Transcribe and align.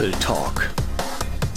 Beeple 0.00 0.18
Talk. 0.20 0.70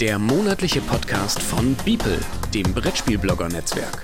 Der 0.00 0.18
monatliche 0.18 0.82
Podcast 0.82 1.40
von 1.40 1.74
Beeple, 1.76 2.18
dem 2.52 2.74
Brettspielblogger-Netzwerk. 2.74 4.02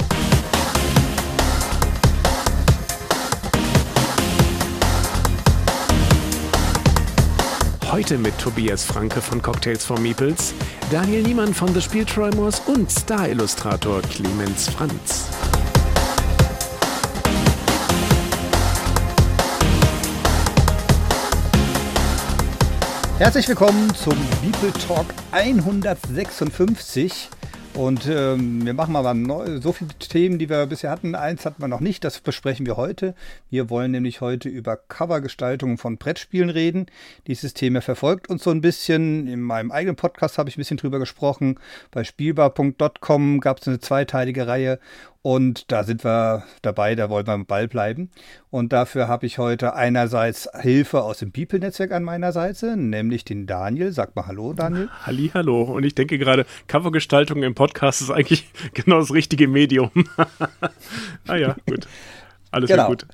Heute 7.92 8.16
mit 8.16 8.38
Tobias 8.38 8.82
Franke 8.82 9.20
von 9.20 9.42
Cocktails 9.42 9.84
for 9.84 10.00
Meeples, 10.00 10.54
Daniel 10.90 11.22
Niemann 11.22 11.52
von 11.52 11.74
The 11.74 11.82
Spiel 11.82 12.06
Troymors 12.06 12.60
und 12.60 12.90
Star-Illustrator 12.90 14.00
Clemens 14.00 14.70
Franz. 14.70 15.39
Herzlich 23.20 23.46
willkommen 23.48 23.94
zum 23.94 24.16
Beeple 24.40 24.72
Talk 24.88 25.04
156. 25.32 27.28
Und 27.74 28.06
ähm, 28.06 28.64
wir 28.64 28.72
machen 28.72 28.92
mal 28.92 29.12
neu, 29.12 29.60
so 29.60 29.72
viele 29.72 29.90
Themen, 29.90 30.38
die 30.38 30.48
wir 30.48 30.64
bisher 30.64 30.90
hatten. 30.90 31.14
Eins 31.14 31.44
hatten 31.44 31.62
wir 31.62 31.68
noch 31.68 31.80
nicht, 31.80 32.02
das 32.02 32.20
besprechen 32.20 32.64
wir 32.64 32.78
heute. 32.78 33.14
Wir 33.50 33.68
wollen 33.68 33.90
nämlich 33.90 34.22
heute 34.22 34.48
über 34.48 34.78
Covergestaltungen 34.78 35.76
von 35.76 35.98
Brettspielen 35.98 36.48
reden. 36.48 36.86
Dieses 37.26 37.52
Thema 37.52 37.82
verfolgt 37.82 38.30
uns 38.30 38.42
so 38.42 38.50
ein 38.52 38.62
bisschen. 38.62 39.26
In 39.26 39.42
meinem 39.42 39.70
eigenen 39.70 39.96
Podcast 39.96 40.38
habe 40.38 40.48
ich 40.48 40.56
ein 40.56 40.60
bisschen 40.62 40.78
drüber 40.78 40.98
gesprochen. 40.98 41.60
Bei 41.90 42.04
spielbar.com 42.04 43.40
gab 43.40 43.60
es 43.60 43.68
eine 43.68 43.80
zweiteilige 43.80 44.46
Reihe 44.46 44.78
und 45.22 45.70
da 45.70 45.84
sind 45.84 46.02
wir 46.02 46.44
dabei, 46.62 46.94
da 46.94 47.10
wollen 47.10 47.26
wir 47.26 47.34
am 47.34 47.44
Ball 47.44 47.68
bleiben. 47.68 48.10
Und 48.48 48.72
dafür 48.72 49.06
habe 49.06 49.26
ich 49.26 49.36
heute 49.36 49.74
einerseits 49.74 50.48
Hilfe 50.58 51.02
aus 51.02 51.18
dem 51.18 51.30
People-Netzwerk 51.30 51.92
an 51.92 52.04
meiner 52.04 52.32
Seite, 52.32 52.76
nämlich 52.76 53.24
den 53.24 53.46
Daniel. 53.46 53.92
Sag 53.92 54.16
mal 54.16 54.26
Hallo, 54.26 54.54
Daniel. 54.54 54.88
Halli, 55.02 55.30
hallo. 55.34 55.62
Und 55.62 55.84
ich 55.84 55.94
denke 55.94 56.18
gerade, 56.18 56.46
Covergestaltung 56.68 57.42
im 57.42 57.54
Podcast 57.54 58.00
ist 58.00 58.10
eigentlich 58.10 58.50
genau 58.74 58.98
das 58.98 59.12
richtige 59.12 59.46
Medium. 59.46 59.90
ah 61.26 61.36
ja, 61.36 61.54
gut. 61.68 61.86
Alles 62.52 62.70
genau. 62.70 62.88
gut. 62.88 63.06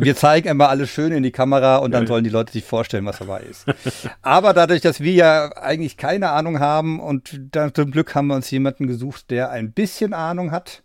wir 0.00 0.16
zeigen 0.16 0.48
immer 0.48 0.68
alles 0.68 0.90
schön 0.90 1.12
in 1.12 1.22
die 1.22 1.30
Kamera 1.30 1.76
und 1.76 1.92
dann 1.92 2.04
ja, 2.04 2.08
sollen 2.08 2.24
die 2.24 2.30
Leute 2.30 2.52
sich 2.52 2.64
vorstellen, 2.64 3.04
was 3.04 3.18
dabei 3.18 3.42
ist. 3.42 3.66
Aber 4.22 4.52
dadurch, 4.52 4.80
dass 4.80 5.00
wir 5.00 5.12
ja 5.12 5.56
eigentlich 5.56 5.96
keine 5.96 6.30
Ahnung 6.30 6.58
haben 6.58 6.98
und 6.98 7.38
dann 7.52 7.72
zum 7.74 7.90
Glück 7.90 8.14
haben 8.14 8.28
wir 8.28 8.34
uns 8.34 8.50
jemanden 8.50 8.86
gesucht, 8.86 9.30
der 9.30 9.50
ein 9.50 9.72
bisschen 9.72 10.12
Ahnung 10.12 10.50
hat, 10.50 10.82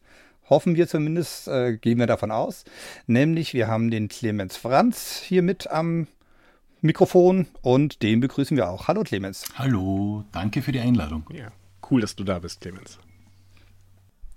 Hoffen 0.49 0.75
wir 0.75 0.87
zumindest, 0.87 1.47
äh, 1.47 1.77
gehen 1.77 1.99
wir 1.99 2.07
davon 2.07 2.31
aus. 2.31 2.63
Nämlich, 3.05 3.53
wir 3.53 3.67
haben 3.67 3.91
den 3.91 4.07
Clemens 4.07 4.57
Franz 4.57 5.21
hier 5.23 5.43
mit 5.43 5.69
am 5.69 6.07
Mikrofon 6.81 7.47
und 7.61 8.01
den 8.01 8.19
begrüßen 8.19 8.57
wir 8.57 8.69
auch. 8.69 8.87
Hallo 8.87 9.03
Clemens. 9.03 9.45
Hallo, 9.55 10.23
danke 10.31 10.61
für 10.61 10.71
die 10.71 10.79
Einladung. 10.79 11.23
Ja, 11.33 11.51
cool, 11.91 12.01
dass 12.01 12.15
du 12.15 12.23
da 12.23 12.39
bist, 12.39 12.61
Clemens. 12.61 12.97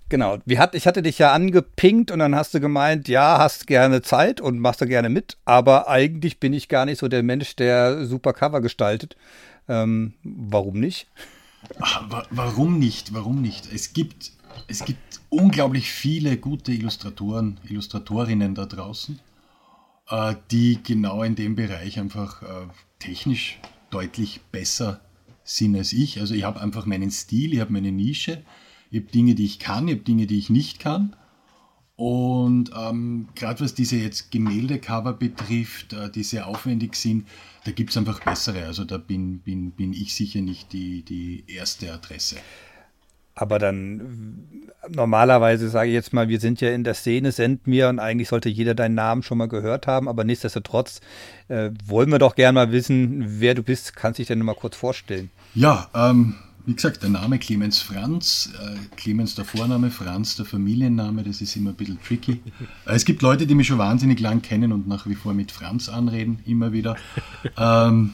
Genau, 0.09 0.37
hat, 0.57 0.75
ich 0.75 0.85
hatte 0.85 1.01
dich 1.01 1.17
ja 1.17 1.33
angepinkt 1.33 2.11
und 2.11 2.19
dann 2.19 2.35
hast 2.35 2.53
du 2.53 2.59
gemeint, 2.59 3.07
ja, 3.07 3.39
hast 3.39 3.65
gerne 3.65 4.03
Zeit 4.03 4.41
und 4.41 4.59
machst 4.59 4.81
da 4.81 4.85
gerne 4.85 5.09
mit, 5.09 5.37
aber 5.45 5.87
eigentlich 5.87 6.39
bin 6.39 6.53
ich 6.53 6.69
gar 6.69 6.85
nicht 6.85 6.99
so 6.99 7.07
der 7.07 7.23
Mensch, 7.23 7.55
der 7.55 8.05
super 8.05 8.33
Cover 8.33 8.61
gestaltet. 8.61 9.15
Ähm, 9.67 10.13
warum 10.23 10.79
nicht? 10.79 11.07
Ach, 11.79 12.03
wa 12.11 12.27
warum 12.29 12.77
nicht? 12.77 13.13
Warum 13.15 13.41
nicht? 13.41 13.73
Es 13.73 13.93
gibt 13.93 14.33
es 14.67 14.85
gibt 14.85 15.12
unglaublich 15.33 15.91
viele 15.91 16.37
gute 16.37 16.71
Illustratoren, 16.71 17.59
Illustratorinnen 17.67 18.55
da 18.55 18.65
draußen, 18.65 19.19
äh, 20.09 20.35
die 20.51 20.79
genau 20.83 21.23
in 21.23 21.35
dem 21.35 21.55
Bereich 21.55 21.99
einfach 21.99 22.43
äh, 22.43 22.67
technisch 22.99 23.59
deutlich 23.89 24.41
besser 24.51 25.01
sind 25.43 25.75
als 25.75 25.91
ich. 25.91 26.19
Also 26.19 26.35
ich 26.35 26.43
habe 26.43 26.61
einfach 26.61 26.85
meinen 26.85 27.11
Stil, 27.11 27.53
ich 27.53 27.59
habe 27.59 27.73
meine 27.73 27.91
Nische, 27.91 28.43
ich 28.91 29.01
habe 29.01 29.11
Dinge, 29.11 29.35
die 29.35 29.45
ich 29.45 29.59
kann, 29.59 29.87
ich 29.87 29.95
habe 29.95 30.03
Dinge, 30.03 30.27
die 30.27 30.37
ich 30.37 30.49
nicht 30.49 30.79
kann. 30.79 31.15
Und 31.95 32.71
ähm, 32.75 33.27
gerade 33.35 33.63
was 33.63 33.75
diese 33.75 33.97
jetzt 33.97 34.31
Gemäldecover 34.31 35.13
betrifft, 35.13 35.93
äh, 35.93 36.11
die 36.11 36.23
sehr 36.23 36.47
aufwendig 36.47 36.95
sind, 36.95 37.27
da 37.65 37.71
gibt 37.71 37.91
es 37.91 37.97
einfach 37.97 38.23
bessere. 38.23 38.65
Also 38.65 38.83
da 38.83 38.97
bin, 38.97 39.39
bin, 39.39 39.71
bin 39.71 39.93
ich 39.93 40.15
sicher 40.15 40.41
nicht 40.41 40.73
die, 40.73 41.03
die 41.03 41.43
erste 41.47 41.93
Adresse. 41.93 42.37
Aber 43.35 43.59
dann 43.59 44.47
normalerweise 44.89 45.69
sage 45.69 45.89
ich 45.89 45.93
jetzt 45.93 46.13
mal, 46.13 46.27
wir 46.27 46.39
sind 46.39 46.61
ja 46.61 46.69
in 46.71 46.83
der 46.83 46.93
Szene, 46.93 47.31
senden 47.31 47.71
wir 47.71 47.89
und 47.89 47.99
eigentlich 47.99 48.29
sollte 48.29 48.49
jeder 48.49 48.75
deinen 48.75 48.95
Namen 48.95 49.23
schon 49.23 49.37
mal 49.37 49.47
gehört 49.47 49.87
haben, 49.87 50.07
aber 50.07 50.23
nichtsdestotrotz 50.23 50.99
äh, 51.47 51.71
wollen 51.85 52.09
wir 52.09 52.19
doch 52.19 52.35
gerne 52.35 52.53
mal 52.53 52.71
wissen, 52.71 53.39
wer 53.39 53.55
du 53.55 53.63
bist. 53.63 53.95
Kannst 53.95 54.19
dich 54.19 54.27
denn 54.27 54.39
nur 54.39 54.45
mal 54.45 54.55
kurz 54.55 54.75
vorstellen? 54.75 55.29
Ja, 55.55 55.87
ähm, 55.95 56.35
wie 56.65 56.73
gesagt, 56.73 57.03
der 57.03 57.09
Name 57.09 57.39
Clemens 57.39 57.81
Franz, 57.81 58.51
äh, 58.59 58.95
Clemens 58.95 59.35
der 59.35 59.45
Vorname, 59.45 59.91
Franz 59.91 60.35
der 60.35 60.45
Familienname, 60.45 61.23
das 61.23 61.41
ist 61.41 61.55
immer 61.55 61.71
ein 61.71 61.75
bisschen 61.75 62.01
tricky. 62.01 62.41
Äh, 62.85 62.95
es 62.95 63.05
gibt 63.05 63.21
Leute, 63.21 63.47
die 63.47 63.55
mich 63.55 63.67
schon 63.67 63.77
wahnsinnig 63.77 64.19
lang 64.19 64.41
kennen 64.41 64.71
und 64.71 64.87
nach 64.87 65.07
wie 65.07 65.15
vor 65.15 65.33
mit 65.33 65.51
Franz 65.51 65.89
anreden, 65.89 66.39
immer 66.45 66.71
wieder. 66.73 66.95
Ähm, 67.57 68.13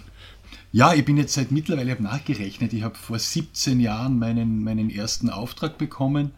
ja, 0.72 0.94
ich 0.94 1.04
bin 1.04 1.18
jetzt 1.18 1.34
seit 1.34 1.52
mittlerweile, 1.52 1.88
ich 1.88 1.96
habe 1.96 2.04
nachgerechnet, 2.04 2.74
ich 2.74 2.84
habe 2.84 2.96
vor 2.96 3.18
17 3.18 3.80
Jahren 3.80 4.20
meinen, 4.20 4.64
meinen 4.64 4.90
ersten 4.90 5.30
Auftrag 5.30 5.78
bekommen. 5.78 6.32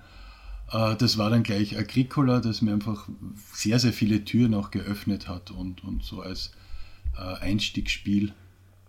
Äh, 0.72 0.96
das 0.96 1.18
war 1.18 1.30
dann 1.30 1.44
gleich 1.44 1.78
Agricola, 1.78 2.40
das 2.40 2.62
mir 2.62 2.74
einfach 2.74 3.10
sehr, 3.54 3.80
sehr 3.80 3.94
viele 3.94 4.24
Türen 4.24 4.54
auch 4.54 4.72
geöffnet 4.72 5.28
hat 5.28 5.52
und, 5.52 5.84
und 5.84 6.04
so 6.04 6.22
als 6.22 6.52
äh, 7.18 7.44
Einstiegsspiel 7.44 8.34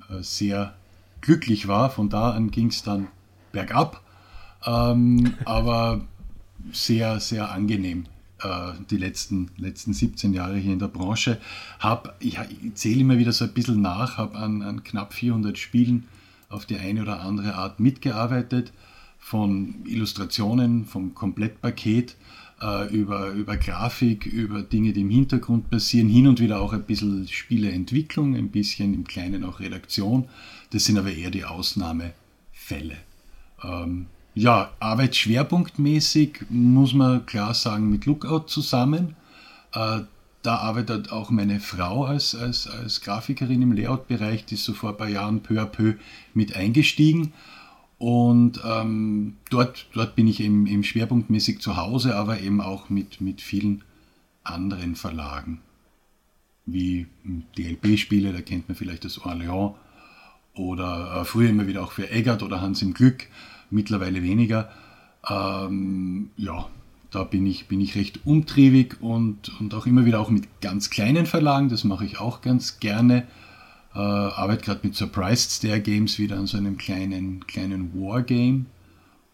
äh, 0.09 0.23
sehr 0.23 0.77
glücklich 1.21 1.67
war. 1.67 1.91
Von 1.91 2.09
da 2.09 2.31
an 2.31 2.51
ging 2.51 2.69
es 2.69 2.83
dann 2.83 3.09
bergab, 3.51 4.03
ähm, 4.65 5.35
aber 5.45 6.05
sehr, 6.73 7.19
sehr 7.19 7.51
angenehm 7.51 8.07
die 8.91 8.97
letzten, 8.97 9.51
letzten 9.57 9.93
17 9.93 10.33
Jahre 10.33 10.57
hier 10.57 10.73
in 10.73 10.79
der 10.79 10.89
Branche. 10.89 11.39
Hab, 11.79 12.17
ich, 12.21 12.39
ich 12.39 12.75
zähle 12.75 13.01
immer 13.01 13.19
wieder 13.19 13.33
so 13.33 13.45
ein 13.45 13.53
bisschen 13.53 13.81
nach, 13.81 14.19
habe 14.19 14.37
an, 14.37 14.63
an 14.63 14.83
knapp 14.83 15.15
400 15.15 15.57
Spielen 15.59 16.09
auf 16.49 16.67
die 16.67 16.77
eine 16.77 17.03
oder 17.03 17.21
andere 17.21 17.55
Art 17.55 17.81
mitgearbeitet, 17.81 18.73
von 19.19 19.77
Illustrationen, 19.87 20.85
vom 20.85 21.15
Komplettpaket 21.15 22.17
äh, 22.61 22.93
über, 22.93 23.31
über 23.31 23.57
Grafik, 23.57 24.27
über 24.27 24.63
Dinge, 24.63 24.93
die 24.93 25.03
im 25.03 25.11
Hintergrund 25.11 25.71
passieren, 25.71 26.09
hin 26.09 26.27
und 26.27 26.41
wieder 26.41 26.61
auch 26.61 26.73
ein 26.73 26.83
bisschen 26.83 27.29
Spieleentwicklung, 27.29 28.35
ein 28.35 28.51
bisschen 28.51 28.95
im 28.95 29.05
Kleinen 29.05 29.45
auch 29.45 29.61
Redaktion. 29.61 30.29
Das 30.71 30.85
sind 30.85 30.99
aber 30.99 31.13
eher 31.13 31.31
die 31.31 31.45
Ausnahmefälle. 31.45 32.97
Ähm, 33.63 34.07
ja, 34.35 34.71
arbeitsschwerpunktmäßig 34.81 36.47
muss 36.49 36.95
man 36.95 37.27
klar 37.27 37.55
sagen 37.55 37.91
mit 37.91 38.07
Lookout 38.07 38.47
zusammen. 38.47 39.15
Äh, 39.75 40.01
da 40.43 40.57
arbeitet 40.57 41.13
auch 41.13 41.31
meine 41.31 41.61
Frau 41.61 42.05
als, 42.05 42.35
als, 42.35 42.67
als 42.67 43.01
Grafikerin 43.01 43.63
im 43.63 43.73
Layout-Bereich, 43.73 44.45
die 44.45 44.55
ist 44.55 44.65
so 44.65 44.73
vor 44.73 44.91
ein 44.91 44.97
paar 44.97 45.09
Jahren 45.09 45.43
peu 45.43 45.61
à 45.61 45.67
peu 45.67 45.95
mit 46.35 46.57
eingestiegen. 46.57 47.33
Und 47.99 48.61
ähm, 48.65 49.37
dort, 49.51 49.87
dort 49.93 50.17
bin 50.17 50.27
ich 50.27 50.41
eben, 50.41 50.67
eben 50.67 50.83
schwerpunktmäßig 50.83 51.61
zu 51.61 51.77
Hause, 51.77 52.17
aber 52.17 52.41
eben 52.41 52.61
auch 52.61 52.91
mit, 52.91 53.21
mit 53.21 53.41
vielen 53.41 53.85
anderen 54.43 54.97
Verlagen. 54.97 55.61
Wie 56.67 57.07
DLB-Spiele, 57.57 58.33
da 58.33 58.41
kennt 58.41 58.69
man 58.69 58.77
vielleicht 58.77 59.05
das 59.05 59.21
Orléans. 59.21 59.75
Oder 60.55 61.21
äh, 61.21 61.25
früher 61.25 61.51
immer 61.51 61.69
wieder 61.69 61.85
auch 61.85 61.93
für 61.93 62.11
Eggert 62.11 62.43
oder 62.43 62.61
Hans 62.61 62.83
im 62.83 62.93
Glück 62.93 63.29
mittlerweile 63.73 64.23
weniger. 64.23 64.71
Ähm, 65.29 66.31
ja, 66.37 66.69
da 67.11 67.25
bin 67.25 67.47
ich, 67.47 67.69
bin 67.69 67.81
ich 67.81 67.95
recht 67.95 68.21
umtriebig 68.25 68.97
und, 69.01 69.61
und 69.61 69.75
auch 69.75 69.87
immer 69.87 70.05
wieder 70.05 70.21
auch 70.21 70.31
mit 70.31 70.61
ganz 70.61 70.91
kleinen 70.91 71.27
Verlagen, 71.27 71.69
das 71.69 71.85
mache 71.85 72.05
ich 72.05 72.19
auch 72.19 72.41
ganz 72.41 72.81
gerne. 72.81 73.27
Äh, 73.95 73.99
arbeite 73.99 74.65
gerade 74.65 74.81
mit 74.83 74.97
Surprised 74.97 75.51
Stair 75.51 75.81
Games 75.81 76.19
wieder 76.19 76.39
an 76.39 76.47
so 76.47 76.57
einem 76.57 76.79
kleinen, 76.79 77.47
kleinen 77.47 77.93
Wargame 77.95 78.65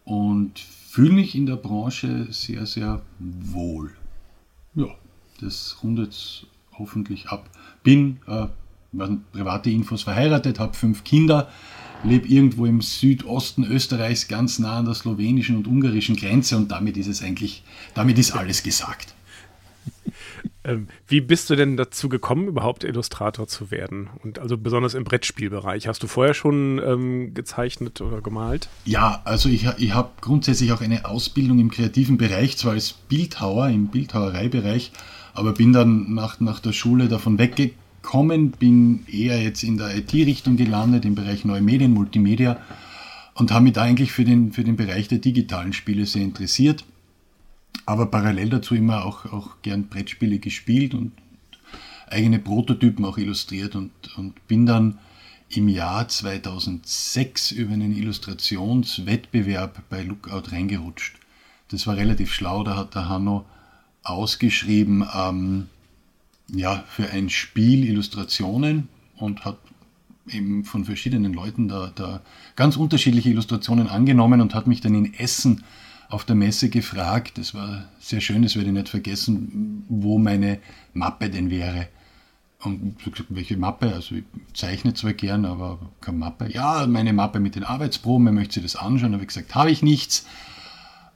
und 0.03 0.59
fühle 0.59 1.13
mich 1.13 1.35
in 1.35 1.45
der 1.45 1.55
Branche 1.55 2.27
sehr, 2.31 2.65
sehr 2.65 3.01
wohl. 3.19 3.91
Ja, 4.75 4.87
das 5.39 5.77
rundet 5.81 6.47
hoffentlich 6.77 7.29
ab. 7.29 7.49
Bin, 7.83 8.17
äh, 8.27 8.47
private 9.31 9.69
Infos, 9.69 10.03
verheiratet, 10.03 10.59
habe 10.59 10.73
fünf 10.73 11.05
Kinder 11.05 11.47
lebe 12.03 12.27
irgendwo 12.27 12.65
im 12.65 12.81
Südosten 12.81 13.63
Österreichs, 13.63 14.27
ganz 14.27 14.59
nah 14.59 14.77
an 14.77 14.85
der 14.85 14.93
slowenischen 14.93 15.57
und 15.57 15.67
ungarischen 15.67 16.15
Grenze 16.15 16.57
und 16.57 16.69
damit 16.71 16.97
ist 16.97 17.07
es 17.07 17.21
eigentlich, 17.21 17.63
damit 17.93 18.17
ist 18.17 18.31
alles 18.31 18.63
gesagt. 18.63 19.15
Ähm, 20.63 20.87
wie 21.07 21.21
bist 21.21 21.49
du 21.49 21.55
denn 21.55 21.77
dazu 21.77 22.09
gekommen, 22.09 22.47
überhaupt 22.47 22.83
Illustrator 22.83 23.47
zu 23.47 23.71
werden? 23.71 24.09
Und 24.23 24.39
also 24.39 24.57
besonders 24.57 24.93
im 24.93 25.03
Brettspielbereich. 25.03 25.87
Hast 25.87 26.03
du 26.03 26.07
vorher 26.07 26.33
schon 26.33 26.81
ähm, 26.85 27.33
gezeichnet 27.33 28.01
oder 28.01 28.21
gemalt? 28.21 28.69
Ja, 28.85 29.21
also 29.23 29.49
ich, 29.49 29.67
ich 29.77 29.93
habe 29.93 30.11
grundsätzlich 30.21 30.71
auch 30.71 30.81
eine 30.81 31.05
Ausbildung 31.05 31.59
im 31.59 31.71
kreativen 31.71 32.17
Bereich, 32.17 32.57
zwar 32.57 32.73
als 32.73 32.91
Bildhauer 32.91 33.69
im 33.69 33.87
Bildhauereibereich, 33.87 34.91
aber 35.33 35.53
bin 35.53 35.73
dann 35.73 36.13
nach, 36.13 36.39
nach 36.39 36.59
der 36.59 36.73
Schule 36.73 37.07
davon 37.07 37.37
weggegangen 37.37 37.88
gekommen, 38.01 38.51
bin 38.51 39.05
eher 39.07 39.41
jetzt 39.41 39.63
in 39.63 39.77
der 39.77 39.95
IT-Richtung 39.95 40.57
gelandet, 40.57 41.05
im 41.05 41.15
Bereich 41.15 41.45
Neue 41.45 41.61
Medien, 41.61 41.93
Multimedia 41.93 42.59
und 43.35 43.51
habe 43.51 43.63
mich 43.63 43.73
da 43.73 43.83
eigentlich 43.83 44.11
für 44.11 44.25
den, 44.25 44.51
für 44.51 44.63
den 44.63 44.75
Bereich 44.75 45.07
der 45.07 45.19
digitalen 45.19 45.73
Spiele 45.73 46.05
sehr 46.05 46.23
interessiert. 46.23 46.85
Aber 47.85 48.07
parallel 48.07 48.49
dazu 48.49 48.75
immer 48.75 49.05
auch, 49.05 49.25
auch 49.25 49.61
gern 49.61 49.87
Brettspiele 49.87 50.39
gespielt 50.39 50.93
und 50.93 51.11
eigene 52.07 52.39
Prototypen 52.39 53.05
auch 53.05 53.17
illustriert 53.17 53.75
und, 53.75 53.91
und 54.17 54.47
bin 54.47 54.65
dann 54.65 54.99
im 55.49 55.67
Jahr 55.67 56.07
2006 56.07 57.51
über 57.51 57.73
einen 57.73 57.95
Illustrationswettbewerb 57.95 59.83
bei 59.89 60.03
Lookout 60.03 60.51
reingerutscht. 60.51 61.15
Das 61.69 61.87
war 61.87 61.97
relativ 61.97 62.33
schlau, 62.33 62.63
da 62.63 62.75
hat 62.75 62.95
der 62.95 63.09
Hanno 63.09 63.45
ausgeschrieben 64.03 65.05
ähm, 65.15 65.67
ja, 66.53 66.83
für 66.87 67.09
ein 67.09 67.29
Spiel 67.29 67.85
Illustrationen 67.85 68.87
und 69.17 69.45
hat 69.45 69.57
eben 70.29 70.63
von 70.63 70.85
verschiedenen 70.85 71.33
Leuten 71.33 71.67
da, 71.67 71.91
da 71.95 72.21
ganz 72.55 72.77
unterschiedliche 72.77 73.29
Illustrationen 73.29 73.87
angenommen 73.87 74.41
und 74.41 74.53
hat 74.53 74.67
mich 74.67 74.81
dann 74.81 74.95
in 74.95 75.13
Essen 75.13 75.63
auf 76.09 76.25
der 76.25 76.35
Messe 76.35 76.69
gefragt, 76.69 77.37
das 77.37 77.53
war 77.53 77.85
sehr 77.99 78.19
schön, 78.19 78.41
das 78.41 78.55
werde 78.55 78.69
ich 78.69 78.73
nicht 78.73 78.89
vergessen, 78.89 79.85
wo 79.89 80.17
meine 80.17 80.59
Mappe 80.93 81.29
denn 81.29 81.49
wäre. 81.49 81.87
Und 82.61 82.95
ich 82.99 83.11
gesagt, 83.11 83.29
welche 83.29 83.55
Mappe? 83.57 83.93
Also 83.93 84.15
ich 84.15 84.23
zeichne 84.53 84.93
zwar 84.93 85.13
gern, 85.13 85.45
aber 85.45 85.79
keine 86.01 86.17
Mappe. 86.17 86.51
Ja, 86.51 86.85
meine 86.87 87.13
Mappe 87.13 87.39
mit 87.39 87.55
den 87.55 87.63
Arbeitsproben, 87.63 88.27
er 88.27 88.33
möchte 88.33 88.55
sich 88.55 88.63
das 88.63 88.75
anschauen. 88.75 89.13
habe 89.13 89.23
ich 89.23 89.29
gesagt, 89.29 89.55
habe 89.55 89.71
ich 89.71 89.81
nichts. 89.81 90.25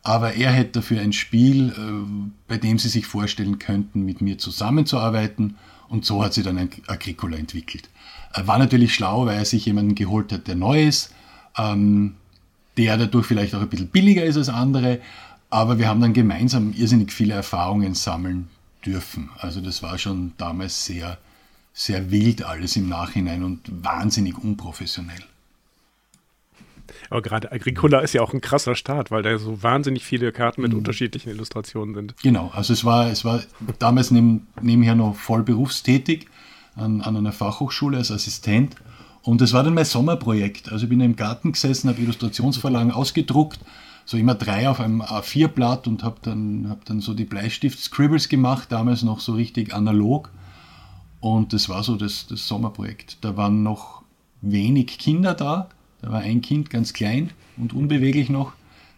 Aber 0.04 0.34
er 0.34 0.52
hätte 0.52 0.82
dafür 0.82 1.02
ein 1.02 1.14
Spiel, 1.14 1.70
äh, 1.70 2.32
bei 2.48 2.58
dem 2.58 2.78
sie 2.78 2.90
sich 2.90 3.08
vorstellen 3.08 3.58
könnten, 3.58 4.04
mit 4.04 4.22
mir 4.22 4.38
zusammenzuarbeiten. 4.38 5.56
Und 5.88 6.06
so 6.06 6.24
hat 6.24 6.34
sie 6.34 6.44
dann 6.44 6.58
ein 6.58 6.70
Agricola 6.88 7.38
entwickelt. 7.38 7.90
War 8.36 8.58
natürlich 8.58 8.94
schlau, 8.94 9.26
weil 9.26 9.38
er 9.38 9.46
sich 9.46 9.66
jemanden 9.66 9.96
geholt 9.96 10.32
hat, 10.32 10.48
der 10.48 10.56
neu 10.56 10.86
ist, 10.86 11.14
ähm, 11.58 12.16
der 12.78 12.98
dadurch 12.98 13.28
vielleicht 13.28 13.56
auch 13.56 13.62
ein 13.62 13.70
bisschen 13.70 13.90
billiger 13.90 14.24
ist 14.24 14.38
als 14.38 14.50
andere. 14.50 15.00
Aber 15.50 15.78
wir 15.78 15.88
haben 15.88 16.02
dann 16.02 16.14
gemeinsam 16.14 16.74
irrsinnig 16.74 17.14
viele 17.14 17.36
Erfahrungen 17.36 17.94
sammeln 17.94 18.50
dürfen. 18.86 19.30
Also 19.38 19.62
das 19.62 19.84
war 19.84 19.98
schon 19.98 20.34
damals 20.38 20.86
sehr, 20.86 21.20
sehr 21.74 22.12
wild 22.12 22.44
alles 22.44 22.76
im 22.76 22.90
Nachhinein 22.90 23.44
und 23.44 23.62
wahnsinnig 23.84 24.38
unprofessionell. 24.38 25.24
Aber 27.10 27.22
gerade 27.22 27.52
Agricola 27.52 28.00
ist 28.00 28.14
ja 28.14 28.22
auch 28.22 28.34
ein 28.34 28.42
krasser 28.42 28.76
Start, 28.76 29.12
weil 29.12 29.24
da 29.24 29.38
so 29.38 29.64
wahnsinnig 29.64 30.04
viele 30.04 30.32
Karten 30.32 30.62
mit 30.62 30.72
mhm. 30.72 30.80
unterschiedlichen 30.80 31.30
Illustrationen 31.30 31.96
sind. 31.96 32.16
Genau, 32.22 32.52
also 32.54 32.74
es 32.74 32.84
war, 32.84 33.08
es 33.10 33.26
war 33.26 33.42
damals 33.80 34.12
neben, 34.12 34.48
nebenher 34.62 34.96
noch 34.96 35.16
voll 35.16 35.44
berufstätig 35.44 36.28
an, 36.76 37.02
an 37.02 37.16
einer 37.16 37.32
Fachhochschule 37.32 37.98
als 37.98 38.12
Assistent. 38.12 38.76
Und 39.22 39.42
es 39.42 39.54
war 39.54 39.64
dann 39.64 39.74
mein 39.74 39.86
Sommerprojekt. 39.86 40.72
Also 40.72 40.84
ich 40.84 40.90
bin 40.90 41.00
im 41.00 41.16
Garten 41.16 41.54
gesessen, 41.54 41.90
habe 41.90 42.02
Illustrationsverlagen 42.02 42.92
ausgedruckt, 42.92 43.60
so 44.06 44.18
immer 44.18 44.36
drei 44.36 44.70
auf 44.70 44.82
einem 44.82 45.02
A4-Blatt 45.02 45.88
und 45.88 46.04
habe 46.04 46.18
dann, 46.22 46.68
hab 46.70 46.84
dann 46.86 47.00
so 47.00 47.14
die 47.14 47.24
Bleistift-Scribbles 47.24 48.28
gemacht, 48.28 48.72
damals 48.72 49.02
noch 49.04 49.22
so 49.22 49.34
richtig 49.34 49.74
analog. 49.74 50.30
Und 51.22 51.54
das 51.54 51.70
war 51.70 51.84
so 51.84 51.96
das, 51.96 52.28
das 52.28 52.46
Sommerprojekt. 52.50 53.20
Da 53.22 53.38
waren 53.38 53.64
noch 53.64 54.04
wenig 54.42 54.98
Kinder 54.98 55.34
da. 55.34 55.70
Da 56.04 56.12
war 56.12 56.20
ein 56.20 56.42
Kind 56.42 56.70
ganz 56.70 56.92
klein 56.92 57.32
und 57.56 57.74
unbeweglich 57.74 58.30
noch. 58.30 58.52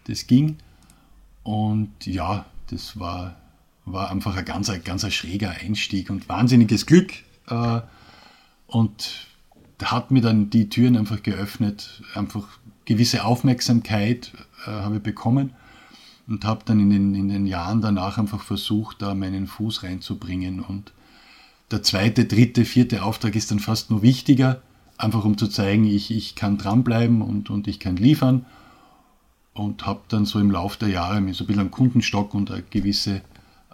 Das 0.08 0.26
ging. 0.26 0.56
Und 1.44 1.92
ja, 2.04 2.44
das 2.66 2.98
war, 2.98 3.36
war 3.84 4.10
einfach 4.10 4.36
ein 4.36 4.44
ganz, 4.44 4.72
ganz 4.82 5.10
schräger 5.14 5.52
Einstieg 5.52 6.10
und 6.10 6.28
wahnsinniges 6.28 6.84
Glück. 6.84 7.12
Äh, 7.48 7.80
und 8.66 9.28
hat 9.84 10.10
mir 10.10 10.20
dann 10.20 10.50
die 10.50 10.68
Türen 10.68 10.96
einfach 10.96 11.22
geöffnet. 11.22 12.02
Einfach 12.16 12.48
gewisse 12.86 13.24
Aufmerksamkeit 13.24 14.32
äh, 14.66 14.70
habe 14.70 14.96
ich 14.96 15.02
bekommen 15.02 15.52
und 16.26 16.44
habe 16.44 16.64
dann 16.64 16.80
in 16.80 16.90
den, 16.90 17.14
in 17.14 17.28
den 17.28 17.46
Jahren 17.46 17.82
danach 17.82 18.18
einfach 18.18 18.42
versucht, 18.42 19.00
da 19.00 19.14
meinen 19.14 19.46
Fuß 19.46 19.84
reinzubringen. 19.84 20.58
Und 20.58 20.92
der 21.70 21.84
zweite, 21.84 22.24
dritte, 22.24 22.64
vierte 22.64 23.04
Auftrag 23.04 23.36
ist 23.36 23.52
dann 23.52 23.60
fast 23.60 23.90
nur 23.92 24.02
wichtiger, 24.02 24.60
einfach 24.98 25.24
um 25.24 25.36
zu 25.36 25.48
zeigen, 25.48 25.84
ich, 25.84 26.10
ich 26.10 26.34
kann 26.34 26.58
dranbleiben 26.58 27.22
und, 27.22 27.50
und 27.50 27.68
ich 27.68 27.80
kann 27.80 27.96
liefern. 27.96 28.46
Und 29.52 29.86
habe 29.86 30.00
dann 30.08 30.26
so 30.26 30.38
im 30.38 30.50
Laufe 30.50 30.78
der 30.78 30.88
Jahre 30.88 31.20
mir 31.22 31.32
so 31.32 31.44
ein 31.44 31.46
bisschen 31.46 31.60
einen 31.60 31.70
Kundenstock 31.70 32.34
und 32.34 32.50
eine 32.50 32.62
gewisse 32.62 33.22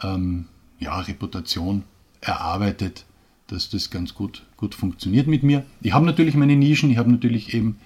ähm, 0.01 0.47
ja, 0.79 0.99
Reputation 1.01 1.83
erarbeitet, 2.21 3.05
dass 3.49 3.69
das 3.69 3.91
ganz 3.91 4.15
gut, 4.15 4.45
gut 4.57 4.77
funktioniert 4.77 5.27
mit 5.27 5.43
mir. 5.43 5.65
Ich 5.81 5.93
habe 5.93 6.07
natürlich 6.07 6.37
meine 6.37 6.57
Nischen, 6.57 6.91
ich 6.91 6.99
habe 6.99 7.11
natürlich 7.11 7.53
eben, 7.53 7.79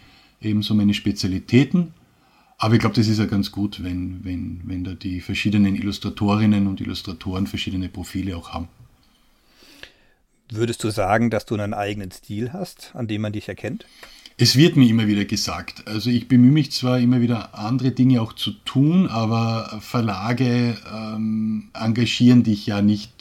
eben 0.42 0.62
so 0.62 0.74
meine 0.74 0.92
Spezialitäten, 0.92 1.94
aber 2.58 2.74
ich 2.74 2.80
glaube, 2.80 2.94
das 2.94 3.08
ist 3.08 3.18
ja 3.18 3.26
ganz 3.26 3.50
gut, 3.50 3.82
wenn, 3.82 4.24
wenn, 4.24 4.60
wenn 4.64 4.84
da 4.84 4.94
die 4.94 5.20
verschiedenen 5.20 5.74
Illustratorinnen 5.74 6.66
und 6.66 6.80
Illustratoren 6.80 7.46
verschiedene 7.46 7.88
Profile 7.88 8.36
auch 8.36 8.50
haben. 8.50 8.68
Würdest 10.50 10.84
du 10.84 10.90
sagen, 10.90 11.30
dass 11.30 11.46
du 11.46 11.54
einen 11.54 11.74
eigenen 11.74 12.10
Stil 12.10 12.52
hast, 12.52 12.92
an 12.94 13.08
dem 13.08 13.22
man 13.22 13.32
dich 13.32 13.48
erkennt? 13.48 13.84
Es 14.38 14.56
wird 14.56 14.76
mir 14.76 14.88
immer 14.88 15.06
wieder 15.06 15.24
gesagt. 15.24 15.88
Also 15.88 16.10
ich 16.10 16.28
bemühe 16.28 16.52
mich 16.52 16.70
zwar 16.70 16.98
immer 16.98 17.20
wieder 17.20 17.58
andere 17.58 17.90
Dinge 17.90 18.20
auch 18.20 18.34
zu 18.34 18.50
tun, 18.50 19.08
aber 19.08 19.78
Verlage 19.80 20.76
ähm, 20.94 21.70
engagieren 21.72 22.42
dich 22.42 22.66
ja 22.66 22.82
nicht 22.82 23.12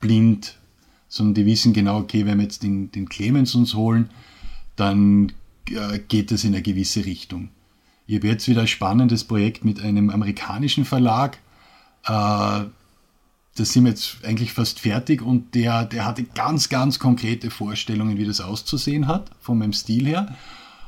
blind, 0.00 0.56
sondern 1.08 1.34
die 1.34 1.46
wissen 1.46 1.74
genau, 1.74 1.98
okay, 1.98 2.24
wenn 2.24 2.38
wir 2.38 2.44
jetzt 2.44 2.62
den, 2.62 2.90
den 2.92 3.08
Clemens 3.08 3.54
uns 3.54 3.74
holen, 3.74 4.08
dann 4.74 5.32
äh, 5.70 5.98
geht 6.08 6.32
es 6.32 6.44
in 6.44 6.54
eine 6.54 6.62
gewisse 6.62 7.04
Richtung. 7.04 7.50
Ich 8.06 8.16
habe 8.16 8.28
jetzt 8.28 8.48
wieder 8.48 8.62
ein 8.62 8.68
spannendes 8.68 9.24
Projekt 9.24 9.66
mit 9.66 9.82
einem 9.82 10.08
amerikanischen 10.08 10.86
Verlag. 10.86 11.38
Äh, 12.06 12.64
da 13.58 13.64
sind 13.64 13.84
wir 13.84 13.90
jetzt 13.90 14.18
eigentlich 14.24 14.52
fast 14.52 14.78
fertig 14.78 15.20
und 15.20 15.54
der, 15.56 15.84
der 15.84 16.04
hatte 16.04 16.22
ganz, 16.22 16.68
ganz 16.68 17.00
konkrete 17.00 17.50
Vorstellungen, 17.50 18.16
wie 18.16 18.24
das 18.24 18.40
auszusehen 18.40 19.08
hat, 19.08 19.30
von 19.40 19.58
meinem 19.58 19.72
Stil 19.72 20.06
her. 20.06 20.36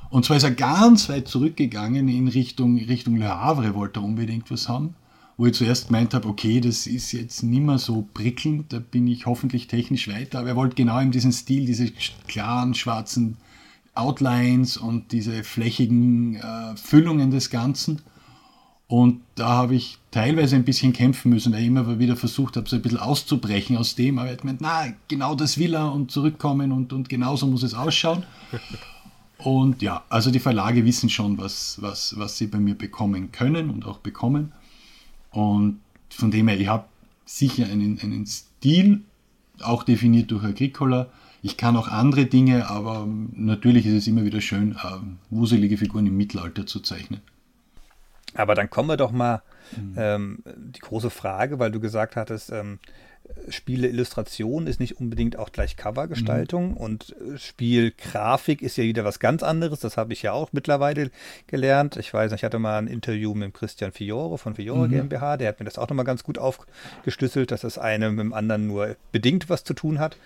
Und 0.08 0.24
zwar 0.24 0.36
ist 0.36 0.44
er 0.44 0.52
ganz 0.52 1.08
weit 1.08 1.26
zurückgegangen 1.26 2.08
in 2.08 2.28
Richtung, 2.28 2.78
Richtung 2.78 3.16
Le 3.16 3.28
Havre, 3.28 3.74
wollte 3.74 4.00
er 4.00 4.04
unbedingt 4.04 4.50
was 4.50 4.68
haben. 4.68 4.94
Wo 5.36 5.46
ich 5.46 5.54
zuerst 5.54 5.88
gemeint 5.88 6.14
habe, 6.14 6.28
okay, 6.28 6.60
das 6.60 6.86
ist 6.86 7.12
jetzt 7.12 7.42
nicht 7.42 7.62
mehr 7.62 7.78
so 7.78 8.06
prickelnd, 8.14 8.72
da 8.72 8.78
bin 8.78 9.06
ich 9.08 9.26
hoffentlich 9.26 9.66
technisch 9.66 10.06
weiter, 10.06 10.40
aber 10.40 10.50
er 10.50 10.56
wollte 10.56 10.76
genau 10.76 10.98
in 11.00 11.10
diesen 11.10 11.32
Stil, 11.32 11.64
diese 11.64 11.90
klaren 12.28 12.74
schwarzen 12.74 13.36
Outlines 13.94 14.76
und 14.76 15.12
diese 15.12 15.42
flächigen 15.42 16.36
äh, 16.36 16.76
Füllungen 16.76 17.30
des 17.30 17.50
Ganzen. 17.50 18.00
Und 18.90 19.20
da 19.36 19.50
habe 19.50 19.76
ich 19.76 19.98
teilweise 20.10 20.56
ein 20.56 20.64
bisschen 20.64 20.92
kämpfen 20.92 21.30
müssen, 21.30 21.52
weil 21.52 21.60
ich 21.60 21.68
immer 21.68 22.00
wieder 22.00 22.16
versucht 22.16 22.56
habe, 22.56 22.68
so 22.68 22.74
ein 22.74 22.82
bisschen 22.82 22.98
auszubrechen 22.98 23.76
aus 23.76 23.94
dem. 23.94 24.18
Aber 24.18 24.26
er 24.26 24.32
hat 24.32 24.40
gemeint, 24.40 24.60
na, 24.60 24.92
genau 25.06 25.36
das 25.36 25.58
will 25.58 25.76
er 25.76 25.92
und 25.92 26.10
zurückkommen 26.10 26.72
und, 26.72 26.92
und 26.92 27.08
genauso 27.08 27.46
muss 27.46 27.62
es 27.62 27.72
ausschauen. 27.72 28.24
Und 29.38 29.80
ja, 29.80 30.04
also 30.10 30.30
die 30.30 30.38
Verlage 30.38 30.84
wissen 30.84 31.08
schon, 31.08 31.38
was, 31.38 31.78
was, 31.80 32.18
was 32.18 32.36
sie 32.36 32.46
bei 32.46 32.58
mir 32.58 32.74
bekommen 32.74 33.32
können 33.32 33.70
und 33.70 33.86
auch 33.86 33.96
bekommen. 33.96 34.52
Und 35.30 35.80
von 36.10 36.30
dem 36.30 36.48
her, 36.48 36.60
ich 36.60 36.68
habe 36.68 36.84
sicher 37.24 37.64
einen, 37.64 37.98
einen 38.00 38.26
Stil, 38.26 39.00
auch 39.62 39.82
definiert 39.82 40.30
durch 40.30 40.44
Agricola. 40.44 41.06
Ich 41.40 41.56
kann 41.56 41.74
auch 41.78 41.88
andere 41.88 42.26
Dinge, 42.26 42.68
aber 42.68 43.08
natürlich 43.32 43.86
ist 43.86 43.94
es 43.94 44.06
immer 44.08 44.26
wieder 44.26 44.42
schön, 44.42 44.72
äh, 44.72 44.98
wuselige 45.30 45.78
Figuren 45.78 46.06
im 46.06 46.18
Mittelalter 46.18 46.66
zu 46.66 46.80
zeichnen. 46.80 47.22
Aber 48.34 48.54
dann 48.54 48.70
kommen 48.70 48.88
wir 48.88 48.96
doch 48.96 49.10
mal 49.10 49.42
mhm. 49.76 49.94
ähm, 49.96 50.38
die 50.44 50.80
große 50.80 51.10
Frage, 51.10 51.58
weil 51.58 51.70
du 51.70 51.80
gesagt 51.80 52.16
hattest, 52.16 52.50
ähm, 52.50 52.78
Spiele 53.48 53.88
Illustration 53.88 54.66
ist 54.66 54.80
nicht 54.80 54.98
unbedingt 54.98 55.38
auch 55.38 55.52
gleich 55.52 55.76
Covergestaltung 55.76 56.72
mhm. 56.72 56.76
und 56.76 57.16
äh, 57.20 57.38
Spielgrafik 57.38 58.62
ist 58.62 58.76
ja 58.76 58.84
wieder 58.84 59.04
was 59.04 59.18
ganz 59.18 59.42
anderes. 59.42 59.80
Das 59.80 59.96
habe 59.96 60.12
ich 60.12 60.22
ja 60.22 60.32
auch 60.32 60.52
mittlerweile 60.52 61.10
gelernt. 61.46 61.96
Ich 61.96 62.12
weiß 62.12 62.30
nicht, 62.30 62.40
ich 62.40 62.44
hatte 62.44 62.58
mal 62.58 62.78
ein 62.78 62.86
Interview 62.86 63.34
mit 63.34 63.54
Christian 63.54 63.92
Fiore 63.92 64.38
von 64.38 64.54
Fiore 64.54 64.88
mhm. 64.88 64.92
GmbH, 64.92 65.36
der 65.36 65.48
hat 65.48 65.60
mir 65.60 65.64
das 65.64 65.78
auch 65.78 65.88
nochmal 65.88 66.04
ganz 66.04 66.24
gut 66.24 66.38
aufgeschlüsselt, 66.38 67.50
dass 67.50 67.62
das 67.62 67.78
eine 67.78 68.10
mit 68.10 68.20
dem 68.20 68.32
anderen 68.32 68.66
nur 68.66 68.96
bedingt 69.12 69.48
was 69.48 69.64
zu 69.64 69.74
tun 69.74 69.98
hat. 69.98 70.16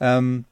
Ähm, 0.00 0.44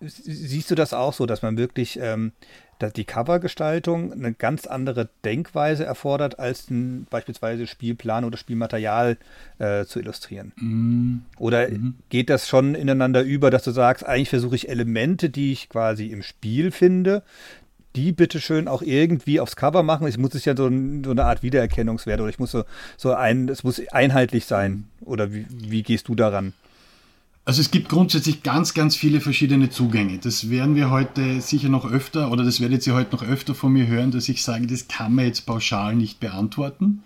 siehst 0.00 0.70
du 0.70 0.74
das 0.74 0.92
auch 0.92 1.12
so, 1.12 1.26
dass 1.26 1.42
man 1.42 1.56
wirklich 1.56 1.98
ähm, 2.00 2.32
dass 2.78 2.92
die 2.92 3.04
Covergestaltung 3.04 4.12
eine 4.12 4.32
ganz 4.32 4.66
andere 4.66 5.08
Denkweise 5.24 5.84
erfordert, 5.84 6.38
als 6.38 6.70
ein, 6.70 7.06
beispielsweise 7.10 7.66
Spielplan 7.66 8.24
oder 8.24 8.36
Spielmaterial 8.36 9.16
äh, 9.58 9.84
zu 9.84 10.00
illustrieren. 10.00 10.52
Mhm. 10.56 11.22
Oder 11.38 11.68
mhm. 11.68 11.94
geht 12.08 12.30
das 12.30 12.48
schon 12.48 12.74
ineinander 12.74 13.22
über, 13.22 13.50
dass 13.50 13.64
du 13.64 13.70
sagst, 13.70 14.04
eigentlich 14.04 14.30
versuche 14.30 14.56
ich 14.56 14.68
Elemente, 14.68 15.30
die 15.30 15.52
ich 15.52 15.68
quasi 15.68 16.06
im 16.06 16.22
Spiel 16.22 16.70
finde, 16.70 17.22
die 17.96 18.12
bitte 18.12 18.40
schön 18.40 18.68
auch 18.68 18.82
irgendwie 18.82 19.40
aufs 19.40 19.56
Cover 19.56 19.82
machen. 19.82 20.06
Es 20.06 20.18
muss 20.18 20.34
es 20.34 20.44
ja 20.44 20.54
so, 20.54 20.68
so, 20.68 21.10
eine 21.10 21.24
Art 21.24 21.42
Wiedererkennungswert 21.42 22.20
oder 22.20 22.28
ich 22.28 22.38
muss 22.38 22.50
so, 22.50 22.64
so 22.96 23.14
ein, 23.14 23.48
es 23.48 23.64
muss 23.64 23.80
einheitlich 23.88 24.44
sein. 24.44 24.84
Oder 25.00 25.32
wie, 25.32 25.46
wie 25.50 25.82
gehst 25.82 26.08
du 26.08 26.14
daran? 26.14 26.52
Also 27.48 27.60
es 27.60 27.70
gibt 27.70 27.88
grundsätzlich 27.88 28.42
ganz, 28.42 28.74
ganz 28.74 28.96
viele 28.96 29.20
verschiedene 29.20 29.70
Zugänge. 29.70 30.18
Das 30.18 30.50
werden 30.50 30.74
wir 30.74 30.90
heute 30.90 31.40
sicher 31.40 31.68
noch 31.68 31.88
öfter, 31.88 32.32
oder 32.32 32.42
das 32.42 32.60
werdet 32.60 32.84
ihr 32.88 32.94
heute 32.94 33.14
noch 33.14 33.22
öfter 33.22 33.54
von 33.54 33.72
mir 33.72 33.86
hören, 33.86 34.10
dass 34.10 34.28
ich 34.28 34.42
sage, 34.42 34.66
das 34.66 34.88
kann 34.88 35.14
man 35.14 35.26
jetzt 35.26 35.46
pauschal 35.46 35.94
nicht 35.94 36.18
beantworten, 36.18 37.04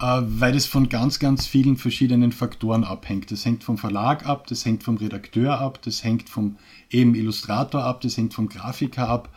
äh, 0.00 0.22
weil 0.22 0.52
das 0.52 0.66
von 0.66 0.88
ganz, 0.88 1.18
ganz 1.18 1.48
vielen 1.48 1.76
verschiedenen 1.76 2.30
Faktoren 2.30 2.84
abhängt. 2.84 3.32
Das 3.32 3.44
hängt 3.44 3.64
vom 3.64 3.76
Verlag 3.76 4.24
ab, 4.24 4.46
das 4.46 4.64
hängt 4.64 4.84
vom 4.84 4.98
Redakteur 4.98 5.60
ab, 5.60 5.80
das 5.82 6.04
hängt 6.04 6.28
vom 6.28 6.58
eben 6.88 7.16
Illustrator 7.16 7.82
ab, 7.82 8.02
das 8.02 8.16
hängt 8.16 8.34
vom 8.34 8.48
Grafiker 8.48 9.08
ab. 9.08 9.30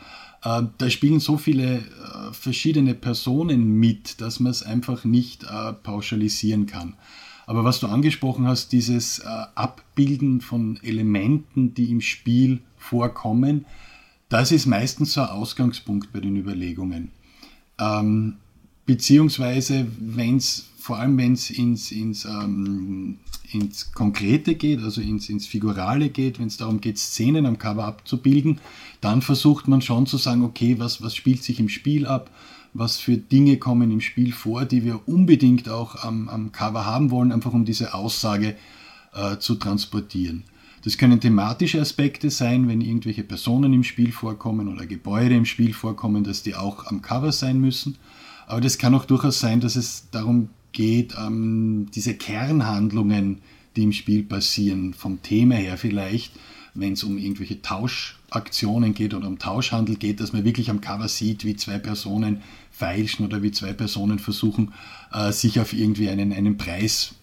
Äh, 0.44 0.62
da 0.78 0.90
spielen 0.92 1.20
so 1.20 1.40
viele 1.40 1.78
äh, 1.78 1.82
verschiedene 2.34 2.94
Personen 2.94 3.80
mit, 3.80 4.22
dass 4.22 4.40
man 4.40 4.52
es 4.52 4.62
einfach 4.62 5.06
nicht 5.06 5.44
pauschalisieren 5.82 6.68
kann. 6.68 6.94
Aber 7.46 7.64
was 7.64 7.80
du 7.80 7.88
angesprochen 7.88 8.48
hast, 8.48 8.72
dieses 8.72 9.20
äh, 9.20 9.26
Abbilden 9.56 10.42
von 10.42 10.80
Elementen, 10.82 11.74
die 11.74 11.92
im 11.92 12.02
Spiel 12.02 12.62
vorkommen, 12.78 13.66
das 14.30 14.52
ist 14.52 14.66
meistens 14.66 15.14
so 15.14 15.22
ein 15.22 15.30
Ausgangspunkt 15.30 16.12
bei 16.12 16.20
den 16.20 16.36
Überlegungen. 16.36 17.12
Ähm, 17.80 18.38
beziehungsweise, 18.86 19.88
wenn 20.00 20.40
vor 20.86 20.98
allem 20.98 21.18
wenn 21.18 21.34
es 21.34 21.50
ins, 21.50 21.92
ins, 21.92 22.26
ähm, 22.26 23.18
ins 23.52 23.92
Konkrete 23.92 24.54
geht, 24.54 24.84
also 24.84 25.02
ins, 25.02 25.30
ins 25.30 25.48
Figurale 25.48 26.10
geht, 26.10 26.38
wenn 26.40 26.46
es 26.46 26.58
darum 26.58 26.80
geht, 26.80 27.00
Szenen 27.00 27.48
am 27.48 27.58
Cover 27.58 27.86
abzubilden, 27.86 28.60
dann 29.02 29.24
versucht 29.24 29.68
man 29.68 29.82
schon 29.82 30.06
zu 30.06 30.18
sagen, 30.18 30.44
okay, 30.44 30.78
was, 30.78 31.02
was 31.02 31.16
spielt 31.16 31.44
sich 31.44 31.60
im 31.60 31.70
Spiel 31.70 32.06
ab, 32.06 32.30
was 32.76 32.98
für 32.98 33.18
Dinge 33.18 33.58
kommen 33.58 33.90
im 33.90 34.02
Spiel 34.02 34.34
vor, 34.34 34.66
die 34.66 34.84
wir 34.84 35.08
unbedingt 35.08 35.70
auch 35.70 36.04
am, 36.04 36.28
am 36.28 36.52
Cover 36.52 36.86
haben 36.86 37.10
wollen, 37.10 37.32
einfach 37.32 37.54
um 37.54 37.64
diese 37.64 37.94
Aussage 37.94 38.56
äh, 39.14 39.38
zu 39.38 39.56
transportieren. 39.56 40.44
Das 40.84 40.98
können 40.98 41.22
thematische 41.22 41.80
Aspekte 41.80 42.30
sein, 42.30 42.68
wenn 42.68 42.82
irgendwelche 42.82 43.24
Personen 43.24 43.74
im 43.74 43.84
Spiel 43.84 44.12
vorkommen 44.12 44.68
oder 44.68 44.86
Gebäude 44.86 45.36
im 45.36 45.46
Spiel 45.46 45.74
vorkommen, 45.74 46.24
dass 46.26 46.44
die 46.44 46.54
auch 46.54 46.86
am 46.86 47.02
Cover 47.02 47.32
sein 47.32 47.60
müssen. 47.60 47.98
Aber 48.46 48.62
das 48.62 48.78
kann 48.78 48.94
auch 48.94 49.06
durchaus 49.06 49.40
sein, 49.40 49.62
dass 49.62 49.78
es 49.78 50.10
darum 50.12 50.50
geht, 50.74 51.16
ähm, 51.18 51.88
diese 51.96 52.14
Kernhandlungen, 52.14 53.40
die 53.78 53.84
im 53.84 53.94
Spiel 53.94 54.24
passieren, 54.24 54.94
vom 54.94 55.22
Thema 55.22 55.56
her 55.56 55.78
vielleicht, 55.78 56.34
wenn 56.74 56.94
es 56.94 57.04
um 57.06 57.18
irgendwelche 57.18 57.62
Tauschaktionen 58.36 58.94
geht 58.94 59.14
oder 59.14 59.28
um 59.28 59.40
Tauschhandel 59.40 59.96
geht, 59.96 60.20
dass 60.20 60.34
man 60.34 60.44
wirklich 60.44 60.70
am 60.70 60.82
Cover 60.82 61.08
sieht, 61.08 61.46
wie 61.46 61.56
zwei 61.56 61.80
Personen 61.80 62.42
feilschen 62.72 63.26
oder 63.26 63.42
wie 63.42 63.52
zwei 63.52 63.74
Personen 63.74 64.20
versuchen, 64.20 64.74
äh, 65.14 65.32
sich 65.32 65.60
auf 65.60 65.72
irgendwie 65.74 66.10
einen, 66.10 66.34
einen 66.34 66.58
Preis 66.58 67.16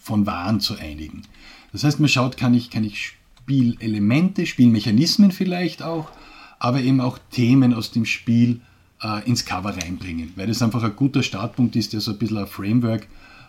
von 0.00 0.26
Waren 0.26 0.60
zu 0.60 0.76
einigen. 0.76 1.22
Das 1.72 1.84
heißt, 1.84 2.00
man 2.00 2.08
schaut, 2.08 2.36
kann 2.36 2.54
ich, 2.54 2.70
kann 2.70 2.84
ich 2.84 3.16
Spielelemente, 3.42 4.46
Spielmechanismen 4.46 5.32
vielleicht 5.32 5.82
auch, 5.82 6.10
aber 6.58 6.80
eben 6.80 7.00
auch 7.00 7.18
Themen 7.30 7.74
aus 7.74 7.90
dem 7.90 8.04
Spiel 8.04 8.60
äh, 9.02 9.26
ins 9.28 9.44
Cover 9.44 9.76
reinbringen, 9.76 10.32
weil 10.36 10.46
das 10.46 10.62
einfach 10.62 10.82
ein 10.82 10.94
guter 10.94 11.22
Startpunkt 11.22 11.74
ist, 11.74 11.92
der 11.92 12.00
so 12.00 12.12
ein 12.12 12.18
bisschen 12.18 12.38
ein 12.38 12.46
Framework 12.46 13.08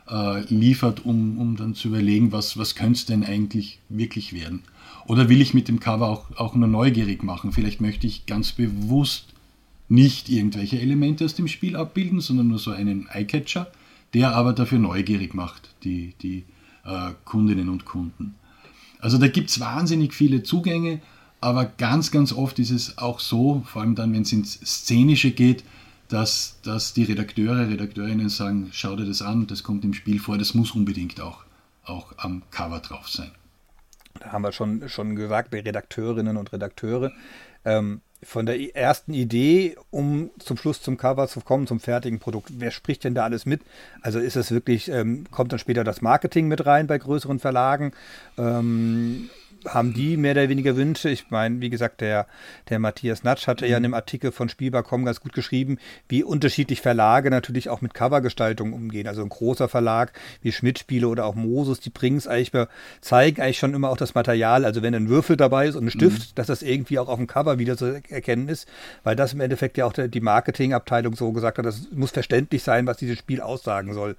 äh, 0.10 0.42
liefert, 0.54 1.06
um, 1.06 1.38
um 1.38 1.56
dann 1.56 1.76
zu 1.76 1.90
überlegen, 1.90 2.32
was, 2.32 2.58
was 2.58 2.76
könnte 2.76 2.94
es 2.94 3.06
denn 3.06 3.24
eigentlich 3.24 3.80
wirklich 3.90 4.34
werden. 4.34 4.64
Oder 5.08 5.30
will 5.30 5.42
ich 5.42 5.54
mit 5.54 5.68
dem 5.68 5.80
Cover 5.80 6.08
auch, 6.08 6.36
auch 6.38 6.56
nur 6.56 6.68
neugierig 6.68 7.24
machen? 7.24 7.52
Vielleicht 7.52 7.82
möchte 7.82 8.08
ich 8.08 8.26
ganz 8.26 8.52
bewusst 8.52 9.28
nicht 9.90 10.30
irgendwelche 10.30 10.80
Elemente 10.80 11.26
aus 11.26 11.36
dem 11.36 11.48
Spiel 11.48 11.76
abbilden, 11.76 12.22
sondern 12.22 12.48
nur 12.48 12.60
so 12.60 12.72
einen 12.72 13.08
Eyecatcher, 13.10 13.72
der 14.14 14.36
aber 14.36 14.54
dafür 14.54 14.80
neugierig 14.80 15.34
macht, 15.34 15.70
die, 15.84 16.14
die 16.22 16.46
äh, 16.86 17.12
Kundinnen 17.26 17.70
und 17.70 17.86
Kunden. 17.86 18.36
Also 19.00 19.18
da 19.18 19.28
gibt 19.28 19.50
es 19.50 19.60
wahnsinnig 19.60 20.14
viele 20.14 20.44
Zugänge, 20.44 21.02
aber 21.42 21.66
ganz, 21.66 22.12
ganz 22.12 22.32
oft 22.32 22.60
ist 22.60 22.70
es 22.70 23.00
auch 23.00 23.20
so, 23.20 23.64
vor 23.66 23.82
allem 23.82 23.96
dann, 23.96 24.14
wenn 24.14 24.22
es 24.22 24.32
ins 24.32 24.54
Szenische 24.54 25.32
geht, 25.32 25.64
dass, 26.08 26.60
dass 26.62 26.94
die 26.94 27.04
Redakteure, 27.04 27.68
Redakteurinnen 27.70 28.30
sagen, 28.30 28.70
schau 28.72 28.96
dir 28.96 29.06
das 29.06 29.22
an, 29.22 29.48
das 29.48 29.64
kommt 29.64 29.84
im 29.84 29.94
Spiel 29.94 30.20
vor, 30.20 30.38
das 30.38 30.54
muss 30.54 30.72
unbedingt 30.72 31.20
auch, 31.20 31.44
auch 31.84 32.14
am 32.18 32.44
Cover 32.52 32.80
drauf 32.80 33.10
sein. 33.10 33.32
Da 34.22 34.32
haben 34.32 34.44
wir 34.44 34.52
schon, 34.52 34.88
schon 34.88 35.16
gesagt, 35.16 35.54
die 35.54 35.60
Redakteurinnen 35.60 36.38
und 36.38 36.54
Redakteure. 36.54 37.12
Ähm, 37.66 38.02
von 38.24 38.46
der 38.46 38.76
ersten 38.76 39.14
Idee, 39.14 39.76
um 39.90 40.30
zum 40.38 40.56
Schluss 40.56 40.82
zum 40.82 40.96
Cover 40.96 41.28
zu 41.28 41.42
kommen, 41.42 41.66
zum 41.66 41.80
fertigen 41.80 42.20
Produkt, 42.20 42.52
wer 42.58 42.70
spricht 42.70 43.04
denn 43.04 43.16
da 43.16 43.24
alles 43.24 43.48
mit? 43.48 43.62
Also 44.02 44.20
ist 44.20 44.36
es 44.36 44.52
wirklich, 44.52 44.90
ähm, 44.90 45.26
kommt 45.32 45.52
dann 45.52 45.60
später 45.60 45.84
das 45.84 46.02
Marketing 46.02 46.48
mit 46.48 46.66
rein 46.68 46.86
bei 46.86 47.00
größeren 47.00 47.40
Verlagen? 47.40 47.94
Ähm, 48.38 49.30
haben 49.68 49.94
die 49.94 50.18
mehr 50.18 50.32
oder 50.32 50.50
weniger 50.50 50.76
Wünsche. 50.76 51.10
Ich 51.10 51.30
meine, 51.30 51.62
wie 51.62 51.70
gesagt, 51.70 52.02
der, 52.02 52.28
der 52.70 52.80
Matthias 52.80 53.24
Natsch 53.24 53.48
hatte 53.48 53.66
ja 53.66 53.78
in 53.78 53.86
einem 53.86 53.94
Artikel 53.94 54.32
von 54.32 54.50
Spielbar.com 54.50 55.06
ganz 55.06 55.20
gut 55.22 55.34
geschrieben, 55.34 55.78
wie 56.10 56.24
unterschiedlich 56.24 56.82
Verlage 56.82 57.30
natürlich 57.30 57.70
auch 57.70 57.82
mit 57.82 57.94
Covergestaltung 57.94 58.74
umgehen. 58.74 59.08
Also 59.08 59.22
ein 59.22 59.30
großer 59.30 59.70
Verlag 59.70 60.14
wie 60.42 60.52
Schmidt-Spiele 60.52 61.08
oder 61.08 61.26
auch 61.26 61.36
Mosus, 61.36 61.80
die 61.80 61.90
bringen 61.90 62.18
es 62.18 62.28
eigentlich, 62.28 62.52
zeigen 63.02 63.42
eigentlich 63.42 63.60
schon 63.60 63.74
immer 63.74 63.90
auch 63.90 63.98
das 63.98 64.16
Material. 64.16 64.66
Also 64.66 64.82
wenn 64.82 64.96
ein 64.96 65.10
Würfel 65.10 65.38
dabei 65.38 65.68
ist 65.68 65.76
und 65.76 65.86
ein 65.86 65.92
Stift, 65.92 66.20
mhm. 66.20 66.36
dass 66.36 66.48
das 66.48 66.62
irgendwie 66.62 67.00
auch 67.00 67.08
auf 67.08 67.18
dem 67.18 67.28
Cover 67.28 67.60
wieder 67.60 67.78
zu 67.78 68.02
erkennen 68.10 68.50
ist, 68.50 68.68
weil 69.04 69.16
das 69.16 69.34
im 69.34 69.42
Endeffekt 69.42 69.78
ja 69.78 69.86
auch 69.86 69.94
die 69.94 70.22
Marketingabteilung 70.22 71.16
so 71.16 71.32
gesagt 71.32 71.58
hat, 71.58 71.66
das 71.66 71.88
muss 71.92 72.12
verständlich 72.12 72.64
sein, 72.64 72.88
was 72.88 72.98
dieses 72.98 73.18
Spiel 73.18 73.42
aussagen 73.42 73.94
soll. 73.94 74.16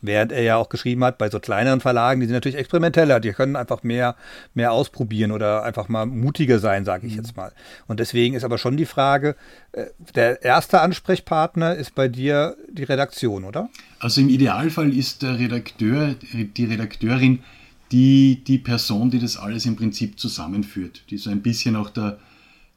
Während 0.00 0.32
er 0.32 0.42
ja 0.42 0.56
auch 0.56 0.68
geschrieben 0.68 1.04
hat, 1.04 1.18
bei 1.18 1.30
so 1.30 1.40
kleineren 1.40 1.80
Verlagen, 1.80 2.20
die 2.20 2.26
sind 2.26 2.34
natürlich 2.34 2.58
experimenteller, 2.58 3.20
die 3.20 3.32
können 3.32 3.56
einfach 3.56 3.82
mehr, 3.82 4.16
mehr 4.54 4.72
ausprobieren 4.82 5.30
oder 5.30 5.62
einfach 5.62 5.88
mal 5.88 6.06
mutiger 6.06 6.58
sein, 6.58 6.84
sage 6.84 7.06
ich 7.06 7.12
mhm. 7.12 7.18
jetzt 7.20 7.36
mal. 7.36 7.52
Und 7.86 8.00
deswegen 8.00 8.34
ist 8.34 8.42
aber 8.44 8.58
schon 8.58 8.76
die 8.76 8.86
Frage, 8.86 9.36
äh, 9.70 9.86
der 10.16 10.42
erste 10.42 10.80
Ansprechpartner 10.80 11.76
ist 11.76 11.94
bei 11.94 12.08
dir 12.08 12.56
die 12.68 12.84
Redaktion, 12.84 13.44
oder? 13.44 13.68
Also 14.00 14.20
im 14.20 14.28
Idealfall 14.28 14.92
ist 14.92 15.22
der 15.22 15.38
Redakteur, 15.38 16.16
die 16.32 16.64
Redakteurin 16.64 17.38
die, 17.92 18.42
die 18.44 18.58
Person, 18.58 19.10
die 19.10 19.18
das 19.18 19.36
alles 19.36 19.66
im 19.66 19.76
Prinzip 19.76 20.18
zusammenführt, 20.18 21.02
die 21.10 21.18
so 21.18 21.30
ein 21.30 21.42
bisschen 21.42 21.76
auch 21.76 21.90
der, 21.90 22.18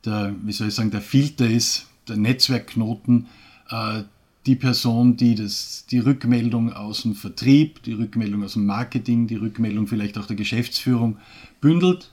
der 0.04 0.36
wie 0.44 0.52
soll 0.52 0.68
ich 0.68 0.76
sagen, 0.76 0.92
der 0.92 1.02
Filter 1.02 1.50
ist, 1.50 1.88
der 2.08 2.18
Netzwerkknoten, 2.18 3.28
äh, 3.70 4.04
die 4.46 4.56
Person, 4.56 5.18
die 5.18 5.34
das, 5.34 5.86
die 5.90 6.00
Rückmeldung 6.00 6.72
aus 6.72 7.02
dem 7.02 7.16
Vertrieb, 7.16 7.82
die 7.84 7.94
Rückmeldung 7.94 8.44
aus 8.44 8.54
dem 8.54 8.66
Marketing, 8.66 9.26
die 9.26 9.38
Rückmeldung 9.38 9.88
vielleicht 9.88 10.18
auch 10.20 10.28
der 10.28 10.36
Geschäftsführung 10.36 11.18
bündelt, 11.62 12.12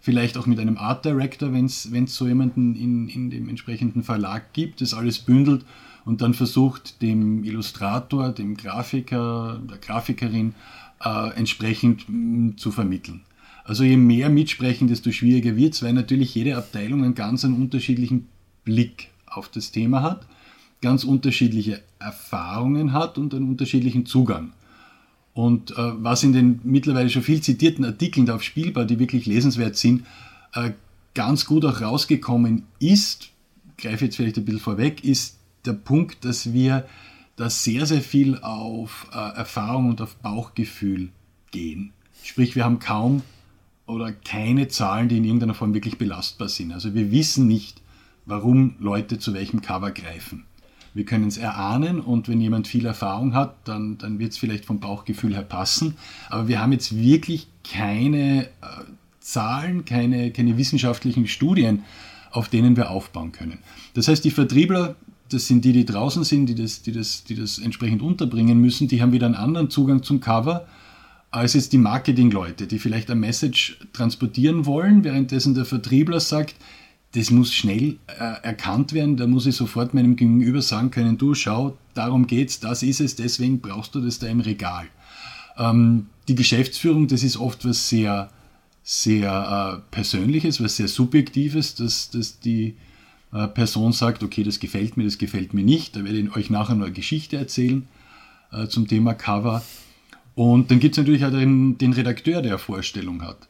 vielleicht 0.00 0.36
auch 0.36 0.46
mit 0.46 0.58
einem 0.60 0.76
Art 0.76 1.04
Director, 1.04 1.52
wenn 1.52 1.64
es 1.66 1.88
so 2.06 2.26
jemanden 2.26 2.74
in, 2.74 3.08
in 3.08 3.30
dem 3.30 3.48
entsprechenden 3.48 4.02
Verlag 4.02 4.52
gibt, 4.52 4.80
das 4.80 4.94
alles 4.94 5.18
bündelt 5.18 5.64
und 6.04 6.20
dann 6.20 6.34
versucht, 6.34 7.00
dem 7.02 7.44
Illustrator, 7.44 8.30
dem 8.30 8.56
Grafiker, 8.56 9.60
der 9.68 9.78
Grafikerin 9.78 10.54
äh, 11.02 11.30
entsprechend 11.36 12.08
mh, 12.08 12.16
mm, 12.16 12.56
zu 12.58 12.70
vermitteln. 12.70 13.22
Also 13.64 13.82
je 13.82 13.96
mehr 13.96 14.28
mitsprechen, 14.28 14.88
desto 14.88 15.10
schwieriger 15.10 15.56
wird 15.56 15.72
es, 15.72 15.82
weil 15.82 15.94
natürlich 15.94 16.34
jede 16.34 16.56
Abteilung 16.56 17.02
einen 17.02 17.14
ganz 17.14 17.44
einen 17.44 17.54
unterschiedlichen 17.54 18.26
Blick 18.64 19.08
auf 19.26 19.48
das 19.48 19.70
Thema 19.70 20.02
hat 20.02 20.26
ganz 20.84 21.02
unterschiedliche 21.02 21.80
Erfahrungen 21.98 22.92
hat 22.92 23.16
und 23.16 23.32
einen 23.32 23.48
unterschiedlichen 23.48 24.04
Zugang. 24.04 24.52
Und 25.34 25.72
äh, 25.72 25.74
was 25.76 26.22
in 26.22 26.32
den 26.32 26.60
mittlerweile 26.62 27.10
schon 27.10 27.22
viel 27.22 27.40
zitierten 27.40 27.84
Artikeln 27.84 28.24
da 28.24 28.36
auf 28.36 28.42
Spielbar, 28.42 28.84
die 28.84 29.00
wirklich 29.00 29.26
lesenswert 29.26 29.76
sind, 29.76 30.06
äh, 30.54 30.70
ganz 31.14 31.44
gut 31.44 31.64
auch 31.64 31.80
rausgekommen 31.80 32.62
ist, 32.78 33.30
greife 33.76 34.04
jetzt 34.04 34.16
vielleicht 34.16 34.38
ein 34.38 34.44
bisschen 34.44 34.60
vorweg, 34.60 35.04
ist 35.04 35.38
der 35.66 35.72
Punkt, 35.72 36.24
dass 36.24 36.52
wir 36.52 36.86
da 37.36 37.50
sehr, 37.50 37.84
sehr 37.86 38.00
viel 38.00 38.38
auf 38.38 39.08
äh, 39.12 39.16
Erfahrung 39.16 39.90
und 39.90 40.00
auf 40.00 40.16
Bauchgefühl 40.16 41.08
gehen. 41.50 41.92
Sprich, 42.22 42.54
wir 42.54 42.64
haben 42.64 42.78
kaum 42.78 43.22
oder 43.86 44.12
keine 44.12 44.68
Zahlen, 44.68 45.08
die 45.08 45.16
in 45.16 45.24
irgendeiner 45.24 45.54
Form 45.54 45.74
wirklich 45.74 45.98
belastbar 45.98 46.48
sind. 46.48 46.72
Also 46.72 46.94
wir 46.94 47.10
wissen 47.10 47.46
nicht, 47.46 47.82
warum 48.24 48.76
Leute 48.78 49.18
zu 49.18 49.34
welchem 49.34 49.60
Cover 49.60 49.90
greifen. 49.90 50.44
Wir 50.94 51.04
können 51.04 51.26
es 51.26 51.36
erahnen 51.36 52.00
und 52.00 52.28
wenn 52.28 52.40
jemand 52.40 52.68
viel 52.68 52.86
Erfahrung 52.86 53.34
hat, 53.34 53.56
dann, 53.64 53.98
dann 53.98 54.18
wird 54.18 54.32
es 54.32 54.38
vielleicht 54.38 54.64
vom 54.64 54.78
Bauchgefühl 54.78 55.34
her 55.34 55.42
passen. 55.42 55.96
Aber 56.30 56.48
wir 56.48 56.60
haben 56.60 56.72
jetzt 56.72 56.96
wirklich 56.96 57.48
keine 57.68 58.44
äh, 58.44 58.48
Zahlen, 59.20 59.84
keine, 59.84 60.30
keine 60.30 60.56
wissenschaftlichen 60.56 61.26
Studien, 61.26 61.82
auf 62.30 62.48
denen 62.48 62.76
wir 62.76 62.90
aufbauen 62.90 63.32
können. 63.32 63.58
Das 63.94 64.06
heißt, 64.06 64.24
die 64.24 64.30
Vertriebler, 64.30 64.94
das 65.30 65.48
sind 65.48 65.64
die, 65.64 65.72
die 65.72 65.84
draußen 65.84 66.22
sind, 66.22 66.46
die 66.46 66.54
das, 66.54 66.82
die 66.82 66.92
das, 66.92 67.24
die 67.24 67.34
das 67.34 67.58
entsprechend 67.58 68.00
unterbringen 68.00 68.60
müssen, 68.60 68.86
die 68.86 69.02
haben 69.02 69.12
wieder 69.12 69.26
einen 69.26 69.34
anderen 69.34 69.70
Zugang 69.70 70.02
zum 70.02 70.20
Cover 70.20 70.66
als 71.34 71.54
jetzt 71.54 71.72
die 71.72 71.78
Marketingleute, 71.78 72.68
die 72.68 72.78
vielleicht 72.78 73.10
ein 73.10 73.18
Message 73.18 73.78
transportieren 73.92 74.66
wollen, 74.66 75.02
währenddessen 75.02 75.54
der 75.54 75.64
Vertriebler 75.64 76.20
sagt, 76.20 76.54
das 77.14 77.30
muss 77.30 77.52
schnell 77.52 77.96
äh, 78.06 78.42
erkannt 78.42 78.92
werden. 78.92 79.16
Da 79.16 79.26
muss 79.26 79.46
ich 79.46 79.56
sofort 79.56 79.94
meinem 79.94 80.16
Gegenüber 80.16 80.62
sagen 80.62 80.90
können, 80.90 81.18
du 81.18 81.34
schau, 81.34 81.76
darum 81.94 82.26
geht's, 82.26 82.60
das 82.60 82.82
ist 82.82 83.00
es, 83.00 83.16
deswegen 83.16 83.60
brauchst 83.60 83.94
du 83.94 84.00
das 84.00 84.18
da 84.18 84.26
im 84.26 84.40
Regal. 84.40 84.86
Ähm, 85.56 86.06
die 86.28 86.34
Geschäftsführung, 86.34 87.06
das 87.06 87.22
ist 87.22 87.36
oft 87.36 87.64
was 87.64 87.88
sehr 87.88 88.30
sehr 88.84 89.80
äh, 89.80 89.90
Persönliches, 89.90 90.62
was 90.62 90.76
sehr 90.76 90.88
Subjektives, 90.88 91.74
dass, 91.74 92.10
dass 92.10 92.38
die 92.38 92.76
äh, 93.32 93.48
Person 93.48 93.92
sagt, 93.92 94.22
okay, 94.22 94.44
das 94.44 94.60
gefällt 94.60 94.98
mir, 94.98 95.04
das 95.04 95.16
gefällt 95.16 95.54
mir 95.54 95.64
nicht. 95.64 95.96
Da 95.96 96.04
werde 96.04 96.18
ich 96.18 96.36
euch 96.36 96.50
nachher 96.50 96.74
noch 96.74 96.84
eine 96.84 96.92
Geschichte 96.92 97.38
erzählen 97.38 97.88
äh, 98.52 98.66
zum 98.68 98.86
Thema 98.86 99.14
Cover. 99.14 99.62
Und 100.34 100.70
dann 100.70 100.80
gibt 100.80 100.94
es 100.94 100.98
natürlich 100.98 101.24
auch 101.24 101.30
den, 101.30 101.78
den, 101.78 101.94
Redakteur, 101.94 102.42
der 102.42 102.52
eine 102.52 102.58
Vorstellung 102.58 103.22
hat, 103.22 103.48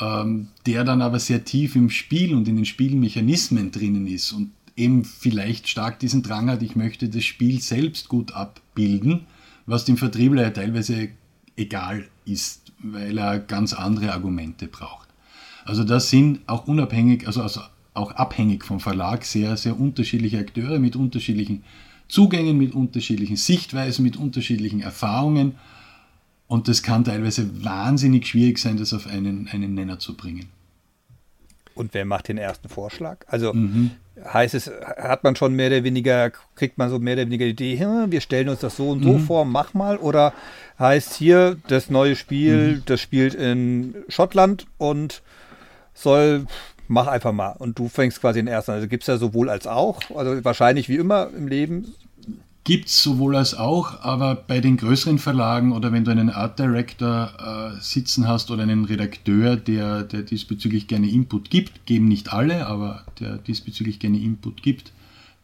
ähm, 0.00 0.48
der 0.66 0.84
dann 0.84 1.02
aber 1.02 1.18
sehr 1.18 1.44
tief 1.44 1.76
im 1.76 1.90
Spiel 1.90 2.34
und 2.34 2.48
in 2.48 2.56
den 2.56 2.64
Spielmechanismen 2.64 3.70
drinnen 3.70 4.06
ist 4.06 4.32
und 4.32 4.52
eben 4.76 5.04
vielleicht 5.04 5.68
stark 5.68 5.98
diesen 5.98 6.22
Drang 6.22 6.48
hat, 6.48 6.62
ich 6.62 6.76
möchte 6.76 7.08
das 7.08 7.24
Spiel 7.24 7.60
selbst 7.60 8.08
gut 8.08 8.32
abbilden, 8.32 9.26
was 9.66 9.84
dem 9.84 9.96
Vertriebler 9.96 10.42
ja 10.42 10.50
teilweise 10.50 11.08
egal 11.56 12.04
ist, 12.24 12.72
weil 12.78 13.18
er 13.18 13.40
ganz 13.40 13.72
andere 13.72 14.12
Argumente 14.12 14.68
braucht. 14.68 15.08
Also 15.64 15.84
das 15.84 16.08
sind 16.08 16.40
auch 16.46 16.66
unabhängig, 16.66 17.26
also, 17.26 17.42
also 17.42 17.60
auch 17.92 18.12
abhängig 18.12 18.64
vom 18.64 18.80
Verlag 18.80 19.24
sehr, 19.24 19.56
sehr 19.56 19.78
unterschiedliche 19.78 20.38
Akteure 20.38 20.78
mit 20.78 20.96
unterschiedlichen 20.96 21.64
Zugängen, 22.06 22.56
mit 22.56 22.72
unterschiedlichen 22.72 23.36
Sichtweisen, 23.36 24.04
mit 24.04 24.16
unterschiedlichen 24.16 24.80
Erfahrungen. 24.80 25.56
Und 26.48 26.66
das 26.66 26.82
kann 26.82 27.04
teilweise 27.04 27.62
wahnsinnig 27.62 28.26
schwierig 28.26 28.58
sein, 28.58 28.78
das 28.78 28.94
auf 28.94 29.06
einen, 29.06 29.48
einen 29.48 29.74
Nenner 29.74 29.98
zu 29.98 30.16
bringen. 30.16 30.48
Und 31.74 31.94
wer 31.94 32.04
macht 32.04 32.26
den 32.26 32.38
ersten 32.38 32.68
Vorschlag? 32.68 33.18
Also 33.28 33.52
mhm. 33.52 33.92
heißt 34.24 34.54
es, 34.54 34.68
hat 34.96 35.22
man 35.22 35.36
schon 35.36 35.54
mehr 35.54 35.68
oder 35.68 35.84
weniger, 35.84 36.32
kriegt 36.56 36.76
man 36.76 36.90
so 36.90 36.98
mehr 36.98 37.14
oder 37.14 37.26
weniger 37.26 37.44
die 37.44 37.52
Idee, 37.52 37.86
wir 38.08 38.20
stellen 38.20 38.48
uns 38.48 38.60
das 38.60 38.76
so 38.76 38.90
und 38.90 39.04
so 39.04 39.12
mhm. 39.12 39.20
vor, 39.20 39.44
mach 39.44 39.74
mal? 39.74 39.98
Oder 39.98 40.32
heißt 40.78 41.14
hier, 41.14 41.56
das 41.68 41.88
neue 41.90 42.16
Spiel, 42.16 42.76
mhm. 42.76 42.82
das 42.86 43.00
spielt 43.00 43.34
in 43.34 43.94
Schottland 44.08 44.66
und 44.78 45.22
soll, 45.94 46.46
mach 46.88 47.06
einfach 47.06 47.32
mal. 47.32 47.52
Und 47.58 47.78
du 47.78 47.88
fängst 47.88 48.20
quasi 48.20 48.40
den 48.40 48.48
ersten. 48.48 48.72
Also 48.72 48.88
gibt 48.88 49.04
es 49.04 49.06
ja 49.06 49.18
sowohl 49.18 49.50
als 49.50 49.66
auch, 49.66 50.00
also 50.16 50.44
wahrscheinlich 50.44 50.88
wie 50.88 50.96
immer 50.96 51.28
im 51.36 51.46
Leben 51.46 51.94
Gibt 52.68 52.88
es 52.88 53.02
sowohl 53.02 53.34
als 53.34 53.54
auch, 53.54 54.02
aber 54.02 54.34
bei 54.34 54.60
den 54.60 54.76
größeren 54.76 55.18
Verlagen 55.18 55.72
oder 55.72 55.90
wenn 55.90 56.04
du 56.04 56.10
einen 56.10 56.28
Art 56.28 56.58
Director 56.58 57.32
äh, 57.78 57.80
sitzen 57.80 58.28
hast 58.28 58.50
oder 58.50 58.62
einen 58.64 58.84
Redakteur, 58.84 59.56
der, 59.56 60.02
der 60.02 60.20
diesbezüglich 60.20 60.86
gerne 60.86 61.08
Input 61.08 61.48
gibt, 61.48 61.86
geben 61.86 62.08
nicht 62.08 62.30
alle, 62.30 62.66
aber 62.66 63.06
der 63.20 63.38
diesbezüglich 63.38 64.00
gerne 64.00 64.18
Input 64.18 64.62
gibt, 64.62 64.92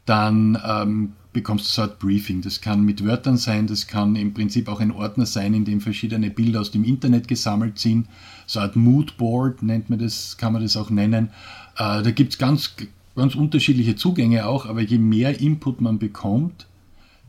dann 0.04 0.60
ähm, 0.66 1.12
bekommst 1.32 1.64
du 1.64 1.70
so 1.70 1.88
ein 1.88 1.96
Briefing. 1.98 2.42
Das 2.42 2.60
kann 2.60 2.84
mit 2.84 3.02
Wörtern 3.02 3.38
sein, 3.38 3.66
das 3.66 3.86
kann 3.86 4.16
im 4.16 4.34
Prinzip 4.34 4.68
auch 4.68 4.80
ein 4.80 4.92
Ordner 4.92 5.24
sein, 5.24 5.54
in 5.54 5.64
dem 5.64 5.80
verschiedene 5.80 6.28
Bilder 6.28 6.60
aus 6.60 6.72
dem 6.72 6.84
Internet 6.84 7.26
gesammelt 7.26 7.78
sind. 7.78 8.06
So 8.46 8.58
eine 8.58 8.68
Art 8.68 8.76
Moodboard 8.76 9.62
nennt 9.62 9.88
man 9.88 9.98
das, 9.98 10.36
kann 10.36 10.52
man 10.52 10.60
das 10.60 10.76
auch 10.76 10.90
nennen. 10.90 11.30
Äh, 11.78 12.02
da 12.02 12.10
gibt 12.10 12.34
es 12.34 12.38
ganz, 12.38 12.74
ganz 13.16 13.34
unterschiedliche 13.34 13.96
Zugänge 13.96 14.44
auch, 14.44 14.66
aber 14.66 14.82
je 14.82 14.98
mehr 14.98 15.40
Input 15.40 15.80
man 15.80 15.98
bekommt, 15.98 16.66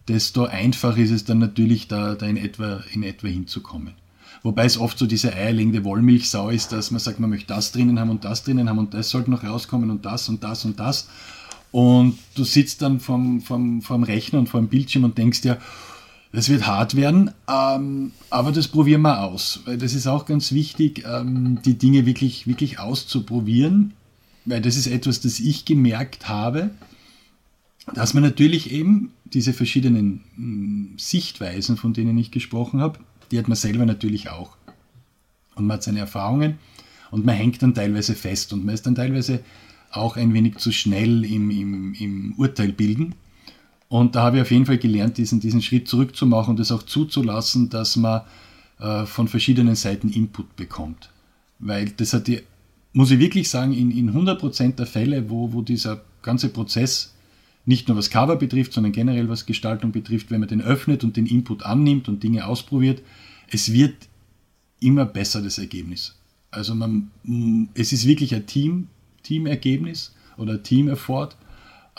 desto 0.07 0.45
einfacher 0.45 0.97
ist 0.97 1.11
es 1.11 1.25
dann 1.25 1.39
natürlich, 1.39 1.87
da, 1.87 2.15
da 2.15 2.25
in, 2.25 2.37
etwa, 2.37 2.83
in 2.93 3.03
etwa 3.03 3.27
hinzukommen. 3.27 3.93
Wobei 4.43 4.65
es 4.65 4.77
oft 4.77 4.99
so 4.99 5.07
diese 5.07 5.33
eierlegende 5.33 5.83
Wollmilchsau 5.83 6.49
ist, 6.49 6.71
dass 6.71 6.91
man 6.91 6.99
sagt, 6.99 7.19
man 7.19 7.31
möchte 7.31 7.47
das 7.47 7.71
drinnen 7.71 7.99
haben 7.99 8.11
und 8.11 8.23
das 8.23 8.43
drinnen 8.43 8.69
haben 8.69 8.77
und 8.77 8.93
das 8.93 9.09
sollte 9.09 9.31
noch 9.31 9.43
rauskommen 9.43 9.89
und 9.89 10.05
das 10.05 10.29
und 10.29 10.43
das 10.43 10.65
und 10.65 10.79
das. 10.79 11.09
Und 11.71 12.17
du 12.35 12.43
sitzt 12.43 12.81
dann 12.81 12.99
vom, 12.99 13.41
vom, 13.41 13.81
vom 13.81 14.03
Rechner 14.03 14.39
und 14.39 14.47
vom 14.47 14.67
Bildschirm 14.67 15.03
und 15.03 15.17
denkst 15.17 15.41
dir, 15.41 15.57
das 16.31 16.49
wird 16.49 16.67
hart 16.67 16.95
werden, 16.95 17.31
ähm, 17.47 18.11
aber 18.29 18.51
das 18.51 18.67
probieren 18.67 19.01
wir 19.01 19.23
aus. 19.23 19.61
Weil 19.65 19.77
das 19.77 19.93
ist 19.93 20.05
auch 20.05 20.25
ganz 20.25 20.51
wichtig, 20.51 21.05
ähm, 21.09 21.59
die 21.63 21.77
Dinge 21.77 22.05
wirklich, 22.05 22.45
wirklich 22.45 22.77
auszuprobieren. 22.77 23.93
Weil 24.43 24.61
das 24.61 24.75
ist 24.75 24.87
etwas, 24.87 25.21
das 25.21 25.39
ich 25.39 25.65
gemerkt 25.65 26.27
habe, 26.27 26.69
dass 27.93 28.13
man 28.13 28.23
natürlich 28.23 28.71
eben 28.71 29.11
diese 29.25 29.53
verschiedenen 29.53 30.23
hm, 30.35 30.93
Sichtweisen, 30.97 31.77
von 31.77 31.93
denen 31.93 32.17
ich 32.17 32.31
gesprochen 32.31 32.81
habe, 32.81 32.99
die 33.31 33.37
hat 33.37 33.47
man 33.47 33.55
selber 33.55 33.85
natürlich 33.85 34.29
auch. 34.29 34.57
Und 35.55 35.67
man 35.67 35.75
hat 35.75 35.83
seine 35.83 35.99
Erfahrungen 35.99 36.57
und 37.11 37.25
man 37.25 37.35
hängt 37.35 37.61
dann 37.61 37.73
teilweise 37.73 38.15
fest 38.15 38.53
und 38.53 38.65
man 38.65 38.75
ist 38.75 38.85
dann 38.85 38.95
teilweise 38.95 39.39
auch 39.91 40.17
ein 40.17 40.33
wenig 40.33 40.57
zu 40.57 40.71
schnell 40.71 41.23
im, 41.23 41.49
im, 41.49 41.93
im 41.93 42.33
Urteil 42.37 42.73
bilden. 42.73 43.15
Und 43.87 44.15
da 44.15 44.23
habe 44.23 44.37
ich 44.37 44.41
auf 44.41 44.51
jeden 44.51 44.65
Fall 44.65 44.77
gelernt, 44.77 45.17
diesen, 45.17 45.39
diesen 45.39 45.61
Schritt 45.61 45.87
zurückzumachen 45.87 46.55
und 46.55 46.59
es 46.59 46.71
auch 46.71 46.83
zuzulassen, 46.83 47.69
dass 47.69 47.95
man 47.95 48.21
äh, 48.79 49.05
von 49.05 49.27
verschiedenen 49.27 49.75
Seiten 49.75 50.09
Input 50.09 50.55
bekommt. 50.55 51.09
Weil 51.59 51.89
das 51.91 52.13
hat 52.13 52.27
die, 52.27 52.41
muss 52.93 53.11
ich 53.11 53.19
wirklich 53.19 53.49
sagen, 53.49 53.73
in, 53.73 53.91
in 53.91 54.11
100% 54.11 54.75
der 54.75 54.85
Fälle, 54.85 55.29
wo, 55.29 55.53
wo 55.53 55.61
dieser 55.61 56.01
ganze 56.21 56.49
Prozess 56.49 57.14
nicht 57.65 57.87
nur 57.87 57.97
was 57.97 58.09
Cover 58.09 58.35
betrifft, 58.35 58.73
sondern 58.73 58.91
generell 58.93 59.27
was 59.29 59.45
Gestaltung 59.45 59.91
betrifft, 59.91 60.31
wenn 60.31 60.39
man 60.39 60.49
den 60.49 60.61
öffnet 60.61 61.03
und 61.03 61.17
den 61.17 61.25
Input 61.25 61.63
annimmt 61.63 62.07
und 62.07 62.23
Dinge 62.23 62.45
ausprobiert, 62.45 63.01
es 63.49 63.73
wird 63.73 63.95
immer 64.79 65.05
besser 65.05 65.41
das 65.41 65.57
Ergebnis. 65.57 66.15
Also 66.51 66.75
man, 66.75 67.11
es 67.73 67.91
ist 67.91 68.05
wirklich 68.05 68.33
ein 68.35 68.45
Team, 68.45 68.87
Teamergebnis 69.23 70.13
oder 70.37 70.61
Team-Effort 70.61 71.35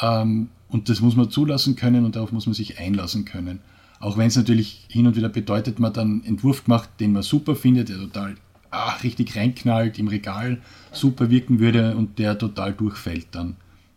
ähm, 0.00 0.48
und 0.68 0.88
das 0.88 1.00
muss 1.00 1.16
man 1.16 1.30
zulassen 1.30 1.76
können 1.76 2.04
und 2.04 2.16
darauf 2.16 2.32
muss 2.32 2.46
man 2.46 2.54
sich 2.54 2.78
einlassen 2.78 3.24
können. 3.24 3.60
Auch 3.98 4.16
wenn 4.18 4.28
es 4.28 4.36
natürlich 4.36 4.86
hin 4.88 5.06
und 5.06 5.16
wieder 5.16 5.28
bedeutet, 5.28 5.78
man 5.78 5.92
dann 5.92 6.10
einen 6.10 6.24
Entwurf 6.24 6.64
gemacht, 6.64 6.90
den 7.00 7.12
man 7.12 7.22
super 7.22 7.56
findet, 7.56 7.88
der 7.88 7.96
total 7.96 8.36
ach, 8.70 9.02
richtig 9.02 9.36
reinknallt, 9.36 9.98
im 9.98 10.08
Regal 10.08 10.60
super 10.92 11.30
wirken 11.30 11.58
würde 11.58 11.96
und 11.96 12.18
der 12.18 12.38
total 12.38 12.72
durchfällt 12.72 13.28
dann 13.32 13.56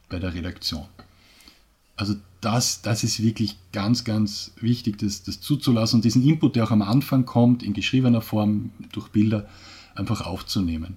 bei 0.10 0.19
der 0.19 0.34
Redaktion. 0.34 0.86
Also 1.99 2.15
das, 2.39 2.81
das 2.81 3.03
ist 3.03 3.21
wirklich 3.21 3.57
ganz, 3.73 4.05
ganz 4.05 4.53
wichtig, 4.62 4.99
das, 4.99 5.21
das 5.23 5.41
zuzulassen 5.41 5.97
und 5.97 6.05
diesen 6.05 6.25
Input, 6.25 6.55
der 6.55 6.63
auch 6.63 6.71
am 6.71 6.81
Anfang 6.81 7.25
kommt, 7.25 7.62
in 7.62 7.73
geschriebener 7.73 8.21
Form 8.21 8.71
durch 8.93 9.09
Bilder, 9.09 9.49
einfach 9.95 10.21
aufzunehmen. 10.21 10.95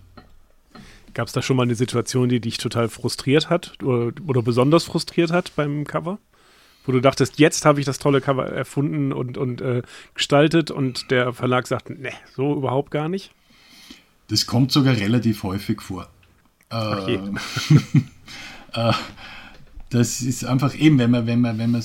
Gab 1.12 1.26
es 1.26 1.32
da 1.32 1.42
schon 1.42 1.56
mal 1.56 1.64
eine 1.64 1.74
Situation, 1.74 2.28
die 2.28 2.38
dich 2.38 2.56
total 2.56 2.88
frustriert 2.88 3.50
hat 3.50 3.82
oder, 3.82 4.12
oder 4.28 4.42
besonders 4.42 4.84
frustriert 4.84 5.32
hat 5.32 5.56
beim 5.56 5.84
Cover? 5.84 6.20
Wo 6.84 6.92
du 6.92 7.00
dachtest, 7.00 7.40
jetzt 7.40 7.64
habe 7.64 7.80
ich 7.80 7.86
das 7.86 7.98
tolle 7.98 8.20
Cover 8.20 8.46
erfunden 8.46 9.12
und, 9.12 9.36
und 9.36 9.60
äh, 9.60 9.82
gestaltet 10.14 10.70
und 10.70 11.10
der 11.10 11.32
Verlag 11.32 11.66
sagt, 11.66 11.90
ne, 11.90 12.12
so 12.36 12.54
überhaupt 12.54 12.92
gar 12.92 13.08
nicht? 13.08 13.32
Das 14.28 14.46
kommt 14.46 14.70
sogar 14.70 14.96
relativ 14.96 15.42
häufig 15.42 15.80
vor. 15.80 16.08
Okay. 16.70 17.18
Äh, 18.74 18.88
äh, 18.88 18.94
das 19.92 20.22
ist 20.22 20.44
einfach 20.44 20.74
eben, 20.74 20.98
wenn 20.98 21.11
man, 21.11 21.26
wenn 21.26 21.40
man, 21.40 21.59
wenn 21.59 21.70
man 21.70 21.83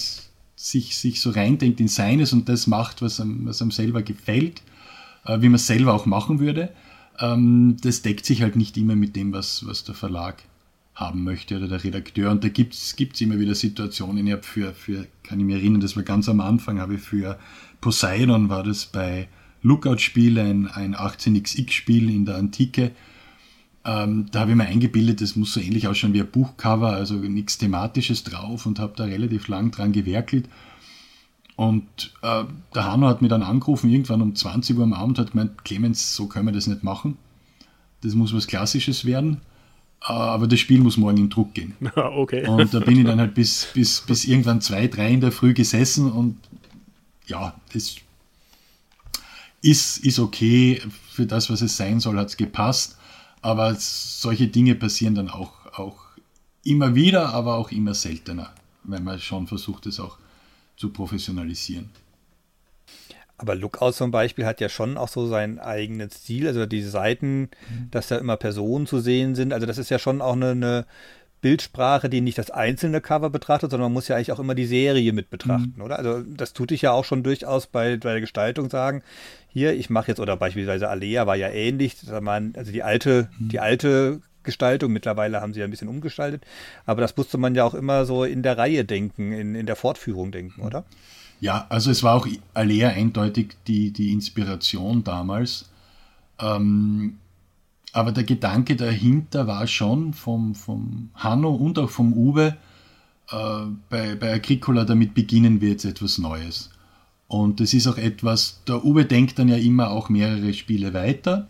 sich, 0.56 0.98
sich 0.98 1.22
so 1.22 1.30
reindenkt 1.32 1.80
in 1.80 1.88
seines 1.88 2.32
und 2.34 2.48
das 2.48 2.66
macht, 2.66 3.02
was 3.02 3.20
einem, 3.20 3.46
was 3.46 3.62
einem 3.62 3.72
selber 3.72 4.02
gefällt, 4.02 4.62
äh, 5.26 5.42
wie 5.42 5.50
man 5.50 5.56
es 5.56 5.68
selber 5.68 5.94
auch 5.94 6.06
machen 6.06 6.40
würde, 6.40 6.70
ähm, 7.20 7.78
das 7.82 8.02
deckt 8.02 8.26
sich 8.26 8.42
halt 8.42 8.56
nicht 8.56 8.78
immer 8.78 8.96
mit 8.96 9.16
dem, 9.16 9.34
was, 9.34 9.68
was 9.68 9.84
der 9.84 9.94
Verlag 9.94 10.42
haben 10.96 11.24
möchte 11.24 11.58
oder 11.58 11.68
der 11.68 11.84
Redakteur. 11.84 12.32
Und 12.32 12.44
da 12.44 12.50
gibt 12.50 12.74
es 12.74 13.22
immer 13.22 13.40
wieder 13.40 13.56
Situationen. 13.56 14.26
Ich 14.26 14.34
habe 14.34 14.44
für, 14.44 14.74
für, 14.74 15.06
kann 15.24 15.40
ich 15.40 15.46
mich 15.46 15.56
erinnern, 15.56 15.82
das 15.82 15.96
war 15.96 16.04
ganz 16.04 16.30
am 16.30 16.40
Anfang, 16.40 16.80
habe 16.80 16.96
ich 16.96 17.02
für 17.02 17.38
Poseidon 17.82 18.50
war 18.50 18.64
das 18.64 18.88
bei 18.88 19.28
Lookout-Spiel, 19.62 20.40
ein, 20.40 20.68
ein 20.68 20.96
18xx-Spiel 20.96 22.10
in 22.10 22.26
der 22.26 22.38
Antike, 22.38 22.92
ähm, 23.88 24.26
da 24.32 24.42
habe 24.42 24.52
ich 24.52 24.58
mir 24.58 24.66
eingebildet, 24.66 25.22
das 25.22 25.38
muss 25.38 25.54
so 25.54 25.62
ähnlich 25.62 25.88
ausschauen 25.88 26.14
wie 26.14 26.20
ein 26.20 26.30
Buchcover, 26.30 26.90
also 26.90 27.16
nichts 27.16 27.58
Thematisches 27.58 28.26
drauf 28.26 28.66
und 28.66 28.80
habe 28.80 28.94
da 28.98 29.06
relativ 29.06 29.48
lang 29.48 29.72
dran 29.72 29.94
gewerkelt. 29.94 30.50
Und 31.56 32.14
äh, 32.22 32.44
der 32.76 32.92
Hanno 32.92 33.08
hat 33.08 33.22
mich 33.22 33.30
dann 33.30 33.44
angerufen, 33.44 33.90
irgendwann 33.90 34.22
um 34.22 34.36
20 34.36 34.78
Uhr 34.78 34.84
am 34.84 34.94
Abend, 34.94 35.18
hat 35.18 35.32
gemeint, 35.32 35.64
Clemens, 35.64 36.14
so 36.14 36.28
können 36.28 36.48
wir 36.48 36.52
das 36.52 36.68
nicht 36.68 36.84
machen. 36.84 37.18
Das 38.02 38.14
muss 38.14 38.34
was 38.34 38.46
Klassisches 38.46 39.06
werden. 39.06 39.40
Äh, 40.02 40.12
aber 40.12 40.48
das 40.48 40.60
Spiel 40.60 40.82
muss 40.82 40.98
morgen 40.98 41.18
in 41.18 41.30
Druck 41.30 41.54
gehen. 41.54 41.74
okay. 41.96 42.46
Und 42.46 42.74
da 42.74 42.80
bin 42.82 43.00
ich 43.00 43.06
dann 43.06 43.20
halt 43.20 43.36
bis, 43.36 43.70
bis, 43.74 44.02
bis 44.02 44.26
irgendwann 44.26 44.60
zwei, 44.60 44.88
drei 44.88 45.12
in 45.12 45.22
der 45.22 45.32
Früh 45.32 45.54
gesessen 45.54 46.12
und 46.12 46.38
ja, 47.26 47.56
das 47.74 47.96
ist, 49.62 49.98
ist 50.00 50.20
okay. 50.20 50.82
Für 51.10 51.26
das, 51.26 51.50
was 51.50 51.62
es 51.62 51.78
sein 51.78 52.02
soll, 52.02 52.18
hat 52.18 52.28
es 52.28 52.38
gepasst. 52.38 52.98
Aber 53.42 53.76
solche 53.76 54.48
Dinge 54.48 54.76
passieren 54.76 55.16
dann 55.16 55.30
auch, 55.30 55.54
auch 55.74 55.98
immer 56.64 56.96
wieder, 56.96 57.30
aber 57.30 57.56
auch 57.56 57.72
immer 57.72 57.94
seltener, 57.94 58.54
wenn 58.84 59.04
man 59.04 59.20
schon 59.20 59.48
versucht, 59.48 59.86
es 59.86 60.00
auch 60.00 60.18
zu 60.76 60.90
professionalisieren. 60.90 61.90
Aber 63.40 63.56
Lookout 63.56 63.92
zum 63.92 64.10
Beispiel 64.10 64.46
hat 64.46 64.60
ja 64.60 64.68
schon 64.68 64.98
auch 64.98 65.10
so 65.10 65.28
seinen 65.28 65.60
eigenen 65.60 66.10
Stil, 66.10 66.48
also 66.48 66.66
die 66.66 66.82
Seiten, 66.82 67.42
mhm. 67.42 67.92
dass 67.92 68.08
da 68.08 68.18
immer 68.18 68.36
Personen 68.36 68.88
zu 68.88 69.00
sehen 69.00 69.36
sind. 69.36 69.54
Also 69.54 69.68
das 69.68 69.78
ist 69.78 69.90
ja 69.90 70.00
schon 70.00 70.22
auch 70.22 70.34
eine, 70.34 70.52
eine 70.52 70.86
Bildsprache, 71.42 72.10
die 72.10 72.22
nicht 72.22 72.38
das 72.38 72.50
einzelne 72.50 73.02
Cover 73.02 73.30
betrachtet, 73.30 73.72
sondern 73.72 73.88
man 73.88 73.94
muss 73.94 74.08
ja 74.08 74.16
eigentlich 74.16 74.32
auch 74.32 74.40
immer 74.40 74.56
die 74.56 74.66
Serie 74.66 75.14
mit 75.14 75.30
betrachten, 75.30 75.74
mhm. 75.76 75.84
oder? 75.84 76.00
Also 76.00 76.22
das 76.22 76.54
tut 76.54 76.72
dich 76.72 76.82
ja 76.82 76.92
auch 76.92 77.06
schon 77.06 77.24
durchaus 77.24 77.68
bei, 77.68 77.98
bei 77.98 78.12
der 78.12 78.22
Gestaltung 78.22 78.70
sagen, 78.70 79.04
hier, 79.50 79.74
ich 79.74 79.90
mache 79.90 80.10
jetzt, 80.10 80.20
oder 80.20 80.36
beispielsweise 80.36 80.90
Alea 80.90 81.28
war 81.28 81.36
ja 81.36 81.50
ähnlich, 81.50 81.96
also 82.10 82.72
die 82.72 82.84
alte, 82.84 83.30
mhm. 83.38 83.50
die 83.50 83.60
alte 83.60 84.22
Gestaltung, 84.44 84.92
mittlerweile 84.92 85.42
haben 85.42 85.54
sie 85.54 85.60
ja 85.60 85.66
ein 85.66 85.72
bisschen 85.72 85.90
umgestaltet, 85.90 86.44
aber 86.86 87.02
das 87.02 87.16
musste 87.16 87.38
man 87.38 87.54
ja 87.54 87.64
auch 87.64 87.74
immer 87.76 88.06
so 88.06 88.24
in 88.24 88.44
der 88.44 88.58
Reihe 88.58 88.86
denken, 88.86 89.32
in, 89.32 89.56
in 89.56 89.66
der 89.66 89.76
Fortführung 89.76 90.32
denken, 90.32 90.62
oder? 90.62 90.86
Ja, 91.40 91.68
also 91.70 91.92
es 91.92 92.02
war 92.02 92.16
auch 92.16 92.28
Alea 92.56 92.90
eindeutig 92.90 93.56
die, 93.68 93.92
die 93.92 94.12
Inspiration 94.12 95.04
damals. 95.04 95.70
Ähm, 96.40 97.20
aber 97.98 98.12
der 98.12 98.26
Gedanke 98.26 98.76
dahinter 98.76 99.48
war 99.48 99.66
schon 99.66 100.14
vom, 100.14 100.54
vom 100.54 101.10
Hanno 101.16 101.50
und 101.50 101.80
auch 101.80 101.90
vom 101.90 102.14
Uwe, 102.14 102.56
äh, 103.32 103.36
bei, 103.90 104.14
bei 104.14 104.36
Agricola 104.36 104.86
damit 104.86 105.16
beginnen 105.16 105.62
wir 105.62 105.70
jetzt 105.70 105.84
etwas 105.84 106.20
Neues. 106.20 106.70
Und 107.28 107.60
das 107.60 107.74
ist 107.74 107.88
auch 107.88 107.98
etwas, 107.98 108.62
der 108.68 108.86
Uwe 108.86 109.06
denkt 109.06 109.40
dann 109.40 109.48
ja 109.48 109.56
immer 109.56 109.90
auch 109.90 110.10
mehrere 110.10 110.54
Spiele 110.54 110.94
weiter. 110.94 111.48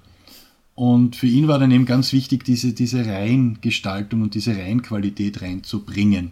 Und 0.74 1.18
für 1.18 1.28
ihn 1.28 1.50
war 1.50 1.60
dann 1.60 1.72
eben 1.72 1.86
ganz 1.86 2.14
wichtig, 2.14 2.46
diese, 2.46 2.72
diese 2.72 3.06
Reihengestaltung 3.06 4.22
und 4.22 4.34
diese 4.34 4.56
Reihenqualität 4.56 5.42
reinzubringen. 5.42 6.32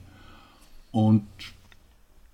Und 0.94 1.24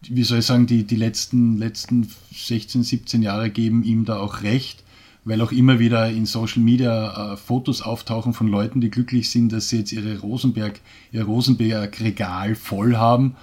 wie 0.01 0.23
soll 0.23 0.37
ich 0.37 0.45
sagen, 0.45 0.67
die, 0.67 0.83
die 0.83 0.97
letzten, 0.97 1.57
letzten 1.57 2.07
16, 2.31 2.83
17 2.83 3.23
Jahre 3.23 3.49
geben 3.49 3.81
ihm 3.83 4.05
da 4.05 4.19
auch 4.19 4.43
recht 4.43 4.83
weil 5.23 5.41
auch 5.41 5.51
immer 5.51 5.79
wieder 5.79 6.09
in 6.09 6.25
Social 6.25 6.61
Media 6.61 7.33
äh, 7.33 7.37
Fotos 7.37 7.81
auftauchen 7.81 8.33
von 8.33 8.47
Leuten, 8.47 8.81
die 8.81 8.89
glücklich 8.89 9.29
sind, 9.29 9.51
dass 9.51 9.69
sie 9.69 9.79
jetzt 9.79 9.91
ihre 9.91 10.19
Rosenberg, 10.19 10.79
ihr 11.11 11.23
Rosenberg-Regal 11.23 12.55
voll 12.55 12.97
haben. 12.97 13.35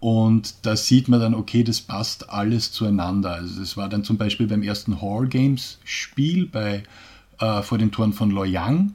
Und 0.00 0.66
da 0.66 0.76
sieht 0.76 1.08
man 1.08 1.20
dann, 1.20 1.34
okay, 1.34 1.64
das 1.64 1.80
passt 1.80 2.28
alles 2.28 2.72
zueinander. 2.72 3.36
Also 3.36 3.60
das 3.60 3.78
war 3.78 3.88
dann 3.88 4.04
zum 4.04 4.18
Beispiel 4.18 4.46
beim 4.46 4.62
ersten 4.62 5.00
Hall 5.00 5.26
Games 5.28 5.78
Spiel 5.84 6.50
äh, 6.54 7.62
vor 7.62 7.78
den 7.78 7.90
Toren 7.90 8.12
von 8.12 8.30
Loyang. 8.30 8.94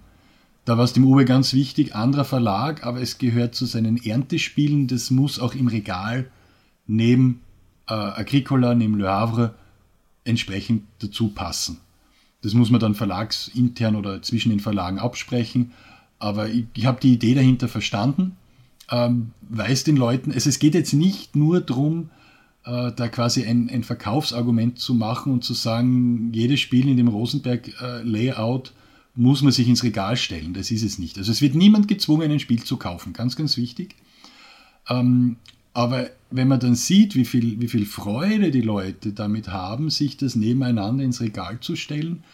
Da 0.66 0.78
war 0.78 0.86
es 0.86 0.94
dem 0.94 1.06
Uwe 1.06 1.26
ganz 1.26 1.54
wichtig, 1.54 1.96
anderer 1.96 2.26
Verlag, 2.26 2.86
aber 2.86 3.02
es 3.02 3.18
gehört 3.18 3.56
zu 3.56 3.66
seinen 3.66 3.98
Erntespielen. 3.98 4.86
Das 4.86 5.10
muss 5.10 5.40
auch 5.40 5.56
im 5.56 5.68
Regal 5.68 6.30
neben 6.86 7.42
äh, 7.88 7.96
Agricola, 7.96 8.76
neben 8.76 9.00
Le 9.00 9.10
Havre 9.10 9.56
entsprechend 10.26 10.84
dazu 11.00 11.30
passen. 11.30 11.80
Das 12.42 12.54
muss 12.54 12.70
man 12.70 12.80
dann 12.80 12.96
verlagsintern 12.96 13.96
oder 13.96 14.22
zwischen 14.22 14.50
den 14.50 14.60
Verlagen 14.60 15.00
absprechen. 15.00 15.72
Aber 16.20 16.50
ich, 16.50 16.66
ich 16.74 16.86
habe 16.86 17.00
die 17.02 17.14
Idee 17.14 17.34
dahinter 17.34 17.68
verstanden. 17.68 18.36
Ähm, 18.92 19.32
weiß 19.50 19.84
den 19.84 19.98
Leuten, 19.98 20.32
es, 20.32 20.46
es 20.46 20.60
geht 20.60 20.74
jetzt 20.74 20.94
nicht 20.94 21.36
nur 21.36 21.62
darum, 21.62 22.10
äh, 22.66 22.92
da 22.92 23.08
quasi 23.08 23.46
ein, 23.46 23.70
ein, 23.70 23.84
Verkaufsargument 23.84 24.80
zu 24.80 24.94
machen 24.94 25.32
und 25.32 25.44
zu 25.44 25.54
sagen, 25.54 26.32
jedes 26.34 26.60
Spiel 26.60 26.88
in 26.88 26.98
dem 26.98 27.08
Rosenberg-Layout 27.08 28.68
äh, 28.68 28.72
muss 29.16 29.42
man 29.42 29.52
sich 29.52 29.68
ins 29.68 29.84
Regal 29.84 30.18
stellen. 30.18 30.54
Das 30.54 30.72
ist 30.72 30.84
es 30.84 30.98
nicht. 30.98 31.18
Also 31.18 31.32
es 31.32 31.42
wird 31.42 31.56
niemand 31.56 31.88
gezwungen, 31.88 32.32
ein 32.32 32.40
Spiel 32.40 32.64
zu 32.64 32.78
kaufen. 32.78 33.14
Ganz, 33.14 33.36
ganz 33.36 33.58
wichtig. 33.58 33.96
Ähm, 34.88 35.38
aber 35.80 36.10
wenn 36.30 36.50
man 36.50 36.60
dann 36.60 36.76
sieht, 36.76 37.16
wie 37.16 37.24
viel, 37.24 37.62
wie 37.62 37.70
viel 37.70 37.86
Freude 37.86 38.52
die 38.52 38.60
Leute 38.60 39.14
damit 39.14 39.48
haben, 39.48 39.90
sich 39.90 40.18
das 40.18 40.36
nebeneinander 40.36 41.06
ins 41.06 41.22
Regal 41.22 41.62
zu 41.62 41.78
stellen, 41.78 42.26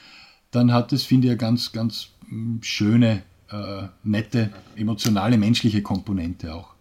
dann 0.50 0.74
hat 0.74 0.92
es, 0.94 1.04
finde 1.04 1.28
ich, 1.28 1.32
eine 1.34 1.38
ganz, 1.38 1.72
ganz 1.72 2.10
hm, 2.28 2.58
schöne, 2.64 3.22
äh, 3.52 3.84
nette, 4.04 4.50
emotionale, 4.76 5.38
menschliche 5.38 5.84
Komponente 5.84 6.56
auch. 6.56 6.74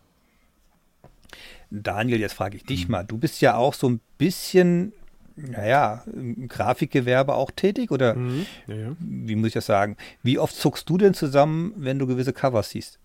Daniel, 1.70 2.20
jetzt 2.20 2.32
frage 2.32 2.56
ich 2.56 2.64
dich 2.64 2.86
mhm. 2.86 2.92
mal. 2.92 3.04
Du 3.04 3.18
bist 3.18 3.42
ja 3.42 3.56
auch 3.56 3.74
so 3.74 3.90
ein 3.90 4.00
bisschen, 4.16 4.94
naja, 5.36 6.02
im 6.06 6.48
Grafikgewerbe 6.48 7.34
auch 7.34 7.50
tätig 7.50 7.90
oder 7.90 8.14
mhm. 8.14 8.46
ja, 8.68 8.74
ja. 8.74 8.96
wie 9.00 9.36
muss 9.36 9.48
ich 9.48 9.54
das 9.54 9.66
sagen? 9.66 9.98
Wie 10.22 10.38
oft 10.38 10.56
zuckst 10.56 10.88
du 10.88 10.96
denn 10.96 11.12
zusammen, 11.12 11.74
wenn 11.76 11.98
du 11.98 12.06
gewisse 12.06 12.32
Covers 12.32 12.70
siehst? 12.70 12.98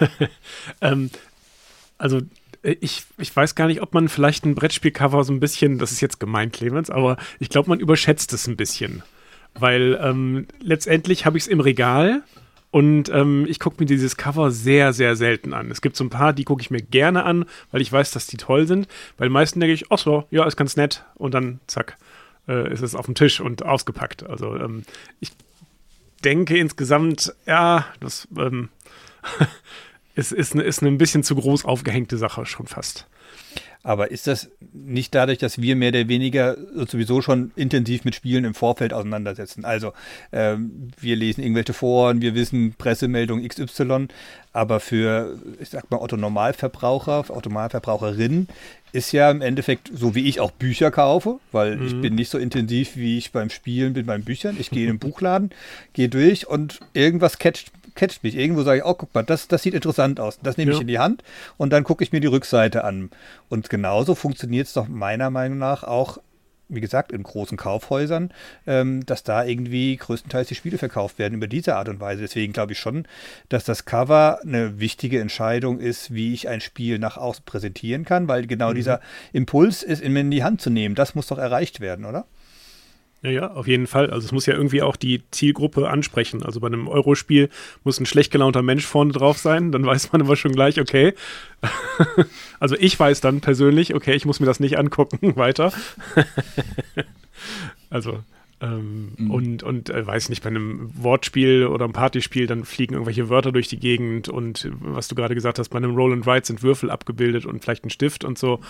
ähm, 0.82 1.08
also 1.96 2.20
ich, 2.62 3.04
ich 3.18 3.34
weiß 3.34 3.54
gar 3.54 3.66
nicht, 3.66 3.82
ob 3.82 3.94
man 3.94 4.08
vielleicht 4.08 4.44
ein 4.44 4.54
Brettspielcover 4.54 5.24
so 5.24 5.32
ein 5.32 5.40
bisschen, 5.40 5.78
das 5.78 5.92
ist 5.92 6.00
jetzt 6.00 6.20
gemein, 6.20 6.52
Clemens, 6.52 6.90
aber 6.90 7.16
ich 7.38 7.48
glaube, 7.48 7.68
man 7.68 7.80
überschätzt 7.80 8.32
es 8.32 8.46
ein 8.46 8.56
bisschen. 8.56 9.02
Weil 9.54 9.98
ähm, 10.02 10.46
letztendlich 10.60 11.26
habe 11.26 11.36
ich 11.36 11.44
es 11.44 11.48
im 11.48 11.60
Regal 11.60 12.22
und 12.70 13.10
ähm, 13.10 13.44
ich 13.48 13.60
gucke 13.60 13.76
mir 13.80 13.86
dieses 13.86 14.16
Cover 14.16 14.50
sehr, 14.50 14.94
sehr 14.94 15.14
selten 15.14 15.52
an. 15.52 15.70
Es 15.70 15.82
gibt 15.82 15.94
so 15.94 16.04
ein 16.04 16.10
paar, 16.10 16.32
die 16.32 16.44
gucke 16.44 16.62
ich 16.62 16.70
mir 16.70 16.80
gerne 16.80 17.24
an, 17.24 17.44
weil 17.70 17.82
ich 17.82 17.92
weiß, 17.92 18.12
dass 18.12 18.26
die 18.26 18.38
toll 18.38 18.66
sind. 18.66 18.88
Bei 19.18 19.26
den 19.26 19.32
meisten 19.32 19.60
denke 19.60 19.74
ich, 19.74 19.90
ach 19.90 19.98
so, 19.98 20.24
ja, 20.30 20.44
ist 20.46 20.56
ganz 20.56 20.76
nett. 20.76 21.04
Und 21.16 21.34
dann, 21.34 21.60
zack, 21.66 21.98
äh, 22.48 22.72
ist 22.72 22.80
es 22.80 22.94
auf 22.94 23.04
dem 23.04 23.14
Tisch 23.14 23.40
und 23.40 23.62
ausgepackt. 23.62 24.24
Also 24.24 24.56
ähm, 24.56 24.84
ich 25.20 25.32
denke 26.24 26.56
insgesamt, 26.56 27.34
ja, 27.46 27.84
das 28.00 28.26
ähm, 28.38 28.70
ist, 30.14 30.32
ist, 30.32 30.54
ist 30.54 30.82
eine 30.82 30.90
ein 30.90 30.98
bisschen 30.98 31.22
zu 31.22 31.34
groß 31.34 31.64
aufgehängte 31.64 32.16
Sache 32.18 32.46
schon 32.46 32.66
fast. 32.66 33.06
Aber 33.84 34.12
ist 34.12 34.28
das 34.28 34.48
nicht 34.72 35.14
dadurch, 35.14 35.38
dass 35.38 35.60
wir 35.60 35.74
mehr 35.74 35.88
oder 35.88 36.06
weniger 36.06 36.56
sowieso 36.86 37.20
schon 37.20 37.50
intensiv 37.56 38.04
mit 38.04 38.14
Spielen 38.14 38.44
im 38.44 38.54
Vorfeld 38.54 38.92
auseinandersetzen? 38.92 39.64
Also 39.64 39.92
ähm, 40.30 40.92
wir 41.00 41.16
lesen 41.16 41.42
irgendwelche 41.42 41.72
Foren, 41.72 42.20
wir 42.20 42.34
wissen 42.36 42.74
Pressemeldung 42.78 43.46
XY, 43.46 44.06
aber 44.52 44.78
für, 44.78 45.36
ich 45.60 45.70
sag 45.70 45.90
mal, 45.90 45.98
Otto 45.98 46.16
Normalverbraucher, 46.16 47.24
Otto 47.28 47.48
Normalverbraucherinnen 47.48 48.48
ist 48.92 49.10
ja 49.10 49.30
im 49.30 49.40
Endeffekt 49.40 49.90
so, 49.92 50.14
wie 50.14 50.28
ich 50.28 50.38
auch 50.38 50.52
Bücher 50.52 50.90
kaufe, 50.90 51.40
weil 51.50 51.76
mhm. 51.76 51.86
ich 51.86 52.00
bin 52.00 52.14
nicht 52.14 52.30
so 52.30 52.38
intensiv, 52.38 52.94
wie 52.94 53.18
ich 53.18 53.32
beim 53.32 53.50
Spielen 53.50 53.94
bin 53.94 54.06
beim 54.06 54.22
Büchern. 54.22 54.56
Ich 54.60 54.70
gehe 54.70 54.82
in 54.82 54.94
den 54.94 54.98
Buchladen, 55.00 55.50
gehe 55.92 56.08
durch 56.08 56.46
und 56.46 56.78
irgendwas 56.92 57.38
catcht 57.38 57.72
catcht 57.94 58.22
mich. 58.22 58.36
Irgendwo 58.36 58.62
sage 58.62 58.78
ich, 58.78 58.84
oh, 58.84 58.94
guck 58.94 59.14
mal, 59.14 59.22
das, 59.22 59.48
das 59.48 59.62
sieht 59.62 59.74
interessant 59.74 60.20
aus. 60.20 60.38
Das 60.42 60.56
nehme 60.56 60.72
ja. 60.72 60.76
ich 60.76 60.80
in 60.80 60.88
die 60.88 60.98
Hand 60.98 61.22
und 61.56 61.72
dann 61.72 61.84
gucke 61.84 62.04
ich 62.04 62.12
mir 62.12 62.20
die 62.20 62.26
Rückseite 62.26 62.84
an. 62.84 63.10
Und 63.48 63.70
genauso 63.70 64.14
funktioniert 64.14 64.66
es 64.66 64.72
doch 64.72 64.88
meiner 64.88 65.30
Meinung 65.30 65.58
nach 65.58 65.84
auch 65.84 66.18
wie 66.72 66.80
gesagt, 66.80 67.12
in 67.12 67.22
großen 67.22 67.56
Kaufhäusern, 67.56 68.32
ähm, 68.66 69.04
dass 69.06 69.22
da 69.22 69.44
irgendwie 69.44 69.96
größtenteils 69.96 70.48
die 70.48 70.54
Spiele 70.54 70.78
verkauft 70.78 71.18
werden 71.18 71.34
über 71.34 71.46
diese 71.46 71.76
Art 71.76 71.88
und 71.88 72.00
Weise. 72.00 72.22
Deswegen 72.22 72.52
glaube 72.52 72.72
ich 72.72 72.78
schon, 72.78 73.06
dass 73.48 73.64
das 73.64 73.84
Cover 73.84 74.40
eine 74.42 74.80
wichtige 74.80 75.20
Entscheidung 75.20 75.78
ist, 75.78 76.14
wie 76.14 76.32
ich 76.32 76.48
ein 76.48 76.60
Spiel 76.60 76.98
nach 76.98 77.16
außen 77.16 77.44
präsentieren 77.44 78.04
kann, 78.04 78.28
weil 78.28 78.46
genau 78.46 78.70
mhm. 78.70 78.76
dieser 78.76 79.00
Impuls 79.32 79.82
ist, 79.82 80.02
in 80.02 80.30
die 80.30 80.44
Hand 80.44 80.60
zu 80.60 80.70
nehmen. 80.70 80.94
Das 80.94 81.14
muss 81.14 81.26
doch 81.26 81.38
erreicht 81.38 81.80
werden, 81.80 82.04
oder? 82.04 82.26
Ja, 83.22 83.30
ja, 83.30 83.52
auf 83.52 83.68
jeden 83.68 83.86
Fall. 83.86 84.10
Also 84.10 84.26
es 84.26 84.32
muss 84.32 84.46
ja 84.46 84.54
irgendwie 84.54 84.82
auch 84.82 84.96
die 84.96 85.22
Zielgruppe 85.30 85.88
ansprechen. 85.88 86.42
Also 86.42 86.58
bei 86.58 86.66
einem 86.66 86.88
Eurospiel 86.88 87.50
muss 87.84 88.00
ein 88.00 88.06
schlecht 88.06 88.32
gelaunter 88.32 88.62
Mensch 88.62 88.84
vorne 88.84 89.12
drauf 89.12 89.38
sein. 89.38 89.70
Dann 89.70 89.86
weiß 89.86 90.10
man 90.12 90.22
immer 90.22 90.34
schon 90.34 90.52
gleich, 90.52 90.80
okay. 90.80 91.14
also 92.58 92.74
ich 92.76 92.98
weiß 92.98 93.20
dann 93.20 93.40
persönlich, 93.40 93.94
okay, 93.94 94.14
ich 94.14 94.24
muss 94.24 94.40
mir 94.40 94.46
das 94.46 94.58
nicht 94.58 94.76
angucken 94.76 95.36
weiter. 95.36 95.72
also 97.90 98.18
ähm, 98.62 99.12
mhm. 99.16 99.30
Und, 99.30 99.62
und 99.64 99.90
äh, 99.90 100.06
weiß 100.06 100.28
nicht, 100.28 100.42
bei 100.42 100.48
einem 100.48 100.90
Wortspiel 100.94 101.66
oder 101.66 101.84
einem 101.84 101.92
Partyspiel, 101.92 102.46
dann 102.46 102.64
fliegen 102.64 102.94
irgendwelche 102.94 103.28
Wörter 103.28 103.50
durch 103.50 103.66
die 103.66 103.78
Gegend 103.78 104.28
und 104.28 104.70
was 104.80 105.08
du 105.08 105.16
gerade 105.16 105.34
gesagt 105.34 105.58
hast, 105.58 105.68
bei 105.70 105.78
einem 105.78 105.96
Roll 105.96 106.12
and 106.12 106.26
Write 106.26 106.46
sind 106.46 106.62
Würfel 106.62 106.88
abgebildet 106.88 107.44
und 107.44 107.62
vielleicht 107.62 107.84
ein 107.84 107.90
Stift 107.90 108.24
und 108.24 108.38
so. 108.38 108.60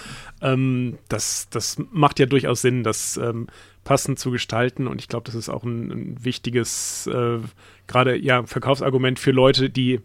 Ähm, 0.40 0.96
das, 1.08 1.48
das 1.50 1.76
macht 1.92 2.18
ja 2.20 2.26
durchaus 2.26 2.62
Sinn, 2.62 2.84
das 2.84 3.18
ähm, 3.18 3.48
passend 3.84 4.18
zu 4.18 4.30
gestalten 4.30 4.86
und 4.86 5.00
ich 5.00 5.08
glaube, 5.08 5.24
das 5.26 5.34
ist 5.34 5.48
auch 5.48 5.64
ein, 5.64 5.90
ein 5.90 6.24
wichtiges, 6.24 7.06
äh, 7.08 7.38
gerade 7.86 8.16
ja, 8.16 8.44
Verkaufsargument 8.44 9.18
für 9.18 9.32
Leute, 9.32 9.70
die 9.70 10.00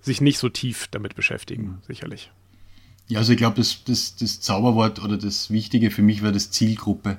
sich 0.00 0.20
nicht 0.20 0.38
so 0.38 0.48
tief 0.48 0.88
damit 0.90 1.14
beschäftigen, 1.14 1.64
mhm. 1.64 1.78
sicherlich. 1.86 2.30
Ja, 3.08 3.20
also 3.20 3.32
ich 3.32 3.38
glaube, 3.38 3.56
das, 3.56 3.84
das, 3.84 4.16
das 4.16 4.40
Zauberwort 4.40 5.02
oder 5.02 5.16
das 5.16 5.50
Wichtige 5.50 5.90
für 5.90 6.02
mich 6.02 6.22
war 6.22 6.32
das 6.32 6.50
Zielgruppe. 6.50 7.18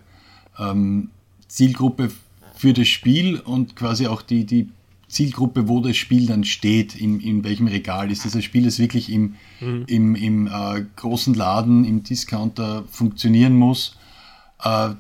Ähm, 0.58 1.10
Zielgruppe 1.48 2.12
für 2.56 2.74
das 2.74 2.88
Spiel 2.88 3.40
und 3.40 3.76
quasi 3.76 4.08
auch 4.08 4.22
die, 4.22 4.46
die 4.46 4.70
Zielgruppe, 5.08 5.68
wo 5.68 5.80
das 5.80 5.96
Spiel 5.98 6.26
dann 6.26 6.44
steht, 6.44 6.96
in, 6.96 7.20
in 7.20 7.44
welchem 7.44 7.68
Regal. 7.68 8.12
Ist 8.12 8.26
das 8.26 8.36
ein 8.36 8.42
Spiel, 8.42 8.64
das 8.64 8.80
wirklich 8.80 9.12
im, 9.12 9.36
mhm. 9.62 9.84
im, 9.88 10.16
im 10.16 10.48
äh, 10.48 10.86
großen 10.96 11.34
Laden, 11.34 11.86
im 11.86 12.04
Discounter 12.04 12.84
funktionieren 12.90 13.56
muss, 13.56 13.98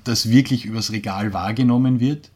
das 0.03 0.29
wirklich 0.29 0.65
übers 0.65 0.91
Regal 0.91 1.33
wahrgenommen 1.33 1.99
wird? 1.99 2.29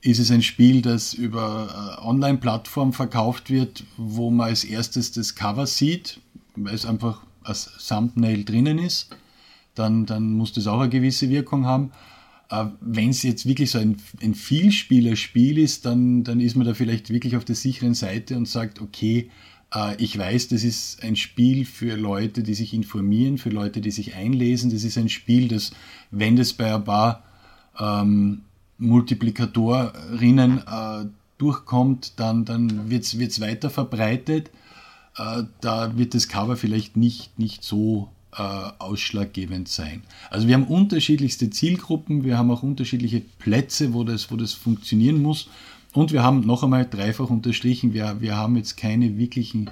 Ist 0.00 0.18
es 0.18 0.30
ein 0.30 0.42
Spiel, 0.42 0.82
das 0.82 1.14
über 1.14 1.98
äh, 1.98 2.06
Online-Plattform 2.06 2.92
verkauft 2.92 3.48
wird, 3.48 3.84
wo 3.96 4.30
man 4.30 4.48
als 4.48 4.64
erstes 4.64 5.12
das 5.12 5.34
Cover 5.34 5.66
sieht, 5.66 6.20
weil 6.56 6.74
es 6.74 6.84
einfach 6.84 7.22
als 7.42 7.70
Thumbnail 7.88 8.44
drinnen 8.44 8.78
ist? 8.78 9.16
Dann, 9.74 10.04
dann 10.06 10.32
muss 10.32 10.52
das 10.52 10.66
auch 10.66 10.80
eine 10.80 10.90
gewisse 10.90 11.30
Wirkung 11.30 11.64
haben. 11.64 11.92
Äh, 12.50 12.66
Wenn 12.80 13.10
es 13.10 13.22
jetzt 13.22 13.46
wirklich 13.46 13.70
so 13.70 13.78
ein, 13.78 13.96
ein 14.22 14.34
Vielspielerspiel 14.34 15.58
ist, 15.58 15.86
dann, 15.86 16.22
dann 16.22 16.40
ist 16.40 16.54
man 16.54 16.66
da 16.66 16.74
vielleicht 16.74 17.10
wirklich 17.10 17.36
auf 17.36 17.44
der 17.44 17.56
sicheren 17.56 17.94
Seite 17.94 18.36
und 18.36 18.46
sagt, 18.46 18.80
okay, 18.80 19.28
Äh, 19.28 19.53
ich 19.98 20.16
weiß, 20.16 20.48
das 20.48 20.62
ist 20.62 21.02
ein 21.02 21.16
Spiel 21.16 21.64
für 21.64 21.96
Leute, 21.96 22.42
die 22.42 22.54
sich 22.54 22.74
informieren, 22.74 23.38
für 23.38 23.50
Leute, 23.50 23.80
die 23.80 23.90
sich 23.90 24.14
einlesen. 24.14 24.70
Das 24.70 24.84
ist 24.84 24.96
ein 24.96 25.08
Spiel, 25.08 25.48
das, 25.48 25.72
wenn 26.10 26.36
das 26.36 26.52
bei 26.52 26.72
ein 26.74 26.84
paar 26.84 27.22
ähm, 27.78 28.42
Multiplikatorinnen 28.78 30.58
äh, 30.58 31.06
durchkommt, 31.38 32.12
dann, 32.16 32.44
dann 32.44 32.90
wird 32.90 33.04
es 33.04 33.40
weiter 33.40 33.70
verbreitet. 33.70 34.50
Äh, 35.16 35.44
da 35.60 35.96
wird 35.96 36.14
das 36.14 36.28
Cover 36.28 36.56
vielleicht 36.56 36.96
nicht, 36.96 37.38
nicht 37.38 37.64
so 37.64 38.08
äh, 38.36 38.42
ausschlaggebend 38.78 39.68
sein. 39.68 40.02
Also 40.30 40.48
wir 40.48 40.54
haben 40.54 40.64
unterschiedlichste 40.64 41.50
Zielgruppen, 41.50 42.24
wir 42.24 42.36
haben 42.38 42.50
auch 42.50 42.62
unterschiedliche 42.62 43.22
Plätze, 43.38 43.94
wo 43.94 44.04
das, 44.04 44.30
wo 44.30 44.36
das 44.36 44.52
funktionieren 44.52 45.22
muss. 45.22 45.48
Und 45.94 46.12
wir 46.12 46.22
haben 46.24 46.40
noch 46.40 46.64
einmal 46.64 46.84
dreifach 46.84 47.30
unterstrichen, 47.30 47.94
wir, 47.94 48.16
wir 48.20 48.36
haben 48.36 48.56
jetzt 48.56 48.76
keine 48.76 49.16
wirklichen 49.16 49.70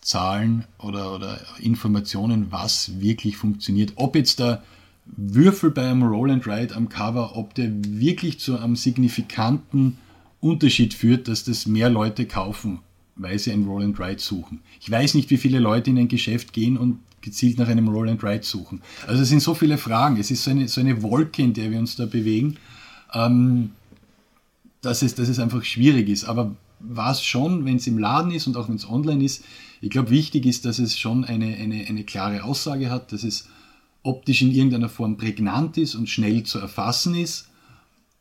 Zahlen 0.00 0.64
oder, 0.78 1.14
oder 1.14 1.40
Informationen, 1.60 2.46
was 2.50 3.00
wirklich 3.00 3.36
funktioniert. 3.36 3.92
Ob 3.96 4.14
jetzt 4.14 4.38
der 4.38 4.62
Würfel 5.04 5.70
beim 5.70 6.04
Roll 6.04 6.30
and 6.30 6.46
Ride 6.46 6.76
am 6.76 6.88
Cover, 6.88 7.36
ob 7.36 7.54
der 7.54 7.70
wirklich 7.82 8.38
zu 8.38 8.56
einem 8.56 8.76
signifikanten 8.76 9.98
Unterschied 10.40 10.94
führt, 10.94 11.26
dass 11.26 11.42
das 11.42 11.66
mehr 11.66 11.90
Leute 11.90 12.26
kaufen, 12.26 12.78
weil 13.16 13.36
sie 13.40 13.50
ein 13.50 13.64
Roll 13.64 13.82
and 13.82 13.98
Ride 13.98 14.20
suchen. 14.20 14.60
Ich 14.80 14.88
weiß 14.88 15.14
nicht, 15.14 15.28
wie 15.30 15.38
viele 15.38 15.58
Leute 15.58 15.90
in 15.90 15.98
ein 15.98 16.08
Geschäft 16.08 16.52
gehen 16.52 16.76
und 16.76 17.00
gezielt 17.20 17.58
nach 17.58 17.66
einem 17.66 17.88
Roll 17.88 18.08
and 18.08 18.22
Ride 18.22 18.44
suchen. 18.44 18.80
Also 19.08 19.22
es 19.22 19.28
sind 19.28 19.42
so 19.42 19.54
viele 19.54 19.76
Fragen. 19.76 20.18
Es 20.18 20.30
ist 20.30 20.44
so 20.44 20.52
eine, 20.52 20.68
so 20.68 20.80
eine 20.80 21.02
Wolke, 21.02 21.42
in 21.42 21.52
der 21.52 21.72
wir 21.72 21.80
uns 21.80 21.96
da 21.96 22.06
bewegen. 22.06 22.58
Ähm, 23.12 23.72
dass 24.82 25.02
es, 25.02 25.14
dass 25.14 25.28
es 25.28 25.38
einfach 25.38 25.64
schwierig 25.64 26.08
ist. 26.08 26.24
Aber 26.24 26.56
was 26.80 27.24
schon, 27.24 27.64
wenn 27.64 27.76
es 27.76 27.86
im 27.86 27.98
Laden 27.98 28.30
ist 28.30 28.46
und 28.46 28.56
auch 28.56 28.68
wenn 28.68 28.76
es 28.76 28.88
online 28.88 29.24
ist, 29.24 29.44
ich 29.80 29.90
glaube, 29.90 30.10
wichtig 30.10 30.46
ist, 30.46 30.64
dass 30.64 30.78
es 30.78 30.98
schon 30.98 31.24
eine, 31.24 31.56
eine, 31.56 31.86
eine 31.86 32.04
klare 32.04 32.44
Aussage 32.44 32.90
hat, 32.90 33.12
dass 33.12 33.22
es 33.22 33.48
optisch 34.02 34.42
in 34.42 34.52
irgendeiner 34.52 34.88
Form 34.88 35.16
prägnant 35.16 35.76
ist 35.78 35.94
und 35.94 36.08
schnell 36.08 36.42
zu 36.44 36.58
erfassen 36.58 37.14
ist. 37.14 37.48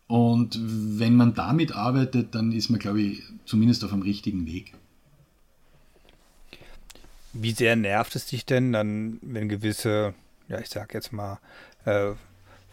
Und 0.07 0.57
wenn 0.61 1.15
man 1.15 1.33
damit 1.33 1.73
arbeitet, 1.73 2.33
dann 2.33 2.51
ist 2.51 2.69
man, 2.69 2.79
glaube 2.79 3.01
ich, 3.01 3.23
zumindest 3.45 3.83
auf 3.83 3.91
dem 3.91 4.01
richtigen 4.01 4.45
Weg. 4.45 4.73
Wie 7.33 7.51
sehr 7.51 7.75
nervt 7.75 8.15
es 8.15 8.25
dich 8.25 8.45
denn 8.45 8.71
dann, 8.71 9.19
wenn 9.21 9.49
gewisse, 9.49 10.13
ja, 10.47 10.59
ich 10.59 10.69
sag 10.69 10.93
jetzt 10.93 11.11
mal, 11.11 11.39
äh, 11.85 12.13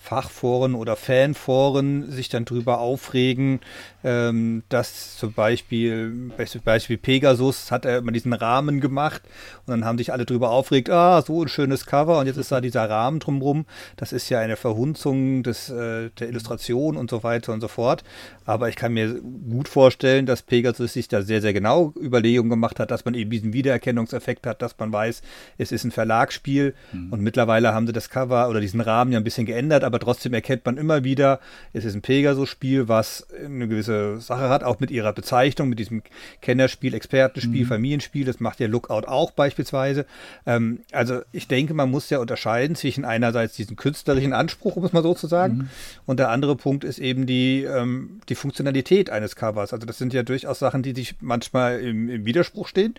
Fachforen 0.04 0.74
oder 0.74 0.96
Fanforen 0.96 2.10
sich 2.10 2.28
dann 2.28 2.44
drüber 2.44 2.78
aufregen, 2.78 3.60
ähm, 4.04 4.62
dass 4.68 5.16
zum 5.16 5.32
Beispiel, 5.32 6.30
Beispiel 6.62 6.98
Pegasus 6.98 7.70
hat 7.70 7.86
er 7.86 7.98
immer 7.98 8.12
diesen 8.12 8.34
Rahmen 8.34 8.80
gemacht 8.80 9.22
und 9.64 9.70
dann 9.70 9.86
haben 9.86 9.96
sich 9.96 10.12
alle 10.12 10.26
drüber 10.26 10.50
aufgeregt, 10.50 10.90
ah, 10.90 11.22
so 11.22 11.40
ein 11.40 11.48
schönes 11.48 11.86
Cover 11.86 12.18
und 12.18 12.26
jetzt 12.26 12.36
ist 12.36 12.52
da 12.52 12.60
dieser 12.60 12.88
Rahmen 12.90 13.18
drumrum. 13.18 13.64
Das 13.96 14.12
ist 14.12 14.28
ja 14.28 14.40
eine 14.40 14.56
Verhunzung 14.56 15.42
des, 15.42 15.70
äh, 15.70 16.10
der 16.10 16.28
Illustration 16.28 16.98
und 16.98 17.08
so 17.08 17.22
weiter 17.22 17.54
und 17.54 17.62
so 17.62 17.68
fort. 17.68 18.04
Aber 18.44 18.68
ich 18.68 18.76
kann 18.76 18.92
mir 18.92 19.22
gut 19.22 19.68
vorstellen, 19.68 20.26
dass 20.26 20.42
Pegasus 20.42 20.92
sich 20.92 21.08
da 21.08 21.22
sehr, 21.22 21.40
sehr 21.40 21.54
genau 21.54 21.94
Überlegungen 21.98 22.50
gemacht 22.50 22.78
hat, 22.78 22.90
dass 22.90 23.06
man 23.06 23.14
eben 23.14 23.30
diesen 23.30 23.54
Wiedererkennungseffekt 23.54 24.46
hat, 24.46 24.60
dass 24.60 24.78
man 24.78 24.92
weiß, 24.92 25.22
es 25.56 25.72
ist 25.72 25.84
ein 25.84 25.92
Verlagsspiel 25.92 26.74
mhm. 26.92 27.10
und 27.10 27.22
mittlerweile 27.22 27.72
haben 27.72 27.86
sie 27.86 27.94
das 27.94 28.10
Cover 28.10 28.50
oder 28.50 28.60
diesen 28.60 28.82
Rahmen 28.82 29.12
ja 29.12 29.18
ein 29.18 29.24
bisschen 29.24 29.46
geändert, 29.46 29.82
aber 29.82 29.93
trotzdem 29.98 30.34
erkennt 30.34 30.64
man 30.64 30.76
immer 30.76 31.04
wieder, 31.04 31.40
es 31.72 31.84
ist 31.84 31.94
ein 31.94 32.02
Pegasus-Spiel, 32.02 32.88
was 32.88 33.26
eine 33.44 33.68
gewisse 33.68 34.20
Sache 34.20 34.48
hat, 34.48 34.64
auch 34.64 34.80
mit 34.80 34.90
ihrer 34.90 35.12
Bezeichnung, 35.12 35.68
mit 35.68 35.78
diesem 35.78 36.02
Kennerspiel, 36.40 36.94
Expertenspiel, 36.94 37.64
mhm. 37.64 37.68
Familienspiel, 37.68 38.24
das 38.24 38.40
macht 38.40 38.60
ja 38.60 38.66
Lookout 38.66 39.06
auch 39.06 39.30
beispielsweise. 39.30 40.06
Ähm, 40.46 40.80
also 40.92 41.20
ich 41.32 41.48
denke, 41.48 41.74
man 41.74 41.90
muss 41.90 42.10
ja 42.10 42.18
unterscheiden 42.18 42.76
zwischen 42.76 43.04
einerseits 43.04 43.56
diesen 43.56 43.76
künstlerischen 43.76 44.32
Anspruch, 44.32 44.76
um 44.76 44.84
es 44.84 44.92
mal 44.92 45.02
so 45.02 45.14
zu 45.14 45.26
sagen, 45.26 45.56
mhm. 45.56 45.68
und 46.06 46.18
der 46.18 46.30
andere 46.30 46.56
Punkt 46.56 46.84
ist 46.84 46.98
eben 46.98 47.26
die, 47.26 47.64
ähm, 47.64 48.20
die 48.28 48.34
Funktionalität 48.34 49.10
eines 49.10 49.36
Covers. 49.36 49.72
Also 49.72 49.86
das 49.86 49.98
sind 49.98 50.12
ja 50.12 50.22
durchaus 50.22 50.58
Sachen, 50.58 50.82
die 50.82 50.94
sich 50.94 51.16
manchmal 51.20 51.80
im, 51.80 52.08
im 52.08 52.24
Widerspruch 52.24 52.68
stehen. 52.68 52.94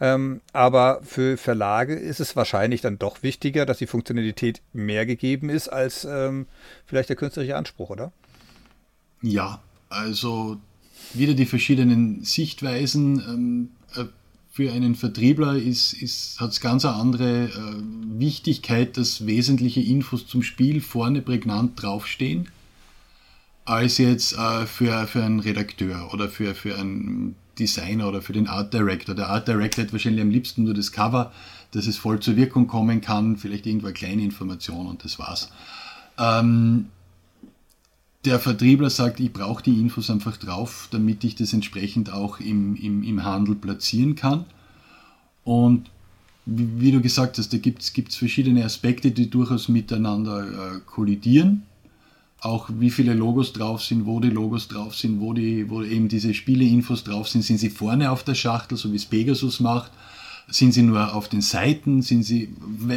Ähm, 0.00 0.40
aber 0.52 1.00
für 1.04 1.36
Verlage 1.36 1.94
ist 1.94 2.18
es 2.18 2.34
wahrscheinlich 2.34 2.80
dann 2.80 2.98
doch 2.98 3.22
wichtiger, 3.22 3.66
dass 3.66 3.78
die 3.78 3.86
Funktionalität 3.86 4.60
mehr 4.72 5.06
gegeben 5.06 5.48
ist 5.48 5.68
als 5.68 6.04
ähm, 6.40 6.46
vielleicht 6.86 7.08
der 7.08 7.16
künstlerische 7.16 7.56
Anspruch, 7.56 7.90
oder? 7.90 8.12
Ja, 9.22 9.62
also 9.88 10.58
wieder 11.14 11.34
die 11.34 11.46
verschiedenen 11.46 12.24
Sichtweisen. 12.24 13.20
Ähm, 13.20 13.68
äh, 13.96 14.06
für 14.50 14.70
einen 14.70 14.94
Vertriebler 14.94 15.56
ist, 15.56 15.94
ist, 15.94 16.38
hat 16.38 16.50
es 16.50 16.60
ganz 16.60 16.84
eine 16.84 16.96
andere 16.96 17.44
äh, 17.44 17.50
Wichtigkeit, 18.18 18.98
dass 18.98 19.26
wesentliche 19.26 19.80
Infos 19.80 20.26
zum 20.26 20.42
Spiel 20.42 20.82
vorne 20.82 21.22
prägnant 21.22 21.80
draufstehen 21.82 22.48
als 23.64 23.98
jetzt 23.98 24.36
äh, 24.36 24.66
für, 24.66 25.06
für 25.06 25.24
einen 25.24 25.40
Redakteur 25.40 26.12
oder 26.12 26.28
für, 26.28 26.54
für 26.54 26.78
einen 26.78 27.36
Designer 27.58 28.08
oder 28.08 28.22
für 28.22 28.32
den 28.32 28.48
Art 28.48 28.74
Director. 28.74 29.14
Der 29.14 29.28
Art 29.28 29.48
Director 29.48 29.84
hat 29.84 29.92
wahrscheinlich 29.92 30.22
am 30.22 30.30
liebsten 30.30 30.64
nur 30.64 30.74
das 30.74 30.92
Cover, 30.92 31.32
dass 31.70 31.86
es 31.86 31.96
voll 31.96 32.20
zur 32.20 32.36
Wirkung 32.36 32.66
kommen 32.66 33.00
kann, 33.00 33.36
vielleicht 33.36 33.66
irgendwo 33.66 33.86
eine 33.86 33.94
kleine 33.94 34.22
Information 34.22 34.86
und 34.86 35.04
das 35.04 35.18
war's. 35.18 35.50
Ähm, 36.18 36.86
der 38.24 38.38
Vertriebler 38.38 38.90
sagt, 38.90 39.18
ich 39.20 39.32
brauche 39.32 39.62
die 39.62 39.80
Infos 39.80 40.08
einfach 40.10 40.36
drauf, 40.36 40.88
damit 40.92 41.24
ich 41.24 41.34
das 41.34 41.52
entsprechend 41.52 42.12
auch 42.12 42.38
im, 42.38 42.76
im, 42.76 43.02
im 43.02 43.24
Handel 43.24 43.54
platzieren 43.56 44.14
kann. 44.14 44.44
Und 45.44 45.90
wie, 46.46 46.80
wie 46.80 46.92
du 46.92 47.00
gesagt 47.00 47.38
hast, 47.38 47.52
da 47.52 47.58
gibt 47.58 47.82
es 47.82 48.16
verschiedene 48.16 48.64
Aspekte, 48.64 49.10
die 49.10 49.28
durchaus 49.28 49.68
miteinander 49.68 50.76
äh, 50.76 50.80
kollidieren 50.86 51.64
auch 52.42 52.68
wie 52.76 52.90
viele 52.90 53.14
Logos 53.14 53.52
drauf 53.52 53.82
sind, 53.84 54.04
wo 54.04 54.18
die 54.18 54.28
Logos 54.28 54.66
drauf 54.66 54.96
sind, 54.96 55.20
wo, 55.20 55.32
die, 55.32 55.70
wo 55.70 55.82
eben 55.82 56.08
diese 56.08 56.34
Spieleinfos 56.34 57.04
drauf 57.04 57.28
sind. 57.28 57.42
Sind 57.42 57.58
sie 57.58 57.70
vorne 57.70 58.10
auf 58.10 58.24
der 58.24 58.34
Schachtel, 58.34 58.76
so 58.76 58.90
wie 58.90 58.96
es 58.96 59.06
Pegasus 59.06 59.60
macht? 59.60 59.92
Sind 60.48 60.72
sie 60.72 60.82
nur 60.82 61.14
auf 61.14 61.28
den 61.28 61.40
Seiten? 61.40 62.02
Sind 62.02 62.24
sie 62.24 62.48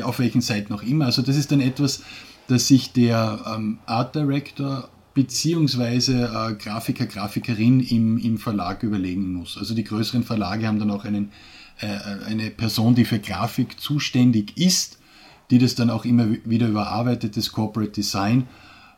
auf 0.03 0.17
welchen 0.17 0.41
Seiten 0.41 0.73
auch 0.73 0.81
immer? 0.81 1.05
Also 1.05 1.21
das 1.21 1.37
ist 1.37 1.51
dann 1.51 1.61
etwas, 1.61 2.01
das 2.47 2.67
sich 2.67 2.91
der 2.91 3.39
ähm, 3.55 3.79
Art 3.85 4.15
Director 4.15 4.89
beziehungsweise 5.13 6.25
äh, 6.25 6.53
Grafiker, 6.55 7.05
Grafikerin 7.05 7.79
im, 7.79 8.17
im 8.17 8.37
Verlag 8.37 8.83
überlegen 8.83 9.33
muss. 9.33 9.57
Also 9.57 9.73
die 9.73 9.83
größeren 9.83 10.23
Verlage 10.23 10.67
haben 10.67 10.79
dann 10.79 10.91
auch 10.91 11.05
einen, 11.05 11.31
äh, 11.79 11.87
eine 12.27 12.51
Person, 12.51 12.95
die 12.95 13.05
für 13.05 13.19
Grafik 13.19 13.79
zuständig 13.79 14.57
ist, 14.57 14.99
die 15.51 15.57
das 15.57 15.75
dann 15.75 15.89
auch 15.89 16.05
immer 16.05 16.27
wieder 16.43 16.67
überarbeitet, 16.67 17.37
das 17.37 17.51
Corporate 17.51 17.91
Design 17.91 18.47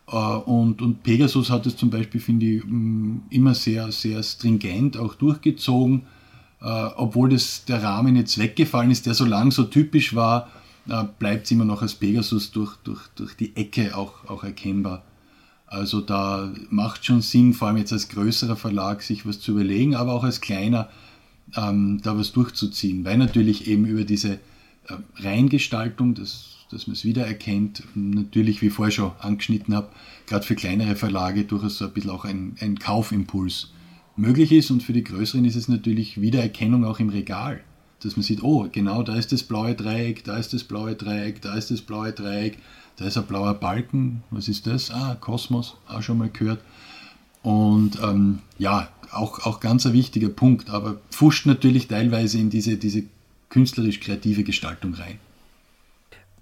äh, 0.07 0.15
und, 0.15 0.81
und 0.81 1.03
Pegasus 1.03 1.49
hat 1.49 1.65
es 1.65 1.75
zum 1.75 1.89
Beispiel, 1.89 2.21
finde 2.21 2.45
ich, 2.45 2.63
mm, 2.65 3.23
immer 3.29 3.53
sehr, 3.53 3.91
sehr 3.91 4.23
stringent 4.23 4.97
auch 4.97 5.15
durchgezogen, 5.15 6.03
äh, 6.61 6.65
obwohl 6.95 7.29
das, 7.29 7.65
der 7.65 7.83
Rahmen 7.83 8.15
jetzt 8.15 8.37
weggefallen 8.37 8.91
ist, 8.91 9.05
der 9.05 9.13
so 9.13 9.25
lang 9.25 9.51
so 9.51 9.65
typisch 9.65 10.15
war, 10.15 10.49
äh, 10.89 11.03
bleibt 11.19 11.45
es 11.45 11.51
immer 11.51 11.65
noch 11.65 11.81
als 11.81 11.95
Pegasus 11.95 12.51
durch, 12.51 12.75
durch, 12.77 13.07
durch 13.15 13.35
die 13.35 13.55
Ecke 13.55 13.95
auch, 13.95 14.25
auch 14.27 14.43
erkennbar. 14.43 15.03
Also 15.65 16.01
da 16.01 16.53
macht 16.69 17.05
schon 17.05 17.21
Sinn, 17.21 17.53
vor 17.53 17.67
allem 17.67 17.77
jetzt 17.77 17.91
als 17.91 18.07
größerer 18.09 18.55
Verlag, 18.55 19.01
sich 19.01 19.25
was 19.25 19.39
zu 19.39 19.51
überlegen, 19.51 19.95
aber 19.95 20.13
auch 20.13 20.23
als 20.23 20.39
kleiner 20.39 20.89
ähm, 21.55 21.99
da 22.01 22.17
was 22.17 22.31
durchzuziehen, 22.31 23.03
weil 23.03 23.17
natürlich 23.17 23.67
eben 23.67 23.85
über 23.85 24.03
diese 24.03 24.33
äh, 24.33 24.93
Reingestaltung, 25.17 26.13
das 26.15 26.57
dass 26.71 26.87
man 26.87 26.93
es 26.93 27.05
wiedererkennt. 27.05 27.83
Natürlich, 27.95 28.61
wie 28.61 28.67
ich 28.67 28.73
vorher 28.73 28.91
schon 28.91 29.11
angeschnitten 29.19 29.75
habe, 29.75 29.89
gerade 30.25 30.45
für 30.45 30.55
kleinere 30.55 30.95
Verlage 30.95 31.45
durchaus 31.45 31.77
so 31.77 31.85
ein 31.85 31.93
bisschen 31.93 32.11
auch 32.11 32.25
ein, 32.25 32.55
ein 32.59 32.77
Kaufimpuls 32.77 33.71
möglich 34.15 34.51
ist 34.51 34.71
und 34.71 34.83
für 34.83 34.93
die 34.93 35.03
größeren 35.03 35.45
ist 35.45 35.55
es 35.55 35.67
natürlich 35.67 36.19
Wiedererkennung 36.19 36.85
auch 36.85 36.99
im 36.99 37.09
Regal. 37.09 37.61
Dass 38.03 38.15
man 38.15 38.23
sieht, 38.23 38.43
oh, 38.43 38.67
genau 38.71 39.03
da 39.03 39.15
ist 39.15 39.31
das 39.31 39.43
blaue 39.43 39.73
Dreieck, 39.73 40.23
da 40.23 40.37
ist 40.37 40.53
das 40.53 40.63
blaue 40.63 40.95
Dreieck, 40.95 41.41
da 41.41 41.55
ist 41.55 41.71
das 41.71 41.81
blaue 41.81 42.11
Dreieck, 42.11 42.59
da 42.97 43.05
ist 43.05 43.17
ein 43.17 43.25
blauer 43.25 43.53
Balken, 43.55 44.23
was 44.29 44.47
ist 44.47 44.67
das? 44.67 44.91
Ah, 44.91 45.17
Kosmos, 45.19 45.75
auch 45.87 46.01
schon 46.01 46.17
mal 46.17 46.29
gehört. 46.29 46.61
Und 47.43 47.99
ähm, 48.01 48.39
ja, 48.57 48.89
auch, 49.11 49.45
auch 49.45 49.59
ganz 49.59 49.85
ein 49.85 49.93
wichtiger 49.93 50.29
Punkt, 50.29 50.69
aber 50.69 50.97
pfuscht 51.11 51.45
natürlich 51.45 51.87
teilweise 51.87 52.37
in 52.37 52.49
diese, 52.49 52.77
diese 52.77 53.03
künstlerisch-kreative 53.49 54.43
Gestaltung 54.43 54.93
rein 54.93 55.19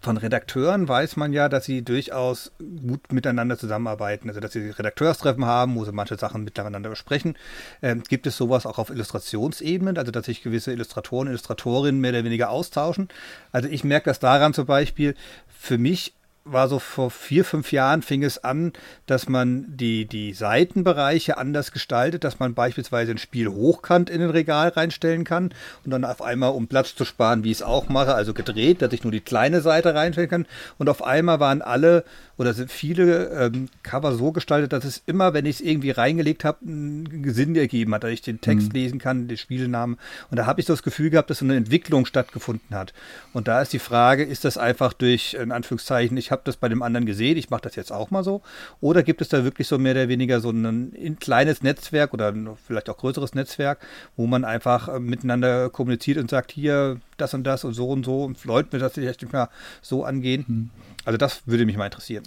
von 0.05 0.17
Redakteuren 0.17 0.87
weiß 0.87 1.17
man 1.17 1.33
ja, 1.33 1.49
dass 1.49 1.65
sie 1.65 1.81
durchaus 1.83 2.51
gut 2.59 3.11
miteinander 3.11 3.57
zusammenarbeiten. 3.57 4.29
Also, 4.29 4.39
dass 4.39 4.53
sie 4.53 4.69
Redakteurstreffen 4.69 5.45
haben, 5.45 5.75
wo 5.75 5.83
sie 5.83 5.91
manche 5.91 6.15
Sachen 6.15 6.43
miteinander 6.43 6.89
besprechen. 6.89 7.35
Ähm, 7.81 8.03
gibt 8.07 8.27
es 8.27 8.37
sowas 8.37 8.67
auch 8.67 8.77
auf 8.77 8.91
Illustrationsebene, 8.91 9.99
also 9.99 10.11
dass 10.11 10.27
sich 10.27 10.43
gewisse 10.43 10.71
Illustratoren, 10.71 11.27
Illustratorinnen 11.27 11.99
mehr 11.99 12.11
oder 12.11 12.23
weniger 12.23 12.51
austauschen? 12.51 13.09
Also, 13.51 13.67
ich 13.67 13.83
merke 13.83 14.05
das 14.05 14.19
daran 14.19 14.53
zum 14.53 14.67
Beispiel, 14.67 15.15
für 15.47 15.79
mich 15.79 16.13
war 16.45 16.69
so 16.69 16.77
vor 16.77 17.09
vier, 17.09 17.43
fünf 17.43 17.71
Jahren 17.71 18.03
fing 18.03 18.23
es 18.23 18.43
an, 18.43 18.71
dass 19.07 19.27
man 19.27 19.65
die, 19.67 20.05
die 20.05 20.31
Seitenbereiche 20.31 21.39
anders 21.39 21.71
gestaltet, 21.71 22.23
dass 22.23 22.37
man 22.37 22.53
beispielsweise 22.53 23.11
ein 23.11 23.17
Spiel 23.17 23.47
hochkant 23.47 24.11
in 24.11 24.21
ein 24.21 24.29
Regal 24.29 24.69
reinstellen 24.69 25.23
kann 25.23 25.51
und 25.83 25.91
dann 25.91 26.05
auf 26.05 26.21
einmal, 26.21 26.51
um 26.51 26.67
Platz 26.67 26.95
zu 26.95 27.03
sparen, 27.03 27.43
wie 27.43 27.49
ich 27.49 27.57
es 27.57 27.63
auch 27.63 27.89
mache, 27.89 28.13
also 28.13 28.35
gedreht, 28.35 28.83
dass 28.83 28.93
ich 28.93 29.03
nur 29.03 29.11
die 29.11 29.21
kleine 29.21 29.61
Seite 29.61 29.95
reinstellen 29.95 30.29
kann. 30.29 30.45
Und 30.77 30.87
auf 30.87 31.03
einmal 31.03 31.39
waren 31.39 31.63
alle 31.63 32.05
oder 32.37 32.53
sind 32.53 32.71
viele 32.71 33.29
ähm, 33.29 33.69
Cover 33.83 34.13
so 34.13 34.31
gestaltet, 34.31 34.73
dass 34.73 34.83
es 34.83 35.01
immer, 35.05 35.33
wenn 35.33 35.45
ich 35.45 35.57
es 35.57 35.61
irgendwie 35.61 35.91
reingelegt 35.91 36.43
habe, 36.43 36.59
einen 36.65 37.33
Sinn 37.33 37.55
ergeben 37.55 37.93
hat, 37.93 38.03
dass 38.03 38.11
ich 38.11 38.21
den 38.21 38.41
Text 38.41 38.69
mhm. 38.69 38.73
lesen 38.73 38.99
kann, 38.99 39.27
den 39.27 39.37
Spielnamen. 39.37 39.97
Und 40.29 40.37
da 40.37 40.45
habe 40.45 40.59
ich 40.59 40.67
so 40.67 40.73
das 40.73 40.83
Gefühl 40.83 41.09
gehabt, 41.09 41.29
dass 41.29 41.39
so 41.39 41.45
eine 41.45 41.55
Entwicklung 41.55 42.05
stattgefunden 42.05 42.75
hat. 42.75 42.93
Und 43.33 43.47
da 43.47 43.61
ist 43.61 43.73
die 43.73 43.79
Frage, 43.79 44.23
ist 44.23 44.43
das 44.43 44.57
einfach 44.57 44.93
durch, 44.93 45.33
in 45.35 45.51
Anführungszeichen, 45.51 46.17
ich 46.17 46.31
habe 46.31 46.41
das 46.45 46.57
bei 46.57 46.67
dem 46.67 46.81
anderen 46.81 47.05
gesehen, 47.05 47.37
ich 47.37 47.49
mache 47.49 47.61
das 47.61 47.75
jetzt 47.75 47.91
auch 47.91 48.11
mal 48.11 48.23
so? 48.23 48.41
Oder 48.81 49.03
gibt 49.03 49.21
es 49.21 49.29
da 49.29 49.43
wirklich 49.43 49.67
so 49.67 49.77
mehr 49.77 49.93
oder 49.93 50.09
weniger 50.09 50.41
so 50.41 50.49
ein, 50.49 50.93
ein 50.93 51.17
kleines 51.19 51.63
Netzwerk 51.63 52.13
oder 52.13 52.33
vielleicht 52.65 52.89
auch 52.89 52.97
größeres 52.97 53.33
Netzwerk, 53.33 53.79
wo 54.17 54.27
man 54.27 54.43
einfach 54.43 54.89
äh, 54.89 54.99
miteinander 54.99 55.69
kommuniziert 55.69 56.17
und 56.17 56.29
sagt, 56.29 56.51
hier, 56.51 56.99
das 57.17 57.33
und 57.33 57.43
das 57.43 57.63
und 57.63 57.73
so 57.73 57.89
und 57.89 58.05
so 58.05 58.23
und 58.23 58.43
Leute 58.45 58.69
mir 58.73 58.79
das 58.79 58.93
vielleicht 58.93 59.21
nicht 59.21 59.33
mehr 59.33 59.49
so 59.81 60.03
angehen? 60.03 60.45
Mhm. 60.47 60.69
Also 61.05 61.17
das 61.17 61.41
würde 61.45 61.65
mich 61.65 61.77
mal 61.77 61.85
interessieren. 61.85 62.23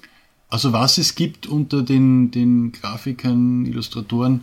Also 0.49 0.73
was 0.73 0.99
es 0.99 1.15
gibt 1.15 1.47
unter 1.47 1.83
den, 1.83 2.31
den 2.31 2.73
Grafikern, 2.73 3.67
Illustratoren, 3.67 4.43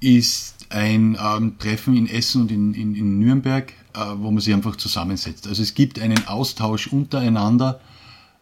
ist 0.00 0.66
ein 0.70 1.16
ähm, 1.22 1.58
Treffen 1.58 1.96
in 1.96 2.08
Essen 2.08 2.42
und 2.42 2.50
in, 2.50 2.74
in, 2.74 2.94
in 2.94 3.18
Nürnberg, 3.18 3.72
äh, 3.94 3.98
wo 4.16 4.30
man 4.30 4.40
sich 4.40 4.54
einfach 4.54 4.76
zusammensetzt. 4.76 5.46
Also 5.46 5.62
es 5.62 5.74
gibt 5.74 6.00
einen 6.00 6.26
Austausch 6.26 6.88
untereinander, 6.88 7.80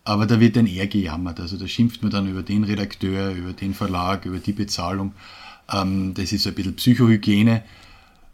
aber 0.04 0.26
da 0.26 0.40
wird 0.40 0.56
dann 0.56 0.66
eher 0.66 0.86
gejammert. 0.86 1.40
Also 1.40 1.56
da 1.56 1.66
schimpft 1.66 2.02
man 2.02 2.10
dann 2.10 2.28
über 2.28 2.42
den 2.42 2.64
Redakteur, 2.64 3.32
über 3.32 3.52
den 3.52 3.74
Verlag, 3.74 4.24
über 4.24 4.38
die 4.38 4.52
Bezahlung. 4.52 5.12
Ähm, 5.70 6.14
das 6.14 6.32
ist 6.32 6.46
ein 6.46 6.54
bisschen 6.54 6.76
Psychohygiene. 6.76 7.62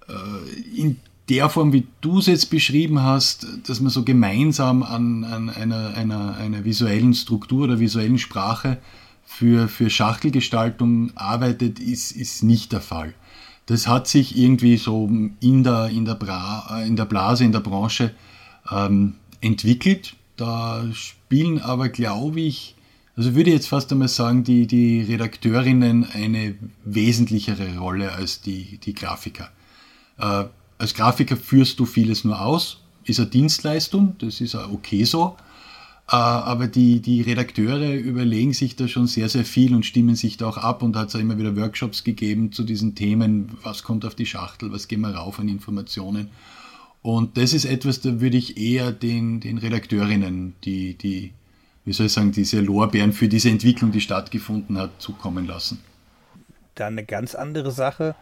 Äh, 0.08 0.80
in 0.80 1.00
der 1.28 1.48
Form, 1.48 1.72
wie 1.72 1.86
du 2.00 2.18
es 2.18 2.26
jetzt 2.26 2.50
beschrieben 2.50 3.02
hast, 3.02 3.46
dass 3.66 3.80
man 3.80 3.90
so 3.90 4.04
gemeinsam 4.04 4.82
an, 4.82 5.24
an 5.24 5.50
einer, 5.50 5.94
einer, 5.94 6.36
einer 6.36 6.64
visuellen 6.64 7.14
Struktur 7.14 7.64
oder 7.64 7.80
visuellen 7.80 8.18
Sprache 8.18 8.78
für, 9.24 9.68
für 9.68 9.88
Schachtelgestaltung 9.88 11.12
arbeitet, 11.16 11.80
ist, 11.80 12.12
ist 12.12 12.42
nicht 12.42 12.72
der 12.72 12.82
Fall. 12.82 13.14
Das 13.66 13.88
hat 13.88 14.06
sich 14.06 14.36
irgendwie 14.36 14.76
so 14.76 15.10
in 15.40 15.64
der, 15.64 15.88
in 15.88 16.04
der, 16.04 16.14
Bra, 16.14 16.82
in 16.86 16.96
der 16.96 17.06
Blase, 17.06 17.44
in 17.44 17.52
der 17.52 17.60
Branche 17.60 18.14
ähm, 18.70 19.14
entwickelt. 19.40 20.16
Da 20.36 20.84
spielen 20.92 21.60
aber, 21.60 21.88
glaube 21.88 22.40
ich, 22.40 22.74
also 23.16 23.34
würde 23.34 23.50
ich 23.50 23.56
jetzt 23.56 23.68
fast 23.68 23.90
einmal 23.92 24.08
sagen, 24.08 24.44
die, 24.44 24.66
die 24.66 25.00
Redakteurinnen 25.02 26.04
eine 26.04 26.56
wesentlichere 26.84 27.78
Rolle 27.78 28.12
als 28.12 28.42
die, 28.42 28.78
die 28.78 28.92
Grafiker. 28.92 29.48
Äh, 30.18 30.44
als 30.78 30.94
Grafiker 30.94 31.36
führst 31.36 31.78
du 31.78 31.86
vieles 31.86 32.24
nur 32.24 32.40
aus, 32.40 32.80
ist 33.04 33.20
eine 33.20 33.28
Dienstleistung, 33.28 34.16
das 34.18 34.40
ist 34.40 34.54
auch 34.54 34.72
okay 34.72 35.04
so. 35.04 35.36
Äh, 36.10 36.16
aber 36.16 36.66
die, 36.66 37.00
die 37.00 37.22
Redakteure 37.22 37.94
überlegen 37.94 38.52
sich 38.52 38.76
da 38.76 38.88
schon 38.88 39.06
sehr, 39.06 39.28
sehr 39.28 39.44
viel 39.44 39.74
und 39.74 39.86
stimmen 39.86 40.16
sich 40.16 40.36
da 40.36 40.48
auch 40.48 40.58
ab 40.58 40.82
und 40.82 40.96
hat 40.96 41.08
es 41.08 41.14
immer 41.14 41.38
wieder 41.38 41.56
Workshops 41.56 42.04
gegeben 42.04 42.52
zu 42.52 42.62
diesen 42.64 42.94
Themen, 42.94 43.56
was 43.62 43.82
kommt 43.82 44.04
auf 44.04 44.14
die 44.14 44.26
Schachtel, 44.26 44.70
was 44.72 44.88
gehen 44.88 45.00
wir 45.00 45.14
rauf 45.14 45.38
an 45.38 45.48
Informationen. 45.48 46.28
Und 47.00 47.36
das 47.36 47.52
ist 47.52 47.64
etwas, 47.64 48.00
da 48.00 48.20
würde 48.20 48.36
ich 48.36 48.56
eher 48.56 48.92
den, 48.92 49.40
den 49.40 49.58
Redakteurinnen, 49.58 50.54
die, 50.64 50.94
die, 50.94 51.32
wie 51.84 51.92
soll 51.92 52.06
ich 52.06 52.12
sagen, 52.12 52.32
diese 52.32 52.60
Lorbeeren 52.60 53.12
für 53.12 53.28
diese 53.28 53.50
Entwicklung, 53.50 53.92
die 53.92 54.00
stattgefunden 54.00 54.78
hat, 54.78 54.90
zukommen 55.00 55.46
lassen. 55.46 55.80
Dann 56.74 56.94
eine 56.94 57.04
ganz 57.04 57.34
andere 57.34 57.70
Sache. 57.70 58.14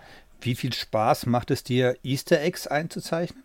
Wie 0.44 0.54
viel 0.54 0.72
Spaß 0.72 1.26
macht 1.26 1.50
es 1.50 1.64
dir, 1.64 1.96
Easter 2.02 2.40
Eggs 2.40 2.66
einzuzeichnen? 2.66 3.42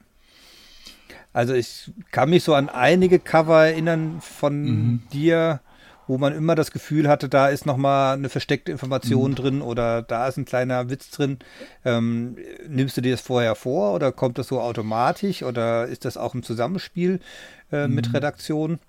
Also 1.33 1.53
ich 1.53 1.91
kann 2.11 2.29
mich 2.29 2.43
so 2.43 2.55
an 2.55 2.69
einige 2.69 3.19
Cover 3.19 3.65
erinnern 3.65 4.21
von 4.21 4.63
mhm. 4.63 5.01
dir, 5.13 5.61
wo 6.07 6.17
man 6.17 6.33
immer 6.33 6.55
das 6.55 6.71
Gefühl 6.71 7.07
hatte, 7.07 7.29
da 7.29 7.49
ist 7.49 7.65
nochmal 7.65 8.15
eine 8.15 8.29
versteckte 8.29 8.71
Information 8.71 9.31
mhm. 9.31 9.35
drin 9.35 9.61
oder 9.61 10.01
da 10.01 10.27
ist 10.27 10.37
ein 10.37 10.45
kleiner 10.45 10.89
Witz 10.89 11.11
drin. 11.11 11.37
Ähm, 11.85 12.37
nimmst 12.67 12.97
du 12.97 13.01
dir 13.01 13.11
das 13.11 13.21
vorher 13.21 13.55
vor 13.55 13.93
oder 13.93 14.11
kommt 14.11 14.37
das 14.37 14.47
so 14.47 14.61
automatisch 14.61 15.43
oder 15.43 15.85
ist 15.85 16.05
das 16.05 16.17
auch 16.17 16.33
im 16.33 16.43
Zusammenspiel 16.43 17.19
äh, 17.71 17.87
mhm. 17.87 17.95
mit 17.95 18.13
Redaktion? 18.13 18.79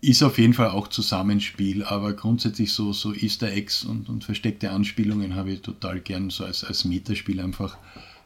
Ist 0.00 0.22
auf 0.22 0.38
jeden 0.38 0.54
Fall 0.54 0.70
auch 0.70 0.86
Zusammenspiel, 0.86 1.82
aber 1.82 2.12
grundsätzlich 2.12 2.72
so, 2.72 2.92
so 2.92 3.12
Easter 3.12 3.50
Eggs 3.50 3.82
und, 3.82 4.08
und 4.08 4.22
versteckte 4.22 4.70
Anspielungen 4.70 5.34
habe 5.34 5.50
ich 5.50 5.62
total 5.62 5.98
gern 5.98 6.30
so 6.30 6.44
als, 6.44 6.62
als 6.62 6.84
Metaspiel 6.84 7.40
einfach, 7.40 7.76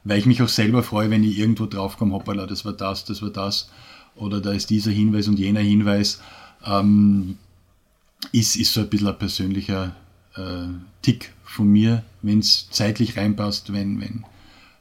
weil 0.04 0.18
ich 0.18 0.26
mich 0.26 0.42
auch 0.42 0.50
selber 0.50 0.82
freue, 0.82 1.08
wenn 1.08 1.24
ich 1.24 1.38
irgendwo 1.38 1.64
draufkomme, 1.64 2.12
hoppala, 2.12 2.46
das 2.46 2.66
war 2.66 2.74
das, 2.74 3.06
das 3.06 3.22
war 3.22 3.30
das. 3.30 3.70
Oder 4.16 4.42
da 4.42 4.52
ist 4.52 4.68
dieser 4.68 4.90
Hinweis 4.90 5.28
und 5.28 5.38
jener 5.38 5.60
Hinweis. 5.60 6.20
Ähm, 6.66 7.38
ist, 8.32 8.56
ist 8.56 8.74
so 8.74 8.82
ein 8.82 8.90
bisschen 8.90 9.08
ein 9.08 9.18
persönlicher 9.18 9.96
äh, 10.36 10.66
Tick 11.00 11.32
von 11.42 11.68
mir, 11.68 12.04
wenn 12.20 12.40
es 12.40 12.68
zeitlich 12.70 13.16
reinpasst, 13.16 13.72
wenn, 13.72 13.98
wenn 13.98 14.24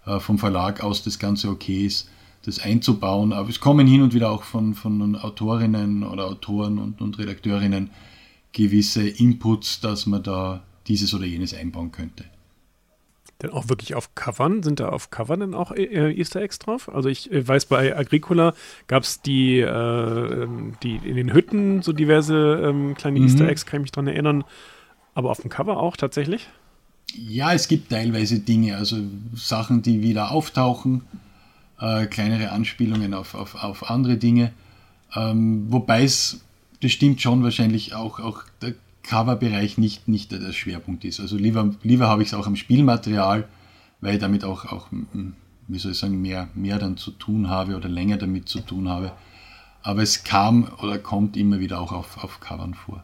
äh, 0.06 0.20
vom 0.20 0.38
Verlag 0.38 0.84
aus 0.84 1.04
das 1.04 1.20
Ganze 1.20 1.50
okay 1.50 1.86
ist 1.86 2.10
das 2.46 2.60
einzubauen. 2.60 3.34
Aber 3.34 3.50
es 3.50 3.60
kommen 3.60 3.88
hin 3.88 4.02
und 4.02 4.14
wieder 4.14 4.32
auch 4.32 4.44
von, 4.44 4.74
von 4.74 5.16
Autorinnen 5.16 6.04
oder 6.04 6.26
Autoren 6.26 6.78
und, 6.80 7.02
und 7.02 7.18
Redakteurinnen 7.20 7.92
gewisse 8.54 9.08
Inputs, 9.08 9.80
dass 9.80 10.06
man 10.06 10.24
da 10.24 10.64
dieses 10.88 11.14
oder 11.14 11.26
jenes 11.26 11.54
einbauen 11.54 11.92
könnte. 11.92 12.26
Denn 13.42 13.52
auch 13.52 13.70
wirklich 13.70 13.96
auf 13.96 14.14
Covern, 14.14 14.62
sind 14.62 14.80
da 14.80 14.90
auf 14.90 15.10
Covern 15.10 15.40
dann 15.40 15.54
auch 15.56 15.72
äh, 15.72 16.12
Easter 16.14 16.42
Eggs 16.42 16.60
drauf? 16.60 16.94
Also 16.94 17.10
ich 17.10 17.32
äh, 17.32 17.48
weiß, 17.48 17.66
bei 17.66 17.98
Agricola 17.98 18.54
gab 18.88 19.04
es 19.04 19.22
die, 19.22 19.60
äh, 19.60 19.66
ähm, 19.66 20.74
die 20.84 20.98
in 20.98 21.16
den 21.16 21.34
Hütten 21.34 21.82
so 21.82 21.92
diverse 21.92 22.62
ähm, 22.64 22.94
kleine 22.94 23.20
mhm. 23.20 23.26
Easter 23.26 23.48
Eggs, 23.48 23.66
kann 23.66 23.80
ich 23.80 23.84
mich 23.84 23.92
daran 23.92 24.08
erinnern. 24.08 24.44
Aber 25.16 25.32
auf 25.32 25.42
dem 25.42 25.50
Cover 25.50 25.78
auch 25.78 25.98
tatsächlich? 25.98 26.50
Ja, 27.16 27.54
es 27.54 27.68
gibt 27.68 27.90
teilweise 27.90 28.40
Dinge, 28.40 28.78
also 28.78 28.98
Sachen, 29.34 29.82
die 29.82 30.02
wieder 30.02 30.32
auftauchen 30.32 31.02
äh, 31.82 32.06
kleinere 32.06 32.52
Anspielungen 32.52 33.14
auf, 33.14 33.36
auf, 33.36 33.56
auf 33.56 33.90
andere 33.90 34.18
Dinge. 34.18 34.54
Ähm, 35.16 35.66
wobei 35.70 36.04
es, 36.04 36.42
das 36.82 36.92
stimmt 36.92 37.22
schon 37.22 37.44
wahrscheinlich 37.44 37.96
auch, 37.96 38.20
auch 38.20 38.44
der 38.62 38.76
Coverbereich 39.04 39.78
nicht, 39.78 40.08
nicht 40.08 40.32
der 40.32 40.54
Schwerpunkt 40.54 41.04
ist. 41.04 41.20
Also 41.20 41.36
lieber, 41.38 41.74
lieber 41.84 42.08
habe 42.08 42.22
ich 42.22 42.30
es 42.30 42.34
auch 42.34 42.48
am 42.48 42.56
Spielmaterial, 42.56 43.48
weil 44.00 44.16
ich 44.16 44.22
damit 44.22 44.44
auch, 44.46 44.66
auch, 44.66 44.88
wie 45.68 45.80
soll 45.80 45.92
ich 45.92 45.98
sagen, 45.98 46.22
mehr, 46.22 46.48
mehr 46.54 46.80
dann 46.80 46.98
zu 46.98 47.12
tun 47.12 47.50
habe 47.50 47.76
oder 47.76 47.90
länger 47.90 48.18
damit 48.18 48.48
zu 48.48 48.60
tun 48.62 48.88
habe. 48.88 49.12
Aber 49.82 50.04
es 50.04 50.24
kam 50.24 50.72
oder 50.82 51.00
kommt 51.00 51.36
immer 51.36 51.60
wieder 51.60 51.82
auch 51.82 51.92
auf, 51.92 52.24
auf 52.24 52.40
Covern 52.40 52.76
vor 52.76 53.04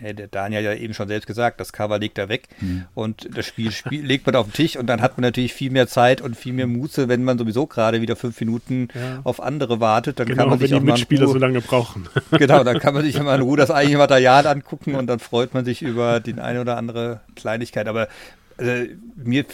der 0.00 0.28
Daniel 0.28 0.62
ja 0.62 0.74
eben 0.74 0.94
schon 0.94 1.08
selbst 1.08 1.26
gesagt, 1.26 1.60
das 1.60 1.72
Cover 1.72 1.98
legt 1.98 2.18
er 2.18 2.28
weg 2.28 2.48
mhm. 2.60 2.84
und 2.94 3.28
das 3.36 3.46
Spiel, 3.46 3.72
Spiel 3.72 4.04
legt 4.04 4.26
man 4.26 4.36
auf 4.36 4.46
den 4.46 4.52
Tisch 4.52 4.76
und 4.76 4.86
dann 4.86 5.02
hat 5.02 5.16
man 5.16 5.22
natürlich 5.22 5.52
viel 5.52 5.70
mehr 5.70 5.88
Zeit 5.88 6.20
und 6.20 6.36
viel 6.36 6.52
mehr 6.52 6.66
Muße, 6.66 7.08
wenn 7.08 7.24
man 7.24 7.38
sowieso 7.38 7.66
gerade 7.66 8.00
wieder 8.00 8.16
fünf 8.16 8.38
Minuten 8.40 8.88
ja. 8.94 9.20
auf 9.24 9.42
andere 9.42 9.80
wartet. 9.80 10.18
Dann 10.18 10.26
genau, 10.26 10.42
kann 10.42 10.50
man 10.50 10.60
wenn 10.60 10.68
sich 10.68 10.78
die 10.78 10.84
Mitspieler 10.84 11.26
so 11.26 11.38
lange 11.38 11.60
brauchen. 11.60 12.08
genau, 12.30 12.64
dann 12.64 12.78
kann 12.78 12.94
man 12.94 13.02
sich 13.02 13.16
immer 13.16 13.34
in 13.34 13.42
Ruhe 13.42 13.56
das 13.56 13.70
eigentliche 13.70 13.98
Material 13.98 14.46
angucken 14.46 14.94
und 14.94 15.06
dann 15.06 15.18
freut 15.18 15.54
man 15.54 15.64
sich 15.64 15.82
über 15.82 16.20
die 16.20 16.34
eine 16.34 16.60
oder 16.60 16.76
andere 16.76 17.20
Kleinigkeit. 17.34 17.88
Aber 17.88 18.08
also, 18.56 18.72
mir 19.16 19.44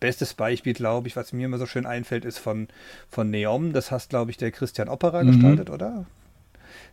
bestes 0.00 0.34
Beispiel, 0.34 0.74
glaube 0.74 1.08
ich, 1.08 1.16
was 1.16 1.32
mir 1.32 1.46
immer 1.46 1.58
so 1.58 1.66
schön 1.66 1.86
einfällt, 1.86 2.24
ist 2.24 2.38
von, 2.38 2.68
von 3.08 3.30
Neom. 3.30 3.72
Das 3.72 3.90
hast, 3.90 4.10
glaube 4.10 4.30
ich, 4.30 4.36
der 4.36 4.50
Christian 4.50 4.88
Opera 4.88 5.22
mhm. 5.22 5.32
gestaltet, 5.32 5.70
oder? 5.70 6.06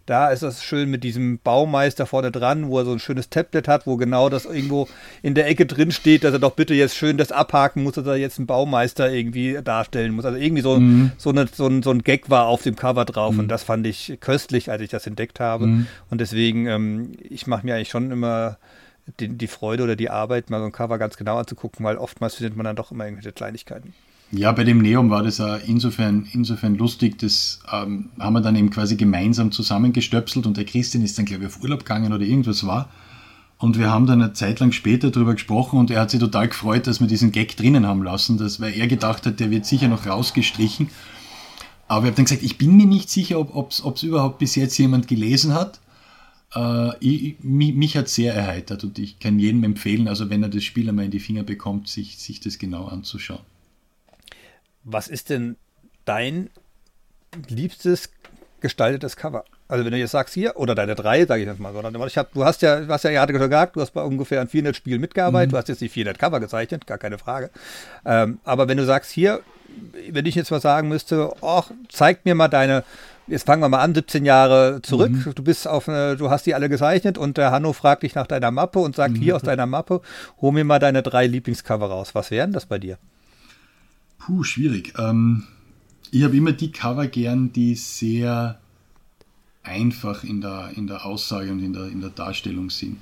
Da 0.05 0.29
ist 0.29 0.43
das 0.43 0.63
schön 0.63 0.89
mit 0.89 1.03
diesem 1.03 1.39
Baumeister 1.39 2.05
vorne 2.05 2.31
dran, 2.31 2.67
wo 2.67 2.79
er 2.79 2.85
so 2.85 2.91
ein 2.91 2.99
schönes 2.99 3.29
Tablet 3.29 3.67
hat, 3.67 3.85
wo 3.85 3.97
genau 3.97 4.29
das 4.29 4.45
irgendwo 4.45 4.87
in 5.21 5.35
der 5.35 5.47
Ecke 5.47 5.65
drin 5.65 5.91
steht, 5.91 6.23
dass 6.23 6.33
er 6.33 6.39
doch 6.39 6.53
bitte 6.53 6.73
jetzt 6.73 6.95
schön 6.95 7.17
das 7.17 7.31
abhaken 7.31 7.83
muss, 7.83 7.93
dass 7.93 8.07
er 8.07 8.15
jetzt 8.15 8.39
einen 8.39 8.47
Baumeister 8.47 9.11
irgendwie 9.11 9.59
darstellen 9.63 10.13
muss. 10.13 10.25
Also 10.25 10.37
irgendwie 10.37 10.63
so, 10.63 10.79
mhm. 10.79 11.11
so, 11.17 11.29
eine, 11.29 11.47
so, 11.47 11.67
ein, 11.67 11.83
so 11.83 11.91
ein 11.91 12.01
Gag 12.03 12.29
war 12.29 12.47
auf 12.47 12.63
dem 12.63 12.75
Cover 12.75 13.05
drauf 13.05 13.33
mhm. 13.33 13.41
und 13.41 13.47
das 13.47 13.63
fand 13.63 13.85
ich 13.85 14.17
köstlich, 14.19 14.71
als 14.71 14.81
ich 14.81 14.89
das 14.89 15.05
entdeckt 15.07 15.39
habe. 15.39 15.67
Mhm. 15.67 15.87
Und 16.09 16.19
deswegen, 16.19 16.65
ähm, 16.67 17.11
ich 17.21 17.47
mache 17.47 17.65
mir 17.65 17.75
eigentlich 17.75 17.89
schon 17.89 18.11
immer 18.11 18.57
die, 19.19 19.29
die 19.29 19.47
Freude 19.47 19.83
oder 19.83 19.95
die 19.95 20.09
Arbeit, 20.09 20.49
mal 20.49 20.59
so 20.59 20.65
ein 20.65 20.71
Cover 20.71 20.97
ganz 20.97 21.17
genau 21.17 21.37
anzugucken, 21.37 21.85
weil 21.85 21.97
oftmals 21.97 22.35
findet 22.35 22.55
man 22.55 22.63
dann 22.63 22.75
doch 22.75 22.91
immer 22.91 23.05
irgendwelche 23.05 23.31
Kleinigkeiten. 23.31 23.93
Ja, 24.33 24.53
bei 24.53 24.63
dem 24.63 24.77
Neum 24.77 25.09
war 25.09 25.23
das 25.23 25.41
auch 25.41 25.59
insofern, 25.67 26.25
insofern 26.31 26.75
lustig, 26.75 27.19
das 27.19 27.59
ähm, 27.69 28.09
haben 28.17 28.33
wir 28.33 28.41
dann 28.41 28.55
eben 28.55 28.69
quasi 28.69 28.95
gemeinsam 28.95 29.51
zusammengestöpselt 29.51 30.45
und 30.45 30.55
der 30.55 30.63
Christian 30.63 31.03
ist 31.03 31.17
dann, 31.17 31.25
glaube 31.25 31.43
ich, 31.43 31.49
auf 31.49 31.61
Urlaub 31.61 31.79
gegangen 31.79 32.13
oder 32.13 32.23
irgendwas 32.23 32.65
war. 32.65 32.89
Und 33.57 33.77
wir 33.77 33.91
haben 33.91 34.07
dann 34.07 34.21
eine 34.21 34.33
Zeit 34.33 34.61
lang 34.61 34.71
später 34.71 35.11
darüber 35.11 35.33
gesprochen 35.33 35.77
und 35.77 35.91
er 35.91 35.99
hat 35.99 36.11
sich 36.11 36.19
total 36.19 36.47
gefreut, 36.47 36.87
dass 36.87 37.01
wir 37.01 37.07
diesen 37.07 37.33
Gag 37.33 37.57
drinnen 37.57 37.85
haben 37.85 38.03
lassen, 38.03 38.37
dass, 38.37 38.61
weil 38.61 38.73
er 38.73 38.87
gedacht 38.87 39.25
hat, 39.25 39.39
der 39.41 39.51
wird 39.51 39.65
sicher 39.65 39.89
noch 39.89 40.07
rausgestrichen. 40.07 40.89
Aber 41.89 42.05
ich 42.05 42.07
habe 42.07 42.15
dann 42.15 42.25
gesagt, 42.25 42.41
ich 42.41 42.57
bin 42.57 42.77
mir 42.77 42.87
nicht 42.87 43.09
sicher, 43.09 43.37
ob 43.37 43.71
es 43.71 44.03
überhaupt 44.03 44.39
bis 44.39 44.55
jetzt 44.55 44.77
jemand 44.77 45.09
gelesen 45.09 45.53
hat. 45.53 45.81
Äh, 46.55 46.97
ich, 47.01 47.35
mich, 47.43 47.75
mich 47.75 47.97
hat 47.97 48.07
sehr 48.07 48.33
erheitert 48.33 48.85
und 48.85 48.97
ich 48.97 49.19
kann 49.19 49.37
jedem 49.39 49.65
empfehlen, 49.65 50.07
also 50.07 50.29
wenn 50.29 50.41
er 50.41 50.49
das 50.49 50.63
Spiel 50.63 50.87
einmal 50.87 51.05
in 51.05 51.11
die 51.11 51.19
Finger 51.19 51.43
bekommt, 51.43 51.89
sich, 51.89 52.17
sich 52.17 52.39
das 52.39 52.57
genau 52.59 52.85
anzuschauen. 52.85 53.50
Was 54.83 55.07
ist 55.07 55.29
denn 55.29 55.57
dein 56.05 56.49
liebstes 57.47 58.09
gestaltetes 58.59 59.15
Cover? 59.15 59.43
Also 59.71 59.85
wenn 59.85 59.93
du 59.93 59.97
jetzt 59.97 60.11
sagst 60.11 60.33
hier, 60.33 60.57
oder 60.57 60.75
deine 60.75 60.95
drei, 60.95 61.25
sage 61.25 61.43
ich 61.43 61.47
jetzt 61.47 61.61
mal, 61.61 61.71
sondern 61.71 61.95
ich 62.05 62.17
hab, 62.17 62.33
du 62.33 62.43
hast 62.43 62.61
ja, 62.61 62.81
du 62.81 62.89
hast 62.89 63.03
ja 63.03 63.11
gerade 63.11 63.31
gesagt, 63.31 63.77
du 63.77 63.81
hast 63.81 63.91
bei 63.91 64.03
ungefähr 64.03 64.41
an 64.41 64.49
400 64.49 64.75
Spielen 64.75 64.99
mitgearbeitet, 64.99 65.47
mhm. 65.47 65.51
du 65.51 65.57
hast 65.57 65.69
jetzt 65.69 65.81
nicht 65.81 65.93
400 65.93 66.19
Cover 66.19 66.41
gezeichnet, 66.41 66.85
gar 66.85 66.97
keine 66.97 67.17
Frage. 67.17 67.51
Ähm, 68.05 68.39
aber 68.43 68.67
wenn 68.67 68.77
du 68.77 68.85
sagst 68.85 69.11
hier, 69.11 69.39
wenn 70.09 70.25
ich 70.25 70.35
jetzt 70.35 70.51
was 70.51 70.63
sagen 70.63 70.89
müsste, 70.89 71.31
ach, 71.41 71.71
zeig 71.87 72.25
mir 72.25 72.35
mal 72.35 72.49
deine, 72.49 72.83
jetzt 73.27 73.45
fangen 73.45 73.61
wir 73.61 73.69
mal 73.69 73.79
an, 73.79 73.95
17 73.95 74.25
Jahre 74.25 74.81
zurück, 74.81 75.11
mhm. 75.11 75.35
du 75.35 75.41
bist 75.41 75.65
auf 75.69 75.87
eine, 75.87 76.17
du 76.17 76.29
hast 76.29 76.45
die 76.45 76.53
alle 76.53 76.67
gezeichnet 76.67 77.17
und 77.17 77.37
der 77.37 77.51
Hanno 77.51 77.71
fragt 77.71 78.03
dich 78.03 78.13
nach 78.13 78.27
deiner 78.27 78.51
Mappe 78.51 78.79
und 78.79 78.97
sagt, 78.97 79.13
mhm. 79.13 79.21
hier 79.21 79.37
aus 79.37 79.41
deiner 79.41 79.67
Mappe, 79.67 80.01
hol 80.41 80.51
mir 80.51 80.65
mal 80.65 80.79
deine 80.79 81.01
drei 81.01 81.27
Lieblingscover 81.27 81.89
raus. 81.89 82.13
Was 82.13 82.29
wären 82.29 82.51
das 82.51 82.65
bei 82.65 82.77
dir? 82.77 82.97
Puh, 84.23 84.43
schwierig. 84.43 84.93
Ähm, 84.99 85.43
ich 86.11 86.23
habe 86.23 86.37
immer 86.37 86.51
die 86.51 86.71
Cover 86.71 87.07
gern, 87.07 87.51
die 87.53 87.73
sehr 87.73 88.59
einfach 89.63 90.23
in 90.23 90.41
der, 90.41 90.71
in 90.75 90.85
der 90.85 91.05
Aussage 91.07 91.51
und 91.51 91.59
in 91.59 91.73
der, 91.73 91.87
in 91.87 92.01
der 92.01 92.11
Darstellung 92.11 92.69
sind. 92.69 92.97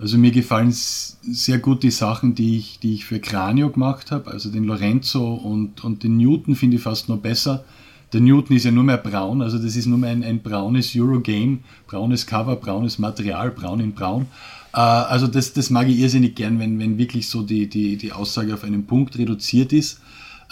Also 0.00 0.18
mir 0.18 0.32
gefallen 0.32 0.72
sehr 0.72 1.58
gut 1.58 1.84
die 1.84 1.92
Sachen, 1.92 2.34
die 2.34 2.58
ich, 2.58 2.80
die 2.80 2.94
ich 2.94 3.04
für 3.04 3.20
Cranio 3.20 3.70
gemacht 3.70 4.10
habe. 4.10 4.30
Also 4.32 4.50
den 4.50 4.64
Lorenzo 4.64 5.34
und, 5.34 5.84
und 5.84 6.02
den 6.02 6.16
Newton 6.16 6.56
finde 6.56 6.76
ich 6.76 6.82
fast 6.82 7.08
noch 7.08 7.18
besser. 7.18 7.64
Der 8.12 8.20
Newton 8.20 8.56
ist 8.56 8.64
ja 8.64 8.70
nur 8.70 8.84
mehr 8.84 8.96
braun, 8.96 9.42
also 9.42 9.58
das 9.58 9.76
ist 9.76 9.86
nur 9.86 9.98
mehr 9.98 10.10
ein, 10.10 10.24
ein 10.24 10.42
braunes 10.42 10.96
Eurogame, 10.96 11.58
braunes 11.86 12.26
Cover, 12.26 12.56
braunes 12.56 12.98
Material, 12.98 13.50
braun 13.50 13.80
in 13.80 13.92
braun. 13.92 14.26
Äh, 14.72 14.78
also 14.78 15.26
das, 15.26 15.52
das 15.52 15.70
mag 15.70 15.88
ich 15.88 15.98
irrsinnig 15.98 16.34
gern, 16.34 16.58
wenn, 16.58 16.78
wenn 16.78 16.96
wirklich 16.96 17.28
so 17.28 17.42
die, 17.42 17.68
die, 17.68 17.96
die 17.96 18.12
Aussage 18.12 18.54
auf 18.54 18.64
einen 18.64 18.86
Punkt 18.86 19.18
reduziert 19.18 19.72
ist. 19.72 20.00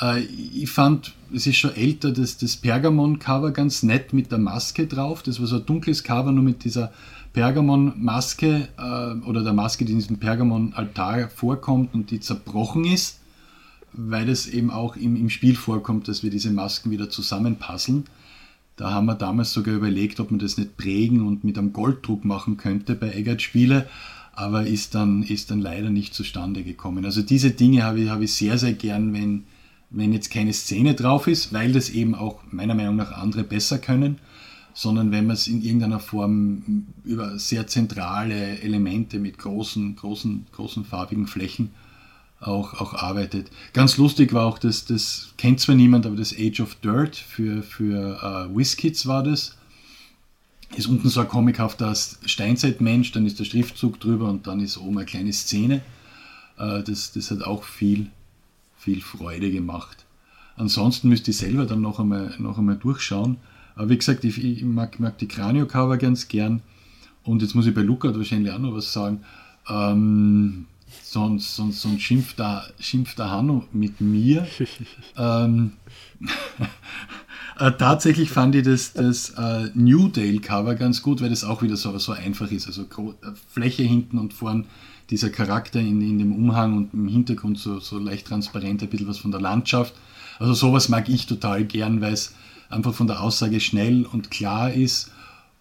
Äh, 0.00 0.20
ich 0.20 0.70
fand, 0.70 1.14
es 1.34 1.46
ist 1.46 1.56
schon 1.56 1.74
älter, 1.74 2.12
das, 2.12 2.38
das 2.38 2.56
Pergamon-Cover 2.56 3.50
ganz 3.50 3.82
nett 3.82 4.12
mit 4.12 4.30
der 4.30 4.38
Maske 4.38 4.86
drauf. 4.86 5.22
Das 5.22 5.40
war 5.40 5.46
so 5.46 5.56
ein 5.56 5.66
dunkles 5.66 6.04
Cover, 6.04 6.32
nur 6.32 6.44
mit 6.44 6.64
dieser 6.64 6.92
Pergamon-Maske 7.32 8.68
äh, 8.78 9.26
oder 9.26 9.42
der 9.42 9.52
Maske, 9.52 9.84
die 9.84 9.92
in 9.92 9.98
diesem 9.98 10.18
Pergamon-Altar 10.18 11.28
vorkommt 11.28 11.94
und 11.94 12.10
die 12.10 12.20
zerbrochen 12.20 12.84
ist, 12.84 13.20
weil 13.92 14.28
es 14.28 14.46
eben 14.46 14.70
auch 14.70 14.96
im, 14.96 15.16
im 15.16 15.30
Spiel 15.30 15.56
vorkommt, 15.56 16.08
dass 16.08 16.22
wir 16.22 16.30
diese 16.30 16.50
Masken 16.50 16.90
wieder 16.90 17.10
zusammenpasseln. 17.10 18.04
Da 18.76 18.90
haben 18.90 19.06
wir 19.06 19.14
damals 19.14 19.52
sogar 19.52 19.74
überlegt, 19.74 20.20
ob 20.20 20.30
man 20.30 20.38
das 20.38 20.58
nicht 20.58 20.76
prägen 20.76 21.26
und 21.26 21.44
mit 21.44 21.56
einem 21.56 21.72
Golddruck 21.72 22.26
machen 22.26 22.58
könnte 22.58 22.94
bei 22.94 23.10
Eggert 23.10 23.40
Spiele, 23.40 23.88
aber 24.34 24.66
ist 24.66 24.94
dann, 24.94 25.22
ist 25.22 25.50
dann 25.50 25.60
leider 25.60 25.88
nicht 25.88 26.14
zustande 26.14 26.62
gekommen. 26.62 27.06
Also 27.06 27.22
diese 27.22 27.52
Dinge 27.52 27.84
habe 27.84 28.00
ich, 28.00 28.10
habe 28.10 28.24
ich 28.24 28.34
sehr, 28.34 28.58
sehr 28.58 28.74
gern, 28.74 29.14
wenn, 29.14 29.44
wenn 29.90 30.12
jetzt 30.12 30.30
keine 30.30 30.52
Szene 30.52 30.94
drauf 30.94 31.26
ist, 31.26 31.52
weil 31.52 31.72
das 31.72 31.90
eben 31.90 32.14
auch 32.14 32.40
meiner 32.50 32.74
Meinung 32.74 32.96
nach 32.96 33.12
andere 33.12 33.44
besser 33.44 33.78
können, 33.78 34.18
sondern 34.74 35.10
wenn 35.10 35.26
man 35.26 35.34
es 35.34 35.46
in 35.46 35.62
irgendeiner 35.62 36.00
Form 36.00 36.86
über 37.04 37.38
sehr 37.38 37.66
zentrale 37.66 38.60
Elemente 38.60 39.18
mit 39.18 39.38
großen, 39.38 39.96
großen, 39.96 40.46
großen 40.52 40.84
farbigen 40.84 41.26
Flächen 41.26 41.70
auch, 42.40 42.74
auch 42.74 42.94
arbeitet. 42.94 43.50
Ganz 43.72 43.96
lustig 43.96 44.32
war 44.32 44.44
auch, 44.44 44.58
dass 44.58 44.84
das 44.84 45.32
kennt 45.38 45.60
zwar 45.60 45.74
niemand, 45.74 46.04
aber 46.04 46.16
das 46.16 46.34
Age 46.38 46.60
of 46.60 46.74
Dirt 46.76 47.16
für, 47.16 47.62
für 47.62 48.48
uh, 48.50 48.56
WizKids 48.56 49.06
war 49.06 49.22
das. 49.22 49.56
Ist 50.76 50.88
unten 50.88 51.08
so 51.08 51.20
ein 51.20 51.28
comichafter 51.28 51.94
Steinzeitmensch, 51.94 53.12
dann 53.12 53.24
ist 53.24 53.38
der 53.38 53.44
Schriftzug 53.44 54.00
drüber 54.00 54.28
und 54.28 54.46
dann 54.46 54.60
ist 54.60 54.76
oben 54.76 54.98
eine 54.98 55.06
kleine 55.06 55.32
Szene. 55.32 55.80
Uh, 56.58 56.82
das, 56.82 57.12
das 57.12 57.30
hat 57.30 57.42
auch 57.42 57.64
viel 57.64 58.10
viel 58.86 59.02
Freude 59.02 59.50
gemacht. 59.50 60.06
Ansonsten 60.54 61.08
müsste 61.08 61.32
ich 61.32 61.38
selber 61.38 61.66
dann 61.66 61.80
noch 61.80 61.98
einmal, 61.98 62.32
noch 62.38 62.56
einmal 62.56 62.76
durchschauen. 62.76 63.36
Aber 63.74 63.88
wie 63.88 63.98
gesagt, 63.98 64.22
ich, 64.22 64.42
ich 64.42 64.62
mag, 64.62 65.00
mag, 65.00 65.18
die 65.18 65.26
Kranio-Cover 65.26 65.96
ganz 65.96 66.28
gern. 66.28 66.62
Und 67.24 67.42
jetzt 67.42 67.56
muss 67.56 67.66
ich 67.66 67.74
bei 67.74 67.82
Luca 67.82 68.14
wahrscheinlich 68.16 68.52
auch 68.52 68.60
noch 68.60 68.74
was 68.74 68.92
sagen. 68.92 69.22
Ähm, 69.68 70.66
sonst, 71.02 71.56
sonst, 71.56 71.82
sonst 71.82 72.00
schimpft, 72.00 72.38
der, 72.38 72.62
schimpft 72.78 73.18
der 73.18 73.28
Hanno 73.28 73.64
mit 73.72 74.00
mir. 74.00 74.46
ähm, 75.18 75.72
äh, 77.58 77.72
tatsächlich 77.72 78.30
fand 78.30 78.54
ich 78.54 78.62
das, 78.62 78.92
das 78.92 79.30
äh, 79.30 79.70
New 79.74 80.06
Dale-Cover 80.06 80.76
ganz 80.76 81.02
gut, 81.02 81.20
weil 81.20 81.30
das 81.30 81.42
auch 81.42 81.60
wieder 81.60 81.76
so, 81.76 81.98
so 81.98 82.12
einfach 82.12 82.52
ist. 82.52 82.68
Also 82.68 82.82
äh, 82.82 83.32
Fläche 83.48 83.82
hinten 83.82 84.18
und 84.18 84.32
vorn 84.32 84.66
dieser 85.10 85.30
Charakter 85.30 85.80
in, 85.80 86.00
in 86.00 86.18
dem 86.18 86.32
Umhang 86.32 86.76
und 86.76 86.94
im 86.94 87.08
Hintergrund 87.08 87.58
so, 87.58 87.78
so 87.80 87.98
leicht 87.98 88.26
transparent, 88.26 88.82
ein 88.82 88.88
bisschen 88.88 89.08
was 89.08 89.18
von 89.18 89.30
der 89.30 89.40
Landschaft. 89.40 89.94
Also 90.38 90.54
sowas 90.54 90.88
mag 90.88 91.08
ich 91.08 91.26
total 91.26 91.64
gern, 91.64 92.00
weil 92.00 92.12
es 92.12 92.34
einfach 92.68 92.94
von 92.94 93.06
der 93.06 93.22
Aussage 93.22 93.60
schnell 93.60 94.04
und 94.04 94.30
klar 94.30 94.72
ist 94.72 95.12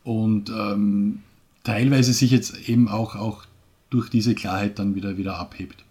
und 0.04 0.50
ähm, 0.50 1.20
teilweise 1.64 2.14
sich 2.14 2.32
jetzt 2.32 2.68
eben 2.68 2.88
auch, 2.88 3.16
auch 3.16 3.46
durch 3.90 4.10
diese 4.10 4.36
Klarheit 4.36 4.80
dann 4.80 4.96
wieder, 4.96 5.18
wieder 5.18 5.38
abhebt. 5.38 5.84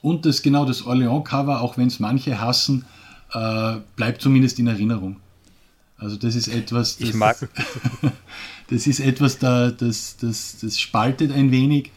Und 0.00 0.26
das 0.26 0.42
genau 0.42 0.64
das 0.64 0.84
Orléans-Cover, 0.84 1.60
auch 1.60 1.76
wenn 1.76 1.86
es 1.86 2.00
manche 2.00 2.40
hassen, 2.40 2.84
äh, 3.32 3.76
bleibt 3.96 4.20
zumindest 4.20 4.58
in 4.58 4.66
Erinnerung. 4.66 5.16
Also 6.02 6.16
das 6.16 6.34
ist 6.34 6.48
etwas, 6.48 6.98
das, 6.98 7.08
ich 7.08 7.14
mag. 7.14 7.48
das 8.68 8.86
ist 8.88 8.98
etwas, 8.98 9.38
da, 9.38 9.70
das, 9.70 10.16
das, 10.16 10.58
das 10.60 10.80
spaltet 10.80 11.30
ein 11.30 11.52
wenig, 11.52 11.92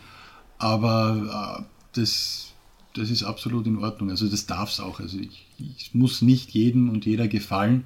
aber 0.60 1.64
äh, 1.64 1.64
das, 1.94 2.54
das 2.94 3.10
ist 3.10 3.24
absolut 3.24 3.66
in 3.66 3.78
Ordnung. 3.78 4.12
Also 4.12 4.28
das 4.28 4.46
darf 4.46 4.70
es 4.72 4.80
auch. 4.80 5.00
Also 5.00 5.18
ich, 5.18 5.48
ich, 5.58 5.96
muss 5.96 6.22
nicht 6.22 6.52
jedem 6.52 6.90
und 6.90 7.06
jeder 7.08 7.28
gefallen. 7.28 7.86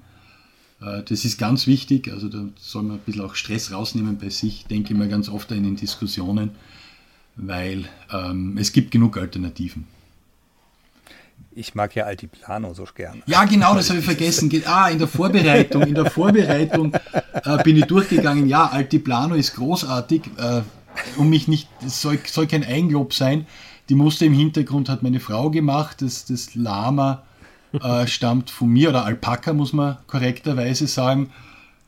Äh, 0.81 1.03
das 1.03 1.23
ist 1.23 1.37
ganz 1.37 1.67
wichtig. 1.67 2.11
Also 2.11 2.27
da 2.27 2.43
soll 2.59 2.83
man 2.83 2.97
ein 2.97 3.03
bisschen 3.05 3.21
auch 3.21 3.35
Stress 3.35 3.71
rausnehmen 3.71 4.17
bei 4.17 4.29
sich, 4.29 4.65
denke 4.65 4.91
ich 4.93 4.99
mir 4.99 5.07
ganz 5.07 5.29
oft 5.29 5.49
in 5.51 5.63
den 5.63 5.77
Diskussionen, 5.77 6.51
weil 7.37 7.85
ähm, 8.11 8.57
es 8.57 8.73
gibt 8.73 8.91
genug 8.91 9.17
Alternativen 9.17 9.87
ich 11.51 11.75
mag 11.75 11.95
ja 11.95 12.05
Altiplano 12.05 12.73
so 12.73 12.85
gern. 12.93 13.21
Ja, 13.25 13.43
genau, 13.45 13.75
das 13.75 13.89
habe 13.89 13.99
ich 13.99 14.05
vergessen. 14.05 14.49
Ah, 14.65 14.89
in 14.89 14.99
der 14.99 15.07
Vorbereitung, 15.07 15.83
in 15.83 15.95
der 15.95 16.09
Vorbereitung 16.09 16.93
äh, 16.93 17.63
bin 17.63 17.77
ich 17.77 17.85
durchgegangen. 17.85 18.47
Ja, 18.47 18.67
Altiplano 18.67 19.35
ist 19.35 19.55
großartig. 19.55 20.23
Äh, 20.37 20.61
um 21.17 21.29
mich 21.29 21.47
nicht, 21.47 21.67
es 21.85 22.01
soll, 22.01 22.19
soll 22.25 22.47
kein 22.47 22.63
Eigenlob 22.63 23.13
sein. 23.13 23.45
Die 23.89 23.95
Muster 23.95 24.25
im 24.25 24.33
Hintergrund 24.33 24.89
hat 24.89 25.03
meine 25.03 25.19
Frau 25.19 25.49
gemacht. 25.49 26.01
Das, 26.01 26.25
das 26.25 26.55
Lama 26.55 27.23
äh, 27.73 28.07
stammt 28.07 28.49
von 28.49 28.69
mir, 28.69 28.89
oder 28.89 29.05
Alpaka 29.05 29.53
muss 29.53 29.73
man 29.73 29.97
korrekterweise 30.07 30.87
sagen. 30.87 31.31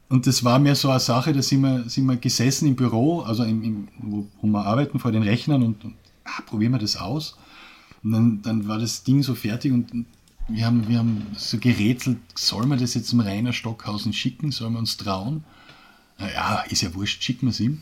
Und 0.09 0.27
das 0.27 0.43
war 0.43 0.59
mir 0.59 0.75
so 0.75 0.89
eine 0.89 0.99
Sache, 0.99 1.31
da 1.31 1.41
sind 1.41 1.61
wir, 1.61 1.87
sind 1.87 2.05
wir 2.05 2.17
gesessen 2.17 2.67
im 2.67 2.75
Büro, 2.75 3.21
also 3.21 3.43
im, 3.43 3.63
im, 3.63 3.87
wo, 3.97 4.27
wo 4.41 4.47
wir 4.47 4.65
arbeiten 4.65 4.99
vor 4.99 5.11
den 5.11 5.23
Rechnern 5.23 5.63
und, 5.63 5.85
und 5.85 5.93
ah, 6.25 6.41
probieren 6.45 6.73
wir 6.73 6.79
das 6.79 6.97
aus. 6.97 7.37
Und 8.03 8.11
dann, 8.11 8.41
dann 8.41 8.67
war 8.67 8.79
das 8.79 9.03
Ding 9.03 9.23
so 9.23 9.35
fertig 9.35 9.71
und 9.71 10.05
wir 10.47 10.65
haben, 10.65 10.87
wir 10.87 10.97
haben 10.97 11.27
so 11.37 11.57
gerätselt, 11.57 12.17
soll 12.35 12.65
man 12.65 12.79
das 12.79 12.93
jetzt 12.93 13.07
zum 13.07 13.19
Rainer 13.19 13.53
Stockhausen 13.53 14.11
schicken? 14.13 14.51
Sollen 14.51 14.73
wir 14.73 14.79
uns 14.79 14.97
trauen? 14.97 15.43
Ja, 16.19 16.61
ist 16.61 16.81
ja 16.81 16.93
wurscht, 16.93 17.23
schicken 17.23 17.47
wir 17.47 17.51
es 17.51 17.59
ihm. 17.59 17.81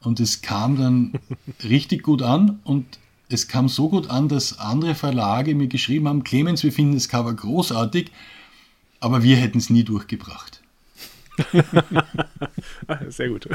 Und 0.00 0.20
es 0.20 0.40
kam 0.40 0.76
dann 0.76 1.12
richtig 1.64 2.02
gut 2.02 2.22
an 2.22 2.60
und 2.64 2.86
es 3.28 3.48
kam 3.48 3.68
so 3.68 3.88
gut 3.88 4.08
an, 4.08 4.28
dass 4.28 4.58
andere 4.58 4.94
Verlage 4.94 5.54
mir 5.54 5.66
geschrieben 5.66 6.08
haben, 6.08 6.22
Clemens, 6.22 6.62
wir 6.62 6.72
finden 6.72 6.94
das 6.94 7.08
Cover 7.08 7.34
großartig, 7.34 8.12
aber 9.00 9.22
wir 9.22 9.36
hätten 9.36 9.58
es 9.58 9.68
nie 9.68 9.82
durchgebracht. 9.82 10.60
Sehr 13.08 13.28
gut. 13.28 13.48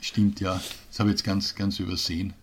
Stimmt, 0.00 0.40
ja. 0.40 0.60
Das 0.88 1.00
habe 1.00 1.08
ich 1.08 1.14
jetzt 1.14 1.24
ganz, 1.24 1.54
ganz 1.54 1.80
übersehen. 1.80 2.34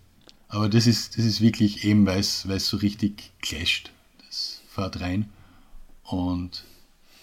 Aber 0.55 0.69
das 0.69 0.87
ist, 0.87 1.17
das 1.17 1.25
ist 1.25 1.41
wirklich 1.41 1.83
eben, 1.83 2.07
weil 2.07 2.19
es 2.19 2.43
so 2.43 2.77
richtig 2.77 3.33
clasht. 3.41 3.91
Das 4.25 4.61
fährt 4.69 5.01
rein. 5.01 5.29
Und 6.03 6.63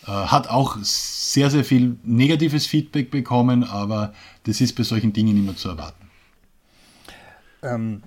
äh, 0.06 0.10
hat 0.10 0.48
auch 0.48 0.76
sehr, 0.82 1.48
sehr 1.48 1.64
viel 1.64 1.96
negatives 2.02 2.66
Feedback 2.66 3.10
bekommen, 3.10 3.64
aber 3.64 4.12
das 4.44 4.60
ist 4.60 4.74
bei 4.74 4.82
solchen 4.82 5.14
Dingen 5.14 5.36
immer 5.36 5.56
zu 5.56 5.70
erwarten. 5.70 6.10
Ähm, 7.62 8.02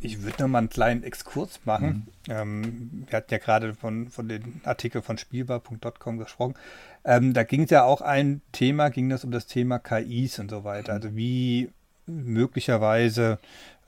ich 0.00 0.22
würde 0.22 0.44
noch 0.44 0.48
mal 0.48 0.58
einen 0.58 0.70
kleinen 0.70 1.02
Exkurs 1.02 1.60
machen. 1.66 2.06
Mhm. 2.26 2.32
Ähm, 2.32 3.04
wir 3.08 3.16
hatten 3.18 3.34
ja 3.34 3.38
gerade 3.38 3.74
von, 3.74 4.08
von 4.08 4.26
den 4.26 4.62
Artikeln 4.64 5.04
von 5.04 5.18
spielbar.com 5.18 6.16
gesprochen. 6.16 6.54
Ähm, 7.04 7.34
da 7.34 7.42
ging 7.42 7.64
es 7.64 7.70
ja 7.70 7.84
auch 7.84 8.00
ein 8.00 8.40
Thema, 8.52 8.88
ging 8.88 9.10
das 9.10 9.22
um 9.22 9.32
das 9.32 9.46
Thema 9.46 9.78
KIs 9.78 10.38
und 10.38 10.50
so 10.50 10.64
weiter. 10.64 10.94
Also 10.94 11.14
wie 11.14 11.68
möglicherweise 12.06 13.38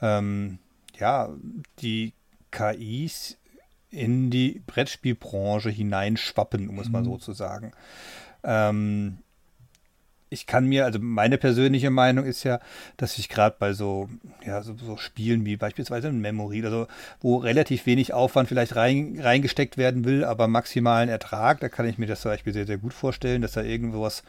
ähm, 0.00 0.58
ja, 0.98 1.30
die 1.80 2.12
KIs 2.50 3.36
in 3.90 4.30
die 4.30 4.62
Brettspielbranche 4.66 5.70
hineinschwappen, 5.70 6.68
um 6.68 6.78
es 6.78 6.88
mal 6.88 7.04
so 7.04 7.14
mhm. 7.14 7.20
zu 7.20 7.32
sagen. 7.32 7.72
Ähm, 8.44 9.18
ich 10.30 10.46
kann 10.46 10.66
mir, 10.66 10.84
also 10.84 10.98
meine 11.00 11.38
persönliche 11.38 11.90
Meinung 11.90 12.24
ist 12.24 12.44
ja, 12.44 12.60
dass 12.96 13.18
ich 13.18 13.28
gerade 13.28 13.56
bei 13.58 13.72
so, 13.72 14.08
ja, 14.44 14.62
so, 14.62 14.76
so, 14.76 14.96
Spielen 14.96 15.44
wie 15.46 15.56
beispielsweise 15.56 16.08
ein 16.08 16.20
Memory, 16.20 16.64
also 16.64 16.86
wo 17.20 17.36
relativ 17.36 17.86
wenig 17.86 18.12
Aufwand 18.12 18.48
vielleicht 18.48 18.76
rein, 18.76 19.18
reingesteckt 19.20 19.78
werden 19.78 20.04
will, 20.04 20.24
aber 20.24 20.46
maximalen 20.48 21.08
Ertrag, 21.08 21.60
da 21.60 21.68
kann 21.68 21.88
ich 21.88 21.98
mir 21.98 22.06
das 22.06 22.20
zum 22.20 22.30
Beispiel 22.30 22.52
sehr, 22.52 22.66
sehr 22.66 22.78
gut 22.78 22.92
vorstellen, 22.92 23.42
dass 23.42 23.52
da 23.52 23.62
irgendwas 23.62 24.22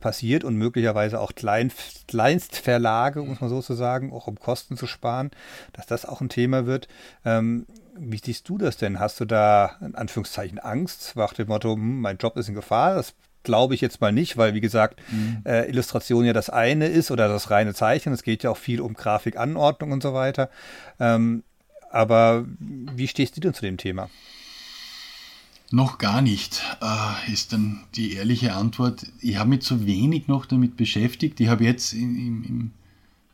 passiert 0.00 0.44
und 0.44 0.56
möglicherweise 0.56 1.20
auch 1.20 1.34
Klein, 1.34 1.72
Kleinstverlage, 2.08 3.22
um 3.22 3.32
es 3.32 3.40
mal 3.40 3.48
so 3.48 3.60
zu 3.62 3.74
sagen, 3.74 4.12
auch 4.12 4.26
um 4.26 4.38
Kosten 4.38 4.76
zu 4.76 4.86
sparen, 4.86 5.30
dass 5.72 5.86
das 5.86 6.04
auch 6.04 6.20
ein 6.20 6.28
Thema 6.28 6.66
wird. 6.66 6.88
Ähm, 7.24 7.66
wie 7.98 8.20
siehst 8.22 8.48
du 8.48 8.58
das 8.58 8.76
denn? 8.76 9.00
Hast 9.00 9.20
du 9.20 9.24
da 9.24 9.76
in 9.80 9.94
Anführungszeichen 9.94 10.58
Angst 10.58 11.14
nach 11.16 11.32
dem 11.32 11.48
Motto, 11.48 11.74
hm, 11.74 12.00
mein 12.00 12.18
Job 12.18 12.36
ist 12.36 12.48
in 12.48 12.54
Gefahr? 12.54 12.94
Das 12.94 13.14
glaube 13.42 13.74
ich 13.74 13.80
jetzt 13.80 14.00
mal 14.00 14.12
nicht, 14.12 14.36
weil 14.36 14.54
wie 14.54 14.60
gesagt, 14.60 15.00
mhm. 15.10 15.42
äh, 15.44 15.68
Illustration 15.68 16.24
ja 16.24 16.32
das 16.32 16.50
eine 16.50 16.88
ist 16.88 17.10
oder 17.10 17.28
das 17.28 17.50
reine 17.50 17.74
Zeichnen. 17.74 18.14
Es 18.14 18.22
geht 18.22 18.42
ja 18.42 18.50
auch 18.50 18.56
viel 18.56 18.80
um 18.80 18.94
Grafikanordnung 18.94 19.92
und 19.92 20.02
so 20.02 20.12
weiter. 20.12 20.50
Ähm, 21.00 21.44
aber 21.90 22.44
wie 22.58 23.08
stehst 23.08 23.36
du 23.36 23.40
denn 23.40 23.54
zu 23.54 23.62
dem 23.62 23.78
Thema? 23.78 24.10
Noch 25.72 25.98
gar 25.98 26.22
nicht, 26.22 26.62
äh, 26.80 27.32
ist 27.32 27.52
dann 27.52 27.80
die 27.96 28.12
ehrliche 28.12 28.54
Antwort. 28.54 29.06
Ich 29.20 29.36
habe 29.36 29.50
mich 29.50 29.62
zu 29.62 29.84
wenig 29.84 30.28
noch 30.28 30.46
damit 30.46 30.76
beschäftigt. 30.76 31.40
Ich 31.40 31.48
habe 31.48 31.64
jetzt 31.64 31.92
im, 31.92 32.70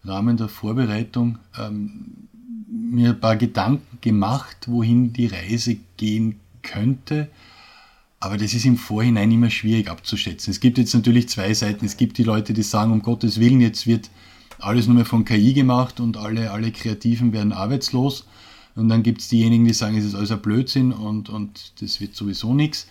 Rahmen 0.04 0.36
der 0.36 0.48
Vorbereitung 0.48 1.38
ähm, 1.56 2.28
mir 2.68 3.10
ein 3.10 3.20
paar 3.20 3.36
Gedanken 3.36 3.98
gemacht, 4.00 4.56
wohin 4.66 5.12
die 5.12 5.26
Reise 5.26 5.76
gehen 5.96 6.40
könnte. 6.62 7.28
Aber 8.18 8.36
das 8.36 8.54
ist 8.54 8.64
im 8.64 8.76
Vorhinein 8.76 9.30
immer 9.30 9.50
schwierig 9.50 9.88
abzuschätzen. 9.88 10.50
Es 10.50 10.60
gibt 10.60 10.78
jetzt 10.78 10.94
natürlich 10.94 11.28
zwei 11.28 11.54
Seiten. 11.54 11.84
Es 11.84 11.96
gibt 11.96 12.18
die 12.18 12.24
Leute, 12.24 12.52
die 12.52 12.62
sagen, 12.62 12.92
um 12.92 13.02
Gottes 13.02 13.38
Willen, 13.38 13.60
jetzt 13.60 13.86
wird 13.86 14.10
alles 14.58 14.86
nur 14.86 14.96
mehr 14.96 15.04
von 15.04 15.24
KI 15.24 15.52
gemacht 15.54 16.00
und 16.00 16.16
alle, 16.16 16.50
alle 16.50 16.72
Kreativen 16.72 17.32
werden 17.32 17.52
arbeitslos. 17.52 18.26
Und 18.74 18.88
dann 18.88 19.02
gibt 19.02 19.20
es 19.20 19.28
diejenigen, 19.28 19.64
die 19.64 19.74
sagen, 19.74 19.96
es 19.96 20.04
ist 20.04 20.14
alles 20.14 20.30
ein 20.30 20.40
Blödsinn 20.40 20.92
und, 20.92 21.28
und 21.28 21.80
das 21.80 22.00
wird 22.00 22.14
sowieso 22.14 22.54
nichts. 22.54 22.86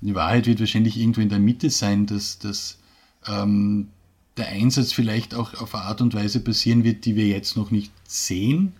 Die 0.00 0.14
Wahrheit 0.14 0.46
wird 0.46 0.60
wahrscheinlich 0.60 0.98
irgendwo 0.98 1.20
in 1.20 1.28
der 1.28 1.38
Mitte 1.38 1.70
sein, 1.70 2.06
dass, 2.06 2.38
dass 2.38 2.78
ähm, 3.26 3.88
der 4.36 4.48
Einsatz 4.48 4.92
vielleicht 4.92 5.34
auch 5.34 5.54
auf 5.60 5.74
eine 5.74 5.84
Art 5.84 6.00
und 6.00 6.14
Weise 6.14 6.40
passieren 6.40 6.84
wird, 6.84 7.04
die 7.04 7.16
wir 7.16 7.26
jetzt 7.26 7.56
noch 7.56 7.70
nicht 7.70 7.92
sehen. 8.06 8.72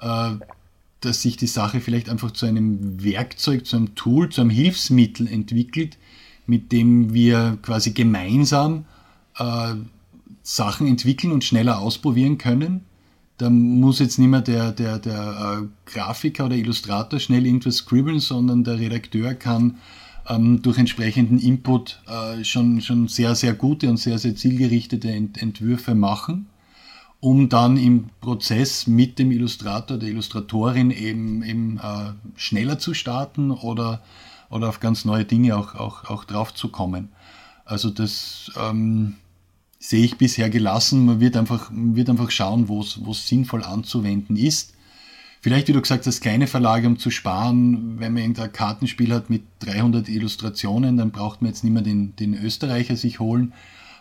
Äh, 0.00 0.36
dass 1.00 1.22
sich 1.22 1.36
die 1.36 1.46
Sache 1.46 1.80
vielleicht 1.80 2.08
einfach 2.08 2.30
zu 2.30 2.46
einem 2.46 3.04
Werkzeug, 3.04 3.66
zu 3.66 3.76
einem 3.76 3.94
Tool, 3.94 4.30
zu 4.30 4.40
einem 4.40 4.50
Hilfsmittel 4.50 5.28
entwickelt, 5.28 5.98
mit 6.46 6.72
dem 6.72 7.12
wir 7.12 7.58
quasi 7.60 7.92
gemeinsam 7.92 8.86
äh, 9.38 9.74
Sachen 10.42 10.86
entwickeln 10.86 11.32
und 11.32 11.44
schneller 11.44 11.78
ausprobieren 11.78 12.38
können 12.38 12.84
da 13.38 13.50
muss 13.50 13.98
jetzt 13.98 14.18
nicht 14.18 14.28
mehr 14.28 14.42
der, 14.42 14.72
der, 14.72 14.98
der 14.98 15.62
äh, 15.62 15.90
Grafiker 15.90 16.46
oder 16.46 16.56
Illustrator 16.56 17.18
schnell 17.18 17.46
irgendwas 17.46 17.76
scribbeln, 17.78 18.20
sondern 18.20 18.62
der 18.62 18.78
Redakteur 18.78 19.34
kann 19.34 19.78
ähm, 20.28 20.62
durch 20.62 20.78
entsprechenden 20.78 21.38
Input 21.38 22.00
äh, 22.06 22.44
schon, 22.44 22.80
schon 22.80 23.08
sehr, 23.08 23.34
sehr 23.34 23.54
gute 23.54 23.88
und 23.88 23.96
sehr, 23.96 24.18
sehr 24.18 24.36
zielgerichtete 24.36 25.10
Ent 25.10 25.42
Entwürfe 25.42 25.94
machen, 25.94 26.46
um 27.20 27.48
dann 27.48 27.76
im 27.76 28.10
Prozess 28.20 28.86
mit 28.86 29.18
dem 29.18 29.32
Illustrator, 29.32 29.98
der 29.98 30.10
Illustratorin 30.10 30.90
eben, 30.90 31.42
eben 31.42 31.78
äh, 31.78 32.12
schneller 32.36 32.78
zu 32.78 32.94
starten 32.94 33.50
oder, 33.50 34.00
oder 34.48 34.68
auf 34.68 34.78
ganz 34.78 35.04
neue 35.04 35.24
Dinge 35.24 35.56
auch, 35.56 35.74
auch, 35.74 36.04
auch 36.04 36.24
drauf 36.24 36.54
zu 36.54 36.68
kommen. 36.68 37.08
Also 37.64 37.90
das... 37.90 38.52
Ähm, 38.56 39.16
sehe 39.84 40.02
ich 40.02 40.16
bisher 40.16 40.48
gelassen. 40.48 41.04
Man 41.04 41.20
wird 41.20 41.36
einfach, 41.36 41.70
wird 41.70 42.08
einfach 42.08 42.30
schauen, 42.30 42.68
wo 42.68 42.80
es 42.80 43.28
sinnvoll 43.28 43.62
anzuwenden 43.62 44.34
ist. 44.34 44.72
Vielleicht, 45.42 45.68
wie 45.68 45.74
du 45.74 45.82
gesagt 45.82 46.06
hast, 46.06 46.22
kleine 46.22 46.46
Verlage, 46.46 46.86
um 46.86 46.98
zu 46.98 47.10
sparen. 47.10 48.00
Wenn 48.00 48.14
man 48.14 48.22
irgendein 48.22 48.50
Kartenspiel 48.50 49.12
hat 49.12 49.28
mit 49.28 49.42
300 49.58 50.08
Illustrationen, 50.08 50.96
dann 50.96 51.10
braucht 51.10 51.42
man 51.42 51.50
jetzt 51.50 51.64
nicht 51.64 51.74
mehr 51.74 51.82
den, 51.82 52.16
den 52.16 52.32
Österreicher 52.32 52.96
sich 52.96 53.20
holen, 53.20 53.52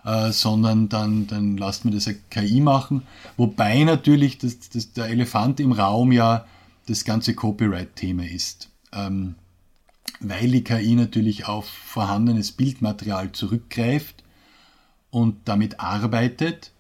äh, 0.06 0.32
sondern 0.32 0.88
dann, 0.88 1.28
dann 1.28 1.58
lasst 1.58 1.84
man 1.84 1.94
das 1.94 2.08
eine 2.08 2.16
KI 2.30 2.62
machen. 2.62 3.02
Wobei 3.36 3.84
natürlich 3.84 4.38
das, 4.38 4.70
das, 4.70 4.94
der 4.94 5.08
Elefant 5.08 5.60
im 5.60 5.74
Raum 5.74 6.14
ja 6.14 6.46
das 6.88 7.04
ganze 7.04 7.34
Copyright-Thema 7.34 8.26
ist. 8.26 8.70
Ähm, 8.94 9.36
weil 10.22 10.50
die 10.50 10.64
KI 10.64 10.96
natürlich 10.96 11.46
auf 11.46 11.68
vorhandenes 11.68 12.54
Bildmaterial 12.54 13.34
zurückgreift 13.34 14.23
und 15.14 15.36
damit 15.46 15.80
arbeitet? 15.80 16.72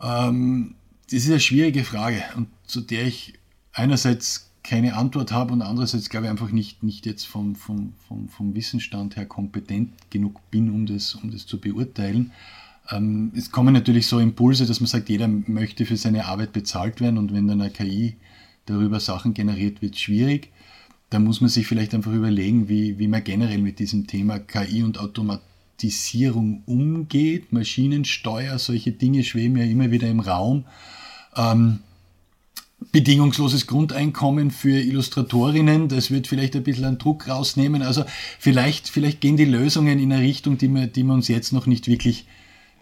Ähm, 0.00 0.74
das 1.10 1.20
ist 1.20 1.30
eine 1.30 1.40
schwierige 1.40 1.84
Frage 1.84 2.22
und 2.36 2.48
zu 2.66 2.80
der 2.80 3.06
ich 3.06 3.34
einerseits 3.72 4.50
keine 4.62 4.96
Antwort 4.96 5.30
habe 5.30 5.52
und 5.52 5.60
andererseits 5.60 6.08
glaube 6.08 6.26
ich 6.26 6.30
einfach 6.30 6.50
nicht, 6.50 6.82
nicht 6.82 7.04
jetzt 7.04 7.26
vom, 7.26 7.54
vom, 7.54 7.92
vom, 8.08 8.30
vom 8.30 8.54
Wissensstand 8.54 9.16
her 9.16 9.26
kompetent 9.26 9.90
genug 10.08 10.40
bin, 10.50 10.70
um 10.70 10.86
das, 10.86 11.14
um 11.14 11.30
das 11.30 11.44
zu 11.46 11.60
beurteilen. 11.60 12.32
Ähm, 12.90 13.30
es 13.36 13.50
kommen 13.50 13.74
natürlich 13.74 14.06
so 14.06 14.18
Impulse, 14.18 14.64
dass 14.64 14.80
man 14.80 14.86
sagt, 14.86 15.10
jeder 15.10 15.28
möchte 15.28 15.84
für 15.84 15.98
seine 15.98 16.24
Arbeit 16.24 16.54
bezahlt 16.54 17.02
werden 17.02 17.18
und 17.18 17.34
wenn 17.34 17.46
dann 17.46 17.60
eine 17.60 17.70
KI 17.70 18.16
darüber 18.64 19.00
Sachen 19.00 19.34
generiert, 19.34 19.82
wird 19.82 19.98
schwierig. 19.98 20.50
Da 21.10 21.18
muss 21.18 21.42
man 21.42 21.50
sich 21.50 21.66
vielleicht 21.66 21.94
einfach 21.94 22.12
überlegen, 22.12 22.70
wie, 22.70 22.98
wie 22.98 23.08
man 23.08 23.22
generell 23.22 23.60
mit 23.60 23.78
diesem 23.78 24.06
Thema 24.06 24.38
KI 24.38 24.82
und 24.82 24.98
Automatisierung 24.98 25.53
Automatisierung 25.74 26.62
umgeht. 26.66 27.52
Maschinensteuer, 27.52 28.58
solche 28.58 28.92
Dinge 28.92 29.24
schweben 29.24 29.56
ja 29.56 29.64
immer 29.64 29.90
wieder 29.90 30.08
im 30.08 30.20
Raum. 30.20 30.64
Ähm, 31.36 31.80
bedingungsloses 32.92 33.66
Grundeinkommen 33.66 34.50
für 34.50 34.78
Illustratorinnen, 34.78 35.88
das 35.88 36.10
wird 36.10 36.26
vielleicht 36.26 36.54
ein 36.54 36.62
bisschen 36.62 36.84
einen 36.84 36.98
Druck 36.98 37.28
rausnehmen. 37.28 37.82
Also 37.82 38.04
vielleicht, 38.38 38.88
vielleicht 38.88 39.20
gehen 39.20 39.36
die 39.36 39.44
Lösungen 39.44 39.98
in 39.98 40.12
eine 40.12 40.22
Richtung, 40.22 40.58
die 40.58 40.68
wir, 40.68 40.86
die 40.86 41.02
wir 41.02 41.14
uns 41.14 41.28
jetzt 41.28 41.52
noch 41.52 41.66
nicht 41.66 41.88
wirklich, 41.88 42.26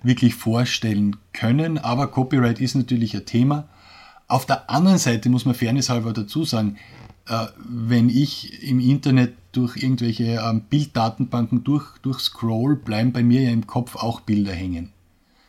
wirklich 0.03 0.34
vorstellen 0.34 1.16
können. 1.32 1.78
Aber 1.78 2.09
Copyright 2.09 2.61
ist 2.61 2.74
natürlich 2.74 3.14
ein 3.16 3.24
Thema. 3.24 3.68
Auf 4.28 4.45
der 4.45 4.68
anderen 4.70 4.99
Seite 4.99 5.28
muss 5.28 5.45
man 5.45 5.55
fairnesshalber 5.55 6.12
dazu 6.12 6.45
sagen, 6.45 6.76
äh, 7.26 7.47
wenn 7.68 8.09
ich 8.09 8.62
im 8.62 8.80
Internet 8.80 9.34
durch 9.53 9.77
irgendwelche 9.77 10.41
ähm, 10.43 10.63
Bilddatenbanken 10.69 11.63
durch, 11.63 11.99
durchscroll, 11.99 12.77
bleiben 12.77 13.13
bei 13.13 13.23
mir 13.23 13.43
ja 13.43 13.51
im 13.51 13.67
Kopf 13.67 13.97
auch 13.97 14.21
Bilder 14.21 14.53
hängen. 14.53 14.93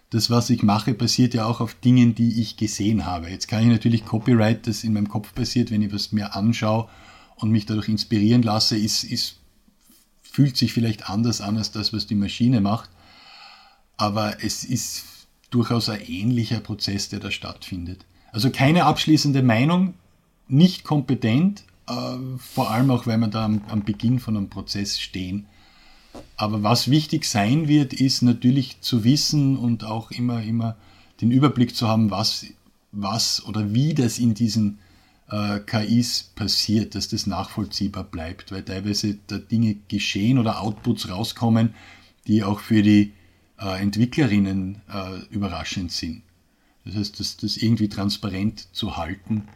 Das, 0.09 0.29
was 0.29 0.49
ich 0.49 0.61
mache, 0.61 0.93
basiert 0.93 1.33
ja 1.33 1.45
auch 1.45 1.59
auf 1.59 1.73
Dingen, 1.73 2.13
die 2.13 2.39
ich 2.39 2.57
gesehen 2.57 3.05
habe. 3.05 3.29
Jetzt 3.29 3.47
kann 3.47 3.63
ich 3.63 3.69
natürlich 3.69 4.05
Copyright, 4.05 4.67
das 4.67 4.83
in 4.83 4.93
meinem 4.93 5.09
Kopf 5.09 5.33
passiert, 5.33 5.71
wenn 5.71 5.81
ich 5.81 5.91
was 5.91 6.11
mir 6.11 6.35
anschaue 6.35 6.87
und 7.37 7.49
mich 7.49 7.65
dadurch 7.65 7.89
inspirieren 7.89 8.43
lasse, 8.43 8.77
ist, 8.77 9.03
ist, 9.03 9.39
fühlt 10.21 10.55
sich 10.55 10.73
vielleicht 10.73 11.09
anders 11.09 11.41
an 11.41 11.57
als 11.57 11.71
das, 11.71 11.93
was 11.93 12.05
die 12.05 12.15
Maschine 12.15 12.61
macht. 12.61 12.89
Aber 13.97 14.43
es 14.43 14.63
ist 14.63 15.05
durchaus 15.49 15.89
ein 15.89 16.01
ähnlicher 16.01 16.59
Prozess, 16.59 17.09
der 17.09 17.19
da 17.19 17.31
stattfindet. 17.31 18.05
Also 18.31 18.49
keine 18.49 18.85
abschließende 18.85 19.43
Meinung, 19.43 19.93
nicht 20.47 20.83
kompetent, 20.83 21.63
vor 21.85 22.71
allem 22.71 22.91
auch, 22.91 23.07
weil 23.07 23.17
wir 23.17 23.27
da 23.27 23.45
am, 23.45 23.61
am, 23.67 23.83
Beginn 23.83 24.19
von 24.19 24.37
einem 24.37 24.49
Prozess 24.49 24.99
stehen. 24.99 25.47
Aber 26.37 26.63
was 26.63 26.89
wichtig 26.89 27.25
sein 27.25 27.67
wird, 27.67 27.93
ist 27.93 28.21
natürlich 28.21 28.79
zu 28.81 29.03
wissen 29.03 29.57
und 29.57 29.83
auch 29.83 30.11
immer, 30.11 30.41
immer 30.43 30.77
den 31.21 31.31
Überblick 31.31 31.75
zu 31.75 31.87
haben, 31.87 32.11
was, 32.11 32.45
was 32.91 33.45
oder 33.45 33.73
wie 33.73 33.93
das 33.93 34.19
in 34.19 34.33
diesen 34.33 34.79
äh, 35.29 35.59
KIs 35.59 36.31
passiert, 36.35 36.95
dass 36.95 37.09
das 37.09 37.27
nachvollziehbar 37.27 38.03
bleibt, 38.03 38.51
weil 38.51 38.63
teilweise 38.63 39.17
da 39.27 39.37
Dinge 39.37 39.75
geschehen 39.87 40.37
oder 40.37 40.61
Outputs 40.61 41.09
rauskommen, 41.09 41.73
die 42.27 42.43
auch 42.43 42.59
für 42.59 42.81
die 42.81 43.11
äh, 43.59 43.81
Entwicklerinnen 43.81 44.81
äh, 44.91 45.25
überraschend 45.33 45.91
sind. 45.91 46.21
Das 46.85 46.95
heißt, 46.95 47.19
das, 47.19 47.37
das 47.37 47.57
irgendwie 47.57 47.89
transparent 47.89 48.67
zu 48.73 48.97
halten 48.97 49.47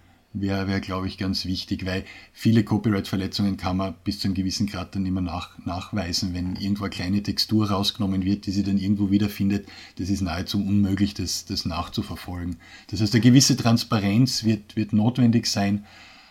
wäre, 0.41 0.67
wär, 0.67 0.79
glaube 0.79 1.07
ich, 1.07 1.17
ganz 1.17 1.45
wichtig, 1.45 1.85
weil 1.85 2.03
viele 2.33 2.63
Copyright-Verletzungen 2.63 3.57
kann 3.57 3.77
man 3.77 3.95
bis 4.03 4.19
zu 4.19 4.27
einem 4.27 4.35
gewissen 4.35 4.67
Grad 4.67 4.95
dann 4.95 5.05
immer 5.05 5.21
nach, 5.21 5.57
nachweisen. 5.65 6.33
Wenn 6.33 6.55
irgendwo 6.55 6.85
eine 6.85 6.91
kleine 6.91 7.23
Textur 7.23 7.69
rausgenommen 7.69 8.23
wird, 8.23 8.45
die 8.45 8.51
sie 8.51 8.63
dann 8.63 8.77
irgendwo 8.77 9.11
wiederfindet, 9.11 9.67
das 9.97 10.09
ist 10.09 10.21
nahezu 10.21 10.59
unmöglich, 10.59 11.13
das, 11.13 11.45
das 11.45 11.65
nachzuverfolgen. 11.65 12.57
Das 12.89 13.01
heißt, 13.01 13.13
eine 13.13 13.21
gewisse 13.21 13.57
Transparenz 13.57 14.43
wird, 14.43 14.75
wird 14.75 14.93
notwendig 14.93 15.47
sein, 15.47 15.85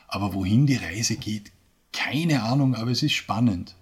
aber 0.08 0.34
wohin 0.34 0.66
die 0.66 0.76
Reise 0.76 1.16
geht, 1.16 1.52
keine 1.92 2.42
Ahnung, 2.42 2.74
aber 2.74 2.90
es 2.90 3.02
ist 3.02 3.14
spannend. 3.14 3.74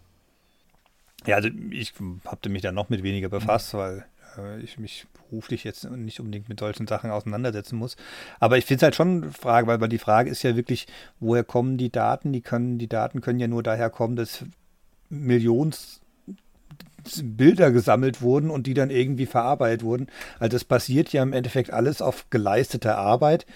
Ja, 1.26 1.36
also 1.36 1.48
ich 1.70 1.94
habe 2.24 2.48
mich 2.48 2.62
da 2.62 2.72
noch 2.72 2.90
mit 2.90 3.02
weniger 3.02 3.28
befasst, 3.28 3.74
weil 3.74 4.04
äh, 4.38 4.60
ich 4.60 4.78
mich 4.78 5.06
beruflich 5.12 5.64
jetzt 5.64 5.90
nicht 5.90 6.20
unbedingt 6.20 6.48
mit 6.48 6.60
solchen 6.60 6.86
Sachen 6.86 7.10
auseinandersetzen 7.10 7.76
muss. 7.76 7.96
Aber 8.40 8.58
ich 8.58 8.64
finde 8.64 8.78
es 8.78 8.82
halt 8.82 8.94
schon 8.94 9.22
eine 9.22 9.32
Frage, 9.32 9.66
weil, 9.66 9.80
weil 9.80 9.88
die 9.88 9.98
Frage 9.98 10.30
ist 10.30 10.42
ja 10.42 10.56
wirklich, 10.56 10.86
woher 11.20 11.44
kommen 11.44 11.76
die 11.76 11.90
Daten? 11.90 12.32
Die 12.32 12.40
können, 12.40 12.78
die 12.78 12.88
Daten 12.88 13.20
können 13.20 13.40
ja 13.40 13.48
nur 13.48 13.62
daher 13.62 13.90
kommen, 13.90 14.16
dass 14.16 14.44
Millions 15.08 16.00
Bilder 17.22 17.70
gesammelt 17.70 18.22
wurden 18.22 18.50
und 18.50 18.66
die 18.66 18.74
dann 18.74 18.90
irgendwie 18.90 19.26
verarbeitet 19.26 19.82
wurden. 19.82 20.06
Also 20.38 20.54
das 20.54 20.64
basiert 20.64 21.12
ja 21.12 21.22
im 21.22 21.32
Endeffekt 21.32 21.72
alles 21.72 22.00
auf 22.00 22.30
geleisteter 22.30 22.96
Arbeit. 22.96 23.46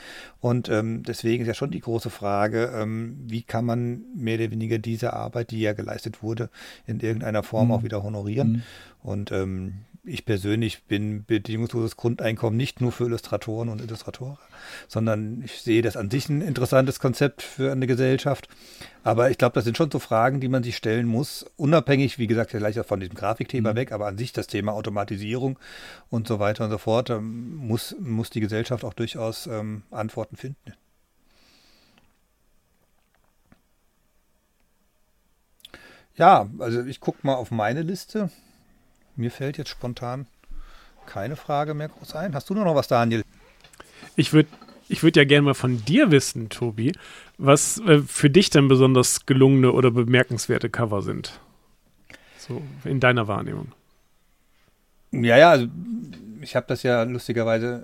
Und 0.41 0.69
ähm, 0.69 1.03
deswegen 1.03 1.43
ist 1.43 1.49
ja 1.49 1.55
schon 1.55 1.71
die 1.71 1.81
große 1.81 2.11
Frage, 2.11 2.73
ähm, 2.75 3.17
wie 3.27 3.43
kann 3.43 3.65
man 3.65 4.03
mehr 4.15 4.39
oder 4.39 4.51
weniger 4.51 4.79
diese 4.79 5.15
Arbeit, 5.15 5.51
die 5.51 5.61
ja 5.61 5.73
geleistet 5.73 6.23
wurde, 6.23 6.51
in 6.87 7.01
irgendeiner 7.01 7.43
Form 7.43 7.69
mhm. 7.69 7.73
auch 7.73 7.83
wieder 7.83 8.03
honorieren. 8.03 8.53
Mhm. 8.53 8.63
Und 9.03 9.33
ähm, 9.33 9.75
ich 10.09 10.25
persönlich 10.25 10.85
bin 10.85 11.25
bedingungsloses 11.25 11.97
Grundeinkommen 11.97 12.57
nicht 12.57 12.81
nur 12.81 12.93
für 12.93 13.05
Illustratoren 13.05 13.69
und 13.69 13.81
Illustratoren, 13.81 14.39
sondern 14.89 15.43
ich 15.45 15.61
sehe 15.63 15.83
das 15.83 15.97
an 15.97 16.11
sich 16.11 16.29
ein 16.29 16.41
interessantes 16.41 16.99
Konzept 17.01 17.43
für 17.43 17.71
eine 17.71 17.87
Gesellschaft. 17.87 18.49
Aber 19.05 19.31
ich 19.31 19.39
glaube, 19.39 19.55
das 19.55 19.65
sind 19.65 19.77
schon 19.77 19.91
so 19.91 19.99
Fragen, 19.99 20.41
die 20.41 20.49
man 20.49 20.63
sich 20.63 20.77
stellen 20.77 21.07
muss, 21.07 21.47
unabhängig, 21.57 22.19
wie 22.19 22.27
gesagt, 22.27 22.51
vielleicht 22.51 22.79
auch 22.79 22.87
von 22.87 23.01
diesem 23.01 23.15
Grafikthema 23.15 23.73
mhm. 23.73 23.77
weg, 23.77 23.93
aber 23.93 24.07
an 24.07 24.19
sich 24.19 24.33
das 24.33 24.47
Thema 24.47 24.73
Automatisierung 24.73 25.59
und 26.11 26.27
so 26.27 26.39
weiter 26.39 26.65
und 26.65 26.71
so 26.71 26.79
fort, 26.79 27.11
ähm, 27.11 27.57
muss, 27.57 27.95
muss 28.01 28.31
die 28.31 28.41
Gesellschaft 28.41 28.85
auch 28.85 28.95
durchaus 28.95 29.47
ähm, 29.47 29.83
Antworten 29.91 30.37
finden. 30.37 30.73
Ja, 36.17 36.49
also 36.59 36.83
ich 36.85 36.99
gucke 36.99 37.21
mal 37.23 37.35
auf 37.35 37.53
meine 37.53 37.83
Liste. 37.83 38.31
Mir 39.19 39.33
fällt 39.33 39.59
jetzt 39.59 39.71
spontan 39.71 40.27
keine 41.07 41.35
Frage 41.35 41.75
mehr 41.75 41.89
groß 41.89 42.15
ein. 42.15 42.35
Hast 42.35 42.49
du 42.51 42.55
noch 42.55 42.75
was, 42.75 42.87
Daniel? 42.87 43.25
Ich 44.15 44.33
würde 44.33 44.49
ich 44.89 45.03
würd 45.03 45.17
ja 45.17 45.25
gerne 45.25 45.43
mal 45.43 45.55
von 45.55 45.85
dir 45.85 46.11
wissen, 46.11 46.49
Tobi, 46.51 46.93
was 47.37 47.79
äh, 47.81 47.99
für 47.99 48.31
dich 48.31 48.51
denn 48.51 48.69
besonders 48.69 49.27
gelungene 49.27 49.73
oder 49.73 49.91
bemerkenswerte 49.91 50.71
Cover 50.71 51.03
sind. 51.03 51.41
So 52.39 52.63
in 52.85 53.01
deiner 53.01 53.27
Wahrnehmung. 53.27 53.73
Ja, 55.11 55.37
ja, 55.37 55.51
also 55.51 55.67
ich 56.41 56.55
habe 56.55 56.67
das 56.69 56.85
ja 56.85 57.03
lustigerweise 57.03 57.83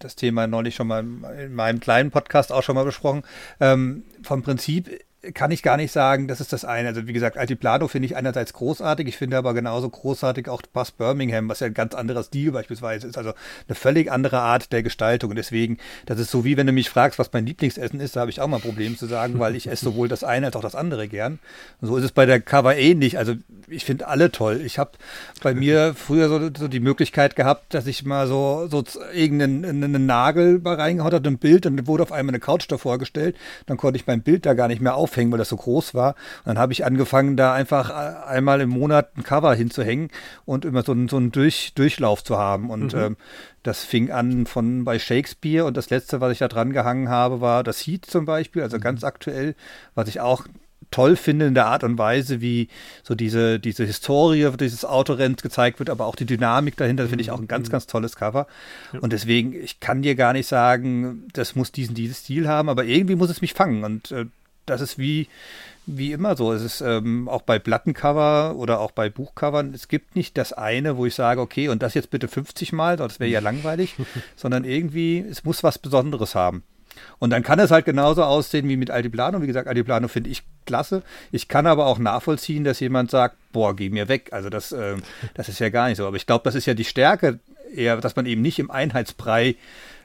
das 0.00 0.16
Thema 0.16 0.46
neulich 0.46 0.74
schon 0.74 0.88
mal 0.88 1.06
in 1.38 1.54
meinem 1.54 1.78
kleinen 1.78 2.10
Podcast 2.10 2.50
auch 2.50 2.62
schon 2.62 2.74
mal 2.74 2.84
besprochen. 2.84 3.22
Ähm, 3.60 4.02
vom 4.22 4.42
Prinzip 4.42 4.90
kann 5.34 5.50
ich 5.50 5.62
gar 5.62 5.76
nicht 5.76 5.92
sagen, 5.92 6.28
das 6.28 6.40
ist 6.40 6.52
das 6.52 6.64
eine. 6.64 6.88
Also 6.88 7.06
wie 7.06 7.12
gesagt, 7.12 7.36
Altiplano 7.36 7.88
finde 7.88 8.06
ich 8.06 8.16
einerseits 8.16 8.52
großartig, 8.52 9.08
ich 9.08 9.16
finde 9.16 9.36
aber 9.36 9.54
genauso 9.54 9.88
großartig 9.88 10.48
auch 10.48 10.62
Bass 10.72 10.90
Birmingham, 10.90 11.48
was 11.48 11.60
ja 11.60 11.66
ein 11.66 11.74
ganz 11.74 11.94
anderer 11.94 12.22
Stil 12.22 12.52
beispielsweise 12.52 13.06
ist. 13.06 13.18
Also 13.18 13.32
eine 13.68 13.74
völlig 13.74 14.10
andere 14.10 14.40
Art 14.40 14.72
der 14.72 14.82
Gestaltung. 14.82 15.30
Und 15.30 15.36
deswegen, 15.36 15.78
das 16.06 16.18
ist 16.18 16.30
so 16.30 16.44
wie 16.44 16.56
wenn 16.56 16.66
du 16.66 16.72
mich 16.72 16.90
fragst, 16.90 17.18
was 17.18 17.32
mein 17.32 17.46
Lieblingsessen 17.46 18.00
ist, 18.00 18.16
da 18.16 18.20
habe 18.20 18.30
ich 18.30 18.40
auch 18.40 18.48
mal 18.48 18.56
ein 18.56 18.62
Problem 18.62 18.96
zu 18.96 19.06
sagen, 19.06 19.38
weil 19.38 19.56
ich 19.56 19.68
esse 19.68 19.84
sowohl 19.84 20.08
das 20.08 20.24
eine 20.24 20.46
als 20.46 20.56
auch 20.56 20.62
das 20.62 20.74
andere 20.74 21.08
gern. 21.08 21.38
Und 21.80 21.88
so 21.88 21.96
ist 21.96 22.04
es 22.04 22.12
bei 22.12 22.26
der 22.26 22.40
Cover 22.40 22.76
ähnlich. 22.76 23.18
Also 23.18 23.34
ich 23.68 23.84
finde 23.84 24.08
alle 24.08 24.30
toll. 24.30 24.60
Ich 24.64 24.78
habe 24.78 24.92
bei 25.42 25.54
mir 25.54 25.94
früher 25.94 26.28
so, 26.28 26.50
so, 26.56 26.68
die 26.68 26.80
Möglichkeit 26.80 27.36
gehabt, 27.36 27.74
dass 27.74 27.86
ich 27.86 28.04
mal 28.04 28.26
so, 28.26 28.68
so 28.70 28.84
irgendeinen 29.12 29.64
einen 29.64 30.06
Nagel 30.06 30.60
mal 30.60 30.74
reingehauen 30.74 31.12
habe, 31.12 31.28
ein 31.28 31.38
Bild, 31.38 31.66
und 31.66 31.76
dann 31.76 31.86
wurde 31.86 32.02
auf 32.02 32.12
einmal 32.12 32.34
eine 32.34 32.40
Couch 32.40 32.66
davor 32.68 32.98
gestellt. 32.98 33.36
Dann 33.66 33.76
konnte 33.76 33.98
ich 33.98 34.06
mein 34.06 34.22
Bild 34.22 34.46
da 34.46 34.54
gar 34.54 34.68
nicht 34.68 34.80
mehr 34.80 34.94
aufhängen, 35.16 35.32
weil 35.32 35.38
das 35.38 35.48
so 35.48 35.56
groß 35.56 35.94
war. 35.94 36.10
Und 36.44 36.46
dann 36.46 36.58
habe 36.58 36.72
ich 36.72 36.84
angefangen, 36.84 37.36
da 37.36 37.54
einfach 37.54 37.90
einmal 38.26 38.60
im 38.60 38.70
Monat 38.70 39.16
ein 39.16 39.22
Cover 39.22 39.54
hinzuhängen 39.54 40.10
und 40.44 40.64
immer 40.64 40.82
so, 40.82 40.92
einen, 40.92 41.08
so 41.08 41.16
einen 41.16 41.32
Durch, 41.32 41.72
Durchlauf 41.74 42.22
zu 42.22 42.36
haben. 42.36 42.70
Und 42.70 42.94
mhm. 42.94 43.00
ähm, 43.00 43.16
das 43.62 43.84
fing 43.84 44.10
an 44.10 44.46
von 44.46 44.84
bei 44.84 44.98
Shakespeare 44.98 45.64
und 45.64 45.76
das 45.76 45.90
letzte, 45.90 46.20
was 46.20 46.32
ich 46.32 46.38
da 46.38 46.48
dran 46.48 46.72
gehangen 46.72 47.08
habe, 47.08 47.40
war 47.40 47.64
das 47.64 47.80
Heat 47.80 48.06
zum 48.06 48.26
Beispiel, 48.26 48.62
also 48.62 48.78
ganz 48.78 49.00
mhm. 49.00 49.08
aktuell, 49.08 49.54
was 49.94 50.08
ich 50.08 50.20
auch 50.20 50.46
toll 50.90 51.16
finde 51.16 51.46
in 51.46 51.54
der 51.54 51.66
Art 51.66 51.82
und 51.82 51.98
Weise, 51.98 52.40
wie 52.40 52.68
so 53.02 53.14
diese, 53.14 53.58
diese 53.58 53.84
Historie 53.84 54.48
dieses 54.58 54.84
Autorenns 54.84 55.42
gezeigt 55.42 55.78
wird, 55.78 55.90
aber 55.90 56.06
auch 56.06 56.14
die 56.14 56.26
Dynamik 56.26 56.76
dahinter, 56.76 57.08
finde 57.08 57.22
ich 57.22 57.30
auch 57.32 57.40
ein 57.40 57.48
ganz, 57.48 57.68
mhm. 57.68 57.72
ganz 57.72 57.86
tolles 57.86 58.14
Cover. 58.14 58.46
Ja. 58.92 59.00
Und 59.00 59.12
deswegen, 59.12 59.52
ich 59.52 59.80
kann 59.80 60.02
dir 60.02 60.14
gar 60.14 60.32
nicht 60.32 60.46
sagen, 60.46 61.26
das 61.32 61.56
muss 61.56 61.72
diesen, 61.72 61.94
diesen 61.94 62.14
Stil 62.14 62.46
haben, 62.46 62.68
aber 62.68 62.84
irgendwie 62.84 63.16
muss 63.16 63.30
es 63.30 63.40
mich 63.40 63.54
fangen. 63.54 63.82
Und 63.82 64.12
äh, 64.12 64.26
das 64.66 64.80
ist 64.80 64.98
wie, 64.98 65.28
wie 65.86 66.12
immer 66.12 66.36
so. 66.36 66.52
Es 66.52 66.62
ist 66.62 66.80
ähm, 66.80 67.28
auch 67.28 67.42
bei 67.42 67.58
Plattencover 67.58 68.56
oder 68.56 68.80
auch 68.80 68.90
bei 68.90 69.08
Buchcovern, 69.08 69.72
es 69.74 69.88
gibt 69.88 70.16
nicht 70.16 70.36
das 70.36 70.52
eine, 70.52 70.96
wo 70.96 71.06
ich 71.06 71.14
sage, 71.14 71.40
okay, 71.40 71.68
und 71.68 71.82
das 71.82 71.94
jetzt 71.94 72.10
bitte 72.10 72.28
50 72.28 72.72
Mal, 72.72 72.96
das 72.96 73.20
wäre 73.20 73.30
ja 73.30 73.40
langweilig, 73.40 73.96
sondern 74.36 74.64
irgendwie, 74.64 75.18
es 75.18 75.44
muss 75.44 75.62
was 75.62 75.78
Besonderes 75.78 76.34
haben. 76.34 76.62
Und 77.18 77.30
dann 77.30 77.42
kann 77.42 77.58
es 77.58 77.70
halt 77.70 77.84
genauso 77.84 78.24
aussehen 78.24 78.68
wie 78.68 78.76
mit 78.76 78.90
Altiplano. 78.90 79.42
Wie 79.42 79.46
gesagt, 79.46 79.68
Altiplano 79.68 80.08
finde 80.08 80.30
ich 80.30 80.42
klasse. 80.64 81.02
Ich 81.30 81.48
kann 81.48 81.66
aber 81.66 81.86
auch 81.86 81.98
nachvollziehen, 81.98 82.64
dass 82.64 82.80
jemand 82.80 83.10
sagt, 83.10 83.36
boah, 83.52 83.76
geh 83.76 83.90
mir 83.90 84.08
weg. 84.08 84.30
Also 84.32 84.48
das, 84.48 84.72
äh, 84.72 84.96
das 85.34 85.48
ist 85.48 85.58
ja 85.58 85.68
gar 85.68 85.88
nicht 85.88 85.98
so. 85.98 86.06
Aber 86.06 86.16
ich 86.16 86.26
glaube, 86.26 86.44
das 86.44 86.54
ist 86.54 86.66
ja 86.66 86.74
die 86.74 86.84
Stärke 86.84 87.38
eher, 87.74 87.96
dass 87.98 88.16
man 88.16 88.26
eben 88.26 88.42
nicht 88.42 88.58
im 88.58 88.70
Einheitsbrei 88.70 89.56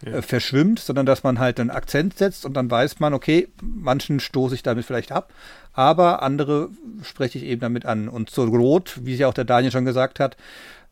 ja. 0.06 0.14
äh, 0.14 0.22
verschwimmt, 0.22 0.80
sondern 0.80 1.06
dass 1.06 1.24
man 1.24 1.40
halt 1.40 1.60
einen 1.60 1.70
Akzent 1.70 2.18
setzt 2.18 2.46
und 2.46 2.54
dann 2.54 2.70
weiß 2.70 3.00
man, 3.00 3.14
okay, 3.14 3.48
manchen 3.62 4.20
stoße 4.20 4.56
ich 4.56 4.64
damit 4.64 4.86
vielleicht 4.86 5.12
ab, 5.12 5.34
aber 5.74 6.22
andere 6.22 6.70
spreche 7.04 7.38
ich 7.38 7.46
eben 7.46 7.62
damit 7.62 7.86
an. 7.86 8.10
Und 8.10 8.30
zur 8.30 8.48
Rot, 8.48 9.00
wie 9.04 9.16
ja 9.16 9.28
auch 9.28 9.34
der 9.34 9.46
Daniel 9.46 9.72
schon 9.72 9.86
gesagt 9.86 10.20
hat, 10.20 10.38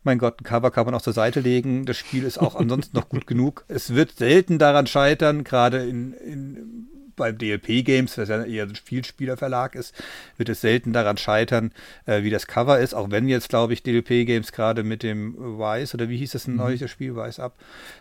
mein 0.03 0.17
Gott, 0.17 0.39
ein 0.39 0.45
Cover 0.45 0.71
kann 0.71 0.85
man 0.85 0.95
auch 0.95 1.01
zur 1.01 1.13
Seite 1.13 1.41
legen. 1.41 1.85
Das 1.85 1.97
Spiel 1.97 2.23
ist 2.23 2.37
auch 2.37 2.55
ansonsten 2.59 2.95
noch 2.95 3.09
gut 3.09 3.27
genug. 3.27 3.65
Es 3.67 3.93
wird 3.95 4.17
selten 4.17 4.57
daran 4.57 4.87
scheitern, 4.87 5.43
gerade 5.43 5.79
in, 5.79 6.13
in 6.13 6.87
beim 7.19 7.37
DLP 7.37 7.85
Games, 7.85 8.15
das 8.15 8.29
ja 8.29 8.43
eher 8.43 8.63
ein 8.63 8.75
Vielspielerverlag 8.75 9.75
ist, 9.75 9.93
wird 10.37 10.49
es 10.49 10.61
selten 10.61 10.93
daran 10.93 11.17
scheitern, 11.17 11.71
äh, 12.07 12.23
wie 12.23 12.31
das 12.31 12.47
Cover 12.47 12.79
ist. 12.79 12.95
Auch 12.95 13.11
wenn 13.11 13.27
jetzt, 13.27 13.49
glaube 13.49 13.73
ich, 13.73 13.83
DLP 13.83 14.25
Games 14.25 14.51
gerade 14.51 14.83
mit 14.83 15.03
dem 15.03 15.35
Weiß 15.37 15.93
oder 15.93 16.09
wie 16.09 16.17
hieß 16.17 16.33
es 16.33 16.47
ein 16.47 16.53
mhm. 16.53 16.57
neues 16.57 16.89
Spiel, 16.89 17.15
Weiß 17.15 17.39
ab, 17.39 17.53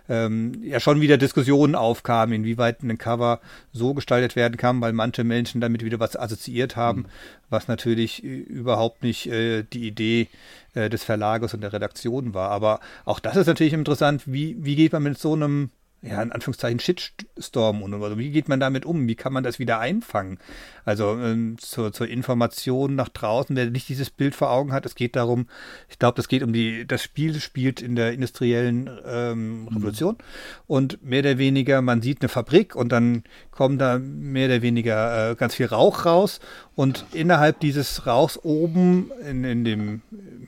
ähm, 0.08 0.62
ja 0.62 0.80
schon 0.80 1.00
wieder 1.00 1.18
Diskussionen 1.18 1.74
aufkamen, 1.74 2.34
inwieweit 2.34 2.82
ein 2.82 2.96
Cover 2.96 3.40
so 3.72 3.92
gestaltet 3.92 4.36
werden 4.36 4.56
kann, 4.56 4.80
weil 4.80 4.92
manche 4.92 5.24
Menschen 5.24 5.60
damit 5.60 5.84
wieder 5.84 6.00
was 6.00 6.16
assoziiert 6.16 6.76
haben, 6.76 7.00
mhm. 7.00 7.06
was 7.50 7.68
natürlich 7.68 8.22
überhaupt 8.22 9.02
nicht 9.02 9.26
äh, 9.26 9.64
die 9.64 9.86
Idee 9.86 10.28
äh, 10.74 10.88
des 10.88 11.04
Verlages 11.04 11.54
und 11.54 11.60
der 11.60 11.72
Redaktion 11.72 12.34
war. 12.34 12.50
Aber 12.50 12.80
auch 13.04 13.20
das 13.20 13.36
ist 13.36 13.46
natürlich 13.46 13.72
interessant, 13.72 14.22
wie, 14.26 14.56
wie 14.60 14.76
geht 14.76 14.92
man 14.92 15.02
mit 15.02 15.18
so 15.18 15.34
einem 15.34 15.70
ja, 16.00 16.22
in 16.22 16.30
Anführungszeichen 16.30 16.78
Shitstorm 16.78 17.82
und 17.82 17.92
also 17.94 18.18
wie 18.18 18.30
geht 18.30 18.48
man 18.48 18.60
damit 18.60 18.86
um? 18.86 19.08
Wie 19.08 19.16
kann 19.16 19.32
man 19.32 19.42
das 19.42 19.58
wieder 19.58 19.80
einfangen? 19.80 20.38
Also 20.84 21.18
ähm, 21.18 21.56
zur, 21.58 21.92
zur 21.92 22.06
Information 22.06 22.94
nach 22.94 23.08
draußen, 23.08 23.56
wer 23.56 23.68
nicht 23.70 23.88
dieses 23.88 24.10
Bild 24.10 24.36
vor 24.36 24.50
Augen 24.50 24.72
hat, 24.72 24.86
es 24.86 24.94
geht 24.94 25.16
darum, 25.16 25.48
ich 25.88 25.98
glaube, 25.98 26.14
das 26.14 26.28
geht 26.28 26.44
um 26.44 26.52
die, 26.52 26.86
das 26.86 27.02
Spiel 27.02 27.40
spielt 27.40 27.82
in 27.82 27.96
der 27.96 28.12
industriellen 28.12 28.88
ähm, 29.04 29.62
mhm. 29.62 29.68
Revolution 29.68 30.14
mhm. 30.14 30.24
und 30.68 31.02
mehr 31.02 31.20
oder 31.20 31.38
weniger, 31.38 31.82
man 31.82 32.00
sieht 32.00 32.22
eine 32.22 32.28
Fabrik 32.28 32.76
und 32.76 32.90
dann 32.90 33.24
kommt 33.50 33.80
da 33.80 33.98
mehr 33.98 34.46
oder 34.46 34.62
weniger 34.62 35.32
äh, 35.32 35.34
ganz 35.34 35.56
viel 35.56 35.66
Rauch 35.66 36.06
raus 36.06 36.38
und 36.78 37.06
innerhalb 37.12 37.58
dieses 37.58 38.06
Rauchs 38.06 38.38
oben 38.44 39.10
in, 39.28 39.42
in 39.42 39.64
dem, 39.64 40.02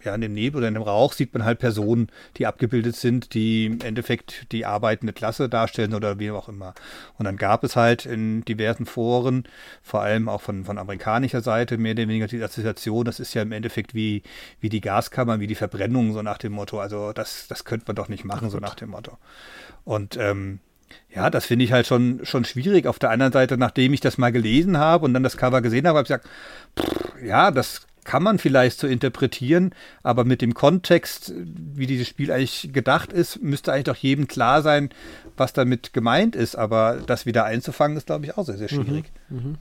ja, 0.04 0.14
in 0.14 0.20
dem 0.20 0.32
Nebel 0.32 0.58
oder 0.58 0.68
in 0.68 0.74
dem 0.74 0.84
Rauch 0.84 1.12
sieht 1.12 1.34
man 1.34 1.44
halt 1.44 1.58
Personen, 1.58 2.06
die 2.36 2.46
abgebildet 2.46 2.94
sind, 2.94 3.34
die 3.34 3.66
im 3.66 3.80
Endeffekt 3.80 4.46
die 4.52 4.64
arbeitende 4.64 5.12
Klasse 5.12 5.48
darstellen 5.48 5.92
oder 5.92 6.20
wie 6.20 6.30
auch 6.30 6.48
immer. 6.48 6.74
Und 7.18 7.24
dann 7.24 7.36
gab 7.36 7.64
es 7.64 7.74
halt 7.74 8.06
in 8.06 8.44
diversen 8.44 8.86
Foren, 8.86 9.42
vor 9.82 10.02
allem 10.02 10.28
auch 10.28 10.40
von, 10.40 10.64
von 10.64 10.78
amerikanischer 10.78 11.40
Seite, 11.40 11.78
mehr 11.78 11.94
oder 11.94 12.02
weniger 12.02 12.28
die 12.28 12.40
Assoziation, 12.40 13.04
das 13.04 13.18
ist 13.18 13.34
ja 13.34 13.42
im 13.42 13.50
Endeffekt 13.50 13.96
wie, 13.96 14.22
wie 14.60 14.68
die 14.68 14.80
Gaskammern, 14.80 15.40
wie 15.40 15.48
die 15.48 15.56
Verbrennung, 15.56 16.12
so 16.12 16.22
nach 16.22 16.38
dem 16.38 16.52
Motto. 16.52 16.78
Also 16.78 17.12
das, 17.12 17.48
das 17.48 17.64
könnte 17.64 17.86
man 17.88 17.96
doch 17.96 18.08
nicht 18.08 18.24
machen, 18.24 18.50
so 18.50 18.58
nach 18.58 18.76
dem 18.76 18.90
Motto. 18.90 19.18
Und 19.82 20.16
ähm, 20.16 20.60
ja, 21.14 21.30
das 21.30 21.46
finde 21.46 21.64
ich 21.64 21.72
halt 21.72 21.86
schon, 21.86 22.20
schon 22.24 22.44
schwierig. 22.44 22.86
Auf 22.86 22.98
der 22.98 23.10
anderen 23.10 23.32
Seite, 23.32 23.56
nachdem 23.56 23.92
ich 23.92 24.00
das 24.00 24.18
mal 24.18 24.30
gelesen 24.30 24.78
habe 24.78 25.04
und 25.04 25.14
dann 25.14 25.22
das 25.22 25.36
Cover 25.36 25.60
gesehen 25.60 25.86
habe, 25.86 25.98
habe 25.98 26.04
ich 26.04 26.08
gesagt, 26.08 26.28
pff, 26.78 27.22
ja, 27.24 27.50
das 27.50 27.86
kann 28.04 28.22
man 28.22 28.38
vielleicht 28.38 28.78
so 28.78 28.86
interpretieren, 28.86 29.74
aber 30.02 30.24
mit 30.24 30.42
dem 30.42 30.54
Kontext, 30.54 31.32
wie 31.36 31.86
dieses 31.86 32.08
Spiel 32.08 32.32
eigentlich 32.32 32.70
gedacht 32.72 33.12
ist, 33.12 33.42
müsste 33.42 33.72
eigentlich 33.72 33.84
doch 33.84 33.96
jedem 33.96 34.26
klar 34.26 34.62
sein, 34.62 34.90
was 35.36 35.52
damit 35.52 35.92
gemeint 35.92 36.34
ist. 36.34 36.56
Aber 36.56 36.98
das 37.06 37.26
wieder 37.26 37.44
einzufangen, 37.44 37.96
ist, 37.96 38.06
glaube 38.06 38.24
ich, 38.24 38.36
auch 38.36 38.44
sehr, 38.44 38.58
sehr 38.58 38.68
schwierig. 38.68 39.04
Mhm, 39.28 39.36
mh. 39.36 39.58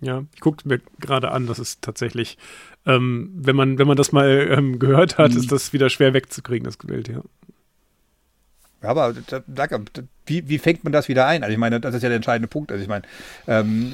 Ja, 0.00 0.24
ich 0.34 0.40
gucke 0.40 0.68
mir 0.68 0.80
gerade 1.00 1.30
an, 1.30 1.46
das 1.46 1.58
ist 1.58 1.80
tatsächlich, 1.80 2.36
ähm, 2.84 3.30
wenn 3.34 3.56
man, 3.56 3.78
wenn 3.78 3.86
man 3.86 3.96
das 3.96 4.12
mal 4.12 4.48
ähm, 4.50 4.78
gehört 4.78 5.16
hat, 5.16 5.32
mhm. 5.32 5.38
ist 5.38 5.50
das 5.50 5.72
wieder 5.72 5.88
schwer 5.88 6.12
wegzukriegen, 6.12 6.64
das 6.64 6.76
Bild, 6.76 7.08
ja. 7.08 7.22
Aber 8.82 9.14
wie, 10.26 10.48
wie 10.48 10.58
fängt 10.58 10.84
man 10.84 10.92
das 10.92 11.08
wieder 11.08 11.26
ein? 11.26 11.42
Also 11.42 11.52
ich 11.52 11.58
meine, 11.58 11.80
das 11.80 11.94
ist 11.94 12.02
ja 12.02 12.08
der 12.08 12.16
entscheidende 12.16 12.48
Punkt. 12.48 12.70
Also 12.72 12.82
ich 12.82 12.88
meine, 12.88 13.02
ähm, 13.46 13.92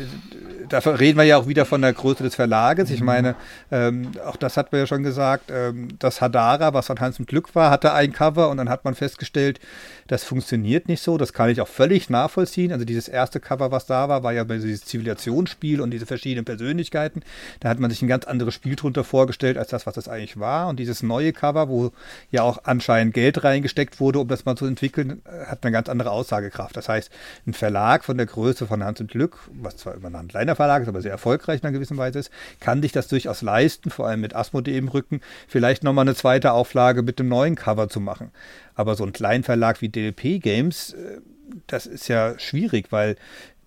da 0.68 0.78
reden 0.78 1.18
wir 1.18 1.24
ja 1.24 1.37
auch 1.37 1.47
wieder 1.47 1.64
von 1.64 1.83
der 1.83 1.93
Größe 1.93 2.22
des 2.22 2.35
Verlages. 2.35 2.91
Ich 2.91 3.03
meine, 3.03 3.35
ähm, 3.70 4.12
auch 4.26 4.37
das 4.37 4.57
hat 4.57 4.72
man 4.72 4.80
ja 4.80 4.87
schon 4.87 5.03
gesagt, 5.03 5.51
ähm, 5.51 5.89
das 5.99 6.20
Hadara, 6.20 6.74
was 6.74 6.87
von 6.87 7.01
Hans 7.01 7.18
im 7.18 7.26
Glück 7.26 7.55
war, 7.55 7.70
hatte 7.70 7.93
ein 7.93 8.12
Cover 8.12 8.49
und 8.49 8.57
dann 8.57 8.68
hat 8.68 8.85
man 8.85 8.95
festgestellt, 8.95 9.61
das 10.09 10.24
funktioniert 10.24 10.89
nicht 10.89 11.03
so. 11.03 11.18
Das 11.18 11.33
kann 11.33 11.51
ich 11.51 11.61
auch 11.61 11.68
völlig 11.68 12.11
nachvollziehen. 12.11 12.72
Also 12.72 12.85
dieses 12.85 13.09
erste 13.09 13.41
Cover, 13.41 13.70
was 13.70 13.87
da 13.87 14.09
war, 14.09 14.22
war 14.22 14.33
ja 14.33 14.45
dieses 14.45 14.85
Zivilisationsspiel 14.85 15.80
und 15.80 15.91
diese 15.91 16.07
verschiedenen 16.07 16.45
Persönlichkeiten. 16.45 17.22
Da 17.61 17.68
hat 17.68 17.78
man 17.78 17.91
sich 17.91 18.03
ein 18.03 18.09
ganz 18.09 18.24
anderes 18.24 18.55
Spiel 18.55 18.76
drunter 18.76 19.05
vorgestellt, 19.05 19.59
als 19.59 19.68
das, 19.68 19.87
was 19.87 19.97
es 19.97 20.09
eigentlich 20.09 20.39
war. 20.39 20.68
Und 20.68 20.78
dieses 20.78 21.03
neue 21.03 21.33
Cover, 21.33 21.68
wo 21.68 21.93
ja 22.30 22.43
auch 22.43 22.59
anscheinend 22.64 23.14
Geld 23.14 23.45
reingesteckt 23.45 24.01
wurde, 24.01 24.18
um 24.18 24.28
das 24.28 24.45
mal 24.45 24.57
zu 24.57 24.66
entwickeln, 24.66 25.22
hat 25.47 25.61
eine 25.62 25.72
ganz 25.72 25.89
andere 25.89 26.11
Aussagekraft. 26.22 26.76
Das 26.76 26.88
heißt, 26.88 27.10
ein 27.46 27.52
Verlag 27.52 28.04
von 28.04 28.16
der 28.16 28.26
Größe 28.26 28.66
von 28.66 28.82
Hans 28.84 29.00
und 29.00 29.10
Glück, 29.10 29.38
was 29.52 29.76
zwar 29.76 29.94
immer 29.94 30.08
noch 30.08 30.20
ein 30.20 30.28
kleiner 30.28 30.56
Verlag 30.56 30.82
ist, 30.82 30.88
aber 30.88 31.02
sehr 31.02 31.10
erfolgreich 31.10 31.60
in 31.60 31.66
einer 31.66 31.72
gewissen 31.72 31.96
Weise 31.96 32.20
ist, 32.20 32.30
kann 32.60 32.80
sich 32.80 32.92
das 32.92 33.08
durchaus 33.08 33.42
leisten, 33.42 33.90
vor 33.90 34.06
allem 34.06 34.20
mit 34.20 34.34
Asmodee 34.34 34.78
im 34.78 34.88
Rücken, 34.88 35.20
vielleicht 35.48 35.84
nochmal 35.84 36.04
eine 36.04 36.14
zweite 36.14 36.52
Auflage 36.52 37.02
mit 37.02 37.18
dem 37.18 37.28
neuen 37.28 37.56
Cover 37.56 37.88
zu 37.88 38.00
machen. 38.00 38.30
Aber 38.74 38.94
so 38.94 39.04
ein 39.04 39.12
Kleinverlag 39.12 39.82
wie 39.82 39.88
DLP 39.88 40.40
Games, 40.40 40.92
äh, 40.92 41.20
das 41.66 41.86
ist 41.86 42.08
ja 42.08 42.38
schwierig, 42.38 42.92
weil 42.92 43.16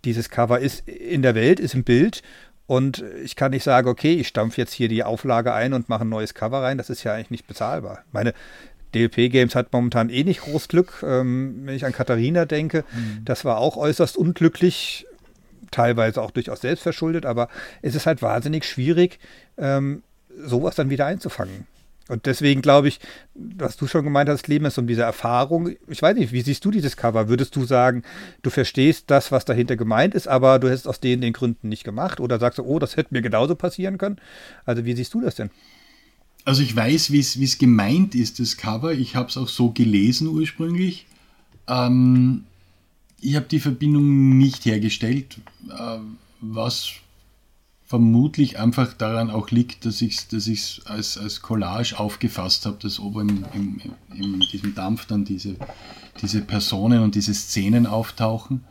dieses 0.06 0.30
Cover 0.30 0.60
ist 0.60 0.88
in 0.88 1.22
der 1.22 1.36
Welt, 1.36 1.60
ist 1.60 1.76
im 1.76 1.84
Bild 1.84 2.24
und 2.68 3.04
ich 3.24 3.36
kann 3.36 3.52
nicht 3.52 3.64
sagen, 3.64 3.88
okay, 3.88 4.14
ich 4.14 4.28
stampfe 4.28 4.60
jetzt 4.60 4.74
hier 4.74 4.88
die 4.88 5.04
Auflage 5.04 5.54
ein 5.54 5.74
und 5.74 5.88
mache 5.88 6.04
ein 6.04 6.10
neues 6.10 6.34
Cover 6.34 6.64
rein. 6.64 6.80
Das 6.80 6.90
ist 6.90 7.04
ja 7.04 7.14
eigentlich 7.14 7.30
nicht 7.30 7.48
bezahlbar. 7.48 8.04
Meine 8.12 8.34
DLP 8.96 9.32
Games 9.32 9.56
hat 9.56 9.74
momentan 9.74 10.10
eh 10.10 10.24
nicht 10.24 10.42
groß 10.42 10.68
Glück. 10.68 11.04
Ähm, 11.06 11.62
wenn 11.66 11.76
ich 11.76 11.86
an 11.86 11.92
Katharina 11.92 12.46
denke, 12.46 12.84
mhm. 12.94 13.26
das 13.26 13.46
war 13.46 13.58
auch 13.58 13.78
äußerst 13.78 14.18
unglücklich, 14.18 15.06
teilweise 15.72 16.22
auch 16.22 16.32
durchaus 16.32 16.62
selbstverschuldet, 16.62 17.26
aber 17.26 17.50
es 17.82 17.96
ist 17.96 18.06
halt 18.06 18.22
wahnsinnig 18.22 18.66
schwierig, 18.66 19.20
ähm, 19.58 20.04
sowas 20.38 20.76
dann 20.76 20.90
wieder 20.90 21.06
einzufangen. 21.06 21.68
Und 22.08 22.28
deswegen 22.28 22.62
glaube 22.62 22.88
ich, 22.88 23.00
was 23.34 23.78
du 23.78 23.88
schon 23.88 24.04
gemeint 24.04 24.30
hast, 24.30 24.48
Leben 24.48 24.66
ist 24.66 24.78
um 24.78 24.86
diese 24.86 25.02
Erfahrung. 25.02 25.72
Ich 25.88 26.02
weiß 26.04 26.16
nicht, 26.16 26.32
wie 26.32 26.42
siehst 26.42 26.64
du 26.64 26.70
dieses 26.70 26.98
Cover? 26.98 27.30
Würdest 27.30 27.56
du 27.56 27.66
sagen, 27.66 28.04
du 28.44 28.52
verstehst 28.52 29.06
das, 29.08 29.32
was 29.32 29.44
dahinter 29.44 29.76
gemeint 29.76 30.14
ist, 30.14 30.28
aber 30.28 30.60
du 30.60 30.68
hättest 30.68 30.88
aus 30.88 31.00
den, 31.00 31.22
den 31.22 31.34
Gründen 31.34 31.68
nicht 31.68 31.84
gemacht? 31.84 32.20
Oder 32.20 32.38
sagst 32.38 32.60
du, 32.60 32.64
oh, 32.64 32.78
das 32.78 32.96
hätte 32.96 33.14
mir 33.14 33.24
genauso 33.24 33.56
passieren 33.56 33.98
können? 33.98 34.18
Also 34.66 34.86
wie 34.86 34.96
siehst 34.96 35.16
du 35.16 35.22
das 35.22 35.34
denn? 35.34 35.50
Also 36.46 36.62
ich 36.62 36.76
weiß, 36.76 37.12
wie 37.12 37.20
es 37.20 37.58
gemeint 37.58 38.16
ist, 38.16 38.40
das 38.40 38.56
Cover. 38.56 38.94
Ich 38.94 39.16
habe 39.16 39.30
es 39.30 39.38
auch 39.38 39.50
so 39.50 39.72
gelesen 39.72 40.28
ursprünglich. 40.28 41.08
Ähm, 41.68 42.46
ich 43.20 43.36
habe 43.36 43.48
die 43.48 43.60
Verbindung 43.60 44.38
nicht 44.38 44.66
hergestellt, 44.66 45.38
äh, 45.70 45.98
was 46.42 46.92
vermutlich 47.88 48.60
einfach 48.60 48.94
daran 48.94 49.30
auch 49.30 49.52
liegt, 49.52 49.86
dass 49.86 50.02
ich 50.02 50.18
es 50.18 50.28
dass 50.28 50.86
als, 50.86 51.18
als 51.18 51.42
Collage 51.42 51.98
aufgefasst 51.98 52.66
habe, 52.66 52.78
dass 52.80 53.00
oben 53.00 53.46
im, 53.54 53.82
im, 54.12 54.34
in 54.34 54.40
diesem 54.52 54.76
Dampf 54.76 55.06
dann 55.08 55.26
diese, 55.26 55.56
diese 56.22 56.42
Personen 56.42 57.02
und 57.02 57.16
diese 57.16 57.34
Szenen 57.34 57.86
auftauchen. 57.86 58.64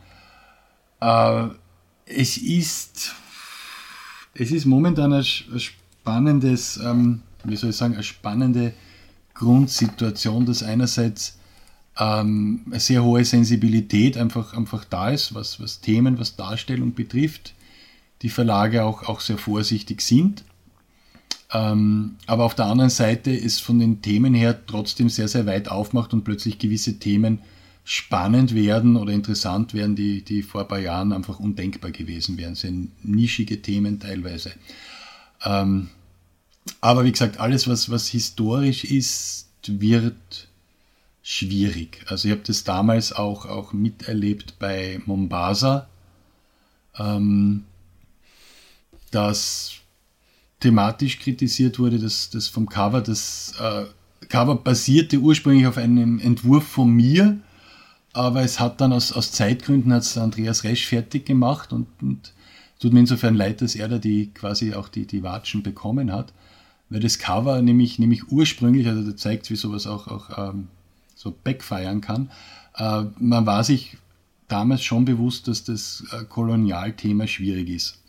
Äh, 1.01 1.47
es 2.05 2.37
ist 2.37 3.15
es 4.35 4.51
ist 4.51 4.65
momentan 4.65 5.13
ein, 5.13 5.25
ein 5.51 5.59
spannendes, 5.59 6.77
ähm, 6.77 7.21
wie 7.47 7.55
soll 7.55 7.71
ich 7.71 7.75
sagen, 7.75 7.93
eine 7.93 8.03
spannende 8.03 8.73
Grundsituation, 9.33 10.45
dass 10.45 10.63
einerseits 10.63 11.37
ähm, 11.97 12.61
eine 12.67 12.79
sehr 12.79 13.03
hohe 13.03 13.25
Sensibilität 13.25 14.17
einfach, 14.17 14.53
einfach 14.53 14.85
da 14.85 15.09
ist, 15.09 15.33
was, 15.33 15.59
was 15.59 15.81
Themen, 15.81 16.19
was 16.19 16.35
Darstellung 16.35 16.93
betrifft 16.93 17.55
die 18.21 18.29
Verlage 18.29 18.83
auch, 18.83 19.03
auch 19.03 19.19
sehr 19.19 19.37
vorsichtig 19.37 20.01
sind. 20.01 20.43
Ähm, 21.53 22.15
aber 22.25 22.45
auf 22.45 22.55
der 22.55 22.65
anderen 22.65 22.89
Seite 22.89 23.31
ist 23.31 23.61
von 23.61 23.79
den 23.79 24.01
Themen 24.01 24.33
her 24.33 24.65
trotzdem 24.65 25.09
sehr, 25.09 25.27
sehr 25.27 25.45
weit 25.45 25.69
aufmacht 25.69 26.13
und 26.13 26.23
plötzlich 26.23 26.57
gewisse 26.57 26.97
Themen 26.97 27.39
spannend 27.83 28.55
werden 28.55 28.95
oder 28.95 29.13
interessant 29.13 29.75
werden, 29.75 29.95
die, 29.95 30.23
die 30.23 30.41
vor 30.41 30.61
ein 30.61 30.67
paar 30.67 30.79
Jahren 30.79 31.13
einfach 31.13 31.39
undenkbar 31.39 31.91
gewesen 31.91 32.39
wären. 32.39 32.55
Sehr 32.55 32.73
nischige 33.03 33.61
Themen 33.61 33.99
teilweise. 33.99 34.53
Ähm, 35.43 35.89
aber 36.81 37.03
wie 37.03 37.11
gesagt, 37.11 37.39
alles, 37.39 37.67
was, 37.67 37.89
was 37.89 38.07
historisch 38.07 38.83
ist, 38.85 39.47
wird 39.67 40.47
schwierig. 41.23 42.05
Also 42.07 42.27
ich 42.27 42.31
habe 42.31 42.43
das 42.45 42.63
damals 42.63 43.11
auch, 43.11 43.45
auch 43.45 43.73
miterlebt 43.73 44.59
bei 44.59 45.01
Mombasa. 45.05 45.87
Ähm, 46.97 47.65
dass 49.15 49.71
thematisch 50.59 51.19
kritisiert 51.19 51.79
wurde, 51.79 51.99
dass 51.99 52.29
das 52.29 52.47
vom 52.47 52.67
Cover, 52.67 53.01
das 53.01 53.53
äh, 53.59 53.85
Cover 54.27 54.55
basierte 54.55 55.19
ursprünglich 55.19 55.67
auf 55.67 55.77
einem 55.77 56.19
Entwurf 56.19 56.67
von 56.67 56.89
mir, 56.91 57.39
aber 58.13 58.41
es 58.41 58.59
hat 58.59 58.81
dann 58.81 58.91
aus, 58.93 59.11
aus 59.11 59.31
Zeitgründen 59.31 59.93
hat's 59.93 60.17
Andreas 60.17 60.63
Resch 60.63 60.85
fertig 60.85 61.25
gemacht 61.25 61.71
und, 61.71 61.87
und 62.01 62.33
tut 62.79 62.93
mir 62.93 63.01
insofern 63.01 63.35
leid, 63.35 63.61
dass 63.61 63.75
er 63.75 63.87
da 63.87 63.99
die 63.99 64.31
quasi 64.33 64.73
auch 64.73 64.89
die, 64.89 65.05
die 65.05 65.23
Watschen 65.23 65.63
bekommen 65.63 66.11
hat, 66.11 66.33
weil 66.89 66.99
das 66.99 67.19
Cover 67.19 67.61
nämlich, 67.61 67.99
nämlich 67.99 68.31
ursprünglich, 68.31 68.87
also 68.87 69.09
da 69.09 69.17
zeigt, 69.17 69.49
wie 69.49 69.55
sowas 69.55 69.87
auch, 69.87 70.07
auch 70.07 70.49
ähm, 70.53 70.67
so 71.15 71.33
backfeiern 71.43 72.01
kann. 72.01 72.29
Äh, 72.75 73.05
man 73.17 73.45
war 73.45 73.63
sich 73.63 73.97
damals 74.47 74.83
schon 74.83 75.05
bewusst, 75.05 75.47
dass 75.47 75.63
das 75.63 76.03
äh, 76.11 76.23
Kolonialthema 76.25 77.27
schwierig 77.27 77.69
ist. 77.69 78.01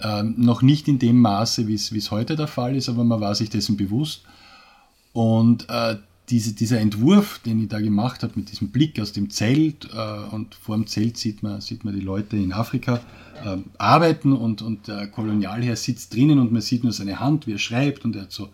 Ähm, 0.00 0.34
noch 0.36 0.62
nicht 0.62 0.88
in 0.88 0.98
dem 0.98 1.20
Maße, 1.20 1.66
wie 1.66 1.74
es 1.74 2.10
heute 2.10 2.36
der 2.36 2.46
Fall 2.46 2.76
ist, 2.76 2.88
aber 2.88 3.02
man 3.04 3.20
war 3.20 3.34
sich 3.34 3.50
dessen 3.50 3.76
bewusst. 3.76 4.22
Und 5.12 5.68
äh, 5.70 5.96
diese, 6.28 6.54
dieser 6.54 6.80
Entwurf, 6.80 7.40
den 7.44 7.62
ich 7.62 7.68
da 7.68 7.80
gemacht 7.80 8.22
habe, 8.22 8.32
mit 8.36 8.50
diesem 8.50 8.68
Blick 8.68 9.00
aus 9.00 9.12
dem 9.12 9.30
Zelt, 9.30 9.88
äh, 9.94 10.34
und 10.34 10.54
vor 10.54 10.76
dem 10.76 10.86
Zelt 10.86 11.16
sieht 11.16 11.42
man, 11.42 11.60
sieht 11.60 11.84
man 11.84 11.94
die 11.94 12.00
Leute 12.00 12.36
in 12.36 12.52
Afrika 12.52 13.00
äh, 13.44 13.58
arbeiten 13.78 14.32
und, 14.32 14.62
und 14.62 14.88
der 14.88 15.06
Kolonialherr 15.06 15.76
sitzt 15.76 16.14
drinnen 16.14 16.38
und 16.38 16.52
man 16.52 16.62
sieht 16.62 16.82
nur 16.82 16.92
seine 16.92 17.20
Hand, 17.20 17.46
wie 17.46 17.52
er 17.52 17.58
schreibt 17.58 18.04
und 18.04 18.16
er 18.16 18.22
hat 18.22 18.32
so, 18.32 18.48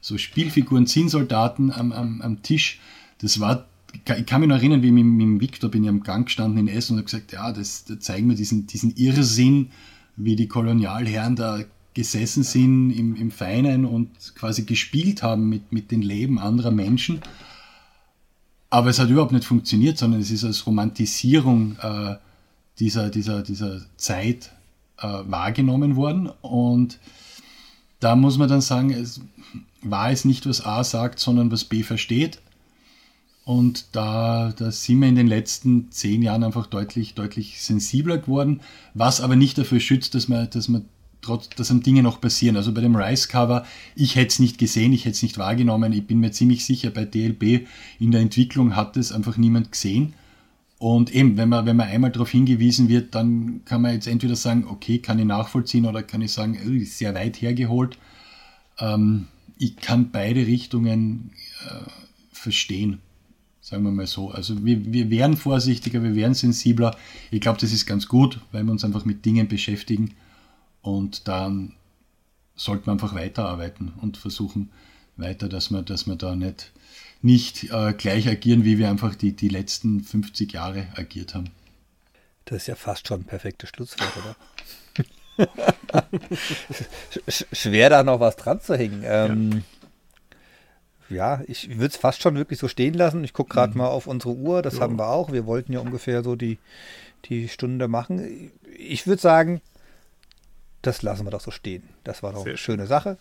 so 0.00 0.16
Spielfiguren, 0.16 0.86
Zinnsoldaten 0.86 1.70
am, 1.70 1.92
am, 1.92 2.22
am 2.22 2.42
Tisch. 2.42 2.80
Das 3.18 3.40
war 3.40 3.66
ich 3.94 4.26
kann 4.26 4.40
mich 4.40 4.48
noch 4.50 4.56
erinnern, 4.56 4.82
wie 4.82 4.88
ich 4.88 4.92
mit, 4.92 5.04
mit 5.04 5.40
Victor 5.40 5.70
bin 5.70 5.82
ich 5.82 5.88
am 5.88 6.02
Gang 6.02 6.26
gestanden 6.26 6.58
in 6.58 6.68
Essen 6.68 6.92
und 6.92 6.98
habe 6.98 7.06
gesagt, 7.06 7.32
ja, 7.32 7.52
das, 7.52 7.84
das 7.84 8.00
zeigen 8.00 8.28
wir 8.28 8.36
diesen, 8.36 8.66
diesen 8.66 8.94
Irrsinn 8.96 9.70
wie 10.16 10.36
die 10.36 10.46
Kolonialherren 10.46 11.36
da 11.36 11.60
gesessen 11.98 12.44
sind 12.44 12.92
im, 12.92 13.16
im 13.16 13.32
Feinen 13.32 13.84
und 13.84 14.08
quasi 14.36 14.62
gespielt 14.62 15.24
haben 15.24 15.48
mit, 15.48 15.72
mit 15.72 15.90
den 15.90 16.00
Leben 16.00 16.38
anderer 16.38 16.70
Menschen. 16.70 17.22
Aber 18.70 18.88
es 18.88 19.00
hat 19.00 19.10
überhaupt 19.10 19.32
nicht 19.32 19.44
funktioniert, 19.44 19.98
sondern 19.98 20.20
es 20.20 20.30
ist 20.30 20.44
als 20.44 20.64
Romantisierung 20.64 21.76
äh, 21.82 22.14
dieser, 22.78 23.10
dieser, 23.10 23.42
dieser 23.42 23.80
Zeit 23.96 24.52
äh, 24.98 25.08
wahrgenommen 25.08 25.96
worden. 25.96 26.30
Und 26.40 27.00
da 27.98 28.14
muss 28.14 28.38
man 28.38 28.48
dann 28.48 28.60
sagen, 28.60 28.90
es 28.90 29.20
war 29.82 30.12
es 30.12 30.24
nicht, 30.24 30.46
was 30.46 30.64
A 30.64 30.84
sagt, 30.84 31.18
sondern 31.18 31.50
was 31.50 31.64
B 31.64 31.82
versteht. 31.82 32.40
Und 33.44 33.86
da, 33.90 34.52
da 34.56 34.70
sind 34.70 35.00
wir 35.00 35.08
in 35.08 35.16
den 35.16 35.26
letzten 35.26 35.90
zehn 35.90 36.22
Jahren 36.22 36.44
einfach 36.44 36.66
deutlich, 36.66 37.14
deutlich 37.14 37.60
sensibler 37.60 38.18
geworden, 38.18 38.60
was 38.94 39.20
aber 39.20 39.34
nicht 39.34 39.58
dafür 39.58 39.80
schützt, 39.80 40.14
dass 40.14 40.28
man, 40.28 40.48
dass 40.50 40.68
man 40.68 40.84
trotz, 41.22 41.48
dass 41.50 41.70
am 41.70 41.82
Dinge 41.82 42.02
noch 42.02 42.20
passieren. 42.20 42.56
Also 42.56 42.72
bei 42.72 42.80
dem 42.80 42.96
Rice-Cover, 42.96 43.66
ich 43.94 44.16
hätte 44.16 44.28
es 44.28 44.38
nicht 44.38 44.58
gesehen, 44.58 44.92
ich 44.92 45.04
hätte 45.04 45.14
es 45.14 45.22
nicht 45.22 45.38
wahrgenommen. 45.38 45.92
Ich 45.92 46.06
bin 46.06 46.20
mir 46.20 46.30
ziemlich 46.32 46.64
sicher, 46.64 46.90
bei 46.90 47.04
DLB 47.04 47.66
in 47.98 48.10
der 48.10 48.20
Entwicklung 48.20 48.76
hat 48.76 48.96
es 48.96 49.12
einfach 49.12 49.36
niemand 49.36 49.72
gesehen. 49.72 50.14
Und 50.78 51.12
eben, 51.12 51.36
wenn 51.36 51.48
man, 51.48 51.66
wenn 51.66 51.76
man 51.76 51.88
einmal 51.88 52.12
darauf 52.12 52.30
hingewiesen 52.30 52.88
wird, 52.88 53.14
dann 53.14 53.62
kann 53.64 53.82
man 53.82 53.94
jetzt 53.94 54.06
entweder 54.06 54.36
sagen, 54.36 54.64
okay, 54.68 54.98
kann 54.98 55.18
ich 55.18 55.24
nachvollziehen 55.24 55.86
oder 55.86 56.04
kann 56.04 56.22
ich 56.22 56.32
sagen, 56.32 56.56
oh, 56.64 56.70
ist 56.70 56.98
sehr 56.98 57.14
weit 57.14 57.42
hergeholt. 57.42 57.98
Ähm, 58.78 59.26
ich 59.58 59.76
kann 59.76 60.12
beide 60.12 60.46
Richtungen 60.46 61.32
äh, 61.66 61.90
verstehen. 62.30 63.00
Sagen 63.60 63.82
wir 63.82 63.90
mal 63.90 64.06
so. 64.06 64.30
Also 64.30 64.64
wir, 64.64 64.92
wir 64.92 65.10
wären 65.10 65.36
vorsichtiger, 65.36 66.02
wir 66.02 66.14
wären 66.14 66.34
sensibler. 66.34 66.96
Ich 67.32 67.40
glaube, 67.40 67.58
das 67.60 67.72
ist 67.72 67.84
ganz 67.84 68.06
gut, 68.06 68.40
weil 68.52 68.62
wir 68.62 68.70
uns 68.70 68.84
einfach 68.84 69.04
mit 69.04 69.24
Dingen 69.24 69.48
beschäftigen 69.48 70.14
und 70.82 71.28
dann 71.28 71.74
sollte 72.54 72.86
man 72.86 72.94
einfach 72.94 73.14
weiterarbeiten 73.14 73.92
und 74.00 74.16
versuchen 74.16 74.70
weiter, 75.16 75.48
dass 75.48 75.70
wir, 75.70 75.82
dass 75.82 76.06
wir 76.06 76.16
da 76.16 76.34
nicht, 76.34 76.72
nicht 77.22 77.70
äh, 77.72 77.92
gleich 77.92 78.28
agieren, 78.28 78.64
wie 78.64 78.78
wir 78.78 78.88
einfach 78.88 79.14
die, 79.14 79.32
die 79.32 79.48
letzten 79.48 80.00
50 80.00 80.52
Jahre 80.52 80.88
agiert 80.96 81.34
haben. 81.34 81.50
Das 82.44 82.62
ist 82.62 82.66
ja 82.68 82.74
fast 82.74 83.06
schon 83.06 83.20
ein 83.20 83.24
perfektes 83.24 83.70
Schlusswort, 83.70 84.12
oder? 84.16 84.36
Schwer 87.52 87.90
da 87.90 88.02
noch 88.02 88.20
was 88.20 88.36
dran 88.36 88.60
zu 88.60 88.76
hängen. 88.76 89.02
Ähm, 89.04 89.52
ja 89.52 89.62
ja, 91.10 91.42
ich 91.46 91.68
würde 91.70 91.86
es 91.86 91.96
fast 91.96 92.22
schon 92.22 92.36
wirklich 92.36 92.58
so 92.58 92.68
stehen 92.68 92.94
lassen. 92.94 93.24
Ich 93.24 93.32
gucke 93.32 93.54
gerade 93.54 93.72
mhm. 93.72 93.78
mal 93.78 93.88
auf 93.88 94.06
unsere 94.06 94.34
Uhr, 94.34 94.62
das 94.62 94.76
ja. 94.76 94.80
haben 94.80 94.98
wir 94.98 95.08
auch. 95.08 95.32
Wir 95.32 95.46
wollten 95.46 95.72
ja 95.72 95.80
ungefähr 95.80 96.22
so 96.22 96.36
die, 96.36 96.58
die 97.26 97.48
Stunde 97.48 97.88
machen. 97.88 98.50
Ich 98.76 99.06
würde 99.06 99.20
sagen, 99.20 99.60
das 100.88 101.02
lassen 101.02 101.26
wir 101.26 101.30
doch 101.30 101.40
so 101.40 101.50
stehen. 101.50 101.82
Das 102.04 102.22
war 102.22 102.32
doch 102.32 102.42
Sehr 102.42 102.52
eine 102.52 102.58
schöne 102.58 102.86
Sache. 102.86 103.18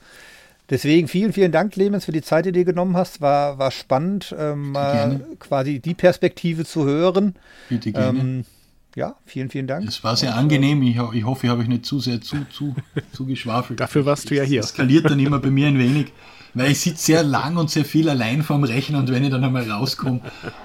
Deswegen 0.69 1.07
vielen, 1.07 1.33
vielen 1.33 1.51
Dank, 1.51 1.73
Clemens, 1.73 2.05
für 2.05 2.11
die 2.11 2.21
Zeit, 2.21 2.45
die 2.45 2.51
du 2.51 2.59
dir 2.59 2.65
genommen 2.65 2.97
hast. 2.97 3.21
War, 3.21 3.57
war 3.57 3.71
spannend, 3.71 4.35
ähm, 4.37 4.71
mal 4.71 5.25
quasi 5.39 5.79
die 5.79 5.93
Perspektive 5.93 6.65
zu 6.65 6.85
hören. 6.85 7.35
Bitte 7.69 7.91
gerne. 7.91 8.19
Ähm, 8.19 8.45
ja, 8.95 9.15
vielen, 9.25 9.49
vielen 9.49 9.67
Dank. 9.67 9.87
Es 9.87 10.03
war 10.03 10.15
sehr 10.15 10.31
Und, 10.31 10.37
angenehm. 10.37 10.81
Ich, 10.81 10.97
ich 11.13 11.23
hoffe, 11.25 11.45
ich 11.45 11.51
habe 11.51 11.61
euch 11.61 11.67
nicht 11.67 11.85
zu 11.85 11.99
sehr 11.99 12.19
zu, 12.19 12.45
zu, 12.49 12.75
zu 13.13 13.25
geschwafelt. 13.25 13.79
Dafür 13.79 14.05
warst 14.05 14.29
du 14.29 14.35
ja 14.35 14.43
hier. 14.43 14.61
Es 14.61 14.69
skaliert 14.69 15.09
dann 15.09 15.19
immer 15.19 15.39
bei 15.39 15.51
mir 15.51 15.67
ein 15.67 15.77
wenig, 15.77 16.07
weil 16.53 16.71
ich 16.71 16.79
sitze 16.79 17.03
sehr 17.03 17.23
lang 17.23 17.57
und 17.57 17.69
sehr 17.69 17.85
viel 17.85 18.09
allein 18.09 18.43
vorm 18.43 18.63
Rechner 18.63 18.99
und 18.99 19.11
wenn 19.11 19.23
ich 19.23 19.29
dann 19.29 19.43
einmal 19.43 19.69
rauskomme 19.69 20.21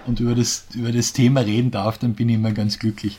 und 0.07 0.19
über 0.21 0.35
das, 0.35 0.67
über 0.75 0.93
das 0.93 1.13
Thema 1.13 1.41
reden 1.41 1.71
darf, 1.71 1.99
dann 1.99 2.15
bin 2.15 2.29
ich 2.29 2.37
immer 2.37 2.53
ganz 2.53 2.79
glücklich. 2.79 3.19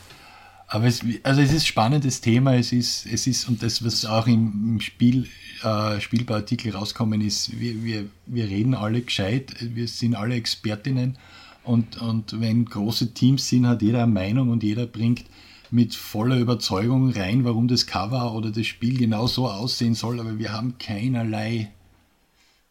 Aber 0.74 0.86
es, 0.86 1.02
also 1.22 1.40
es 1.40 1.52
ist 1.52 1.62
ein 1.62 1.66
spannendes 1.66 2.20
Thema, 2.20 2.56
es 2.56 2.72
ist, 2.72 3.06
es 3.06 3.28
ist, 3.28 3.48
und 3.48 3.62
das, 3.62 3.84
was 3.84 4.04
auch 4.04 4.26
im, 4.26 4.80
Spiel, 4.80 5.28
äh, 5.62 6.00
Spielbarartikel 6.00 6.74
rauskommen 6.74 7.20
ist, 7.20 7.60
wir, 7.60 7.84
wir, 7.84 8.06
wir 8.26 8.48
reden 8.48 8.74
alle 8.74 9.00
gescheit, 9.00 9.54
wir 9.60 9.86
sind 9.86 10.16
alle 10.16 10.34
Expertinnen 10.34 11.16
und, 11.62 12.02
und 12.02 12.40
wenn 12.40 12.64
große 12.64 13.14
Teams 13.14 13.48
sind, 13.48 13.68
hat 13.68 13.82
jeder 13.82 14.02
eine 14.02 14.12
Meinung 14.12 14.48
und 14.48 14.64
jeder 14.64 14.86
bringt 14.86 15.26
mit 15.70 15.94
voller 15.94 16.38
Überzeugung 16.38 17.12
rein, 17.12 17.44
warum 17.44 17.68
das 17.68 17.86
Cover 17.86 18.34
oder 18.34 18.50
das 18.50 18.66
Spiel 18.66 18.98
genau 18.98 19.28
so 19.28 19.48
aussehen 19.48 19.94
soll, 19.94 20.18
aber 20.18 20.40
wir 20.40 20.52
haben 20.52 20.76
keinerlei 20.78 21.70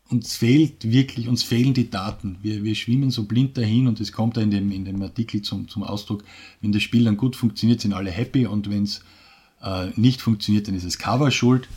uns 0.10 0.36
fehlt 0.36 0.92
wirklich, 0.92 1.28
uns 1.28 1.44
fehlen 1.44 1.74
die 1.74 1.90
Daten. 1.90 2.38
Wir, 2.42 2.64
wir 2.64 2.76
schwimmen 2.76 3.10
so 3.10 3.24
blind 3.24 3.58
dahin 3.58 3.88
und 3.88 4.00
es 4.00 4.12
kommt 4.12 4.38
da 4.38 4.42
in 4.42 4.52
dem, 4.52 4.72
in 4.72 4.86
dem 4.86 5.02
Artikel 5.02 5.42
zum, 5.42 5.68
zum 5.68 5.84
Ausdruck, 5.84 6.24
wenn 6.62 6.72
das 6.72 6.84
Spiel 6.84 7.06
dann 7.06 7.18
gut 7.18 7.36
funktioniert, 7.36 7.82
sind 7.82 7.94
alle 7.94 8.12
happy 8.12 8.46
und 8.46 8.70
wenn 8.70 8.84
es 8.84 9.02
äh, 9.64 9.88
nicht 9.96 10.22
funktioniert, 10.22 10.68
dann 10.68 10.76
ist 10.76 10.84
es 10.84 10.98
Cover 10.98 11.32
schuld. 11.32 11.68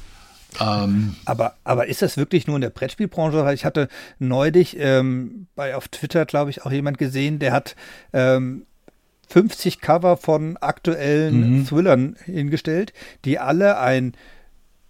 Ähm, 0.61 1.15
aber, 1.25 1.55
aber 1.65 1.87
ist 1.87 2.03
das 2.03 2.17
wirklich 2.17 2.47
nur 2.47 2.57
in 2.57 2.63
der 2.63 2.71
Brettspielbranche? 2.71 3.53
Ich 3.55 3.65
hatte 3.65 3.89
neulich 4.19 4.77
ähm, 4.79 5.47
bei 5.55 5.77
auf 5.77 5.89
Twitter, 5.89 6.25
glaube 6.27 6.51
ich, 6.51 6.65
auch 6.65 6.73
jemand 6.73 6.99
gesehen, 6.99 7.39
der 7.39 7.53
hat 7.53 7.77
ähm, 8.13 8.67
50 9.29 9.81
Cover 9.81 10.17
von 10.17 10.57
aktuellen 10.57 11.59
mhm. 11.59 11.67
Thrillern 11.67 12.17
hingestellt, 12.25 12.93
die 13.25 13.39
alle 13.39 13.79
ein 13.79 14.15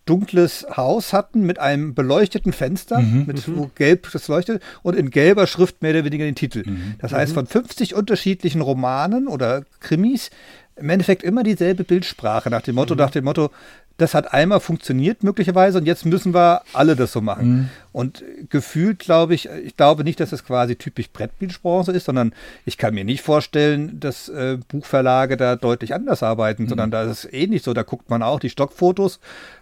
dunkles 0.06 0.66
Haus 0.76 1.12
hatten 1.12 1.42
mit 1.42 1.58
einem 1.58 1.94
beleuchteten 1.94 2.52
Fenster, 2.52 3.00
mhm. 3.00 3.24
mit 3.26 3.56
wo 3.56 3.70
gelb 3.74 4.08
das 4.12 4.28
leuchtet 4.28 4.62
und 4.82 4.96
in 4.96 5.10
gelber 5.10 5.46
Schrift 5.46 5.82
mehr 5.82 5.90
oder 5.90 6.04
weniger 6.04 6.24
den 6.24 6.36
Titel. 6.36 6.62
Mhm. 6.64 6.94
Das 6.98 7.12
heißt, 7.12 7.34
von 7.34 7.46
50 7.46 7.94
unterschiedlichen 7.94 8.60
Romanen 8.60 9.28
oder 9.28 9.64
Krimis 9.80 10.30
im 10.76 10.90
Endeffekt 10.90 11.22
immer 11.22 11.42
dieselbe 11.42 11.84
Bildsprache 11.84 12.50
nach 12.50 12.62
dem 12.62 12.74
Motto, 12.74 12.94
mhm. 12.94 12.98
nach 12.98 13.10
dem 13.10 13.24
Motto, 13.24 13.50
das 13.98 14.14
hat 14.14 14.34
einmal 14.34 14.60
funktioniert 14.60 15.22
möglicherweise 15.22 15.78
und 15.78 15.86
jetzt 15.86 16.04
müssen 16.04 16.34
wir 16.34 16.62
alle 16.72 16.96
das 16.96 17.12
so 17.12 17.20
machen. 17.20 17.48
Mhm. 17.48 17.68
Und 17.92 18.22
gefühlt 18.50 18.98
glaube 18.98 19.34
ich, 19.34 19.48
ich 19.64 19.74
glaube 19.74 20.04
nicht, 20.04 20.20
dass 20.20 20.32
es 20.32 20.44
quasi 20.44 20.76
typisch 20.76 21.08
Brettspielsbranche 21.08 21.92
ist, 21.92 22.04
sondern 22.04 22.34
ich 22.66 22.76
kann 22.76 22.92
mir 22.92 23.06
nicht 23.06 23.22
vorstellen, 23.22 23.98
dass 23.98 24.28
äh, 24.28 24.58
Buchverlage 24.68 25.38
da 25.38 25.56
deutlich 25.56 25.94
anders 25.94 26.22
arbeiten, 26.22 26.64
mhm. 26.64 26.68
sondern 26.68 26.90
da 26.90 27.04
ist 27.04 27.24
es 27.24 27.32
ähnlich 27.32 27.62
so. 27.62 27.72
Da 27.72 27.84
guckt 27.84 28.10
man 28.10 28.22
auch 28.22 28.38
die 28.38 28.50
Stockfotos. 28.50 29.18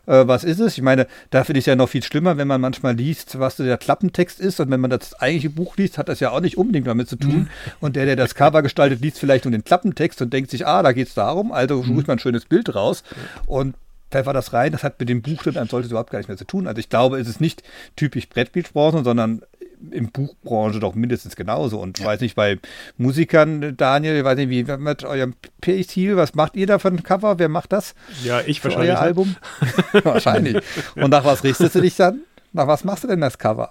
Äh, 0.07 0.27
was 0.27 0.43
ist 0.43 0.59
es? 0.59 0.77
Ich 0.77 0.83
meine, 0.83 1.07
da 1.31 1.45
finde 1.45 1.61
ich 1.61 1.63
es 1.63 1.67
ja 1.67 1.77
noch 1.77 1.89
viel 1.89 2.03
schlimmer, 2.03 2.37
wenn 2.37 2.49
man 2.49 2.61
manchmal 2.61 2.97
liest, 2.97 3.39
was 3.39 3.55
der 3.55 3.79
Klappentext 3.79 4.41
ist. 4.41 4.59
Und 4.59 4.69
wenn 4.69 4.81
man 4.81 4.91
das 4.91 5.15
eigentliche 5.15 5.51
Buch 5.51 5.77
liest, 5.77 5.97
hat 5.97 6.09
das 6.09 6.19
ja 6.19 6.33
auch 6.33 6.41
nicht 6.41 6.59
unbedingt 6.59 6.89
damit 6.89 7.09
zu 7.09 7.15
tun. 7.15 7.37
Mhm. 7.37 7.49
Und 7.79 7.95
der, 7.95 8.05
der 8.07 8.17
das 8.17 8.35
Cover 8.35 8.63
gestaltet, 8.63 9.01
liest 9.01 9.21
vielleicht 9.21 9.45
nur 9.45 9.53
den 9.53 9.63
Klappentext 9.63 10.21
und 10.23 10.33
denkt 10.33 10.51
sich, 10.51 10.67
ah, 10.67 10.83
da 10.83 10.91
geht 10.91 11.07
es 11.07 11.15
darum, 11.15 11.53
also 11.53 11.85
suche 11.85 12.01
ich 12.01 12.07
mal 12.09 12.15
ein 12.15 12.19
schönes 12.19 12.47
Bild 12.47 12.75
raus. 12.75 13.05
Und 13.47 13.77
pfeffer 14.11 14.33
das 14.33 14.53
rein. 14.53 14.73
Das 14.73 14.83
hat 14.83 14.99
mit 15.01 15.09
dem 15.09 15.23
Buch 15.23 15.43
dann 15.43 15.69
sollte 15.69 15.87
es 15.87 15.91
überhaupt 15.91 16.11
gar 16.11 16.19
nicht 16.19 16.29
mehr 16.29 16.37
zu 16.37 16.47
tun. 16.47 16.67
Also 16.67 16.79
ich 16.79 16.89
glaube, 16.89 17.19
es 17.19 17.29
ist 17.29 17.41
nicht 17.41 17.63
typisch 17.97 18.29
Brettspielbranche, 18.29 19.05
sondern 19.05 19.43
im 19.91 20.11
Buchbranche 20.11 20.81
doch 20.81 20.95
mindestens 20.95 21.37
genauso. 21.37 21.81
Und 21.81 21.99
ja. 21.99 22.07
weiß 22.07 22.21
nicht, 22.21 22.35
bei 22.35 22.59
Musikern, 22.97 23.77
Daniel, 23.77 24.17
ich 24.17 24.25
weiß 24.25 24.37
nicht, 24.37 24.51
wie 24.51 24.65
mit 24.65 25.05
eurem 25.05 25.35
P-Ziel, 25.61 26.17
was 26.17 26.35
macht 26.35 26.57
ihr 26.57 26.67
da 26.67 26.79
für 26.79 26.89
ein 26.89 27.03
Cover? 27.03 27.39
Wer 27.39 27.49
macht 27.49 27.73
das? 27.73 27.95
Ja, 28.23 28.41
ich 28.41 28.61
für 28.61 28.69
wahrscheinlich. 28.69 28.93
Euer 28.93 29.01
Album? 29.01 29.37
wahrscheinlich. 30.05 30.63
Und 30.95 31.11
nach 31.11 31.25
was 31.25 31.45
richtest 31.45 31.75
du 31.75 31.81
dich 31.81 31.97
dann? 31.97 32.21
Nach 32.53 32.67
was 32.67 32.85
machst 32.85 33.05
du 33.05 33.09
denn 33.09 33.21
das 33.21 33.39
Cover? 33.39 33.71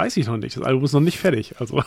Weiß 0.00 0.16
ich 0.16 0.26
noch 0.26 0.38
nicht. 0.38 0.56
Das 0.56 0.62
Album 0.62 0.84
ist 0.84 0.94
noch 0.94 1.00
nicht 1.00 1.18
fertig. 1.18 1.56
Also 1.58 1.82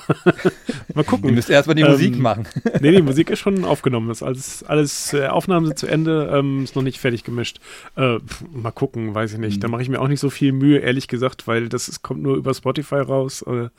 mal 0.93 1.03
gucken. 1.03 1.29
Du 1.29 1.33
müsst 1.33 1.49
erstmal 1.49 1.73
die 1.73 1.81
ähm, 1.81 1.89
Musik 1.93 2.19
machen. 2.19 2.45
nee, 2.79 2.91
die 2.91 3.01
Musik 3.01 3.31
ist 3.31 3.39
schon 3.39 3.65
aufgenommen. 3.65 4.07
Das 4.07 4.21
alles, 4.21 4.61
alles 4.61 5.13
äh, 5.13 5.25
Aufnahmen 5.25 5.65
sind 5.65 5.79
zu 5.79 5.87
Ende, 5.87 6.31
ähm, 6.31 6.63
ist 6.63 6.75
noch 6.75 6.83
nicht 6.83 6.99
fertig 6.99 7.23
gemischt. 7.23 7.59
Äh, 7.95 8.19
pff, 8.19 8.43
mal 8.53 8.69
gucken, 8.69 9.15
weiß 9.15 9.33
ich 9.33 9.39
nicht. 9.39 9.57
Mhm. 9.57 9.61
Da 9.61 9.67
mache 9.67 9.81
ich 9.81 9.89
mir 9.89 9.99
auch 9.99 10.07
nicht 10.07 10.19
so 10.19 10.29
viel 10.29 10.51
Mühe, 10.51 10.77
ehrlich 10.77 11.07
gesagt, 11.07 11.47
weil 11.47 11.69
das 11.69 11.89
ist, 11.89 12.03
kommt 12.03 12.21
nur 12.21 12.35
über 12.35 12.53
Spotify 12.53 12.97
raus. 12.97 13.43
Äh, 13.47 13.49
mhm. 13.49 13.69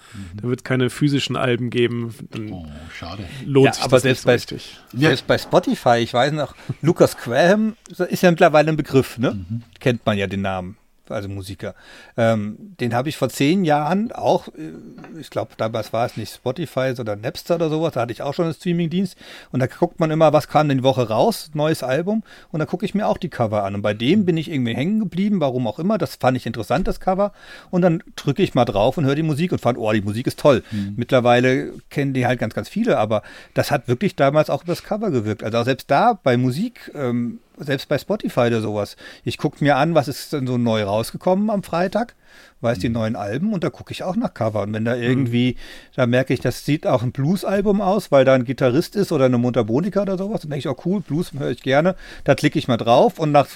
Da 0.42 0.48
wird 0.48 0.60
es 0.62 0.64
keine 0.64 0.90
physischen 0.90 1.36
Alben 1.36 1.70
geben. 1.70 2.12
Dann 2.32 2.50
oh, 2.50 2.66
schade. 2.92 3.22
Lohnt 3.46 3.66
ja, 3.66 3.72
sich 3.74 3.84
aber 3.84 4.00
das 4.00 4.02
selbst, 4.02 4.26
bei, 4.26 4.36
so 4.36 4.56
selbst 4.94 5.28
bei 5.28 5.38
Spotify, 5.38 5.98
ich 5.98 6.12
weiß 6.12 6.32
noch, 6.32 6.56
Lukas 6.82 7.16
Graham 7.16 7.76
ist 8.08 8.24
ja 8.24 8.32
mittlerweile 8.32 8.70
ein 8.70 8.76
Begriff, 8.76 9.16
ne? 9.16 9.34
Mhm. 9.48 9.62
Kennt 9.78 10.04
man 10.04 10.18
ja 10.18 10.26
den 10.26 10.42
Namen 10.42 10.76
also 11.08 11.28
Musiker. 11.28 11.74
Ähm, 12.16 12.56
den 12.80 12.94
habe 12.94 13.08
ich 13.08 13.16
vor 13.16 13.28
zehn 13.28 13.64
Jahren 13.64 14.12
auch, 14.12 14.48
äh, 14.48 14.72
ich 15.20 15.30
glaube, 15.30 15.52
damals 15.56 15.92
war 15.92 16.06
es 16.06 16.16
nicht 16.16 16.34
Spotify, 16.34 16.94
sondern 16.94 17.20
Napster 17.20 17.56
oder 17.56 17.68
sowas, 17.68 17.94
da 17.94 18.02
hatte 18.02 18.12
ich 18.12 18.22
auch 18.22 18.34
schon 18.34 18.46
einen 18.46 18.54
Streamingdienst 18.54 19.16
und 19.52 19.60
da 19.60 19.66
guckt 19.66 20.00
man 20.00 20.10
immer, 20.10 20.32
was 20.32 20.48
kam 20.48 20.68
denn 20.68 20.78
die 20.78 20.84
Woche 20.84 21.08
raus, 21.08 21.50
neues 21.54 21.82
Album 21.82 22.22
und 22.50 22.60
da 22.60 22.66
gucke 22.66 22.84
ich 22.84 22.94
mir 22.94 23.06
auch 23.06 23.18
die 23.18 23.30
Cover 23.30 23.64
an 23.64 23.74
und 23.74 23.82
bei 23.82 23.94
dem 23.94 24.24
bin 24.24 24.36
ich 24.36 24.50
irgendwie 24.50 24.74
hängen 24.74 25.00
geblieben, 25.00 25.40
warum 25.40 25.66
auch 25.66 25.78
immer, 25.78 25.98
das 25.98 26.16
fand 26.16 26.36
ich 26.36 26.46
interessant, 26.46 26.88
das 26.88 27.00
Cover 27.00 27.32
und 27.70 27.82
dann 27.82 28.02
drücke 28.16 28.42
ich 28.42 28.54
mal 28.54 28.64
drauf 28.64 28.98
und 28.98 29.04
höre 29.04 29.14
die 29.14 29.22
Musik 29.22 29.52
und 29.52 29.60
fand, 29.60 29.78
oh, 29.78 29.92
die 29.92 30.02
Musik 30.02 30.26
ist 30.26 30.38
toll. 30.38 30.62
Mhm. 30.70 30.94
Mittlerweile 30.96 31.72
kennen 31.90 32.14
die 32.14 32.26
halt 32.26 32.40
ganz, 32.40 32.54
ganz 32.54 32.68
viele, 32.68 32.98
aber 32.98 33.22
das 33.54 33.70
hat 33.70 33.88
wirklich 33.88 34.16
damals 34.16 34.50
auch 34.50 34.62
über 34.62 34.72
das 34.72 34.82
Cover 34.82 35.10
gewirkt. 35.10 35.42
Also 35.42 35.62
selbst 35.62 35.90
da 35.90 36.18
bei 36.20 36.36
Musik 36.36 36.90
ähm, 36.94 37.38
selbst 37.58 37.88
bei 37.88 37.98
Spotify 37.98 38.40
oder 38.40 38.60
sowas. 38.60 38.96
Ich 39.24 39.38
gucke 39.38 39.62
mir 39.62 39.76
an, 39.76 39.94
was 39.94 40.08
ist 40.08 40.32
denn 40.32 40.46
so 40.46 40.58
neu 40.58 40.82
rausgekommen 40.82 41.50
am 41.50 41.62
Freitag, 41.62 42.14
weiß 42.60 42.78
mhm. 42.78 42.82
die 42.82 42.88
neuen 42.88 43.16
Alben 43.16 43.52
und 43.52 43.64
da 43.64 43.70
gucke 43.70 43.92
ich 43.92 44.02
auch 44.02 44.16
nach 44.16 44.34
Cover. 44.34 44.62
Und 44.62 44.72
wenn 44.72 44.84
da 44.84 44.96
irgendwie, 44.96 45.52
mhm. 45.52 45.56
da 45.96 46.06
merke 46.06 46.34
ich, 46.34 46.40
das 46.40 46.64
sieht 46.64 46.86
auch 46.86 47.02
ein 47.02 47.12
Blues-Album 47.12 47.80
aus, 47.80 48.10
weil 48.10 48.24
da 48.24 48.34
ein 48.34 48.44
Gitarrist 48.44 48.96
ist 48.96 49.12
oder 49.12 49.26
eine 49.26 49.38
Mundharmonika 49.38 50.02
oder 50.02 50.18
sowas, 50.18 50.42
dann 50.42 50.50
denke 50.50 50.68
ich, 50.68 50.68
oh 50.68 50.80
cool, 50.84 51.00
Blues 51.00 51.32
höre 51.32 51.50
ich 51.50 51.62
gerne. 51.62 51.96
Da 52.24 52.34
klicke 52.34 52.58
ich 52.58 52.68
mal 52.68 52.76
drauf 52.76 53.18
und 53.18 53.32
nach 53.32 53.46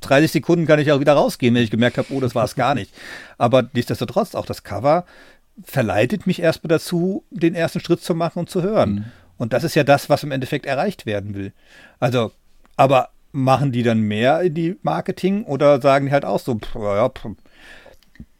30 0.00 0.30
Sekunden 0.30 0.66
kann 0.66 0.78
ich 0.78 0.92
auch 0.92 1.00
wieder 1.00 1.14
rausgehen, 1.14 1.54
wenn 1.54 1.62
ich 1.62 1.70
gemerkt 1.70 1.98
habe, 1.98 2.08
oh, 2.12 2.20
das 2.20 2.34
war 2.34 2.44
es 2.44 2.54
gar 2.54 2.74
nicht. 2.74 2.92
Aber 3.38 3.68
nichtsdestotrotz, 3.72 4.34
auch 4.34 4.46
das 4.46 4.62
Cover 4.62 5.04
verleitet 5.62 6.26
mich 6.26 6.40
erstmal 6.40 6.68
dazu, 6.68 7.24
den 7.30 7.54
ersten 7.54 7.80
Schritt 7.80 8.02
zu 8.02 8.14
machen 8.14 8.40
und 8.40 8.50
zu 8.50 8.62
hören. 8.62 8.90
Mhm. 8.90 9.04
Und 9.36 9.52
das 9.52 9.64
ist 9.64 9.74
ja 9.74 9.84
das, 9.84 10.08
was 10.08 10.22
im 10.22 10.30
Endeffekt 10.30 10.66
erreicht 10.66 11.06
werden 11.06 11.34
will. 11.34 11.52
Also, 11.98 12.32
aber 12.76 13.10
machen 13.32 13.72
die 13.72 13.82
dann 13.82 14.00
mehr 14.00 14.42
in 14.42 14.54
die 14.54 14.76
Marketing 14.82 15.44
oder 15.44 15.80
sagen 15.80 16.06
die 16.06 16.12
halt 16.12 16.24
auch 16.24 16.38
so, 16.38 16.54
pff, 16.54 16.74
ja, 16.74 17.08
pff, 17.08 17.28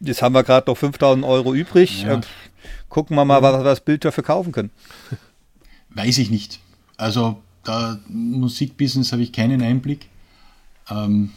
jetzt 0.01 0.22
haben 0.22 0.34
wir 0.34 0.45
gerade 0.45 0.70
noch 0.70 0.76
5000 0.76 1.24
Euro 1.24 1.55
übrig, 1.55 2.03
ja. 2.03 2.18
äh, 2.18 2.20
gucken 2.88 3.16
wir 3.16 3.24
mal, 3.24 3.43
was 3.43 3.59
wir 3.59 3.64
das 3.64 3.80
Bild 3.80 4.05
dafür 4.05 4.24
kaufen 4.24 4.53
können. 4.53 4.70
Weiß 5.90 6.18
ich 6.18 6.30
nicht. 6.30 6.61
Also 6.97 7.43
da 7.64 7.99
Musikbusiness 8.09 9.12
habe 9.12 9.22
ich 9.22 9.32
keinen 9.32 9.62
Einblick. 9.62 10.09
Ähm, 10.90 11.32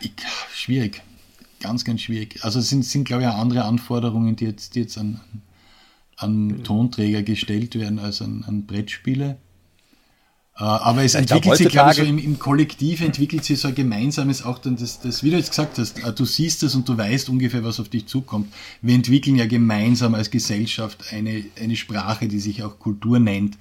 ich, 0.00 0.12
schwierig. 0.54 1.02
Ganz, 1.60 1.84
ganz 1.84 2.02
schwierig. 2.02 2.38
Also 2.42 2.60
es 2.60 2.68
sind, 2.68 2.84
sind 2.84 3.04
glaube 3.04 3.22
ich, 3.22 3.28
auch 3.28 3.38
andere 3.38 3.64
Anforderungen, 3.64 4.36
die 4.36 4.44
jetzt, 4.44 4.74
die 4.74 4.80
jetzt 4.80 4.96
an, 4.96 5.20
an 6.16 6.62
Tonträger 6.62 7.22
gestellt 7.22 7.74
werden 7.74 7.98
als 7.98 8.22
an, 8.22 8.44
an 8.46 8.66
Brettspiele. 8.66 9.36
Äh, 10.58 10.64
aber 10.64 11.04
es 11.04 11.14
entwickelt 11.14 11.42
glaub, 11.44 11.56
sich, 11.56 11.68
glaube 11.68 11.90
ich, 11.92 11.96
so 11.98 12.02
im, 12.02 12.18
im, 12.18 12.38
Kollektiv 12.38 13.00
entwickelt 13.00 13.44
sich 13.44 13.60
so 13.60 13.68
ein 13.68 13.74
gemeinsames, 13.74 14.44
auch 14.44 14.58
dann 14.58 14.76
das, 14.76 15.00
das, 15.00 15.22
wie 15.22 15.30
du 15.30 15.36
jetzt 15.36 15.50
gesagt 15.50 15.78
hast, 15.78 16.02
äh, 16.02 16.12
du 16.12 16.24
siehst 16.24 16.64
es 16.64 16.74
und 16.74 16.88
du 16.88 16.98
weißt 16.98 17.28
ungefähr, 17.28 17.62
was 17.62 17.78
auf 17.78 17.88
dich 17.88 18.06
zukommt. 18.06 18.52
Wir 18.82 18.94
entwickeln 18.94 19.36
ja 19.36 19.46
gemeinsam 19.46 20.14
als 20.14 20.30
Gesellschaft 20.30 21.12
eine, 21.12 21.44
eine 21.60 21.76
Sprache, 21.76 22.26
die 22.26 22.40
sich 22.40 22.64
auch 22.64 22.78
Kultur 22.80 23.20
nennt, 23.20 23.56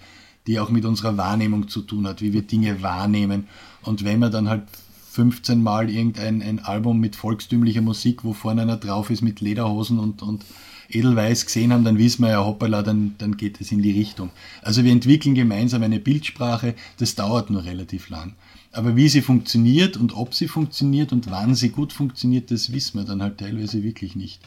die 0.48 0.60
auch 0.60 0.70
mit 0.70 0.86
unserer 0.86 1.18
Wahrnehmung 1.18 1.68
zu 1.68 1.82
tun 1.82 2.08
hat, 2.08 2.22
wie 2.22 2.34
wir 2.34 2.42
Dinge 2.42 2.82
wahrnehmen. 2.82 3.48
Und 3.84 4.04
wenn 4.04 4.20
man 4.20 4.32
dann 4.32 4.50
halt 4.50 4.64
15 5.12 5.62
Mal 5.62 5.90
irgendein 5.90 6.42
ein 6.42 6.60
Album 6.60 7.00
mit 7.00 7.16
volkstümlicher 7.16 7.82
Musik, 7.82 8.24
wo 8.24 8.34
vorne 8.34 8.64
einer 8.64 8.78
drauf 8.78 9.12
ist 9.12 9.22
mit 9.22 9.42
Lederhosen 9.42 10.00
und, 10.00 10.24
und 10.24 10.46
Edelweiß 10.90 11.46
gesehen 11.46 11.74
haben, 11.74 11.84
dann 11.84 11.98
wissen 11.98 12.24
wir 12.24 12.32
ja, 12.32 12.46
hoppala, 12.46 12.84
dann, 12.84 13.16
dann 13.18 13.38
geht 13.38 13.60
es 13.62 13.72
in 13.72 13.82
die 13.82 13.92
Richtung. 13.92 14.30
Also 14.62 14.84
wir 14.84 14.92
entwickeln 14.92 15.36
gemeinsam 15.36 15.84
eine 15.84 16.00
Bildsprache, 16.00 16.76
das 16.98 17.16
dauert 17.16 17.50
nur 17.50 17.64
relativ 17.64 18.10
lang. 18.10 18.36
Aber 18.72 18.96
wie 18.96 19.10
sie 19.10 19.22
funktioniert 19.22 19.98
und 19.98 20.16
ob 20.16 20.34
sie 20.34 20.48
funktioniert 20.48 21.12
und 21.12 21.32
wann 21.32 21.56
sie 21.56 21.70
gut 21.70 21.94
funktioniert, 21.94 22.52
das 22.52 22.72
wissen 22.72 23.00
wir 23.00 23.06
dann 23.06 23.22
halt 23.22 23.40
teilweise 23.40 23.84
wirklich 23.84 24.16
nicht. 24.16 24.42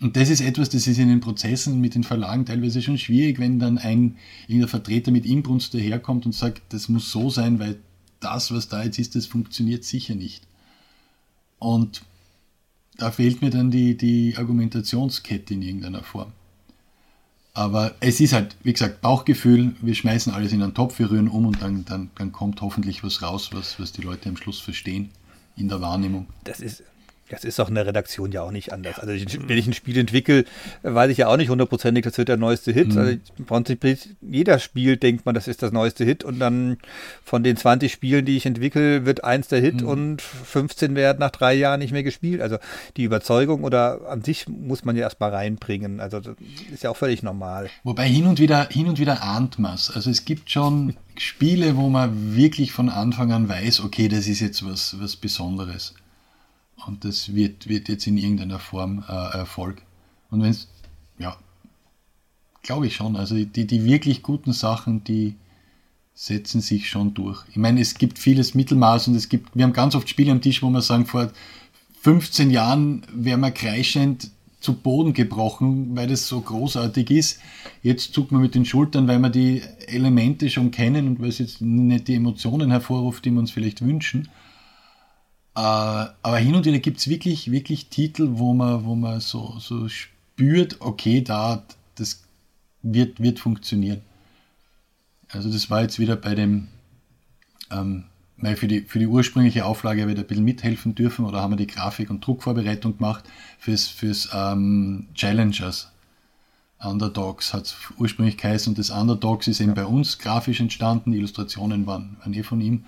Und 0.00 0.16
das 0.16 0.30
ist 0.30 0.40
etwas, 0.40 0.68
das 0.68 0.88
ist 0.88 0.98
in 0.98 1.08
den 1.08 1.20
Prozessen 1.20 1.80
mit 1.80 1.94
den 1.94 2.02
Verlagen 2.02 2.44
teilweise 2.44 2.82
schon 2.82 2.98
schwierig, 2.98 3.38
wenn 3.38 3.60
dann 3.60 3.78
ein 3.78 4.16
irgendein 4.48 4.68
Vertreter 4.68 5.12
mit 5.12 5.24
Inbrunst 5.24 5.74
daherkommt 5.74 6.26
und 6.26 6.34
sagt, 6.34 6.60
das 6.70 6.88
muss 6.88 7.12
so 7.12 7.30
sein, 7.30 7.60
weil 7.60 7.78
das, 8.18 8.52
was 8.52 8.68
da 8.68 8.82
jetzt 8.82 8.98
ist, 8.98 9.14
das 9.14 9.26
funktioniert 9.26 9.84
sicher 9.84 10.16
nicht. 10.16 10.42
Und 11.60 12.02
da 12.96 13.10
fehlt 13.10 13.42
mir 13.42 13.50
dann 13.50 13.70
die, 13.70 13.96
die 13.96 14.34
Argumentationskette 14.36 15.54
in 15.54 15.62
irgendeiner 15.62 16.02
Form. 16.02 16.32
Aber 17.54 17.94
es 18.00 18.20
ist 18.20 18.32
halt, 18.32 18.56
wie 18.62 18.72
gesagt, 18.72 19.02
Bauchgefühl, 19.02 19.74
wir 19.82 19.94
schmeißen 19.94 20.32
alles 20.32 20.52
in 20.52 20.62
einen 20.62 20.74
Topf, 20.74 20.98
wir 20.98 21.10
rühren 21.10 21.28
um 21.28 21.46
und 21.46 21.60
dann, 21.60 21.84
dann, 21.84 22.10
dann 22.16 22.32
kommt 22.32 22.62
hoffentlich 22.62 23.04
was 23.04 23.20
raus, 23.20 23.50
was, 23.52 23.78
was 23.78 23.92
die 23.92 24.00
Leute 24.02 24.28
am 24.28 24.36
Schluss 24.36 24.58
verstehen 24.58 25.10
in 25.56 25.68
der 25.68 25.82
Wahrnehmung. 25.82 26.26
Das 26.44 26.60
ist, 26.60 26.82
das 27.32 27.44
ist 27.44 27.58
doch 27.58 27.68
in 27.68 27.74
der 27.74 27.86
Redaktion 27.86 28.30
ja 28.30 28.42
auch 28.42 28.50
nicht 28.50 28.72
anders. 28.72 28.98
Also 28.98 29.12
wenn 29.12 29.58
ich 29.58 29.66
ein 29.66 29.72
Spiel 29.72 29.96
entwickle, 29.96 30.44
weiß 30.82 31.10
ich 31.10 31.18
ja 31.18 31.28
auch 31.28 31.38
nicht 31.38 31.48
hundertprozentig, 31.48 32.04
das 32.04 32.18
wird 32.18 32.28
der 32.28 32.36
neueste 32.36 32.72
Hit. 32.72 32.92
Mhm. 32.92 32.98
Also 32.98 33.18
im 33.38 33.44
Prinzip 33.46 33.98
jeder 34.20 34.58
Spiel 34.58 34.98
denkt 34.98 35.24
man, 35.24 35.34
das 35.34 35.48
ist 35.48 35.62
das 35.62 35.72
neueste 35.72 36.04
Hit 36.04 36.24
und 36.24 36.38
dann 36.38 36.76
von 37.24 37.42
den 37.42 37.56
20 37.56 37.90
Spielen, 37.90 38.26
die 38.26 38.36
ich 38.36 38.44
entwickle, 38.44 39.06
wird 39.06 39.24
eins 39.24 39.48
der 39.48 39.60
Hit 39.60 39.80
mhm. 39.80 39.88
und 39.88 40.22
15 40.22 40.94
werden 40.94 41.18
nach 41.20 41.30
drei 41.30 41.54
Jahren 41.54 41.80
nicht 41.80 41.92
mehr 41.92 42.02
gespielt. 42.02 42.42
Also 42.42 42.58
die 42.96 43.04
Überzeugung 43.04 43.64
oder 43.64 44.08
an 44.08 44.22
sich 44.22 44.46
muss 44.48 44.84
man 44.84 44.94
ja 44.96 45.02
erstmal 45.02 45.30
reinbringen. 45.30 46.00
Also 46.00 46.20
das 46.20 46.36
ist 46.72 46.82
ja 46.82 46.90
auch 46.90 46.96
völlig 46.96 47.22
normal. 47.22 47.70
Wobei 47.82 48.06
hin 48.06 48.26
und 48.26 48.38
wieder, 48.40 48.68
hin 48.68 48.88
und 48.88 48.98
wieder 48.98 49.22
ahnt 49.22 49.58
man 49.58 49.74
es. 49.74 49.90
Also 49.90 50.10
es 50.10 50.26
gibt 50.26 50.50
schon 50.50 50.96
Spiele, 51.16 51.76
wo 51.76 51.88
man 51.88 52.36
wirklich 52.36 52.72
von 52.72 52.88
Anfang 52.88 53.32
an 53.32 53.48
weiß, 53.48 53.80
okay, 53.80 54.08
das 54.08 54.26
ist 54.26 54.40
jetzt 54.40 54.66
was, 54.66 54.96
was 55.00 55.16
Besonderes. 55.16 55.94
Und 56.86 57.04
das 57.04 57.34
wird, 57.34 57.68
wird 57.68 57.88
jetzt 57.88 58.06
in 58.06 58.18
irgendeiner 58.18 58.58
Form 58.58 59.04
äh, 59.08 59.12
Erfolg. 59.12 59.82
Und 60.30 60.42
wenn 60.42 60.50
es, 60.50 60.68
ja, 61.18 61.36
glaube 62.62 62.86
ich 62.86 62.96
schon. 62.96 63.16
Also 63.16 63.34
die, 63.44 63.66
die 63.66 63.84
wirklich 63.84 64.22
guten 64.22 64.52
Sachen, 64.52 65.04
die 65.04 65.34
setzen 66.14 66.60
sich 66.60 66.88
schon 66.88 67.14
durch. 67.14 67.44
Ich 67.50 67.56
meine, 67.56 67.80
es 67.80 67.94
gibt 67.94 68.18
vieles 68.18 68.54
Mittelmaß 68.54 69.08
und 69.08 69.14
es 69.14 69.28
gibt, 69.28 69.56
wir 69.56 69.64
haben 69.64 69.72
ganz 69.72 69.94
oft 69.94 70.08
Spiele 70.08 70.32
am 70.32 70.40
Tisch, 70.40 70.62
wo 70.62 70.70
wir 70.70 70.82
sagen, 70.82 71.06
vor 71.06 71.30
15 72.02 72.50
Jahren 72.50 73.02
wären 73.12 73.40
wir 73.40 73.50
kreischend 73.50 74.30
zu 74.60 74.74
Boden 74.74 75.12
gebrochen, 75.12 75.96
weil 75.96 76.06
das 76.06 76.28
so 76.28 76.40
großartig 76.40 77.10
ist. 77.10 77.40
Jetzt 77.82 78.12
zuckt 78.14 78.30
man 78.30 78.42
mit 78.42 78.54
den 78.54 78.64
Schultern, 78.64 79.08
weil 79.08 79.18
wir 79.18 79.30
die 79.30 79.62
Elemente 79.88 80.48
schon 80.50 80.70
kennen 80.70 81.08
und 81.08 81.20
weil 81.20 81.30
es 81.30 81.38
jetzt 81.38 81.60
nicht 81.60 82.06
die 82.06 82.14
Emotionen 82.14 82.70
hervorruft, 82.70 83.24
die 83.24 83.32
wir 83.32 83.40
uns 83.40 83.50
vielleicht 83.50 83.84
wünschen. 83.84 84.28
Äh, 85.54 85.60
aber 85.60 86.38
hin 86.38 86.54
und 86.54 86.64
wieder 86.64 86.78
gibt 86.78 86.98
es 86.98 87.08
wirklich, 87.08 87.50
wirklich 87.50 87.88
Titel, 87.88 88.28
wo 88.32 88.54
man, 88.54 88.84
wo 88.84 88.94
man 88.94 89.20
so, 89.20 89.56
so 89.58 89.88
spürt, 89.88 90.80
okay, 90.80 91.20
da, 91.20 91.62
das 91.94 92.22
wird, 92.82 93.20
wird 93.20 93.38
funktionieren. 93.38 94.00
Also 95.28 95.50
das 95.50 95.70
war 95.70 95.82
jetzt 95.82 95.98
wieder 95.98 96.16
bei 96.16 96.34
dem, 96.34 96.68
ähm, 97.70 98.04
weil 98.38 98.56
für 98.56 98.66
die, 98.66 98.80
für 98.82 98.98
die 98.98 99.06
ursprüngliche 99.06 99.64
Auflage 99.64 100.02
habe 100.02 100.12
ich 100.12 100.18
ein 100.18 100.26
bisschen 100.26 100.44
mithelfen 100.44 100.94
dürfen 100.94 101.24
oder 101.24 101.40
haben 101.40 101.52
wir 101.52 101.56
die 101.56 101.66
Grafik- 101.66 102.10
und 102.10 102.26
Druckvorbereitung 102.26 102.96
gemacht 102.96 103.24
fürs, 103.58 103.86
fürs 103.86 104.30
ähm, 104.34 105.08
Challengers. 105.14 105.88
Underdogs 106.80 107.54
hat 107.54 107.66
es 107.66 107.76
ursprünglich 107.96 108.36
geheißen 108.36 108.72
und 108.72 108.78
das 108.78 108.90
Underdogs 108.90 109.46
ist 109.46 109.60
eben 109.60 109.70
ja. 109.70 109.74
bei 109.74 109.84
uns 109.84 110.18
grafisch 110.18 110.60
entstanden, 110.60 111.12
die 111.12 111.18
Illustrationen 111.18 111.86
waren, 111.86 112.16
waren 112.20 112.34
eh 112.34 112.42
von 112.42 112.60
ihm. 112.60 112.84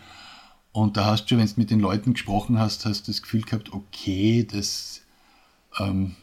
Und 0.74 0.96
da 0.96 1.04
hast 1.04 1.26
du, 1.26 1.38
wenn 1.38 1.46
du 1.46 1.52
mit 1.54 1.70
den 1.70 1.78
Leuten 1.78 2.14
gesprochen 2.14 2.58
hast, 2.58 2.84
hast 2.84 3.06
du 3.06 3.12
das 3.12 3.22
Gefühl 3.22 3.42
gehabt, 3.42 3.72
okay, 3.72 4.44
das 4.50 5.02
ähm, 5.78 6.16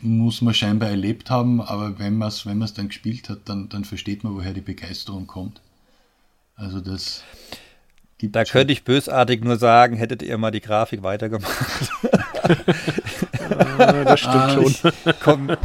muss 0.00 0.42
man 0.42 0.54
scheinbar 0.54 0.88
erlebt 0.88 1.30
haben, 1.30 1.60
aber 1.60 2.00
wenn 2.00 2.18
man 2.18 2.26
es 2.26 2.44
wenn 2.46 2.58
dann 2.58 2.88
gespielt 2.88 3.28
hat, 3.28 3.42
dann, 3.44 3.68
dann 3.68 3.84
versteht 3.84 4.24
man, 4.24 4.34
woher 4.34 4.54
die 4.54 4.60
Begeisterung 4.60 5.28
kommt. 5.28 5.60
Also 6.56 6.80
das 6.80 7.22
Da 8.20 8.42
könnte 8.42 8.72
ich 8.72 8.82
bösartig 8.82 9.44
nur 9.44 9.56
sagen, 9.56 9.94
hättet 9.94 10.22
ihr 10.22 10.36
mal 10.36 10.50
die 10.50 10.60
Grafik 10.60 11.04
weitergemacht. 11.04 11.92
das 14.04 14.20
stimmt 14.20 14.34
ah, 14.34 14.50
schon. 14.50 14.92
Ich 15.06 15.20
komme 15.20 15.58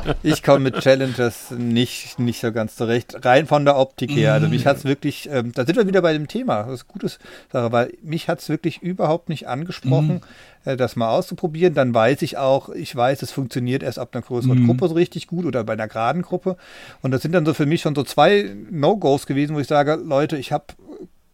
komm 0.43 0.63
mit 0.63 0.79
Challengers 0.79 1.51
nicht, 1.51 2.19
nicht 2.19 2.41
so 2.41 2.51
ganz 2.51 2.75
zurecht. 2.75 3.25
Rein 3.25 3.47
von 3.47 3.65
der 3.65 3.77
Optik 3.77 4.11
her. 4.11 4.33
Also 4.33 4.47
mich 4.47 4.65
hat 4.65 4.77
es 4.77 4.85
wirklich, 4.85 5.29
ähm, 5.31 5.51
da 5.53 5.65
sind 5.65 5.75
wir 5.75 5.87
wieder 5.87 6.01
bei 6.01 6.13
dem 6.13 6.27
Thema. 6.27 6.63
Das 6.63 6.73
ist 6.73 6.87
gutes 6.87 7.19
Sache, 7.51 7.71
weil 7.71 7.93
mich 8.01 8.27
hat 8.27 8.39
es 8.39 8.49
wirklich 8.49 8.81
überhaupt 8.81 9.29
nicht 9.29 9.47
angesprochen, 9.47 10.21
mhm. 10.65 10.71
äh, 10.71 10.77
das 10.77 10.95
mal 10.95 11.09
auszuprobieren. 11.09 11.73
Dann 11.73 11.93
weiß 11.93 12.21
ich 12.21 12.37
auch, 12.37 12.69
ich 12.69 12.95
weiß, 12.95 13.21
es 13.21 13.31
funktioniert 13.31 13.83
erst 13.83 13.99
ab 13.99 14.09
einer 14.13 14.21
größeren 14.21 14.59
mhm. 14.59 14.67
Gruppe 14.67 14.87
so 14.87 14.95
richtig 14.95 15.27
gut 15.27 15.45
oder 15.45 15.63
bei 15.63 15.73
einer 15.73 15.87
geraden 15.87 16.21
Gruppe. 16.21 16.57
Und 17.01 17.11
das 17.11 17.21
sind 17.21 17.33
dann 17.33 17.45
so 17.45 17.53
für 17.53 17.65
mich 17.65 17.81
schon 17.81 17.95
so 17.95 18.03
zwei 18.03 18.55
No-Gos 18.69 19.25
gewesen, 19.25 19.55
wo 19.55 19.59
ich 19.59 19.67
sage, 19.67 19.95
Leute, 19.95 20.37
ich 20.37 20.51
habe 20.51 20.65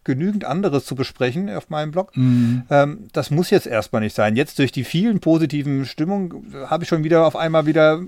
genügend 0.04 0.44
anderes 0.44 0.84
zu 0.84 0.94
besprechen 0.94 1.48
auf 1.50 1.70
meinem 1.70 1.92
Blog. 1.92 2.16
Mhm. 2.16 2.62
Ähm, 2.70 3.08
das 3.12 3.30
muss 3.30 3.50
jetzt 3.50 3.66
erstmal 3.66 4.02
nicht 4.02 4.16
sein. 4.16 4.36
Jetzt 4.36 4.58
durch 4.58 4.72
die 4.72 4.84
vielen 4.84 5.20
positiven 5.20 5.84
Stimmungen 5.84 6.54
habe 6.66 6.84
ich 6.84 6.88
schon 6.88 7.04
wieder 7.04 7.26
auf 7.26 7.36
einmal 7.36 7.66
wieder 7.66 8.00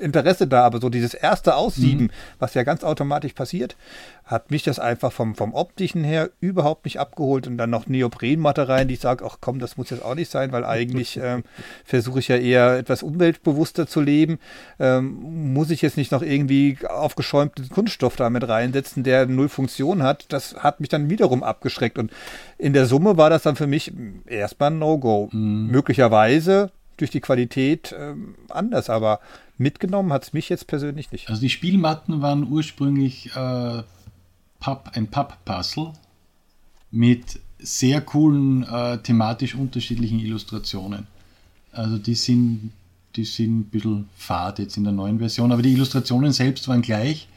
Interesse 0.00 0.46
da. 0.46 0.64
Aber 0.64 0.80
so 0.80 0.88
dieses 0.88 1.14
erste 1.14 1.54
Aussieben, 1.54 2.04
mhm. 2.04 2.10
was 2.38 2.54
ja 2.54 2.62
ganz 2.62 2.84
automatisch 2.84 3.32
passiert, 3.34 3.76
hat 4.24 4.50
mich 4.50 4.62
das 4.62 4.78
einfach 4.78 5.12
vom, 5.12 5.34
vom 5.34 5.52
optischen 5.52 6.04
her 6.04 6.30
überhaupt 6.40 6.84
nicht 6.84 7.00
abgeholt. 7.00 7.46
Und 7.46 7.58
dann 7.58 7.70
noch 7.70 7.86
Neoprenmatte 7.86 8.68
rein, 8.68 8.88
die 8.88 8.94
ich 8.94 9.00
sage, 9.00 9.24
ach 9.26 9.38
komm, 9.40 9.58
das 9.58 9.76
muss 9.76 9.90
jetzt 9.90 10.04
auch 10.04 10.14
nicht 10.14 10.30
sein, 10.30 10.52
weil 10.52 10.64
eigentlich 10.64 11.16
ähm, 11.22 11.44
versuche 11.84 12.20
ich 12.20 12.28
ja 12.28 12.36
eher 12.36 12.78
etwas 12.78 13.02
umweltbewusster 13.02 13.86
zu 13.86 14.00
leben. 14.00 14.38
Ähm, 14.78 15.52
muss 15.52 15.70
ich 15.70 15.82
jetzt 15.82 15.96
nicht 15.96 16.12
noch 16.12 16.22
irgendwie 16.22 16.78
aufgeschäumten 16.88 17.68
Kunststoff 17.68 18.16
damit 18.16 18.48
reinsetzen, 18.48 19.02
der 19.02 19.26
null 19.26 19.48
Funktion 19.48 20.02
hat. 20.02 20.26
Das 20.28 20.56
hat 20.56 20.80
mich 20.80 20.88
dann 20.88 21.10
wiederum 21.10 21.42
abgeschreckt. 21.42 21.98
Und 21.98 22.12
in 22.58 22.72
der 22.72 22.86
Summe 22.86 23.16
war 23.16 23.30
das 23.30 23.42
dann 23.42 23.56
für 23.56 23.66
mich 23.66 23.92
erstmal 24.26 24.70
ein 24.70 24.78
No-Go. 24.78 25.28
Mhm. 25.32 25.68
Möglicherweise 25.68 26.70
durch 26.96 27.10
die 27.10 27.20
Qualität 27.20 27.94
ähm, 27.98 28.36
anders, 28.48 28.88
aber 28.88 29.20
mitgenommen 29.58 30.12
hat 30.12 30.22
es 30.22 30.32
mich 30.32 30.48
jetzt 30.48 30.66
persönlich 30.66 31.10
nicht. 31.10 31.28
Also 31.28 31.40
die 31.40 31.50
Spielmatten 31.50 32.22
waren 32.22 32.46
ursprünglich 32.50 33.34
äh, 33.34 33.82
Pub, 34.62 34.92
ein 34.94 35.08
Pub-Puzzle 35.08 35.92
mit 36.92 37.40
sehr 37.58 38.00
coolen, 38.00 38.62
äh, 38.62 38.98
thematisch 38.98 39.54
unterschiedlichen 39.54 40.20
Illustrationen. 40.20 41.06
Also 41.72 41.98
die 41.98 42.14
sind, 42.14 42.70
die 43.16 43.24
sind 43.24 43.58
ein 43.58 43.64
bisschen 43.64 44.08
fad 44.16 44.60
jetzt 44.60 44.76
in 44.76 44.84
der 44.84 44.92
neuen 44.92 45.18
Version, 45.18 45.52
aber 45.52 45.62
die 45.62 45.72
Illustrationen 45.72 46.32
selbst 46.32 46.68
waren 46.68 46.82
gleich. 46.82 47.28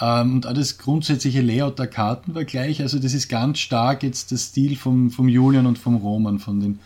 Ähm, 0.00 0.34
und 0.34 0.44
das 0.44 0.76
grundsätzliche 0.76 1.40
Layout 1.40 1.78
der 1.78 1.86
Karten 1.86 2.34
war 2.34 2.44
gleich. 2.44 2.82
Also 2.82 2.98
das 2.98 3.14
ist 3.14 3.28
ganz 3.28 3.58
stark 3.58 4.02
jetzt 4.02 4.30
der 4.30 4.38
Stil 4.38 4.76
vom, 4.76 5.10
vom 5.10 5.28
Julian 5.28 5.66
und 5.66 5.78
vom 5.78 5.96
Roman, 5.96 6.38
von 6.40 6.60
den 6.60 6.78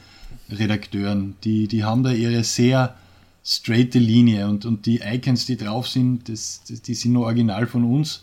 Redakteuren. 0.50 1.34
Die, 1.42 1.66
die 1.66 1.82
haben 1.82 2.04
da 2.04 2.12
ihre 2.12 2.44
sehr 2.44 2.94
straighte 3.42 3.98
Linie 3.98 4.46
und, 4.48 4.64
und 4.64 4.86
die 4.86 5.00
Icons, 5.00 5.46
die 5.46 5.56
drauf 5.56 5.88
sind, 5.88 6.28
das, 6.28 6.62
die 6.64 6.94
sind 6.94 7.12
nur 7.12 7.24
original 7.24 7.66
von 7.66 7.84
uns. 7.84 8.22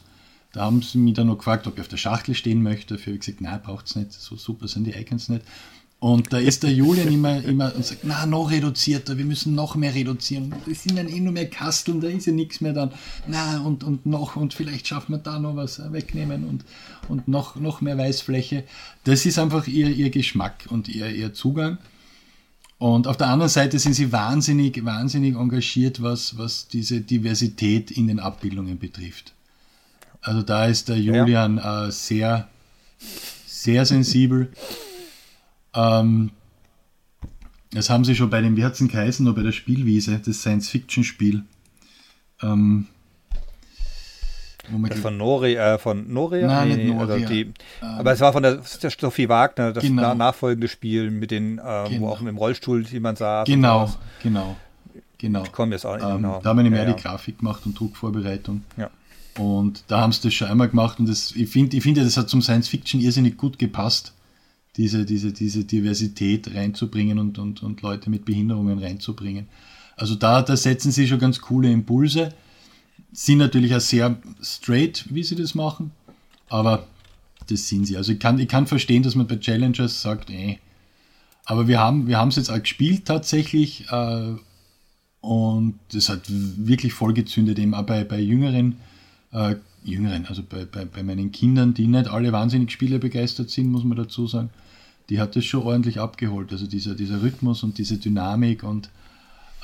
Da 0.53 0.61
haben 0.61 0.81
sie 0.81 0.97
mich 0.97 1.13
dann 1.13 1.27
noch 1.27 1.37
gefragt, 1.37 1.67
ob 1.67 1.75
ich 1.75 1.81
auf 1.81 1.87
der 1.87 1.97
Schachtel 1.97 2.35
stehen 2.35 2.61
möchte. 2.61 2.95
Dafür 2.95 3.11
habe 3.11 3.15
ich 3.15 3.25
gesagt, 3.25 3.41
nein, 3.41 3.61
braucht 3.63 3.87
es 3.87 3.95
nicht. 3.95 4.11
So 4.11 4.35
super 4.35 4.67
sind 4.67 4.85
die 4.85 4.91
Icons 4.91 5.29
nicht. 5.29 5.43
Und 6.03 6.33
da 6.33 6.39
ist 6.39 6.63
der 6.63 6.73
Julian 6.73 7.09
immer, 7.09 7.43
immer 7.43 7.75
und 7.75 7.85
sagt, 7.85 8.01
na, 8.05 8.25
noch 8.25 8.49
reduzierter, 8.49 9.19
wir 9.19 9.23
müssen 9.23 9.53
noch 9.53 9.75
mehr 9.75 9.93
reduzieren. 9.93 10.51
Das 10.67 10.81
sind 10.81 10.97
dann 10.97 11.07
eh 11.07 11.19
nur 11.19 11.31
mehr 11.31 11.47
Kasteln, 11.47 12.01
da 12.01 12.07
ist 12.07 12.25
ja 12.25 12.33
nichts 12.33 12.59
mehr 12.59 12.73
dann. 12.73 12.91
Na, 13.27 13.61
und, 13.61 13.83
und 13.83 14.07
noch, 14.07 14.35
und 14.35 14.55
vielleicht 14.55 14.87
schaffen 14.87 15.11
wir 15.13 15.19
da 15.19 15.37
noch 15.37 15.55
was 15.55 15.79
wegnehmen 15.93 16.43
und, 16.45 16.65
und 17.07 17.27
noch, 17.27 17.55
noch 17.55 17.81
mehr 17.81 17.99
Weißfläche. 17.99 18.63
Das 19.03 19.27
ist 19.27 19.37
einfach 19.37 19.67
ihr, 19.67 19.89
ihr 19.89 20.09
Geschmack 20.09 20.65
und 20.69 20.89
ihr, 20.89 21.07
ihr 21.07 21.35
Zugang. 21.35 21.77
Und 22.79 23.05
auf 23.05 23.17
der 23.17 23.27
anderen 23.27 23.49
Seite 23.49 23.77
sind 23.77 23.93
sie 23.93 24.11
wahnsinnig, 24.11 24.83
wahnsinnig 24.83 25.35
engagiert, 25.35 26.01
was, 26.01 26.35
was 26.35 26.67
diese 26.67 27.01
Diversität 27.01 27.91
in 27.91 28.07
den 28.07 28.19
Abbildungen 28.19 28.79
betrifft. 28.79 29.33
Also 30.21 30.43
da 30.43 30.67
ist 30.67 30.89
der 30.89 30.97
Julian 30.97 31.57
ja. 31.57 31.87
äh, 31.87 31.91
sehr, 31.91 32.47
sehr 33.45 33.85
sensibel. 33.85 34.51
Ähm, 35.73 36.31
das 37.71 37.89
haben 37.89 38.03
sie 38.03 38.15
schon 38.15 38.29
bei 38.29 38.41
dem, 38.41 38.55
wie 38.57 38.63
hat 38.63 38.79
es 38.79 39.19
noch 39.19 39.35
bei 39.35 39.43
der 39.43 39.51
Spielwiese, 39.51 40.19
das 40.19 40.41
Science-Fiction-Spiel. 40.41 41.43
Ähm, 42.43 42.87
von 45.01 45.17
Nori, 45.17 45.55
äh, 45.55 45.77
von 45.77 46.11
Noria? 46.11 46.47
Nein, 46.47 46.69
nee, 46.69 46.75
nicht 46.75 46.93
Noria. 46.93 47.13
Also 47.13 47.25
die, 47.27 47.41
ähm, 47.41 47.53
aber 47.81 48.11
es 48.11 48.19
war 48.19 48.31
von 48.31 48.43
der, 48.43 48.61
der 48.81 48.89
Sophie 48.91 49.27
Wagner, 49.27 49.73
das 49.73 49.83
genau. 49.83 50.13
nachfolgende 50.13 50.67
Spiel 50.67 51.11
mit 51.11 51.31
den, 51.31 51.57
äh, 51.57 51.89
genau. 51.89 51.99
wo 51.99 52.09
auch 52.09 52.21
im 52.21 52.37
Rollstuhl 52.37 52.85
jemand 52.85 53.17
saß. 53.17 53.47
Genau, 53.47 53.91
genau, 54.21 54.55
genau. 55.17 55.43
Ich 55.43 55.51
komme 55.51 55.73
jetzt 55.73 55.85
auch 55.85 55.95
nicht 55.95 56.05
ähm, 56.05 56.17
genau. 56.17 56.39
Da 56.43 56.49
haben 56.49 56.63
wir 56.63 56.69
mehr 56.69 56.87
ja, 56.87 56.93
die 56.93 57.01
Grafik 57.01 57.39
gemacht 57.39 57.65
und 57.65 57.79
Druckvorbereitung. 57.79 58.63
Ja. 58.77 58.89
Und 59.37 59.83
da 59.87 60.01
haben 60.01 60.11
sie 60.11 60.21
das 60.21 60.33
schon 60.33 60.47
einmal 60.47 60.69
gemacht 60.69 60.99
und 60.99 61.07
das, 61.07 61.33
ich 61.35 61.49
finde, 61.49 61.77
ich 61.77 61.83
find, 61.83 61.97
das 61.97 62.17
hat 62.17 62.29
zum 62.29 62.41
Science 62.41 62.67
Fiction 62.67 62.99
irrsinnig 62.99 63.37
gut 63.37 63.57
gepasst, 63.57 64.13
diese, 64.75 65.05
diese, 65.05 65.31
diese 65.31 65.63
Diversität 65.63 66.53
reinzubringen 66.53 67.17
und, 67.17 67.39
und, 67.39 67.63
und 67.63 67.81
Leute 67.81 68.09
mit 68.09 68.25
Behinderungen 68.25 68.79
reinzubringen. 68.79 69.47
Also 69.95 70.15
da, 70.15 70.41
da 70.41 70.57
setzen 70.57 70.91
sie 70.91 71.07
schon 71.07 71.19
ganz 71.19 71.39
coole 71.39 71.71
Impulse. 71.71 72.33
Sind 73.13 73.37
natürlich 73.37 73.73
auch 73.75 73.81
sehr 73.81 74.17
straight, 74.41 75.05
wie 75.09 75.23
sie 75.23 75.35
das 75.35 75.55
machen, 75.55 75.91
aber 76.49 76.87
das 77.47 77.67
sind 77.67 77.85
sie. 77.85 77.97
Also 77.97 78.13
ich 78.13 78.19
kann, 78.19 78.39
ich 78.39 78.47
kann 78.47 78.67
verstehen, 78.67 79.03
dass 79.03 79.15
man 79.15 79.27
bei 79.27 79.37
Challengers 79.37 80.01
sagt, 80.01 80.29
eh. 80.29 80.59
Aber 81.45 81.67
wir 81.67 81.79
haben 81.79 82.07
wir 82.07 82.21
es 82.21 82.35
jetzt 82.35 82.49
auch 82.49 82.61
gespielt 82.61 83.05
tatsächlich 83.05 83.85
äh, 83.89 84.35
und 85.21 85.79
das 85.91 86.09
hat 86.09 86.21
wirklich 86.27 86.93
voll 86.93 87.13
gezündet, 87.13 87.59
eben 87.59 87.73
auch 87.73 87.85
bei, 87.85 88.03
bei 88.03 88.19
jüngeren, 88.19 88.77
äh, 89.31 89.55
jüngeren, 89.83 90.25
also 90.25 90.43
bei, 90.43 90.65
bei, 90.65 90.85
bei 90.85 91.03
meinen 91.03 91.31
Kindern, 91.31 91.73
die 91.73 91.87
nicht 91.87 92.07
alle 92.07 92.31
wahnsinnig 92.31 92.71
Spiele 92.71 92.99
begeistert 92.99 93.49
sind, 93.49 93.71
muss 93.71 93.83
man 93.83 93.97
dazu 93.97 94.27
sagen. 94.27 94.49
Die 95.09 95.19
hat 95.19 95.35
das 95.35 95.45
schon 95.45 95.63
ordentlich 95.63 95.99
abgeholt. 95.99 96.51
Also 96.51 96.67
dieser, 96.67 96.95
dieser 96.95 97.21
Rhythmus 97.21 97.63
und 97.63 97.77
diese 97.77 97.97
Dynamik 97.97 98.63
und 98.63 98.89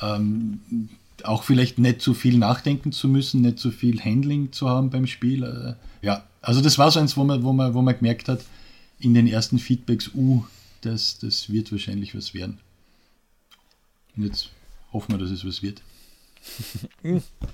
ähm, 0.01 0.59
auch 1.23 1.43
vielleicht 1.43 1.79
nicht 1.79 2.01
zu 2.01 2.13
viel 2.13 2.37
nachdenken 2.37 2.91
zu 2.91 3.07
müssen, 3.07 3.41
nicht 3.41 3.59
zu 3.59 3.71
viel 3.71 3.99
Handling 4.03 4.51
zu 4.51 4.69
haben 4.69 4.89
beim 4.89 5.07
Spiel. 5.07 5.43
Äh, 5.43 6.05
ja, 6.05 6.23
also 6.41 6.61
das 6.61 6.77
war 6.77 6.91
so 6.91 6.99
eins, 6.99 7.17
wo 7.17 7.23
man, 7.23 7.43
wo 7.43 7.53
man, 7.53 7.73
wo 7.73 7.81
man 7.81 7.95
gemerkt 7.95 8.29
hat, 8.29 8.41
in 8.99 9.13
den 9.13 9.27
ersten 9.27 9.59
Feedbacks, 9.59 10.11
uh, 10.15 10.43
das, 10.81 11.19
das 11.19 11.51
wird 11.51 11.71
wahrscheinlich 11.71 12.15
was 12.15 12.33
werden. 12.33 12.59
Und 14.15 14.23
jetzt 14.23 14.49
hoffen 14.91 15.13
wir, 15.13 15.19
dass 15.19 15.29
es 15.29 15.45
was 15.45 15.61
wird. 15.61 15.81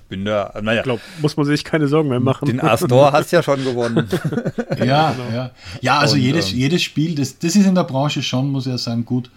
Bin 0.08 0.24
da, 0.24 0.52
naja. 0.62 0.80
Ich 0.80 0.84
glaube, 0.84 1.02
muss 1.20 1.36
man 1.36 1.46
sich 1.46 1.64
keine 1.64 1.88
Sorgen 1.88 2.08
mehr 2.08 2.20
machen. 2.20 2.46
Den 2.46 2.60
Astor 2.60 3.12
hast 3.12 3.30
ja 3.32 3.42
schon 3.42 3.62
gewonnen. 3.62 4.08
ja, 4.84 5.12
genau. 5.12 5.30
ja. 5.32 5.50
Ja, 5.80 5.98
also 5.98 6.14
Und, 6.14 6.22
jedes, 6.22 6.52
ähm, 6.52 6.58
jedes 6.58 6.82
Spiel, 6.82 7.14
das, 7.14 7.38
das 7.38 7.56
ist 7.56 7.66
in 7.66 7.74
der 7.74 7.84
Branche 7.84 8.22
schon, 8.22 8.50
muss 8.50 8.66
ich 8.66 8.72
ja 8.72 8.78
sagen, 8.78 9.04
gut. 9.04 9.30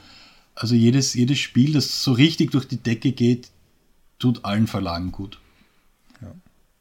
Also 0.56 0.74
jedes, 0.74 1.14
jedes 1.14 1.38
Spiel, 1.38 1.74
das 1.74 2.04
so 2.04 2.14
richtig 2.14 2.52
durch 2.52 2.68
die 2.68 2.78
Decke 2.78 3.12
geht, 3.12 3.50
tut 4.20 4.44
allen 4.44 4.68
Verlagen 4.68 5.12
gut. 5.12 5.40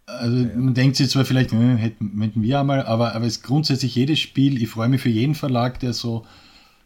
Also 0.06 0.36
ja. 0.36 0.54
man 0.54 0.74
denkt 0.74 0.96
sich 0.96 1.10
zwar 1.10 1.24
vielleicht, 1.24 1.52
äh, 1.52 1.76
hätten, 1.76 2.20
hätten 2.20 2.42
wir 2.42 2.60
einmal, 2.60 2.86
aber, 2.86 3.14
aber 3.14 3.26
es 3.26 3.38
ist 3.38 3.42
grundsätzlich 3.42 3.94
jedes 3.94 4.20
Spiel, 4.20 4.62
ich 4.62 4.68
freue 4.68 4.88
mich 4.88 5.02
für 5.02 5.08
jeden 5.08 5.34
Verlag, 5.34 5.80
der 5.80 5.92
so 5.92 6.24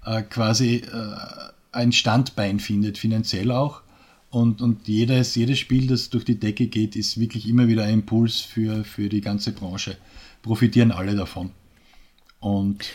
äh, 0.07 0.23
quasi 0.23 0.77
äh, 0.77 1.17
ein 1.73 1.93
Standbein 1.93 2.61
findet, 2.61 2.97
finanziell 2.97 3.51
auch. 3.51 3.83
Und, 4.31 4.63
und 4.63 4.87
jedes, 4.87 5.35
jedes 5.35 5.59
Spiel, 5.59 5.89
das 5.89 6.09
durch 6.09 6.25
die 6.25 6.39
Decke 6.39 6.69
geht, 6.69 6.95
ist 6.95 7.19
wirklich 7.19 7.49
immer 7.49 7.67
wieder 7.67 7.85
ein 7.85 7.95
Impuls 7.95 8.41
für, 8.41 8.85
für 8.85 9.09
die 9.09 9.21
ganze 9.21 9.53
Branche. 9.53 9.97
Profitieren 10.43 10.93
alle 10.93 11.17
davon. 11.17 11.51
Und 12.39 12.87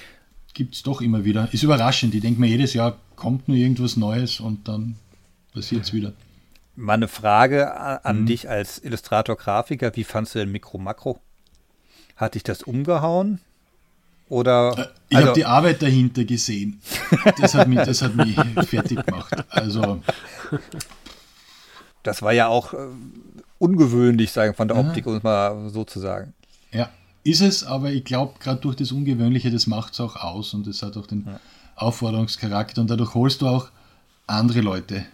gibt 0.54 0.76
es 0.76 0.84
doch 0.84 1.02
immer 1.02 1.26
wieder. 1.26 1.50
Ist 1.52 1.64
überraschend. 1.64 2.16
Ich 2.16 2.22
denke 2.22 2.40
mir, 2.40 2.48
jedes 2.48 2.74
Jahr 2.74 2.98
kommt 3.18 3.48
nur 3.48 3.58
irgendwas 3.58 3.98
Neues 3.98 4.40
und 4.40 4.68
dann 4.68 4.96
passiert 5.54 5.84
es 5.84 5.94
wieder. 5.94 6.14
Meine 6.78 7.08
Frage 7.08 8.04
an 8.06 8.22
mhm. 8.22 8.26
dich 8.26 8.50
als 8.50 8.84
Illustrator, 8.84 9.36
Grafiker, 9.36 9.96
wie 9.96 10.04
fandst 10.04 10.36
du 10.36 10.40
denn 10.40 10.52
Mikro 10.52 10.78
Makro? 10.78 11.20
Hat 12.16 12.36
dich 12.36 12.44
das 12.44 12.64
umgehauen? 12.64 13.40
Oder, 14.28 14.74
äh, 14.78 14.86
ich 15.10 15.18
also, 15.18 15.30
habe 15.30 15.40
die 15.40 15.46
Arbeit 15.46 15.82
dahinter 15.82 16.24
gesehen. 16.24 16.82
Das 17.40 17.54
hat 17.54 17.68
mich, 17.68 17.80
das 17.80 18.02
hat 18.02 18.16
mich 18.16 18.36
fertig 18.68 19.06
gemacht. 19.06 19.36
Also. 19.50 20.02
Das 22.06 22.22
war 22.22 22.34
ja 22.34 22.48
auch 22.48 22.74
äh, 22.74 22.78
ungewöhnlich, 23.58 24.32
sagen 24.32 24.54
von 24.54 24.68
der 24.68 24.78
Optik, 24.78 25.08
um 25.08 25.16
es 25.16 25.24
mal 25.24 25.70
so 25.70 25.84
zu 25.84 26.00
sagen. 26.00 26.34
Ja, 26.72 26.90
ist 27.24 27.42
es, 27.42 27.64
aber 27.64 27.92
ich 27.92 28.04
glaube, 28.04 28.36
gerade 28.40 28.62
durch 28.62 28.76
das 28.76 28.92
Ungewöhnliche, 28.92 29.52
das 29.52 29.68
macht 29.68 29.94
es 29.94 30.00
auch 30.00 30.16
aus 30.16 30.54
und 30.54 30.68
es 30.68 30.84
hat 30.84 30.98
auch 30.98 31.08
den 31.08 31.26
ja. 31.26 31.40
Aufforderungscharakter 31.76 32.82
und 32.82 32.90
dadurch 32.90 33.14
holst 33.16 33.42
du 33.42 33.48
auch 33.48 33.70
andere 34.28 34.62
Leute 34.62 35.06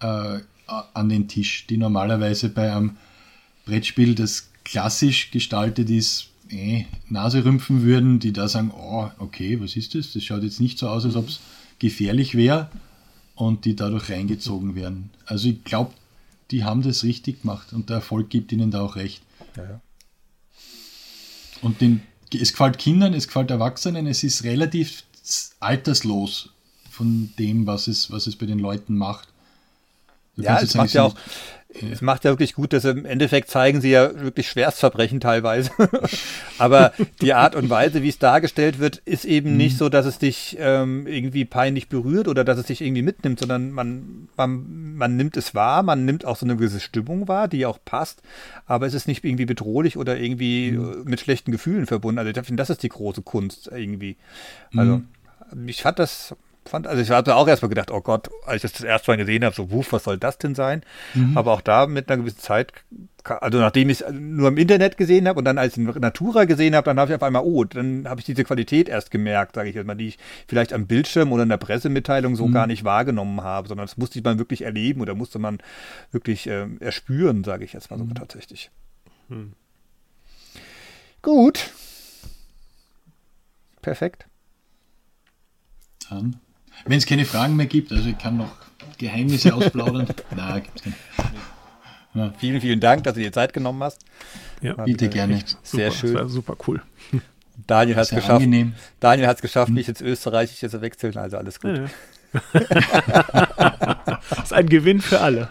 äh, 0.00 0.38
an 0.66 1.08
den 1.08 1.28
Tisch, 1.28 1.66
die 1.66 1.76
normalerweise 1.76 2.48
bei 2.48 2.72
einem 2.72 2.96
Brettspiel, 3.64 4.14
das 4.14 4.50
klassisch 4.64 5.30
gestaltet 5.30 5.88
ist, 5.90 6.28
eh, 6.50 6.84
Nase 7.08 7.44
rümpfen 7.44 7.82
würden, 7.82 8.18
die 8.18 8.32
da 8.32 8.48
sagen, 8.48 8.70
oh, 8.76 9.08
okay, 9.18 9.60
was 9.60 9.76
ist 9.76 9.94
das? 9.94 10.12
Das 10.12 10.24
schaut 10.24 10.42
jetzt 10.42 10.60
nicht 10.60 10.78
so 10.78 10.88
aus, 10.88 11.04
als 11.04 11.16
ob 11.16 11.28
es 11.28 11.40
gefährlich 11.78 12.34
wäre 12.34 12.68
und 13.34 13.64
die 13.64 13.76
dadurch 13.76 14.10
reingezogen 14.10 14.74
werden. 14.74 15.10
Also 15.26 15.48
ich 15.48 15.64
glaube, 15.64 15.92
die 16.50 16.64
haben 16.64 16.82
das 16.82 17.04
richtig 17.04 17.42
gemacht 17.42 17.72
und 17.72 17.90
der 17.90 17.96
Erfolg 17.96 18.30
gibt 18.30 18.52
ihnen 18.52 18.70
da 18.70 18.82
auch 18.82 18.96
recht. 18.96 19.22
Ja, 19.56 19.62
ja. 19.64 19.80
Und 21.60 21.80
den, 21.80 22.02
es 22.32 22.52
gefällt 22.52 22.78
Kindern, 22.78 23.14
es 23.14 23.26
gefällt 23.26 23.50
Erwachsenen, 23.50 24.06
es 24.06 24.22
ist 24.22 24.44
relativ 24.44 25.02
alterslos 25.60 26.50
von 26.90 27.32
dem, 27.38 27.66
was 27.66 27.88
es, 27.88 28.10
was 28.10 28.26
es 28.26 28.36
bei 28.36 28.46
den 28.46 28.58
Leuten 28.58 28.96
macht. 28.96 29.28
Du 30.36 30.42
ja, 30.42 30.60
es 30.60 30.74
macht 30.74 30.92
ja 30.92 31.04
auch, 31.04 31.14
es 31.70 32.00
macht 32.00 32.24
ja 32.24 32.30
wirklich 32.30 32.54
gut, 32.54 32.72
dass 32.72 32.86
im 32.86 33.04
Endeffekt 33.04 33.50
zeigen 33.50 33.82
sie 33.82 33.90
ja 33.90 34.18
wirklich 34.20 34.48
Schwerstverbrechen 34.48 35.20
teilweise. 35.20 35.70
Aber 36.58 36.92
die 37.20 37.34
Art 37.34 37.54
und 37.54 37.68
Weise, 37.68 38.02
wie 38.02 38.08
es 38.08 38.18
dargestellt 38.18 38.78
wird, 38.78 38.96
ist 39.04 39.26
eben 39.26 39.52
mhm. 39.52 39.56
nicht 39.58 39.76
so, 39.76 39.90
dass 39.90 40.06
es 40.06 40.18
dich 40.18 40.56
ähm, 40.58 41.06
irgendwie 41.06 41.44
peinlich 41.44 41.88
berührt 41.88 42.26
oder 42.26 42.42
dass 42.42 42.58
es 42.58 42.66
dich 42.66 42.80
irgendwie 42.80 43.02
mitnimmt, 43.02 43.38
sondern 43.38 43.70
man, 43.70 44.28
man, 44.36 44.94
man 44.96 45.16
nimmt 45.16 45.36
es 45.36 45.54
wahr, 45.54 45.82
man 45.82 46.06
nimmt 46.06 46.24
auch 46.24 46.36
so 46.36 46.46
eine 46.46 46.56
gewisse 46.56 46.80
Stimmung 46.80 47.28
wahr, 47.28 47.48
die 47.48 47.66
auch 47.66 47.78
passt, 47.84 48.22
aber 48.64 48.86
es 48.86 48.94
ist 48.94 49.06
nicht 49.06 49.22
irgendwie 49.22 49.46
bedrohlich 49.46 49.98
oder 49.98 50.18
irgendwie 50.18 50.72
mhm. 50.72 51.04
mit 51.04 51.20
schlechten 51.20 51.52
Gefühlen 51.52 51.84
verbunden. 51.84 52.18
Also 52.18 52.30
ich 52.30 52.46
finde, 52.46 52.62
das 52.62 52.70
ist 52.70 52.82
die 52.82 52.88
große 52.88 53.20
Kunst 53.20 53.70
irgendwie. 53.70 54.16
Also 54.74 55.02
mhm. 55.52 55.68
ich 55.68 55.82
fand 55.82 55.98
das 55.98 56.34
fand. 56.68 56.86
Also 56.86 57.02
ich 57.02 57.10
habe 57.10 57.34
auch 57.34 57.48
erstmal 57.48 57.68
gedacht, 57.68 57.90
oh 57.90 58.00
Gott, 58.00 58.30
als 58.46 58.56
ich 58.56 58.62
das 58.62 58.72
das 58.72 58.82
erste 58.82 59.10
Mal 59.10 59.16
gesehen 59.16 59.44
habe, 59.44 59.54
so, 59.54 59.70
wuff, 59.70 59.92
was 59.92 60.04
soll 60.04 60.18
das 60.18 60.38
denn 60.38 60.54
sein? 60.54 60.82
Mhm. 61.14 61.36
Aber 61.36 61.52
auch 61.52 61.60
da 61.60 61.86
mit 61.86 62.08
einer 62.08 62.18
gewissen 62.18 62.38
Zeit, 62.38 62.72
also 63.24 63.58
nachdem 63.58 63.90
ich 63.90 64.00
es 64.00 64.12
nur 64.12 64.48
im 64.48 64.56
Internet 64.56 64.96
gesehen 64.96 65.28
habe 65.28 65.38
und 65.38 65.44
dann 65.44 65.58
als 65.58 65.76
ich 65.76 65.84
Natura 65.84 66.44
gesehen 66.44 66.74
habe, 66.74 66.84
dann 66.84 66.98
habe 66.98 67.10
ich 67.10 67.16
auf 67.16 67.22
einmal, 67.22 67.42
oh, 67.44 67.64
dann 67.64 68.08
habe 68.08 68.20
ich 68.20 68.26
diese 68.26 68.44
Qualität 68.44 68.88
erst 68.88 69.10
gemerkt, 69.10 69.54
sage 69.54 69.68
ich 69.68 69.74
jetzt 69.74 69.86
mal, 69.86 69.94
die 69.94 70.08
ich 70.08 70.18
vielleicht 70.46 70.72
am 70.72 70.86
Bildschirm 70.86 71.32
oder 71.32 71.42
in 71.42 71.48
der 71.48 71.56
Pressemitteilung 71.56 72.36
so 72.36 72.46
mhm. 72.46 72.52
gar 72.52 72.66
nicht 72.66 72.84
wahrgenommen 72.84 73.42
habe, 73.42 73.68
sondern 73.68 73.86
das 73.86 73.96
musste 73.96 74.20
man 74.22 74.38
wirklich 74.38 74.62
erleben 74.62 75.00
oder 75.00 75.14
musste 75.14 75.38
man 75.38 75.58
wirklich 76.12 76.46
äh, 76.46 76.66
erspüren, 76.80 77.44
sage 77.44 77.64
ich 77.64 77.72
jetzt 77.72 77.90
mal 77.90 77.98
so 77.98 78.04
mhm. 78.04 78.14
tatsächlich. 78.14 78.70
Mhm. 79.28 79.52
Gut. 81.22 81.70
Perfekt. 83.82 84.26
Dann 86.08 86.40
wenn 86.84 86.98
es 86.98 87.06
keine 87.06 87.24
Fragen 87.24 87.56
mehr 87.56 87.66
gibt, 87.66 87.92
also 87.92 88.08
ich 88.08 88.18
kann 88.18 88.36
noch 88.36 88.50
Geheimnisse 88.98 89.54
ausplaudern. 89.54 90.06
Nein, 90.36 90.62
gibt's 90.62 90.82
keine. 90.82 90.96
Ja. 92.14 92.32
Vielen, 92.38 92.60
vielen 92.60 92.80
Dank, 92.80 93.04
dass 93.04 93.14
du 93.14 93.20
dir 93.20 93.32
Zeit 93.32 93.52
genommen 93.52 93.82
hast. 93.82 94.04
Ja, 94.60 94.74
bitte 94.74 95.08
gerne. 95.08 95.40
Sehr 95.62 95.90
super, 95.90 96.00
schön. 96.00 96.14
Das 96.14 96.22
war 96.22 96.28
super 96.28 96.56
cool. 96.66 96.82
Daniel 97.66 97.96
hat 97.96 98.04
es 98.04 98.10
geschafft. 98.10 98.30
Angenehm. 98.30 98.74
Daniel 99.00 99.28
hat 99.28 99.36
es 99.36 99.42
geschafft, 99.42 99.68
hm. 99.68 99.74
mich 99.74 99.88
ins 99.88 100.00
Österreichische 100.00 100.68
zu 100.68 100.80
wechseln, 100.80 101.16
also 101.16 101.36
alles 101.36 101.60
gut. 101.60 101.76
Ja, 101.76 101.82
ja. 101.82 101.90
das 104.30 104.38
ist 104.44 104.52
ein 104.52 104.68
Gewinn 104.68 105.00
für 105.00 105.20
alle. 105.20 105.48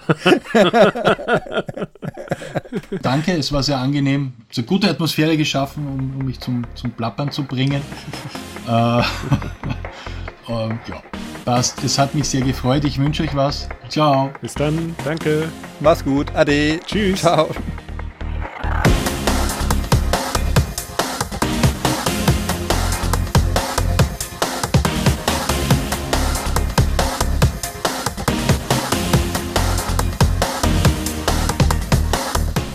Danke, 3.02 3.34
es 3.34 3.52
war 3.52 3.64
sehr 3.64 3.78
angenehm. 3.78 4.34
Es 4.50 4.58
eine 4.58 4.68
gute 4.68 4.90
Atmosphäre 4.90 5.38
geschaffen, 5.38 5.88
um, 5.88 6.20
um 6.20 6.26
mich 6.26 6.40
zum, 6.40 6.66
zum 6.76 6.92
Plappern 6.92 7.32
zu 7.32 7.44
bringen. 7.44 7.82
Äh, 8.68 9.02
ähm, 10.50 10.80
ja, 10.88 11.02
passt. 11.48 11.82
Das 11.82 11.98
hat 11.98 12.14
mich 12.14 12.28
sehr 12.28 12.42
gefreut. 12.42 12.84
Ich 12.84 13.00
wünsche 13.00 13.24
euch 13.24 13.36
was. 13.36 13.70
Ciao. 13.88 14.32
Bis 14.42 14.54
dann. 14.54 14.96
Danke. 15.04 15.50
Mach's 15.80 16.04
gut. 16.04 16.28
Ade. 16.36 16.80
Tschüss. 16.86 17.22
Ciao. 17.22 17.50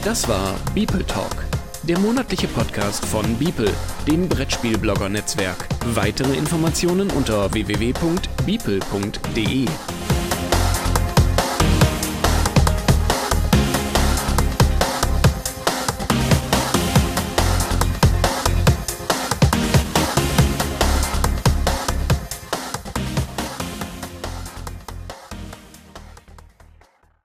Das 0.03 0.29
war 0.29 0.55
Beeple 0.75 1.07
Talk 1.07 1.52
der 1.83 1.99
monatliche 1.99 2.47
Podcast 2.49 3.05
von 3.05 3.37
Beeple, 3.39 3.71
dem 4.07 4.29
Brettspielblogger-Netzwerk. 4.29 5.67
Weitere 5.95 6.37
Informationen 6.37 7.11
unter 7.11 7.53
www.beeple.de. 7.53 9.67